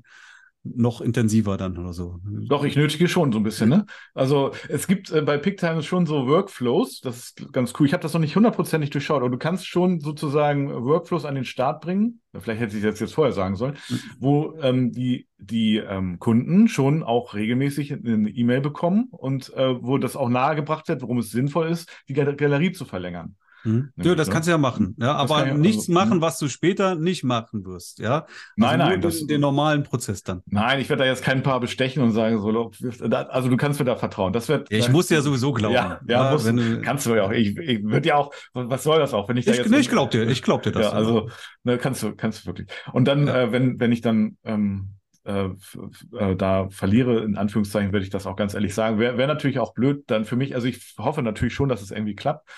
noch 0.74 1.00
intensiver 1.00 1.56
dann 1.56 1.76
oder 1.78 1.92
so. 1.92 2.18
Doch, 2.24 2.64
ich 2.64 2.76
nötige 2.76 3.08
schon 3.08 3.32
so 3.32 3.38
ein 3.38 3.42
bisschen, 3.42 3.68
ne? 3.68 3.86
Also 4.14 4.52
es 4.68 4.86
gibt 4.86 5.10
äh, 5.12 5.22
bei 5.22 5.38
Picktime 5.38 5.82
schon 5.82 6.06
so 6.06 6.26
Workflows, 6.26 7.00
das 7.00 7.18
ist 7.18 7.52
ganz 7.52 7.72
cool. 7.78 7.86
Ich 7.86 7.92
habe 7.92 8.02
das 8.02 8.12
noch 8.14 8.20
nicht 8.20 8.34
hundertprozentig 8.36 8.90
durchschaut, 8.90 9.20
aber 9.20 9.30
du 9.30 9.38
kannst 9.38 9.66
schon 9.66 10.00
sozusagen 10.00 10.70
Workflows 10.84 11.24
an 11.24 11.34
den 11.34 11.44
Start 11.44 11.80
bringen. 11.82 12.20
Vielleicht 12.38 12.60
hätte 12.60 12.76
ich 12.76 12.82
das 12.82 13.00
jetzt 13.00 13.14
vorher 13.14 13.32
sagen 13.32 13.56
sollen, 13.56 13.76
Mhm. 13.88 14.00
wo 14.18 14.54
ähm, 14.60 14.92
die, 14.92 15.26
die 15.38 15.76
ähm, 15.78 16.18
Kunden 16.18 16.68
schon 16.68 17.02
auch 17.02 17.34
regelmäßig 17.34 17.92
eine 17.92 18.28
E-Mail 18.30 18.60
bekommen 18.60 19.08
und 19.10 19.52
äh, 19.54 19.82
wo 19.82 19.98
das 19.98 20.16
auch 20.16 20.28
nahegebracht 20.28 20.88
wird, 20.88 21.02
warum 21.02 21.18
es 21.18 21.30
sinnvoll 21.30 21.68
ist, 21.68 21.88
die 22.08 22.12
Gal- 22.14 22.36
Galerie 22.36 22.72
zu 22.72 22.84
verlängern. 22.84 23.36
Hm? 23.66 23.90
Ja, 23.96 24.14
das 24.14 24.28
ne? 24.28 24.32
kannst 24.32 24.46
du 24.46 24.52
ja 24.52 24.58
machen. 24.58 24.96
Ja, 24.98 25.14
aber 25.16 25.46
ich- 25.48 25.54
nichts 25.54 25.82
also, 25.82 25.92
machen, 25.92 26.12
hm. 26.12 26.20
was 26.20 26.38
du 26.38 26.48
später 26.48 26.94
nicht 26.94 27.24
machen 27.24 27.66
wirst. 27.66 27.98
Ja, 27.98 28.20
also 28.20 28.26
Nein, 28.56 28.78
nein, 28.78 28.90
den, 28.92 29.00
das- 29.00 29.26
den 29.26 29.40
normalen 29.40 29.82
Prozess 29.82 30.22
dann. 30.22 30.42
Nein, 30.46 30.80
ich 30.80 30.88
werde 30.88 31.02
da 31.02 31.08
jetzt 31.08 31.22
kein 31.22 31.42
paar 31.42 31.60
bestechen 31.60 32.02
und 32.02 32.12
sagen, 32.12 32.40
so, 32.40 32.70
also 33.28 33.48
du 33.48 33.56
kannst 33.56 33.80
mir 33.80 33.84
da 33.86 33.96
vertrauen. 33.96 34.32
Das 34.32 34.48
wird. 34.48 34.70
Ja, 34.70 34.78
ich 34.78 34.88
muss 34.88 35.08
dir 35.08 35.16
ja 35.16 35.20
sowieso 35.20 35.52
glauben. 35.52 35.74
Ja, 35.74 36.00
ja, 36.06 36.30
musst, 36.30 36.46
wenn 36.46 36.56
du, 36.56 36.80
kannst 36.80 37.06
du 37.06 37.14
ja 37.14 37.24
auch. 37.24 37.32
Ich, 37.32 37.56
ich 37.56 37.82
würde 37.82 38.08
ja 38.08 38.16
auch, 38.16 38.32
was 38.52 38.84
soll 38.84 38.98
das 38.98 39.12
auch, 39.12 39.28
wenn 39.28 39.36
ich 39.36 39.44
da 39.44 39.52
ich, 39.52 39.58
jetzt. 39.58 39.70
nee, 39.70 39.78
ich 39.78 39.90
glaub 39.90 40.10
dir, 40.10 40.28
ich 40.28 40.42
glaub 40.42 40.62
dir 40.62 40.72
das. 40.72 40.86
Ja, 40.86 40.92
also, 40.92 41.28
ne, 41.64 41.76
kannst 41.78 42.02
du, 42.02 42.14
kannst 42.14 42.42
du 42.42 42.46
wirklich. 42.46 42.68
Und 42.92 43.06
dann, 43.08 43.26
Ja. 43.26 43.42
äh, 43.42 43.52
wenn, 43.52 43.80
wenn 43.80 43.90
ich 43.92 44.00
dann 44.00 44.36
ähm, 44.44 44.90
äh, 45.24 45.48
äh, 46.16 46.36
da 46.36 46.68
verliere, 46.70 47.24
in 47.24 47.36
Anführungszeichen, 47.36 47.92
würde 47.92 48.04
ich 48.04 48.10
das 48.10 48.26
auch 48.26 48.36
ganz 48.36 48.54
ehrlich 48.54 48.74
sagen. 48.74 48.98
Wäre 48.98 49.18
wär 49.18 49.26
natürlich 49.26 49.58
auch 49.58 49.74
blöd 49.74 50.04
dann 50.06 50.24
für 50.24 50.36
mich. 50.36 50.54
Also 50.54 50.68
ich 50.68 50.94
hoffe 50.98 51.22
natürlich 51.22 51.54
schon, 51.54 51.68
dass 51.68 51.82
es 51.82 51.90
irgendwie 51.90 52.14
klappt. 52.14 52.48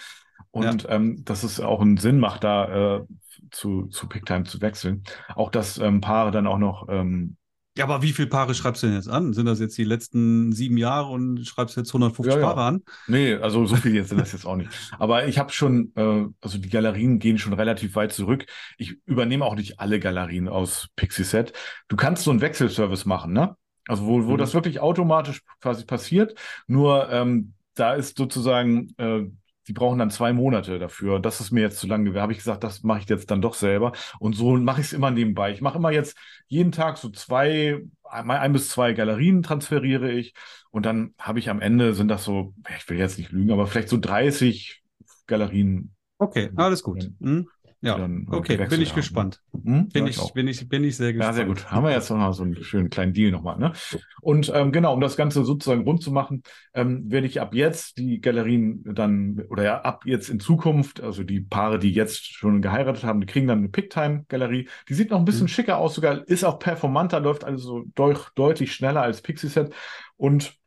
Und 0.50 0.86
ähm, 0.88 1.24
dass 1.24 1.42
es 1.42 1.60
auch 1.60 1.80
einen 1.80 1.96
Sinn 1.98 2.18
macht, 2.18 2.44
da 2.44 2.96
äh, 2.98 3.04
zu, 3.50 3.86
zu 3.86 4.08
Picktime 4.08 4.44
zu 4.44 4.60
wechseln. 4.60 5.04
Auch 5.34 5.50
dass 5.50 5.78
ähm, 5.78 6.00
Paare 6.00 6.30
dann 6.30 6.46
auch 6.46 6.58
noch 6.58 6.88
ähm, 6.88 7.36
Ja, 7.76 7.84
aber 7.84 8.02
wie 8.02 8.12
viele 8.12 8.28
Paare 8.28 8.54
schreibst 8.54 8.82
du 8.82 8.88
denn 8.88 8.96
jetzt 8.96 9.08
an? 9.08 9.32
Sind 9.32 9.46
das 9.46 9.60
jetzt 9.60 9.78
die 9.78 9.84
letzten 9.84 10.52
sieben 10.52 10.76
Jahre 10.76 11.10
und 11.10 11.44
schreibst 11.46 11.76
jetzt 11.76 11.92
150 11.92 12.34
Ja, 12.34 12.40
ja. 12.40 12.46
Paare 12.46 12.62
an? 12.64 12.82
Nee, 13.06 13.34
also 13.34 13.64
so 13.66 13.76
viel 13.76 13.94
jetzt 13.94 14.08
sind 14.08 14.18
das 14.18 14.32
jetzt 14.32 14.44
auch 14.46 14.56
nicht. 14.56 14.70
Aber 14.98 15.26
ich 15.28 15.38
habe 15.38 15.52
schon, 15.52 15.92
äh, 15.94 16.26
also 16.40 16.58
die 16.58 16.68
Galerien 16.68 17.18
gehen 17.20 17.38
schon 17.38 17.52
relativ 17.52 17.94
weit 17.94 18.12
zurück. 18.12 18.46
Ich 18.78 18.96
übernehme 19.06 19.44
auch 19.44 19.54
nicht 19.54 19.78
alle 19.80 20.00
Galerien 20.00 20.48
aus 20.48 20.88
Pixieset. 20.96 21.52
Du 21.88 21.96
kannst 21.96 22.24
so 22.24 22.30
einen 22.32 22.40
Wechselservice 22.40 23.04
machen, 23.06 23.32
ne? 23.32 23.56
Also 23.86 24.04
wo, 24.06 24.26
wo 24.26 24.36
Mhm. 24.36 24.36
das 24.36 24.54
wirklich 24.54 24.80
automatisch 24.80 25.42
quasi 25.60 25.84
passiert. 25.84 26.34
Nur 26.66 27.08
ähm, 27.10 27.54
da 27.74 27.94
ist 27.94 28.18
sozusagen, 28.18 28.92
äh, 28.98 29.26
die 29.68 29.74
brauchen 29.74 29.98
dann 29.98 30.10
zwei 30.10 30.32
Monate 30.32 30.78
dafür. 30.78 31.20
Das 31.20 31.40
ist 31.40 31.50
mir 31.50 31.60
jetzt 31.60 31.78
zu 31.78 31.86
lange. 31.86 32.10
Da 32.12 32.22
habe 32.22 32.32
ich 32.32 32.38
gesagt, 32.38 32.64
das 32.64 32.82
mache 32.82 33.00
ich 33.00 33.08
jetzt 33.08 33.30
dann 33.30 33.42
doch 33.42 33.52
selber. 33.52 33.92
Und 34.18 34.34
so 34.34 34.56
mache 34.56 34.80
ich 34.80 34.88
es 34.88 34.92
immer 34.94 35.10
nebenbei. 35.10 35.52
Ich 35.52 35.60
mache 35.60 35.76
immer 35.76 35.90
jetzt 35.90 36.16
jeden 36.46 36.72
Tag 36.72 36.96
so 36.96 37.10
zwei, 37.10 37.82
mal 38.24 38.38
ein 38.38 38.54
bis 38.54 38.70
zwei 38.70 38.94
Galerien 38.94 39.42
transferiere 39.42 40.10
ich. 40.10 40.32
Und 40.70 40.86
dann 40.86 41.14
habe 41.18 41.38
ich 41.38 41.50
am 41.50 41.60
Ende 41.60 41.92
sind 41.92 42.08
das 42.08 42.24
so, 42.24 42.54
ich 42.78 42.88
will 42.88 42.98
jetzt 42.98 43.18
nicht 43.18 43.30
lügen, 43.30 43.52
aber 43.52 43.66
vielleicht 43.66 43.90
so 43.90 43.98
30 43.98 44.82
Galerien. 45.26 45.94
Okay, 46.16 46.50
alles 46.56 46.82
gut. 46.82 47.10
Hm? 47.20 47.48
Ja, 47.80 47.96
dann, 47.98 48.26
äh, 48.30 48.34
okay, 48.36 48.56
bin 48.56 48.80
ich 48.80 48.90
haben. 48.90 48.96
gespannt. 48.96 49.40
Hm? 49.52 49.88
Bin 49.88 50.04
Ja, 50.04 50.10
ich, 50.10 50.18
auch. 50.18 50.32
bin 50.32 50.48
ich, 50.48 50.68
bin 50.68 50.82
ich 50.84 50.96
sehr 50.96 51.08
Ja, 51.08 51.12
gespannt. 51.14 51.36
sehr 51.36 51.44
gut. 51.46 51.70
Haben 51.70 51.84
wir 51.84 51.92
jetzt 51.92 52.10
noch 52.10 52.16
mal 52.16 52.32
so 52.32 52.42
einen 52.42 52.62
schönen 52.64 52.90
kleinen 52.90 53.12
Deal 53.12 53.30
nochmal. 53.30 53.56
Ne? 53.58 53.72
Und 54.20 54.50
ähm, 54.54 54.72
genau, 54.72 54.94
um 54.94 55.00
das 55.00 55.16
Ganze 55.16 55.44
sozusagen 55.44 55.82
rund 55.84 56.02
zu 56.02 56.10
machen, 56.10 56.42
ähm, 56.74 57.10
werde 57.10 57.26
ich 57.28 57.40
ab 57.40 57.54
jetzt 57.54 57.98
die 57.98 58.20
Galerien 58.20 58.82
dann, 58.84 59.40
oder 59.48 59.62
ja, 59.62 59.80
ab 59.82 60.02
jetzt 60.06 60.28
in 60.28 60.40
Zukunft, 60.40 61.00
also 61.00 61.22
die 61.22 61.40
Paare, 61.40 61.78
die 61.78 61.92
jetzt 61.92 62.26
schon 62.34 62.62
geheiratet 62.62 63.04
haben, 63.04 63.20
die 63.20 63.26
kriegen 63.26 63.46
dann 63.46 63.58
eine 63.58 63.68
Picktime-Galerie. 63.68 64.68
Die 64.88 64.94
sieht 64.94 65.10
noch 65.10 65.18
ein 65.20 65.24
bisschen 65.24 65.44
Mhm. 65.44 65.48
schicker 65.48 65.78
aus, 65.78 65.94
sogar 65.94 66.26
ist 66.28 66.44
auch 66.44 66.58
performanter, 66.58 67.20
läuft 67.20 67.44
also 67.44 67.84
deut 67.94 68.32
deutlich 68.34 68.72
schneller 68.74 69.02
als 69.02 69.22
Pixie-Set. 69.22 69.72
Und 70.16 70.57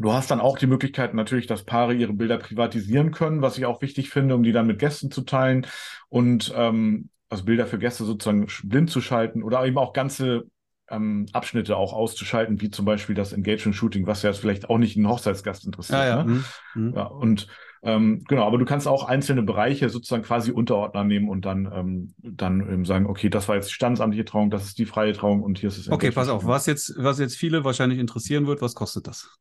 Du 0.00 0.12
hast 0.12 0.30
dann 0.30 0.40
auch 0.40 0.58
die 0.58 0.68
Möglichkeit 0.68 1.12
natürlich, 1.12 1.48
dass 1.48 1.64
Paare 1.64 1.92
ihre 1.92 2.12
Bilder 2.12 2.38
privatisieren 2.38 3.10
können, 3.10 3.42
was 3.42 3.58
ich 3.58 3.66
auch 3.66 3.82
wichtig 3.82 4.10
finde, 4.10 4.36
um 4.36 4.44
die 4.44 4.52
dann 4.52 4.68
mit 4.68 4.78
Gästen 4.78 5.10
zu 5.10 5.22
teilen 5.22 5.66
und 6.08 6.52
ähm, 6.56 7.10
also 7.28 7.44
Bilder 7.44 7.66
für 7.66 7.78
Gäste 7.78 8.04
sozusagen 8.04 8.46
blind 8.62 8.90
zu 8.90 9.00
schalten 9.00 9.42
oder 9.42 9.64
eben 9.66 9.76
auch 9.76 9.92
ganze 9.92 10.44
ähm, 10.88 11.26
Abschnitte 11.32 11.76
auch 11.76 11.92
auszuschalten, 11.92 12.60
wie 12.60 12.70
zum 12.70 12.84
Beispiel 12.84 13.14
das 13.14 13.32
Engagement-Shooting, 13.32 14.06
was 14.06 14.22
ja 14.22 14.30
jetzt 14.30 14.38
vielleicht 14.38 14.70
auch 14.70 14.78
nicht 14.78 14.96
einen 14.96 15.08
Hochzeitsgast 15.08 15.66
interessiert. 15.66 15.98
Ja, 15.98 16.06
ja. 16.06 16.24
Ne? 16.24 16.32
Hm, 16.32 16.44
hm. 16.72 16.94
Ja, 16.94 17.04
und 17.04 17.48
ähm, 17.82 18.24
genau, 18.26 18.46
aber 18.46 18.58
du 18.58 18.64
kannst 18.64 18.88
auch 18.88 19.04
einzelne 19.04 19.42
Bereiche 19.42 19.88
sozusagen 19.88 20.22
quasi 20.22 20.50
Unterordner 20.50 21.04
nehmen 21.04 21.28
und 21.28 21.44
dann, 21.44 21.70
ähm, 21.72 22.14
dann 22.18 22.60
ähm, 22.60 22.84
sagen, 22.84 23.06
okay, 23.06 23.30
das 23.30 23.48
war 23.48 23.56
jetzt 23.56 23.68
die 23.68 23.74
standesamtliche 23.74 24.24
Trauung, 24.24 24.50
das 24.50 24.64
ist 24.64 24.78
die 24.78 24.86
freie 24.86 25.12
Trauung 25.12 25.42
und 25.42 25.58
hier 25.58 25.68
ist 25.68 25.78
das 25.78 25.90
Okay, 25.90 26.10
pass 26.10 26.28
auf, 26.28 26.44
was 26.44 26.66
jetzt, 26.66 26.94
was 26.96 27.18
jetzt 27.18 27.36
viele 27.36 27.64
wahrscheinlich 27.64 27.98
interessieren 27.98 28.46
wird, 28.46 28.62
was 28.62 28.74
kostet 28.74 29.06
das? 29.06 29.38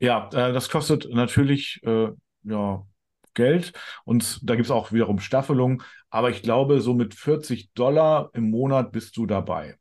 Ja, 0.00 0.28
äh, 0.32 0.52
das 0.52 0.68
kostet 0.70 1.08
natürlich 1.12 1.80
äh, 1.84 2.08
ja, 2.44 2.86
Geld 3.34 3.72
und 4.04 4.40
da 4.48 4.54
gibt's 4.56 4.70
auch 4.70 4.92
wiederum 4.92 5.18
Staffelung, 5.20 5.82
aber 6.10 6.30
ich 6.30 6.42
glaube, 6.42 6.80
so 6.80 6.94
mit 6.94 7.14
40 7.14 7.72
Dollar 7.74 8.30
im 8.34 8.50
Monat 8.50 8.92
bist 8.92 9.16
du 9.16 9.26
dabei. 9.26 9.76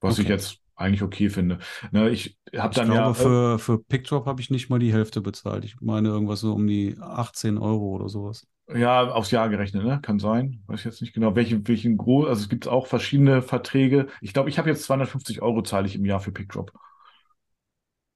Was 0.00 0.18
ich 0.18 0.26
Okay. 0.26 0.28
jetzt 0.28 0.58
eigentlich 0.76 1.02
okay 1.02 1.28
finde. 1.30 1.58
Ne, 1.92 2.10
ich 2.10 2.38
habe 2.56 2.72
Ich 2.72 2.80
dann 2.80 2.90
glaube, 2.90 3.14
ja, 3.16 3.16
äh, 3.18 3.30
für, 3.30 3.58
für 3.58 3.78
PickDrop 3.82 4.26
habe 4.26 4.40
ich 4.40 4.50
nicht 4.50 4.70
mal 4.70 4.78
die 4.78 4.92
Hälfte 4.92 5.20
bezahlt. 5.20 5.64
Ich 5.64 5.80
meine 5.80 6.08
irgendwas 6.08 6.40
so 6.40 6.52
um 6.54 6.66
die 6.66 6.96
18 7.00 7.58
Euro 7.58 7.90
oder 7.94 8.08
sowas. 8.08 8.46
ja, 8.72 9.10
aufs 9.10 9.30
Jahr 9.32 9.48
gerechnet, 9.48 9.84
ne? 9.84 10.00
Kann 10.00 10.18
sein. 10.18 10.62
Weiß 10.66 10.80
ich 10.80 10.84
jetzt 10.86 11.00
nicht 11.02 11.12
genau. 11.12 11.34
Welche, 11.34 11.66
welchen 11.66 11.96
groß, 11.96 12.28
also 12.28 12.42
es 12.42 12.48
gibt 12.48 12.68
auch 12.68 12.86
verschiedene 12.86 13.42
Verträge. 13.42 14.06
Ich 14.20 14.32
glaube, 14.32 14.48
ich 14.48 14.58
habe 14.58 14.68
jetzt 14.70 14.84
250 14.84 15.42
Euro 15.42 15.62
zahle 15.62 15.86
ich 15.88 15.96
im 15.96 16.04
Jahr 16.04 16.20
für 16.20 16.32
PickDrop. 16.32 16.72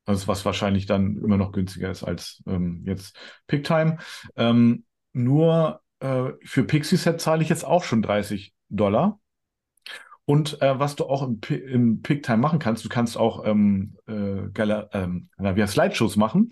Also 0.07 0.29
was 0.29 0.45
wahrscheinlich 0.45 0.87
dann 0.87 1.17
immer 1.19 1.37
noch 1.37 1.53
günstiger 1.53 1.91
ist 1.91 2.05
als 2.05 2.43
ähm, 2.47 2.83
jetzt 2.87 3.17
PickTime. 3.47 3.99
Ähm, 4.37 4.85
nur 5.13 5.81
äh, 6.01 6.31
für 6.45 6.65
Pixieset 6.65 7.21
zahle 7.21 7.43
ich 7.43 7.49
jetzt 7.49 7.65
auch 7.65 7.85
schon 7.85 8.03
30 8.03 8.53
Dollar. 8.69 9.21
Und 10.27 10.61
äh, 10.63 10.79
was 10.79 10.97
du 10.97 11.05
auch 11.05 11.23
im, 11.23 11.41
im 11.51 12.01
PickTime 12.03 12.39
machen 12.39 12.59
kannst, 12.59 12.85
du 12.85 12.89
kannst 12.89 13.19
auch 13.19 13.45
ähm, 13.45 13.97
äh, 14.07 14.49
Gala 14.55 14.89
ähm, 14.93 15.29
heißt, 15.39 15.75
Slideshows 15.75 16.17
machen. 16.17 16.51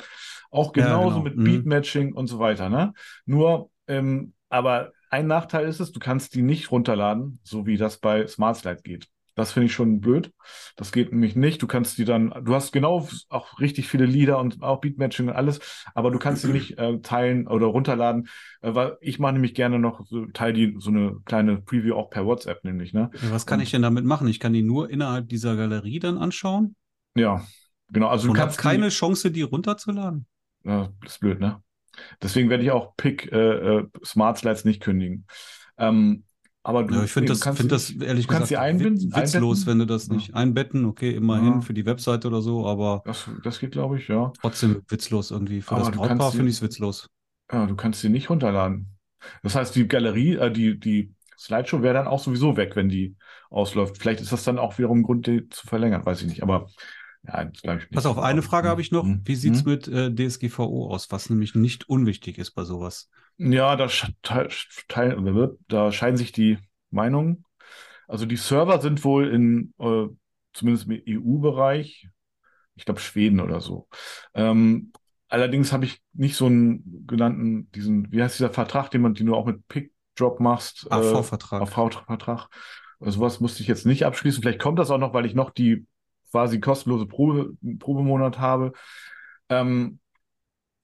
Auch 0.50 0.72
Ja, 0.74 0.84
genauso 0.84 1.22
genau. 1.22 1.22
mit 1.22 1.36
Mhm. 1.38 1.44
Beatmatching 1.44 2.12
und 2.12 2.26
so 2.26 2.38
weiter. 2.38 2.68
Ne? 2.68 2.92
Nur, 3.24 3.70
ähm, 3.88 4.34
aber 4.50 4.92
ein 5.08 5.26
Nachteil 5.26 5.66
ist 5.66 5.80
es, 5.80 5.92
du 5.92 6.00
kannst 6.00 6.34
die 6.34 6.42
nicht 6.42 6.70
runterladen, 6.70 7.40
so 7.44 7.64
wie 7.66 7.78
das 7.78 7.98
bei 7.98 8.26
Smart 8.26 8.56
Slide 8.58 8.82
geht. 8.82 9.08
Das 9.34 9.52
finde 9.52 9.66
ich 9.66 9.72
schon 9.72 10.00
blöd. 10.00 10.30
Das 10.76 10.92
geht 10.92 11.10
nämlich 11.10 11.36
nicht. 11.36 11.62
Du 11.62 11.66
kannst 11.66 11.96
die 11.96 12.04
dann, 12.04 12.34
du 12.44 12.54
hast 12.54 12.70
genau 12.72 13.08
auch 13.30 13.58
richtig 13.60 13.88
viele 13.88 14.04
Lieder 14.04 14.38
und 14.38 14.62
auch 14.62 14.80
Beatmatching 14.80 15.28
und 15.28 15.34
alles, 15.34 15.60
aber 15.94 16.10
du 16.10 16.18
kannst 16.18 16.42
sie 16.42 16.52
nicht 16.52 16.76
äh, 16.78 16.98
teilen 17.00 17.48
oder 17.48 17.66
runterladen, 17.66 18.28
äh, 18.60 18.74
weil 18.74 18.98
ich 19.00 19.18
mache 19.18 19.32
nämlich 19.32 19.54
gerne 19.54 19.78
noch 19.78 20.04
so, 20.06 20.26
teile 20.26 20.52
die 20.52 20.76
so 20.78 20.90
eine 20.90 21.16
kleine 21.24 21.56
Preview 21.62 21.94
auch 21.94 22.10
per 22.10 22.26
WhatsApp 22.26 22.62
nämlich, 22.64 22.92
ne? 22.92 23.10
Was 23.30 23.46
kann 23.46 23.58
Und- 23.60 23.62
ich 23.64 23.70
denn 23.70 23.82
damit 23.82 24.04
machen? 24.04 24.28
Ich 24.28 24.38
kann 24.38 24.52
die 24.52 24.62
nur 24.62 24.90
innerhalb 24.90 25.28
dieser 25.30 25.56
Galerie 25.56 25.98
dann 25.98 26.18
anschauen 26.18 26.76
Ja, 27.14 27.42
genau. 27.90 28.08
Also 28.08 28.26
du 28.26 28.32
und 28.32 28.38
habe 28.38 28.48
kannst 28.48 28.60
keine 28.60 28.90
Chance, 28.90 29.30
die 29.30 29.42
runterzuladen. 29.42 30.26
Die, 30.64 30.68
ja, 30.68 30.90
das 31.02 31.12
ist 31.14 31.20
blöd, 31.20 31.40
ne? 31.40 31.62
Deswegen 32.22 32.50
werde 32.50 32.64
ich 32.64 32.70
auch 32.70 32.96
Pick 32.96 33.30
äh, 33.32 33.78
äh, 33.78 33.86
Smart 34.04 34.38
Slides 34.38 34.64
nicht 34.64 34.82
kündigen. 34.82 35.26
Ähm, 35.78 36.24
aber 36.62 36.84
du, 36.84 36.94
Ja, 36.94 37.04
ich 37.04 37.12
finde 37.12 37.28
das, 37.32 37.40
kannst 37.40 37.60
find 37.60 37.70
sie 37.70 37.98
das 37.98 38.06
ehrlich 38.08 38.28
gesagt 38.28 38.46
sie 38.46 38.56
einbinden, 38.56 39.10
wit- 39.10 39.16
witzlos, 39.16 39.66
wenn 39.66 39.78
du 39.80 39.86
das 39.86 40.06
Ja. 40.08 40.14
nicht 40.14 40.34
einbetten. 40.34 40.84
Okay, 40.84 41.10
immerhin 41.14 41.54
Ja. 41.54 41.60
für 41.60 41.74
die 41.74 41.86
Webseite 41.86 42.28
oder 42.28 42.40
so, 42.42 42.66
aber 42.66 43.02
Das, 43.04 43.28
das 43.42 43.58
geht, 43.58 43.72
glaube 43.72 43.98
ich, 43.98 44.08
ja. 44.08 44.32
trotzdem 44.40 44.82
witzlos 44.88 45.30
irgendwie. 45.30 45.60
Für 45.60 45.72
Aber 45.72 45.80
das 45.80 45.90
Brautpaar 45.96 46.30
finde 46.32 46.48
ich 46.50 46.56
es 46.56 46.62
witzlos. 46.62 47.08
Ja, 47.50 47.66
du 47.66 47.76
kannst 47.76 48.00
sie 48.00 48.08
nicht 48.08 48.30
runterladen. 48.30 48.88
Das 49.42 49.54
heißt, 49.54 49.74
die 49.74 49.86
Galerie, 49.86 50.34
äh, 50.36 50.50
die, 50.50 50.78
die 50.78 51.14
Slideshow 51.38 51.82
wäre 51.82 51.94
dann 51.94 52.06
auch 52.06 52.20
sowieso 52.22 52.56
weg, 52.56 52.76
wenn 52.76 52.88
die 52.88 53.16
ausläuft. 53.50 53.98
Vielleicht 53.98 54.20
ist 54.20 54.32
das 54.32 54.44
dann 54.44 54.58
auch 54.58 54.78
wiederum 54.78 55.00
ein 55.00 55.02
Grund, 55.02 55.26
die 55.26 55.48
zu 55.48 55.66
verlängern, 55.66 56.04
weiß 56.06 56.22
ich 56.22 56.28
nicht. 56.28 56.42
Aber 56.42 56.68
ja. 57.26 57.50
Pass 57.92 58.06
auf, 58.06 58.18
eine 58.18 58.42
Frage 58.42 58.68
habe 58.68 58.80
ich 58.80 58.90
noch. 58.90 59.04
Hm. 59.04 59.22
Wie 59.24 59.34
sieht's 59.34 59.64
Hm. 59.64 59.70
mit 59.70 59.88
äh, 59.88 60.10
DSGVO 60.14 60.90
aus, 60.90 61.10
was 61.10 61.30
nämlich 61.30 61.54
nicht 61.54 61.88
unwichtig 61.88 62.38
ist 62.38 62.52
bei 62.52 62.64
sowas? 62.64 63.10
Ja, 63.38 63.76
da, 63.76 63.88
da 64.18 65.92
scheiden 65.92 66.16
sich 66.16 66.32
die 66.32 66.58
Meinungen. 66.90 67.44
Also 68.08 68.26
die 68.26 68.36
Server 68.36 68.80
sind 68.80 69.04
wohl 69.04 69.28
in, 69.28 69.72
äh, 69.78 70.06
zumindest 70.52 70.86
im 70.86 70.92
EU-Bereich, 70.92 72.08
ich 72.74 72.84
glaube 72.84 73.00
Schweden 73.00 73.40
oder 73.40 73.60
so. 73.60 73.88
Ähm, 74.34 74.92
allerdings 75.28 75.72
habe 75.72 75.84
ich 75.86 76.00
nicht 76.12 76.36
so 76.36 76.46
einen 76.46 77.06
genannten, 77.06 77.70
diesen, 77.72 78.12
wie 78.12 78.22
heißt 78.22 78.38
dieser 78.38 78.50
Vertrag, 78.50 78.90
den 78.90 79.00
man, 79.00 79.14
den 79.14 79.26
du 79.26 79.34
auch 79.34 79.46
mit 79.46 79.66
Pickdrop 79.68 80.40
machst? 80.40 80.86
äh, 80.90 80.94
AV-Vertrag. 80.94 81.62
AV-Vertrag. 81.62 82.48
Also 83.00 83.18
sowas 83.18 83.40
musste 83.40 83.62
ich 83.62 83.68
jetzt 83.68 83.86
nicht 83.86 84.04
abschließen. 84.04 84.42
Vielleicht 84.42 84.60
kommt 84.60 84.78
das 84.78 84.90
auch 84.90 84.98
noch, 84.98 85.14
weil 85.14 85.26
ich 85.26 85.34
noch 85.34 85.50
die 85.50 85.86
quasi 86.32 86.60
kostenlose 86.60 87.06
Probe, 87.06 87.54
Probemonat 87.80 88.40
habe. 88.40 88.74
Ähm, 89.50 90.00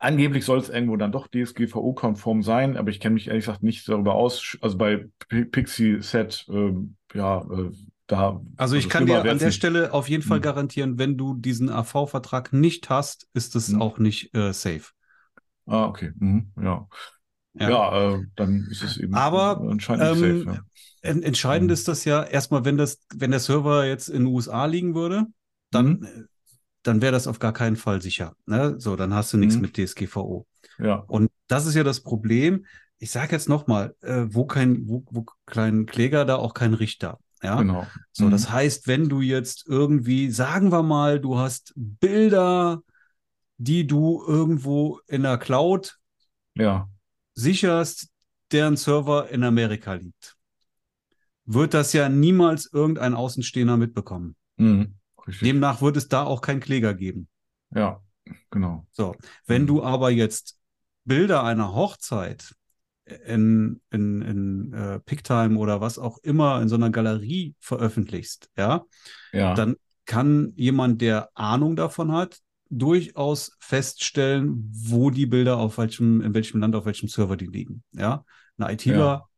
Angeblich 0.00 0.44
soll 0.44 0.58
es 0.58 0.68
irgendwo 0.68 0.96
dann 0.96 1.10
doch 1.12 1.26
DSGVO-konform 1.28 2.42
sein, 2.44 2.76
aber 2.76 2.90
ich 2.90 3.00
kenne 3.00 3.14
mich 3.14 3.28
ehrlich 3.28 3.46
gesagt 3.46 3.64
nicht 3.64 3.88
darüber 3.88 4.14
aus. 4.14 4.56
Also 4.60 4.78
bei 4.78 5.06
P- 5.28 5.44
Pixie 5.44 6.00
Set, 6.02 6.46
ähm, 6.48 6.96
ja, 7.14 7.40
äh, 7.42 7.72
da. 8.06 8.40
Also 8.56 8.76
ich 8.76 8.88
kann 8.90 9.06
schlimmer 9.06 9.06
dir 9.06 9.24
an 9.26 9.38
der 9.38 9.50
nicht. 9.50 9.52
Stelle 9.52 9.92
auf 9.94 10.08
jeden 10.08 10.22
Fall 10.22 10.40
Hm. 10.40 10.42
garantieren, 10.42 10.98
wenn 10.98 11.16
du 11.16 11.34
diesen 11.34 11.70
AV-Vertrag 11.70 12.52
nicht 12.52 12.90
hast, 12.90 13.28
ist 13.32 13.56
es 13.56 13.72
Hm. 13.72 13.78
auch 13.78 13.98
nicht 13.98 14.34
äh, 14.34 14.52
safe. 14.52 14.90
Ah, 15.66 15.86
okay. 15.88 16.12
Mhm, 16.20 16.52
ja. 16.62 16.88
Ja. 17.54 17.78
Ja, 17.78 18.14
äh, 18.16 18.24
dann 18.36 18.66
ist 18.70 18.82
es 18.82 18.96
eben 18.98 19.22
Aber, 19.22 19.68
anscheinend 19.70 20.04
nicht 20.04 20.18
ähm, 20.18 20.18
safe. 20.18 20.62
En 21.02 21.22
entscheidend 21.22 21.70
Mhm. 21.70 21.72
ist 21.72 21.88
das 21.88 22.04
ja 22.04 22.22
erstmal, 22.24 22.64
wenn 22.64 22.76
das, 22.76 23.00
wenn 23.14 23.30
der 23.30 23.40
Server 23.40 23.86
jetzt 23.86 24.08
in 24.08 24.24
den 24.24 24.26
USA 24.26 24.66
liegen 24.66 24.94
würde, 24.94 25.26
dann, 25.70 26.00
Mhm. 26.00 26.04
äh, 26.04 26.24
dann 26.82 27.02
wäre 27.02 27.12
das 27.12 27.26
auf 27.26 27.38
gar 27.38 27.52
keinen 27.52 27.76
Fall 27.76 28.00
sicher. 28.02 28.34
Ne? 28.46 28.76
So, 28.78 28.96
dann 28.96 29.12
hast 29.14 29.32
du 29.32 29.36
nichts 29.36 29.56
Mhm. 29.56 29.62
mit 29.62 29.76
DSGVO. 29.76 30.46
Ja. 30.78 30.86
ja. 30.86 30.94
Und 31.06 31.30
das 31.48 31.66
ist 31.66 31.74
ja 31.74 31.84
das 31.84 32.00
Problem. 32.02 32.64
Ich 32.98 33.10
sage 33.10 33.32
jetzt 33.32 33.48
nochmal, 33.48 33.94
äh, 34.00 34.26
wo 34.28 34.46
kein, 34.46 34.88
wo, 34.88 35.04
wo 35.10 35.24
kein 35.46 35.86
Kläger, 35.86 36.24
da 36.24 36.36
auch 36.36 36.54
kein 36.54 36.74
Richter. 36.74 37.18
Ja, 37.42 37.56
Genau. 37.60 37.86
so, 38.12 38.24
Mhm. 38.26 38.30
das 38.32 38.50
heißt, 38.50 38.88
wenn 38.88 39.08
du 39.08 39.20
jetzt 39.20 39.64
irgendwie, 39.68 40.30
sagen 40.30 40.72
wir 40.72 40.82
mal, 40.82 41.20
du 41.20 41.38
hast 41.38 41.72
Bilder, 41.76 42.82
die 43.58 43.86
du 43.86 44.24
irgendwo 44.26 45.00
in 45.06 45.22
der 45.22 45.38
Cloud 45.38 45.98
Ja. 46.54 46.88
sicherst, 47.34 48.08
deren 48.50 48.76
Server 48.76 49.28
in 49.30 49.44
Amerika 49.44 49.94
liegt, 49.94 50.36
wird 51.44 51.74
das 51.74 51.92
ja 51.92 52.08
niemals 52.08 52.70
irgendein 52.72 53.14
Außenstehender 53.14 53.76
mitbekommen. 53.76 54.34
Mhm. 54.56 54.94
Richtig. 55.28 55.46
Demnach 55.46 55.82
wird 55.82 55.96
es 55.96 56.08
da 56.08 56.24
auch 56.24 56.40
keinen 56.40 56.60
Kläger 56.60 56.94
geben. 56.94 57.28
Ja, 57.74 58.02
genau. 58.50 58.86
So, 58.92 59.14
wenn 59.46 59.62
Mhm. 59.62 59.66
du 59.66 59.82
aber 59.84 60.10
jetzt 60.10 60.58
Bilder 61.04 61.44
einer 61.44 61.74
Hochzeit 61.74 62.54
in, 63.26 63.80
in, 63.90 64.22
in 64.22 64.72
äh, 64.72 65.00
Picktime 65.00 65.58
oder 65.58 65.80
was 65.80 65.98
auch 65.98 66.18
immer 66.18 66.60
in 66.60 66.68
so 66.68 66.74
einer 66.76 66.90
Galerie 66.90 67.54
veröffentlichst, 67.60 68.50
ja, 68.56 68.84
Ja. 69.32 69.54
dann 69.54 69.76
kann 70.04 70.52
jemand, 70.56 71.00
der 71.02 71.30
Ahnung 71.34 71.76
davon 71.76 72.12
hat, 72.12 72.40
durchaus 72.70 73.56
feststellen, 73.60 74.70
wo 74.72 75.10
die 75.10 75.26
Bilder 75.26 75.56
auf 75.58 75.78
welchem, 75.78 76.20
in 76.20 76.34
welchem 76.34 76.60
Land, 76.60 76.74
auf 76.74 76.84
welchem 76.84 77.08
Server 77.08 77.36
die 77.36 77.46
liegen. 77.46 77.82
Ja, 77.92 78.24
ein 78.58 78.70
ITler 78.74 78.96
Ja. 78.96 79.28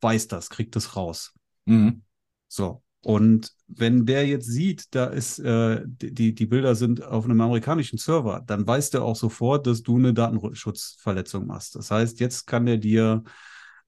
weiß 0.00 0.26
das, 0.28 0.50
kriegt 0.50 0.74
das 0.76 0.96
raus. 0.96 1.32
Mhm. 1.64 2.02
So. 2.48 2.82
Und 3.04 3.50
wenn 3.66 4.06
der 4.06 4.26
jetzt 4.26 4.46
sieht, 4.46 4.94
da 4.94 5.06
ist, 5.06 5.40
äh, 5.40 5.82
die, 5.84 6.34
die 6.34 6.46
Bilder 6.46 6.74
sind 6.76 7.02
auf 7.02 7.24
einem 7.24 7.40
amerikanischen 7.40 7.98
Server, 7.98 8.42
dann 8.46 8.66
weiß 8.66 8.90
der 8.90 9.02
auch 9.02 9.16
sofort, 9.16 9.66
dass 9.66 9.82
du 9.82 9.98
eine 9.98 10.14
Datenschutzverletzung 10.14 11.46
machst. 11.46 11.74
Das 11.74 11.90
heißt, 11.90 12.20
jetzt 12.20 12.46
kann 12.46 12.66
der 12.66 12.78
dir 12.78 13.24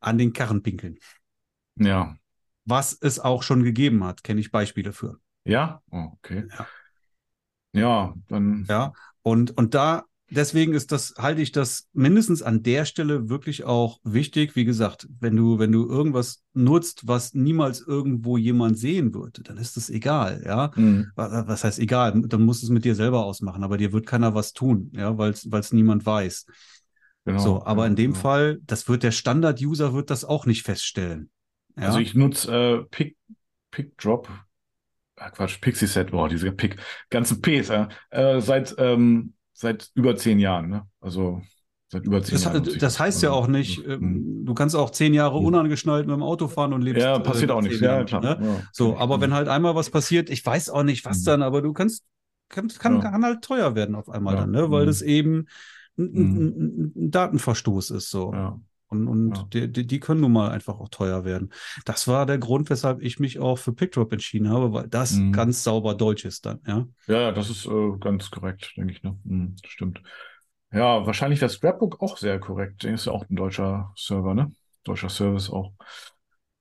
an 0.01 0.19
den 0.19 0.33
Karren 0.33 0.62
pinkeln. 0.62 0.99
Ja. 1.77 2.17
Was 2.65 2.97
es 3.01 3.21
auch 3.21 3.43
schon 3.43 3.62
gegeben 3.62 4.03
hat, 4.05 4.25
kenne 4.25 4.41
ich 4.41 4.51
Beispiele 4.51 4.93
für. 4.93 5.19
Ja? 5.45 5.81
Oh, 5.91 6.09
okay. 6.15 6.49
Ja. 6.51 6.67
Ja, 7.73 8.15
dann. 8.29 8.65
Ja, 8.69 8.93
und, 9.23 9.57
und 9.57 9.75
da, 9.75 10.05
deswegen 10.35 10.74
ist 10.74 10.93
das, 10.93 11.14
halte 11.18 11.41
ich 11.41 11.53
das 11.53 11.89
mindestens 11.93 12.43
an 12.43 12.62
der 12.62 12.85
Stelle 12.85 13.28
wirklich 13.28 13.64
auch 13.64 14.01
wichtig. 14.05 14.57
Wie 14.57 14.64
gesagt, 14.64 15.09
wenn 15.20 15.37
du, 15.37 15.59
wenn 15.59 15.72
du 15.72 15.89
irgendwas 15.89 16.43
nutzt, 16.53 17.07
was 17.07 17.35
niemals 17.35 17.80
irgendwo 17.80 18.37
jemand 18.37 18.78
sehen 18.78 19.14
würde, 19.14 19.43
dann 19.43 19.57
ist 19.57 19.76
es 19.76 19.91
egal, 19.91 20.43
ja. 20.45 20.70
Mhm. 20.74 21.11
Wa- 21.14 21.45
Was 21.47 21.64
heißt 21.64 21.78
egal? 21.78 22.22
Dann 22.26 22.43
musst 22.43 22.62
du 22.62 22.66
es 22.66 22.70
mit 22.70 22.85
dir 22.85 22.95
selber 22.95 23.24
ausmachen, 23.24 23.64
aber 23.64 23.76
dir 23.76 23.93
wird 23.93 24.07
keiner 24.07 24.35
was 24.35 24.53
tun, 24.53 24.91
ja, 24.95 25.16
weil 25.16 25.30
es 25.30 25.72
niemand 25.72 26.05
weiß. 26.05 26.47
Genau. 27.24 27.39
So, 27.39 27.64
aber 27.64 27.85
ja, 27.85 27.89
in 27.89 27.97
dem 27.97 28.12
ja. 28.12 28.18
Fall, 28.18 28.61
das 28.66 28.89
wird 28.89 29.03
der 29.03 29.12
Standard-User 29.12 29.95
wird 29.95 30.11
das 30.11 30.24
auch 30.24 30.45
nicht 30.45 30.62
feststellen. 30.62 31.30
Ja? 31.76 31.87
Also 31.87 31.99
ich 31.99 32.14
nutze 32.14 32.53
äh, 32.53 32.85
Pick, 32.91 33.16
Pickdrop, 33.70 34.28
ah, 35.16 35.30
Quatsch, 35.30 35.61
Pixie 35.61 35.87
Set, 35.87 36.11
boah, 36.11 36.28
diese 36.28 36.53
Pick, 36.53 36.76
ganzen 37.11 37.41
Ps, 37.41 37.70
äh, 38.11 38.41
seit, 38.41 38.74
ähm, 38.78 39.32
seit 39.55 39.91
über 39.95 40.17
zehn 40.17 40.39
Jahren, 40.39 40.69
ne? 40.69 40.87
Also 41.01 41.43
seit 41.89 42.05
über 42.05 42.23
zehn 42.23 42.39
das, 42.39 42.43
Jahren. 42.43 42.65
das 42.79 43.01
heißt 43.01 43.23
ja 43.23 43.31
Also, 43.31 43.39
auch 43.39 43.47
nicht, 43.47 43.79
mhm. 43.87 43.93
ähm, 43.93 44.45
du 44.45 44.55
kannst 44.55 44.75
auch 44.77 44.91
zehn 44.91 45.15
Jahre 45.15 45.39
Mhm. 45.39 45.47
unangeschnallt 45.47 46.07
mit 46.07 46.15
dem 46.15 46.23
Auto 46.23 46.49
fahren 46.49 46.73
und 46.73 46.83
lebst. 46.83 47.01
Ja, 47.03 47.19
passiert 47.19 47.51
äh, 47.51 47.55
auch 47.55 47.61
nichts, 47.63 47.81
ja, 47.81 48.05
klar. 48.05 48.21
Ne? 48.23 48.39
Ja, 48.41 48.63
So, 48.73 48.97
aber 48.99 49.17
Mhm. 49.17 49.21
wenn 49.23 49.35
halt 49.35 49.49
einmal 49.49 49.75
was 49.75 49.91
passiert, 49.91 50.31
ich 50.31 50.45
weiß 50.45 50.71
auch 50.71 50.83
nicht, 50.83 51.05
was 51.05 51.21
Mhm. 51.21 51.25
dann, 51.25 51.43
aber 51.43 51.63
du 51.63 51.73
kannst, 51.73 52.05
kann, 52.49 52.69
kann, 52.69 52.95
Ja. 52.95 53.11
kann 53.11 53.25
halt 53.25 53.43
teuer 53.43 53.75
werden 53.75 53.95
auf 53.95 54.09
einmal 54.09 54.35
Ja. 54.35 54.41
dann, 54.43 54.51
ne? 54.51 54.71
weil 54.71 54.83
Mhm. 54.83 54.87
das 54.87 55.03
eben 55.03 55.47
ein, 55.99 56.05
Mhm. 56.15 56.23
ein, 56.37 56.93
ein, 56.93 56.93
ein 56.97 57.11
Datenverstoß 57.11 57.91
ist 57.91 58.11
so. 58.11 58.33
Ja, 58.33 58.61
Und, 58.95 59.09
und 59.09 59.37
Ja. 59.37 59.49
die, 59.53 59.87
die, 59.87 60.01
können 60.01 60.21
nun 60.21 60.33
mal 60.33 60.51
einfach 60.51 60.79
auch 60.81 60.89
teuer 60.89 61.25
werden. 61.25 61.53
Das 61.85 62.09
war 62.09 62.27
der 62.27 62.39
Grund, 62.39 62.71
weshalb 62.71 63.03
ich 63.03 63.19
mich 63.19 63.39
auch 63.39 63.59
für 63.59 63.73
PickDrop 63.73 64.13
entschieden 64.13 64.49
habe, 64.49 64.73
weil 64.73 64.89
das 64.89 65.15
Mhm. 65.17 65.33
ganz 65.33 65.63
sauber 65.65 65.95
deutsch 65.95 66.25
ist 66.25 66.47
dann, 66.47 66.61
ja. 66.67 66.87
ja, 67.07 67.33
das 67.33 67.51
ist 67.51 67.67
äh, 67.67 67.97
ganz 67.99 68.31
korrekt, 68.31 68.73
denke 68.77 68.93
ich, 68.93 69.03
ne? 69.03 69.19
Mhm, 69.25 69.57
stimmt. 69.67 70.03
Ja, 70.73 71.07
wahrscheinlich 71.07 71.41
das 71.41 71.55
Scrapbook 71.55 72.01
auch 72.03 72.17
sehr 72.17 72.41
korrekt. 72.41 72.85
Ist 72.85 73.07
ja 73.07 73.13
auch 73.13 73.29
ein 73.29 73.37
deutscher 73.37 73.93
Server, 73.97 74.35
ne? 74.35 74.53
Deutscher 74.83 75.09
Service 75.09 75.51
auch. 75.51 75.73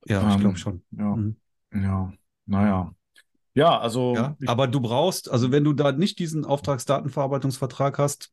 Ja, 0.06 0.28
ich 0.28 0.34
Ähm, 0.34 0.40
glaube 0.40 0.58
schon. 0.58 0.84
Ja, 0.92 1.16
Mhm. 1.16 1.36
ja, 1.74 2.14
naja. 2.46 2.94
Ja, 3.56 3.80
also. 3.80 4.16
Ja, 4.16 4.36
ich, 4.40 4.50
aber 4.50 4.68
du 4.68 4.80
brauchst, 4.82 5.30
also 5.30 5.52
wenn 5.52 5.64
du 5.64 5.74
da 5.74 5.92
nicht 5.92 6.20
diesen 6.20 6.46
Auftragsdatenverarbeitungsvertrag 6.46 7.98
hast, 8.00 8.30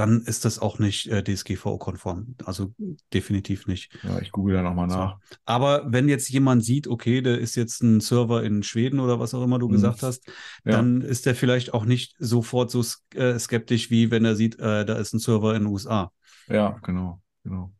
dann 0.00 0.22
ist 0.22 0.46
das 0.46 0.58
auch 0.58 0.78
nicht 0.78 1.08
äh, 1.08 1.22
DSGVO-konform. 1.22 2.34
Also 2.46 2.72
definitiv 3.12 3.66
nicht. 3.66 3.92
ja, 4.02 4.18
ich 4.18 4.32
google 4.32 4.54
da 4.54 4.62
nochmal 4.62 4.88
So. 4.88 4.96
nach. 4.96 5.18
Aber 5.44 5.84
wenn 5.92 6.08
jetzt 6.08 6.30
jemand 6.30 6.64
sieht, 6.64 6.88
okay, 6.88 7.20
da 7.20 7.34
ist 7.34 7.54
jetzt 7.54 7.82
ein 7.82 8.00
Server 8.00 8.42
in 8.42 8.62
Schweden 8.62 8.98
oder 8.98 9.20
was 9.20 9.34
auch 9.34 9.44
immer 9.44 9.58
du 9.58 9.68
Mhm. 9.68 9.72
gesagt 9.72 10.02
hast, 10.02 10.26
Ja. 10.64 10.72
dann 10.72 11.02
ist 11.02 11.26
der 11.26 11.34
vielleicht 11.34 11.74
auch 11.74 11.84
nicht 11.84 12.16
sofort 12.18 12.70
so 12.70 12.82
äh, 13.14 13.38
skeptisch, 13.38 13.90
wie 13.90 14.10
wenn 14.10 14.24
er 14.24 14.36
sieht, 14.36 14.58
äh, 14.58 14.86
da 14.86 14.94
ist 14.94 15.12
ein 15.12 15.18
Server 15.18 15.54
in 15.54 15.64
den 15.64 15.72
USA. 15.72 16.10
Ja, 16.48 16.78
genau, 16.82 17.20
genau. 17.44 17.72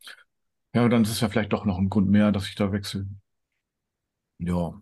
Ja, 0.74 0.88
dann 0.88 1.02
ist 1.02 1.10
es 1.12 1.20
ja 1.20 1.30
vielleicht 1.30 1.54
doch 1.54 1.64
noch 1.64 1.78
ein 1.78 1.88
Grund 1.88 2.08
mehr, 2.10 2.32
dass 2.32 2.46
ich 2.48 2.54
da 2.54 2.70
wechsle. 2.70 3.06
Ja. 4.38 4.80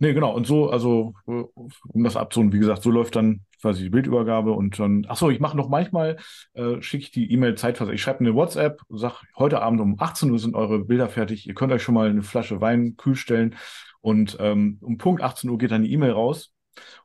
Nee, 0.00 0.12
genau. 0.14 0.32
Und 0.34 0.46
so, 0.46 0.70
also, 0.70 1.14
um 1.26 2.04
das 2.04 2.16
abzuholen, 2.16 2.52
wie 2.52 2.58
gesagt, 2.60 2.82
so 2.82 2.90
läuft 2.90 3.16
dann 3.16 3.40
quasi 3.60 3.82
die 3.82 3.90
Bildübergabe 3.90 4.52
und 4.52 4.78
dann, 4.78 5.04
ach 5.08 5.16
so, 5.16 5.30
ich 5.30 5.40
mache 5.40 5.56
noch 5.56 5.68
manchmal, 5.68 6.18
äh, 6.54 6.80
schicke 6.80 7.02
ich 7.04 7.10
die 7.10 7.32
E-Mail 7.32 7.56
zeitversetzt. 7.56 7.94
Ich 7.96 8.02
schreibe 8.02 8.20
eine 8.20 8.34
WhatsApp, 8.34 8.80
sag, 8.90 9.22
heute 9.36 9.60
Abend 9.60 9.80
um 9.80 9.96
18 9.98 10.30
Uhr 10.30 10.38
sind 10.38 10.54
eure 10.54 10.84
Bilder 10.84 11.08
fertig. 11.08 11.46
Ihr 11.48 11.54
könnt 11.54 11.72
euch 11.72 11.82
schon 11.82 11.94
mal 11.96 12.08
eine 12.10 12.22
Flasche 12.22 12.60
Wein 12.60 12.96
kühl 12.96 13.16
stellen 13.16 13.56
und 14.00 14.36
ähm, 14.40 14.78
um 14.82 14.98
Punkt 14.98 15.20
18 15.22 15.50
Uhr 15.50 15.58
geht 15.58 15.72
dann 15.72 15.82
die 15.82 15.92
E-Mail 15.92 16.12
raus. 16.12 16.52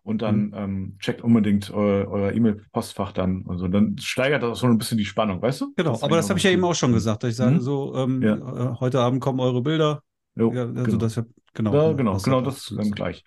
Und 0.04 0.22
dann 0.22 0.48
Mhm. 0.48 0.54
ähm, 0.56 0.96
checkt 1.00 1.24
unbedingt 1.24 1.72
eu 1.74 2.06
euer 2.08 2.32
E-Mail-Postfach 2.32 3.12
dann. 3.12 3.46
Also 3.48 3.68
dann 3.68 3.98
steigert 3.98 4.44
das 4.44 4.52
auch 4.52 4.56
so 4.62 4.68
ein 4.68 4.78
bisschen 4.78 5.00
die 5.00 5.06
Spannung, 5.06 5.42
weißt 5.42 5.62
du? 5.62 5.74
Genau, 5.76 5.94
ist 5.94 6.04
aber 6.04 6.18
das 6.18 6.30
habe 6.30 6.38
ich 6.38 6.44
ja 6.46 6.52
eben 6.52 6.64
auch 6.64 6.76
schon 6.76 6.94
gesagt. 6.94 7.24
dass 7.24 7.32
Ich 7.32 7.38
sage 7.38 7.56
Mhm. 7.56 7.60
so, 7.62 7.96
ähm, 7.96 8.22
Ja. 8.22 8.36
äh, 8.36 8.76
heute 8.80 9.00
Abend 9.00 9.20
kommen 9.22 9.40
eure 9.40 9.64
Bilder. 9.64 10.04
Jo, 10.36 10.52
Ja, 10.54 10.66
also 10.66 10.84
genau. 10.84 10.98
das 10.98 11.20
genau. 11.54 11.74
Ja, 11.74 11.94
genau, 11.94 12.18
genau, 12.20 12.42
da 12.42 12.46
das 12.46 12.56
dazu 12.56 12.76
dann 12.76 12.86
ist. 12.88 12.96
gleich. 12.96 13.24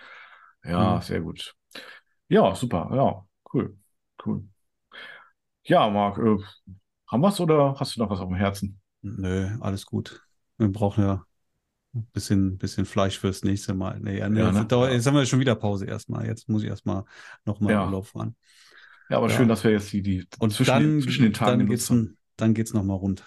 Ja, 0.65 0.97
Mhm. 0.97 1.03
sehr 1.03 1.21
gut. 1.21 1.55
Ja, 2.29 2.55
super, 2.55 2.91
ja, 2.95 3.27
cool, 3.55 3.79
cool. 4.25 4.45
Ja, 5.65 5.89
Marc, 5.91 6.19
äh, 6.19 6.37
haben 7.09 7.21
wir's 7.23 7.41
oder 7.41 7.75
hast 7.79 7.97
du 7.97 8.01
noch 8.01 8.11
was 8.11 8.21
auf 8.21 8.29
dem 8.29 8.37
Herzen? 8.37 8.81
Nö, 9.03 9.49
alles 9.61 9.87
gut. 9.87 10.23
Wir 10.59 10.69
brauchen 10.69 11.05
ja 11.05 11.25
ein 11.95 12.07
bisschen, 12.13 12.59
bisschen 12.59 12.85
Fleisch 12.87 13.19
fürs 13.19 13.45
nächste 13.45 13.75
Mal. 13.75 14.01
Nee, 14.01 14.19
ja, 14.19 14.29
ne? 14.29 14.65
dauert, 14.67 14.93
jetzt 14.93 15.07
haben 15.07 15.15
wir 15.15 15.27
schon 15.27 15.41
wieder 15.41 15.55
Pause 15.55 15.87
erstmal. 15.87 16.27
Jetzt 16.27 16.49
muss 16.49 16.63
ich 16.63 16.69
erstmal 16.69 17.05
nochmal 17.45 17.73
Ja. 17.73 17.87
Urlaub 17.87 18.07
fahren. 18.07 18.37
Ja, 19.09 19.19
aber 19.19 19.29
Ja. 19.31 19.37
schön, 19.37 19.49
dass 19.49 19.63
wir 19.65 19.71
jetzt 19.71 19.93
die, 19.93 20.03
die 20.03 20.27
Und 20.41 20.53
zwischen, 20.53 20.71
dann, 20.73 20.83
den, 20.83 21.03
zwischen 21.03 21.23
den 21.23 21.33
Tagen 21.33 21.59
dann 21.61 21.69
geht's, 21.69 21.91
haben. 21.91 22.17
dann 22.37 22.55
geht's 22.55 22.73
nochmal 22.75 22.97
rund. 22.97 23.25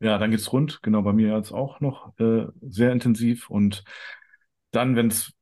Ja, 0.00 0.18
dann 0.18 0.30
geht's 0.30 0.52
rund, 0.52 0.82
genau, 0.82 1.02
bei 1.02 1.12
mir 1.12 1.34
jetzt 1.36 1.52
auch 1.52 1.80
noch 1.80 2.12
äh, 2.18 2.46
sehr 2.60 2.92
intensiv 2.92 3.48
und 3.48 3.82
dann, 4.70 4.94
wenn's 4.96 5.32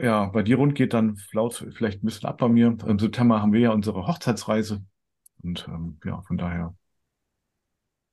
ja 0.00 0.26
bei 0.26 0.42
dir 0.42 0.56
rund 0.56 0.74
geht, 0.74 0.94
dann 0.94 1.16
flaut 1.16 1.66
vielleicht 1.74 2.02
ein 2.02 2.06
bisschen 2.06 2.28
ab 2.28 2.38
bei 2.38 2.48
mir. 2.48 2.76
Im 2.86 2.98
September 2.98 3.40
haben 3.42 3.52
wir 3.52 3.60
ja 3.60 3.70
unsere 3.72 4.06
Hochzeitsreise 4.06 4.82
und 5.42 5.66
ähm, 5.68 5.98
ja, 6.04 6.22
von 6.22 6.38
daher 6.38 6.74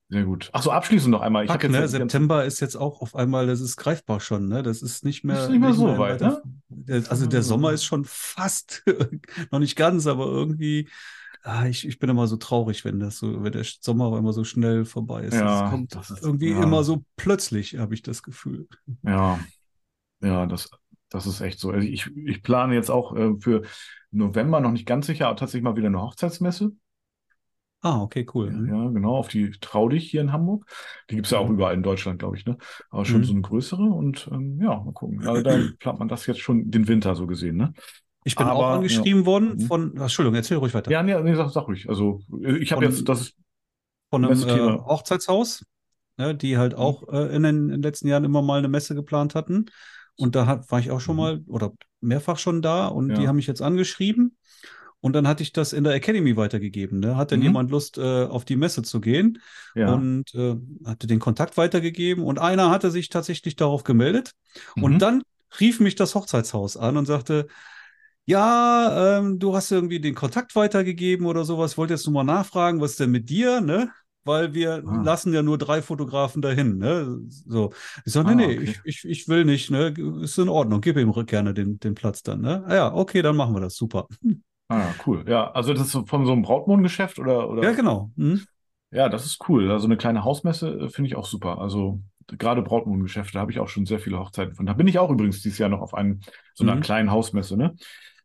sehr 0.09 0.23
gut. 0.25 0.49
Ach 0.51 0.61
so, 0.61 0.71
abschließend 0.71 1.09
noch 1.11 1.21
einmal. 1.21 1.45
Jetzt 1.47 1.69
ne? 1.69 1.87
September 1.87 2.43
ist 2.43 2.59
jetzt 2.59 2.75
auch 2.75 3.01
auf 3.01 3.15
einmal, 3.15 3.47
das 3.47 3.61
ist 3.61 3.77
greifbar 3.77 4.19
schon, 4.19 4.49
ne? 4.49 4.61
Das 4.61 4.81
ist 4.81 5.05
nicht 5.05 5.23
mehr, 5.23 5.43
Ist 5.43 5.49
nicht 5.49 5.61
mehr 5.61 5.73
so 5.73 5.87
in 5.87 5.97
weit, 5.97 6.21
weiter- 6.21 6.43
Der, 6.67 7.03
also 7.09 7.25
der 7.27 7.43
Sommer 7.43 7.71
ist 7.71 7.85
schon 7.85 8.03
fast, 8.03 8.83
noch 9.51 9.59
nicht 9.59 9.77
ganz, 9.77 10.07
aber 10.07 10.25
irgendwie, 10.25 10.89
ah, 11.43 11.65
ich, 11.67 11.87
ich 11.87 11.99
bin 11.99 12.09
immer 12.09 12.27
so 12.27 12.37
traurig, 12.37 12.85
wenn 12.85 12.99
das 12.99 13.17
so, 13.17 13.43
wenn 13.43 13.51
der 13.51 13.63
Sommer 13.63 14.05
auch 14.07 14.17
immer 14.17 14.33
so 14.33 14.43
schnell 14.43 14.85
vorbei 14.85 15.23
ist. 15.23 15.35
Ja, 15.35 15.41
das 15.41 15.63
kommt 15.63 15.95
das 15.95 16.09
ist- 16.11 16.23
irgendwie 16.23 16.51
ja. 16.51 16.61
immer 16.61 16.83
so 16.83 17.03
plötzlich, 17.15 17.77
habe 17.77 17.93
ich 17.93 18.01
das 18.03 18.23
Gefühl. 18.23 18.67
Ja, 19.03 19.45
ja, 20.21 20.45
das, 20.45 20.69
das 21.09 21.27
ist 21.27 21.41
echt 21.41 21.59
so. 21.59 21.71
Also 21.71 21.87
ich, 21.87 22.07
ich 22.15 22.43
plane 22.43 22.75
jetzt 22.75 22.91
auch 22.91 23.15
äh, 23.15 23.35
für 23.39 23.63
November 24.11 24.59
noch 24.61 24.71
nicht 24.71 24.85
ganz 24.87 25.07
sicher, 25.07 25.27
aber 25.27 25.37
tatsächlich 25.37 25.63
mal 25.63 25.75
wieder 25.75 25.87
eine 25.87 26.01
Hochzeitsmesse. 26.01 26.73
Ah, 27.83 28.01
okay, 28.03 28.25
cool. 28.35 28.51
Ja, 28.51 28.59
ja, 28.65 28.89
genau, 28.89 29.15
auf 29.17 29.27
die 29.27 29.51
Trau 29.59 29.87
dich 29.89 30.09
hier 30.09 30.21
in 30.21 30.31
Hamburg. 30.31 30.65
Die 31.09 31.15
gibt's 31.15 31.31
ja 31.31 31.37
auch 31.39 31.49
Mhm. 31.49 31.55
überall 31.55 31.73
in 31.75 31.83
Deutschland, 31.83 32.19
glaube 32.19 32.37
ich, 32.37 32.45
ne? 32.45 32.57
Aber 32.89 33.05
schon 33.05 33.23
Mhm. 33.23 33.23
so 33.23 33.33
eine 33.33 33.41
größere 33.41 33.83
und 33.83 34.27
ähm, 34.31 34.59
ja, 34.61 34.79
mal 34.83 34.93
gucken. 34.93 35.27
Also 35.27 35.41
da 35.41 35.59
plant 35.79 35.99
man 35.99 36.07
das 36.07 36.25
jetzt 36.25 36.39
schon 36.41 36.69
den 36.71 36.87
Winter 36.87 37.15
so 37.15 37.27
gesehen, 37.27 37.57
ne? 37.57 37.73
Ich 38.23 38.35
bin 38.35 38.45
Aber, 38.47 38.59
auch 38.59 38.69
angeschrieben 38.75 39.25
worden 39.25 39.55
Mhm. 39.55 39.59
von, 39.61 39.97
Entschuldigung, 39.97 40.35
erzähl 40.35 40.57
ruhig 40.57 40.73
weiter. 40.73 40.91
Ja, 40.91 41.01
nee, 41.01 41.19
nee 41.21 41.33
sag, 41.35 41.49
sag 41.49 41.67
ruhig. 41.67 41.89
Also 41.89 42.21
ich 42.59 42.71
habe 42.71 42.85
jetzt, 42.85 43.07
das 43.09 43.33
von 44.09 44.25
einem 44.25 44.47
äh. 44.47 44.77
Hochzeitshaus, 44.83 45.65
ne, 46.17 46.35
die 46.35 46.57
halt 46.57 46.73
Mhm. 46.73 46.79
auch 46.79 47.07
äh, 47.11 47.35
in, 47.35 47.43
den, 47.43 47.55
in 47.65 47.69
den 47.69 47.81
letzten 47.81 48.07
Jahren 48.07 48.23
immer 48.23 48.41
mal 48.41 48.59
eine 48.59 48.67
Messe 48.67 48.93
geplant 48.95 49.33
hatten. 49.35 49.65
Und 50.17 50.35
da 50.35 50.45
hat, 50.45 50.69
war 50.71 50.79
ich 50.79 50.91
auch 50.91 50.99
schon 51.01 51.15
Mhm. 51.15 51.21
mal 51.21 51.43
oder 51.47 51.71
mehrfach 52.01 52.37
schon 52.37 52.61
da 52.61 52.87
und 52.87 53.09
Ja. 53.09 53.15
die 53.15 53.27
haben 53.27 53.37
mich 53.37 53.47
jetzt 53.47 53.61
angeschrieben. 53.61 54.37
Und 54.99 55.13
dann 55.13 55.27
hatte 55.27 55.41
ich 55.41 55.51
das 55.51 55.73
in 55.73 55.83
der 55.83 55.93
Academy 55.93 56.37
weitergegeben. 56.37 56.99
Ne? 56.99 57.15
Hat 57.15 57.31
denn 57.31 57.39
Mhm. 57.39 57.45
jemand 57.45 57.71
Lust, 57.71 57.97
äh, 57.97 58.25
auf 58.25 58.45
die 58.45 58.55
Messe 58.55 58.83
zu 58.83 59.01
gehen? 59.01 59.39
ja. 59.73 59.91
Und 59.91 60.35
äh, 60.35 60.57
hatte 60.85 61.07
den 61.07 61.17
Kontakt 61.19 61.57
weitergegeben. 61.57 62.23
Und 62.23 62.37
einer 62.37 62.69
hatte 62.69 62.91
sich 62.91 63.09
tatsächlich 63.09 63.55
darauf 63.55 63.83
gemeldet. 63.83 64.33
Mhm. 64.75 64.83
Und 64.83 64.99
dann 64.99 65.23
rief 65.59 65.79
mich 65.79 65.95
das 65.95 66.13
Hochzeitshaus 66.13 66.77
an 66.77 66.97
und 66.97 67.07
sagte, 67.07 67.47
ja, 68.25 69.19
ähm, 69.19 69.39
du 69.39 69.55
hast 69.55 69.71
irgendwie 69.71 69.99
den 69.99 70.15
Kontakt 70.15 70.55
weitergegeben 70.55 71.25
oder 71.25 71.43
sowas. 71.45 71.77
Wollte 71.77 71.93
jetzt 71.93 72.05
nur 72.05 72.13
mal 72.13 72.23
nachfragen, 72.23 72.79
was 72.81 72.91
ist 72.91 72.99
denn 72.99 73.11
mit 73.11 73.29
dir, 73.29 73.61
ne? 73.61 73.91
Weil 74.23 74.53
wir 74.53 74.83
Ah. 74.85 75.03
lassen 75.03 75.33
ja 75.33 75.41
nur 75.41 75.57
drei 75.57 75.81
Fotografen 75.81 76.41
dahin, 76.41 76.77
ne? 76.77 77.19
So. 77.27 77.73
Ich 78.05 78.13
sage, 78.13 78.25
Ah, 78.25 78.33
nee, 78.35 78.35
nee, 78.35 78.51
okay. 78.51 78.63
ich, 78.63 78.79
ich, 78.83 79.03
ich 79.05 79.27
will 79.27 79.45
nicht, 79.45 79.71
ne? 79.71 79.93
Ist 80.21 80.37
in 80.37 80.49
Ordnung, 80.49 80.79
gib 80.81 80.97
ihm 80.97 81.11
gerne 81.25 81.53
den, 81.53 81.79
den 81.79 81.95
Platz 81.95 82.21
dann, 82.23 82.41
ne? 82.41 82.63
Ah 82.67 82.75
Ja, 82.75 82.93
okay, 82.93 83.21
dann 83.21 83.35
machen 83.35 83.53
wir 83.55 83.61
das, 83.61 83.75
super. 83.75 84.07
Ah, 84.69 84.95
cool. 85.05 85.25
Ja, 85.27 85.51
also 85.51 85.73
das 85.73 85.93
ist 85.93 86.09
von 86.09 86.25
so 86.25 86.31
einem 86.31 86.41
Brautmodengeschäft 86.43 87.19
oder, 87.19 87.49
oder? 87.49 87.67
Ja, 87.67 87.71
genau. 87.73 88.11
Hm? 88.17 88.47
Ja, 88.91 89.07
das 89.09 89.25
ist 89.25 89.47
cool. 89.47 89.71
Also 89.71 89.85
eine 89.85 89.97
kleine 89.97 90.23
Hausmesse 90.23 90.69
äh, 90.79 90.89
finde 90.89 91.07
ich 91.07 91.15
auch 91.15 91.25
super. 91.25 91.59
Also 91.59 92.01
gerade 92.27 92.61
Brautmodengeschäfte 92.61 93.39
habe 93.39 93.51
ich 93.51 93.59
auch 93.59 93.67
schon 93.69 93.85
sehr 93.85 93.99
viele 93.99 94.19
Hochzeiten 94.19 94.53
von. 94.55 94.65
Da 94.65 94.73
bin 94.73 94.87
ich 94.87 94.99
auch 94.99 95.09
übrigens 95.09 95.41
dieses 95.41 95.57
Jahr 95.59 95.69
noch 95.69 95.81
auf 95.81 95.93
einem, 95.93 96.19
so 96.53 96.63
einer 96.63 96.77
Mhm. 96.77 96.81
kleinen 96.81 97.11
Hausmesse, 97.11 97.55
ne? 97.57 97.75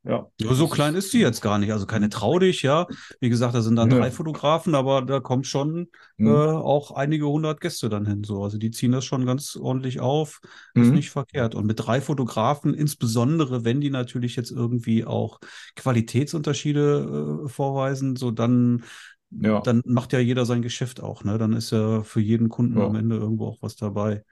Ja. 0.09 0.27
Ja, 0.41 0.55
so 0.55 0.69
klein 0.69 0.95
ist 0.95 1.13
die 1.13 1.19
jetzt 1.19 1.41
gar 1.41 1.59
nicht. 1.59 1.73
Also 1.73 1.85
keine 1.85 2.09
Trau 2.09 2.39
dich, 2.39 2.63
ja. 2.63 2.87
Wie 3.21 3.29
gesagt, 3.29 3.55
da 3.55 3.61
sind 3.61 3.75
dann 3.75 3.89
Nö. 3.89 3.99
drei 3.99 4.11
Fotografen, 4.13 4.77
aber 4.77 5.03
da 5.03 5.19
kommt 5.19 5.47
schon 5.49 5.89
Mhm. 6.17 6.27
äh, 6.29 6.31
auch 6.31 6.93
einige 6.93 7.27
hundert 7.27 7.61
Gäste 7.61 7.89
dann 7.89 8.07
hin. 8.07 8.23
So. 8.23 8.45
Also 8.45 8.57
die 8.57 8.71
ziehen 8.71 8.93
das 8.93 9.05
schon 9.05 9.27
ganz 9.27 9.57
ordentlich 9.57 9.99
auf. 9.99 10.41
Ist 10.75 10.89
Mhm. 10.91 10.95
nicht 10.95 11.11
verkehrt. 11.11 11.57
Und 11.57 11.67
mit 11.67 11.81
drei 11.85 12.01
Fotografen, 12.01 12.73
insbesondere 12.73 13.65
wenn 13.65 13.81
die 13.81 13.91
natürlich 13.91 14.37
jetzt 14.37 14.53
irgendwie 14.53 15.05
auch 15.05 15.41
Qualitätsunterschiede 15.75 17.43
äh, 17.47 17.49
vorweisen, 17.49 18.17
so 18.17 18.31
dann, 18.31 18.85
Ja. 19.31 19.61
dann 19.61 19.83
macht 19.87 20.13
ja 20.13 20.21
jeder 20.21 20.47
sein 20.47 20.63
Geschäft 20.63 21.01
auch. 21.03 21.25
Ne? 21.25 21.37
Dann 21.39 21.53
ist 21.53 21.73
ja 21.73 22.03
für 22.05 22.21
jeden 22.21 22.49
Kunden 22.49 22.79
Ja. 22.79 22.87
am 22.87 22.95
Ende 22.95 23.17
irgendwo 23.17 23.47
auch 23.49 23.59
was 23.61 23.77
dabei. 23.77 24.23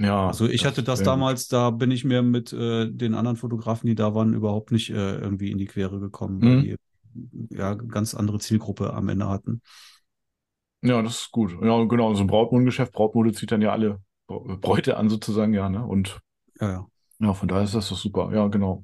Ja. 0.00 0.28
Also 0.28 0.48
ich 0.48 0.64
hatte 0.64 0.82
das 0.82 1.02
damals, 1.02 1.48
da 1.48 1.70
bin 1.70 1.90
ich 1.90 2.04
mir 2.04 2.22
mit 2.22 2.52
äh, 2.52 2.90
den 2.90 3.14
anderen 3.14 3.36
Fotografen, 3.36 3.86
die 3.86 3.94
da 3.94 4.14
waren, 4.14 4.34
überhaupt 4.34 4.70
nicht 4.72 4.90
äh, 4.90 5.16
irgendwie 5.18 5.50
in 5.50 5.58
die 5.58 5.66
Quere 5.66 6.00
gekommen, 6.00 6.42
weil 6.44 6.56
Mhm. 6.56 6.60
die 6.60 6.76
ja 7.50 7.74
ganz 7.74 8.14
andere 8.14 8.38
Zielgruppe 8.38 8.92
am 8.94 9.08
Ende 9.08 9.28
hatten. 9.28 9.60
Ja, 10.82 11.02
das 11.02 11.22
ist 11.22 11.30
gut. 11.30 11.52
Ja, 11.62 11.84
genau. 11.84 12.14
So 12.14 12.22
ein 12.22 12.26
Brautmodengeschäft, 12.26 12.92
Brautmode 12.92 13.32
zieht 13.32 13.52
dann 13.52 13.60
ja 13.62 13.72
alle 13.72 14.00
Bra- 14.26 14.56
Bräute 14.56 14.96
an 14.96 15.10
sozusagen, 15.10 15.52
ja, 15.52 15.68
ne? 15.68 15.84
Und 15.84 16.20
Ja, 16.60 16.70
ja. 16.70 16.86
ja, 17.18 17.34
von 17.34 17.48
daher 17.48 17.64
ist 17.64 17.74
das 17.74 17.88
doch 17.88 17.98
super. 17.98 18.30
Ja, 18.34 18.48
genau. 18.48 18.82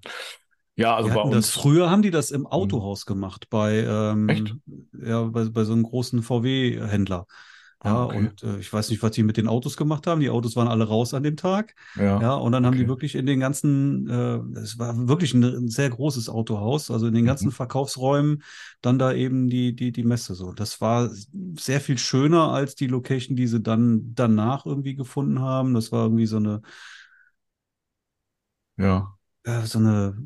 Ja, 0.76 0.94
also 0.94 1.08
bei 1.08 1.14
hatten 1.14 1.30
das 1.30 1.46
uns. 1.46 1.54
früher 1.54 1.90
haben 1.90 2.02
die 2.02 2.10
das 2.10 2.30
im 2.30 2.46
Autohaus 2.46 3.06
gemacht, 3.06 3.48
bei, 3.48 3.78
ähm, 3.78 4.28
Echt? 4.30 4.56
ja, 4.92 5.22
bei, 5.24 5.44
bei 5.48 5.64
so 5.64 5.72
einem 5.72 5.84
großen 5.84 6.22
VW-Händler. 6.22 7.26
Ja, 7.84 7.94
Ah, 7.94 8.04
okay. 8.04 8.30
und 8.30 8.42
äh, 8.42 8.58
ich 8.58 8.72
weiß 8.72 8.90
nicht, 8.90 9.02
was 9.02 9.12
die 9.12 9.22
mit 9.22 9.36
den 9.36 9.46
Autos 9.48 9.76
gemacht 9.76 10.06
haben. 10.06 10.20
Die 10.20 10.30
Autos 10.30 10.56
waren 10.56 10.68
alle 10.68 10.84
raus 10.88 11.14
an 11.14 11.22
dem 11.22 11.36
Tag. 11.36 11.74
Ja. 11.94 12.18
Ja, 12.18 12.34
und 12.34 12.52
dann 12.52 12.66
haben 12.66 12.76
die 12.78 12.86
okay. 12.86 12.88
wirklich 12.88 13.14
in 13.14 13.26
den 13.26 13.38
ganzen, 13.40 14.08
äh, 14.08 14.58
es 14.60 14.78
war 14.78 15.06
wirklich 15.08 15.34
ein, 15.34 15.44
ein 15.44 15.68
sehr 15.68 15.90
großes 15.90 16.28
Autohaus, 16.30 16.90
also 16.90 17.06
in 17.06 17.14
den 17.14 17.26
ganzen 17.26 17.48
Mhm. 17.48 17.52
Verkaufsräumen 17.52 18.42
dann 18.80 18.98
da 18.98 19.12
eben 19.12 19.48
die, 19.50 19.76
die, 19.76 19.92
die 19.92 20.02
Messe 20.02 20.34
so. 20.34 20.52
Das 20.52 20.80
war 20.80 21.10
sehr 21.58 21.80
viel 21.80 21.98
schöner 21.98 22.52
als 22.52 22.74
die 22.74 22.86
Location, 22.88 23.36
die 23.36 23.46
sie 23.46 23.60
dann 23.62 24.14
danach 24.14 24.66
irgendwie 24.66 24.94
gefunden 24.96 25.40
haben. 25.40 25.74
Das 25.74 25.92
war 25.92 26.04
irgendwie 26.04 26.26
so 26.26 26.38
eine, 26.38 26.62
Ja. 28.76 29.16
ja, 29.46 29.64
so 29.66 29.78
eine 29.78 30.16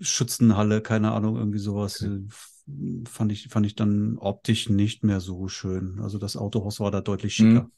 Schützenhalle, 0.00 0.80
keine 0.82 1.12
Ahnung, 1.12 1.36
irgendwie 1.36 1.58
sowas. 1.58 2.02
Okay. 2.02 2.10
Fand 3.08 3.32
ich, 3.32 3.48
fand 3.48 3.66
ich 3.66 3.74
dann 3.74 4.18
optisch 4.18 4.68
nicht 4.68 5.04
mehr 5.04 5.20
so 5.20 5.48
schön. 5.48 5.98
Also 6.00 6.18
das 6.18 6.36
Autohaus 6.36 6.80
war 6.80 6.90
da 6.90 7.00
deutlich 7.00 7.34
schicker. 7.34 7.68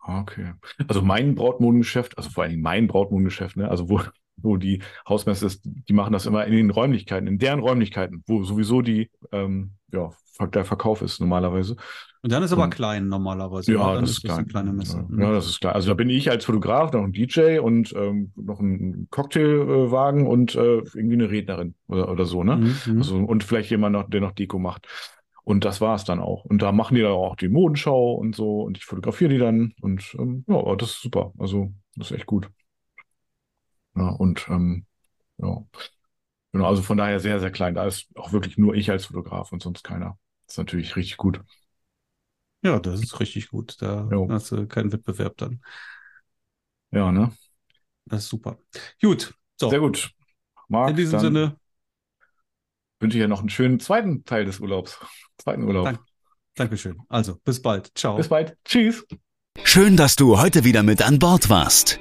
Ah, 0.00 0.20
Okay. 0.20 0.52
Also 0.86 1.00
mein 1.00 1.34
Brautmodengeschäft, 1.34 2.18
also 2.18 2.28
vor 2.28 2.44
allem 2.44 2.60
mein 2.60 2.86
Brautmodengeschäft, 2.86 3.56
ne, 3.56 3.70
also 3.70 3.88
wo, 3.88 4.02
wo 4.36 4.58
die 4.58 4.82
Hausmesse 5.08 5.46
ist, 5.46 5.62
die 5.64 5.92
machen 5.94 6.12
das 6.12 6.26
immer 6.26 6.44
in 6.44 6.52
den 6.52 6.70
Räumlichkeiten, 6.70 7.26
in 7.26 7.38
deren 7.38 7.60
Räumlichkeiten, 7.60 8.22
wo 8.26 8.44
sowieso 8.44 8.82
die, 8.82 9.10
ähm, 9.32 9.72
ja, 9.92 10.10
der 10.40 10.64
Verkauf 10.64 11.02
ist 11.02 11.20
normalerweise. 11.20 11.76
Und 12.22 12.32
dann 12.32 12.42
ist 12.42 12.52
aber 12.52 12.64
und, 12.64 12.74
klein 12.74 13.08
normalerweise. 13.08 13.72
Ja, 13.72 14.00
das 14.00 14.10
ist, 14.10 14.22
klein. 14.22 14.38
eine 14.38 14.46
kleine 14.46 14.72
Messe. 14.72 14.96
Ja, 14.96 15.04
mhm. 15.08 15.20
ja, 15.20 15.32
das 15.32 15.46
ist 15.46 15.60
klein. 15.60 15.74
Also 15.74 15.88
da 15.88 15.94
bin 15.94 16.10
ich 16.10 16.30
als 16.30 16.44
Fotograf, 16.44 16.92
noch 16.92 17.02
ein 17.02 17.12
DJ 17.12 17.58
und 17.58 17.92
ähm, 17.96 18.32
noch 18.34 18.60
ein 18.60 19.08
Cocktailwagen 19.10 20.26
und 20.26 20.54
äh, 20.54 20.78
irgendwie 20.78 21.14
eine 21.14 21.30
Rednerin 21.30 21.74
oder, 21.86 22.10
oder 22.10 22.24
so, 22.24 22.42
ne? 22.42 22.56
Mhm. 22.56 22.76
mhm. 22.86 22.98
Also, 22.98 23.16
und 23.16 23.44
vielleicht 23.44 23.70
jemand, 23.70 23.92
noch, 23.92 24.08
der 24.08 24.20
noch 24.20 24.32
Deko 24.32 24.58
macht. 24.58 24.86
Und 25.44 25.66
das 25.66 25.82
war 25.82 25.94
es 25.94 26.04
dann 26.04 26.20
auch. 26.20 26.44
Und 26.46 26.62
da 26.62 26.72
machen 26.72 26.94
die 26.94 27.02
dann 27.02 27.12
auch 27.12 27.36
die 27.36 27.48
Modenschau 27.48 28.14
und 28.14 28.34
so 28.34 28.62
und 28.62 28.78
ich 28.78 28.86
fotografiere 28.86 29.30
die 29.30 29.38
dann 29.38 29.74
und 29.82 30.16
ähm, 30.18 30.44
ja, 30.48 30.74
das 30.76 30.90
ist 30.90 31.02
super. 31.02 31.32
Also 31.38 31.72
das 31.96 32.10
ist 32.10 32.16
echt 32.16 32.26
gut. 32.26 32.48
Ja, 33.94 34.08
und 34.08 34.46
ähm, 34.48 34.86
ja. 35.38 35.62
Genau, 36.54 36.68
also 36.68 36.82
von 36.82 36.96
daher 36.96 37.18
sehr, 37.18 37.40
sehr 37.40 37.50
klein. 37.50 37.74
Da 37.74 37.84
ist 37.84 38.06
auch 38.14 38.32
wirklich 38.32 38.56
nur 38.56 38.76
ich 38.76 38.88
als 38.88 39.06
Fotograf 39.06 39.50
und 39.50 39.60
sonst 39.60 39.82
keiner. 39.82 40.16
Das 40.46 40.54
ist 40.54 40.58
natürlich 40.58 40.94
richtig 40.94 41.16
gut. 41.16 41.40
Ja, 42.62 42.78
das 42.78 43.00
ist 43.00 43.18
richtig 43.18 43.48
gut. 43.48 43.74
Da 43.82 44.08
jo. 44.08 44.28
hast 44.30 44.52
du 44.52 44.64
keinen 44.68 44.92
Wettbewerb 44.92 45.36
dann. 45.36 45.60
Ja, 46.92 47.10
ne? 47.10 47.32
Das 48.04 48.22
ist 48.22 48.28
super. 48.28 48.56
Gut. 49.02 49.34
So. 49.56 49.68
Sehr 49.68 49.80
gut. 49.80 50.12
Marc, 50.68 50.90
In 50.90 50.96
diesem 50.96 51.18
Sinne 51.18 51.56
wünsche 53.00 53.16
ich 53.18 53.22
ja 53.22 53.26
noch 53.26 53.40
einen 53.40 53.50
schönen 53.50 53.80
zweiten 53.80 54.24
Teil 54.24 54.44
des 54.44 54.60
Urlaubs. 54.60 55.00
Zweiten 55.38 55.64
Urlaub. 55.64 55.86
Dank, 55.86 55.98
Dankeschön. 56.54 57.02
Also, 57.08 57.34
bis 57.42 57.60
bald. 57.60 57.90
Ciao. 57.96 58.16
Bis 58.16 58.28
bald. 58.28 58.56
Tschüss. 58.64 59.04
Schön, 59.64 59.96
dass 59.96 60.14
du 60.14 60.38
heute 60.38 60.62
wieder 60.62 60.84
mit 60.84 61.02
an 61.02 61.18
Bord 61.18 61.50
warst. 61.50 61.98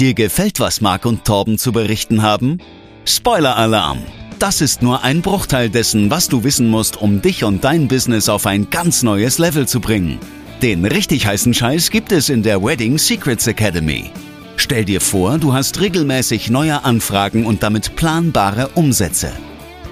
Dir 0.00 0.14
gefällt, 0.14 0.60
was 0.60 0.80
Marc 0.80 1.04
und 1.04 1.26
Torben 1.26 1.58
zu 1.58 1.72
berichten 1.72 2.22
haben? 2.22 2.58
Spoiler-Alarm! 3.04 3.98
Das 4.38 4.60
ist 4.60 4.82
nur 4.82 5.02
ein 5.02 5.22
Bruchteil 5.22 5.70
dessen, 5.70 6.10
was 6.10 6.28
du 6.28 6.44
wissen 6.44 6.68
musst, 6.68 6.96
um 6.96 7.22
dich 7.22 7.44
und 7.44 7.62
dein 7.64 7.88
Business 7.88 8.28
auf 8.28 8.46
ein 8.46 8.70
ganz 8.70 9.02
neues 9.02 9.38
Level 9.38 9.66
zu 9.66 9.80
bringen. 9.80 10.18
Den 10.62 10.84
richtig 10.84 11.26
heißen 11.26 11.54
Scheiß 11.54 11.90
gibt 11.90 12.12
es 12.12 12.28
in 12.28 12.42
der 12.42 12.62
Wedding 12.62 12.98
Secrets 12.98 13.46
Academy. 13.46 14.10
Stell 14.56 14.84
dir 14.84 15.00
vor, 15.00 15.38
du 15.38 15.52
hast 15.52 15.80
regelmäßig 15.80 16.50
neue 16.50 16.84
Anfragen 16.84 17.46
und 17.46 17.62
damit 17.62 17.96
planbare 17.96 18.68
Umsätze. 18.74 19.32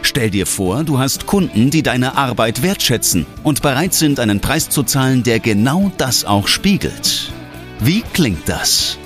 Stell 0.02 0.30
dir 0.30 0.46
vor, 0.46 0.84
du 0.84 0.98
hast 0.98 1.26
Kunden, 1.26 1.70
die 1.70 1.82
deine 1.82 2.16
Arbeit 2.16 2.62
wertschätzen 2.62 3.26
und 3.42 3.62
bereit 3.62 3.94
sind, 3.94 4.20
einen 4.20 4.40
Preis 4.40 4.68
zu 4.68 4.82
zahlen, 4.82 5.22
der 5.22 5.40
genau 5.40 5.90
das 5.98 6.24
auch 6.24 6.48
spiegelt. 6.48 7.32
Wie 7.80 8.02
klingt 8.12 8.48
das? 8.48 8.98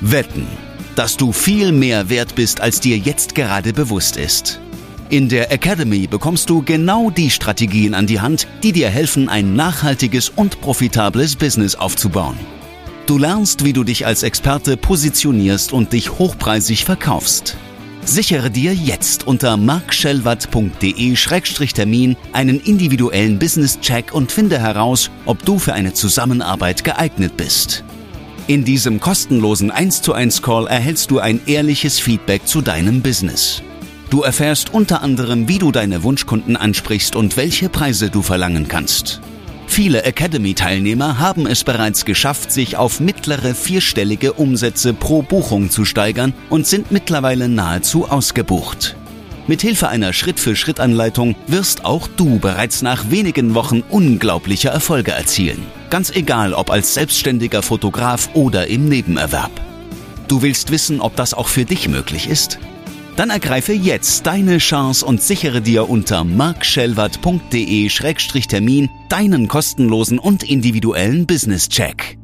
Wetten, 0.00 0.46
dass 0.98 1.16
du 1.16 1.32
viel 1.32 1.70
mehr 1.70 2.10
wert 2.10 2.34
bist, 2.34 2.60
als 2.60 2.80
dir 2.80 2.98
jetzt 2.98 3.36
gerade 3.36 3.72
bewusst 3.72 4.16
ist. 4.16 4.60
In 5.10 5.28
der 5.28 5.52
Academy 5.52 6.08
bekommst 6.08 6.50
du 6.50 6.60
genau 6.60 7.10
die 7.10 7.30
Strategien 7.30 7.94
an 7.94 8.08
die 8.08 8.20
Hand, 8.20 8.48
die 8.64 8.72
dir 8.72 8.88
helfen, 8.88 9.28
ein 9.28 9.54
nachhaltiges 9.54 10.28
und 10.28 10.60
profitables 10.60 11.36
Business 11.36 11.76
aufzubauen. 11.76 12.36
Du 13.06 13.16
lernst, 13.16 13.64
wie 13.64 13.72
du 13.72 13.84
dich 13.84 14.06
als 14.06 14.24
Experte 14.24 14.76
positionierst 14.76 15.72
und 15.72 15.92
dich 15.92 16.18
hochpreisig 16.18 16.84
verkaufst. 16.84 17.56
Sichere 18.04 18.50
dir 18.50 18.74
jetzt 18.74 19.24
unter 19.24 19.56
markschellwatt.de-termin 19.56 22.16
einen 22.32 22.60
individuellen 22.60 23.38
Business-Check 23.38 24.12
und 24.12 24.32
finde 24.32 24.58
heraus, 24.58 25.12
ob 25.26 25.44
du 25.44 25.60
für 25.60 25.74
eine 25.74 25.92
Zusammenarbeit 25.92 26.82
geeignet 26.82 27.36
bist. 27.36 27.84
In 28.48 28.64
diesem 28.64 28.98
kostenlosen 28.98 29.70
1 29.70 30.00
zu 30.00 30.14
1 30.14 30.40
Call 30.40 30.68
erhältst 30.68 31.10
du 31.10 31.18
ein 31.18 31.42
ehrliches 31.44 32.00
Feedback 32.00 32.46
zu 32.46 32.62
deinem 32.62 33.02
Business. 33.02 33.62
Du 34.08 34.22
erfährst 34.22 34.72
unter 34.72 35.02
anderem, 35.02 35.48
wie 35.48 35.58
du 35.58 35.70
deine 35.70 36.02
Wunschkunden 36.02 36.56
ansprichst 36.56 37.14
und 37.14 37.36
welche 37.36 37.68
Preise 37.68 38.08
du 38.08 38.22
verlangen 38.22 38.66
kannst. 38.66 39.20
Viele 39.66 40.04
Academy-Teilnehmer 40.04 41.18
haben 41.18 41.46
es 41.46 41.62
bereits 41.62 42.06
geschafft, 42.06 42.50
sich 42.50 42.78
auf 42.78 43.00
mittlere 43.00 43.54
vierstellige 43.54 44.32
Umsätze 44.32 44.94
pro 44.94 45.20
Buchung 45.20 45.68
zu 45.68 45.84
steigern 45.84 46.32
und 46.48 46.66
sind 46.66 46.90
mittlerweile 46.90 47.50
nahezu 47.50 48.08
ausgebucht. 48.08 48.96
Mithilfe 49.48 49.88
einer 49.88 50.12
Schritt-für-Schritt-Anleitung 50.12 51.34
wirst 51.46 51.86
auch 51.86 52.06
du 52.06 52.38
bereits 52.38 52.82
nach 52.82 53.10
wenigen 53.10 53.54
Wochen 53.54 53.82
unglaubliche 53.88 54.68
Erfolge 54.68 55.12
erzielen. 55.12 55.66
Ganz 55.88 56.10
egal, 56.10 56.52
ob 56.52 56.70
als 56.70 56.92
selbstständiger 56.94 57.62
Fotograf 57.62 58.28
oder 58.34 58.66
im 58.66 58.86
Nebenerwerb. 58.88 59.52
Du 60.28 60.42
willst 60.42 60.70
wissen, 60.70 61.00
ob 61.00 61.16
das 61.16 61.32
auch 61.32 61.48
für 61.48 61.64
dich 61.64 61.88
möglich 61.88 62.28
ist? 62.28 62.58
Dann 63.16 63.30
ergreife 63.30 63.72
jetzt 63.72 64.26
deine 64.26 64.58
Chance 64.58 65.06
und 65.06 65.22
sichere 65.22 65.62
dir 65.62 65.88
unter 65.88 66.24
markschellwart.de-termin 66.24 68.90
deinen 69.08 69.48
kostenlosen 69.48 70.18
und 70.18 70.42
individuellen 70.42 71.24
Business-Check. 71.26 72.17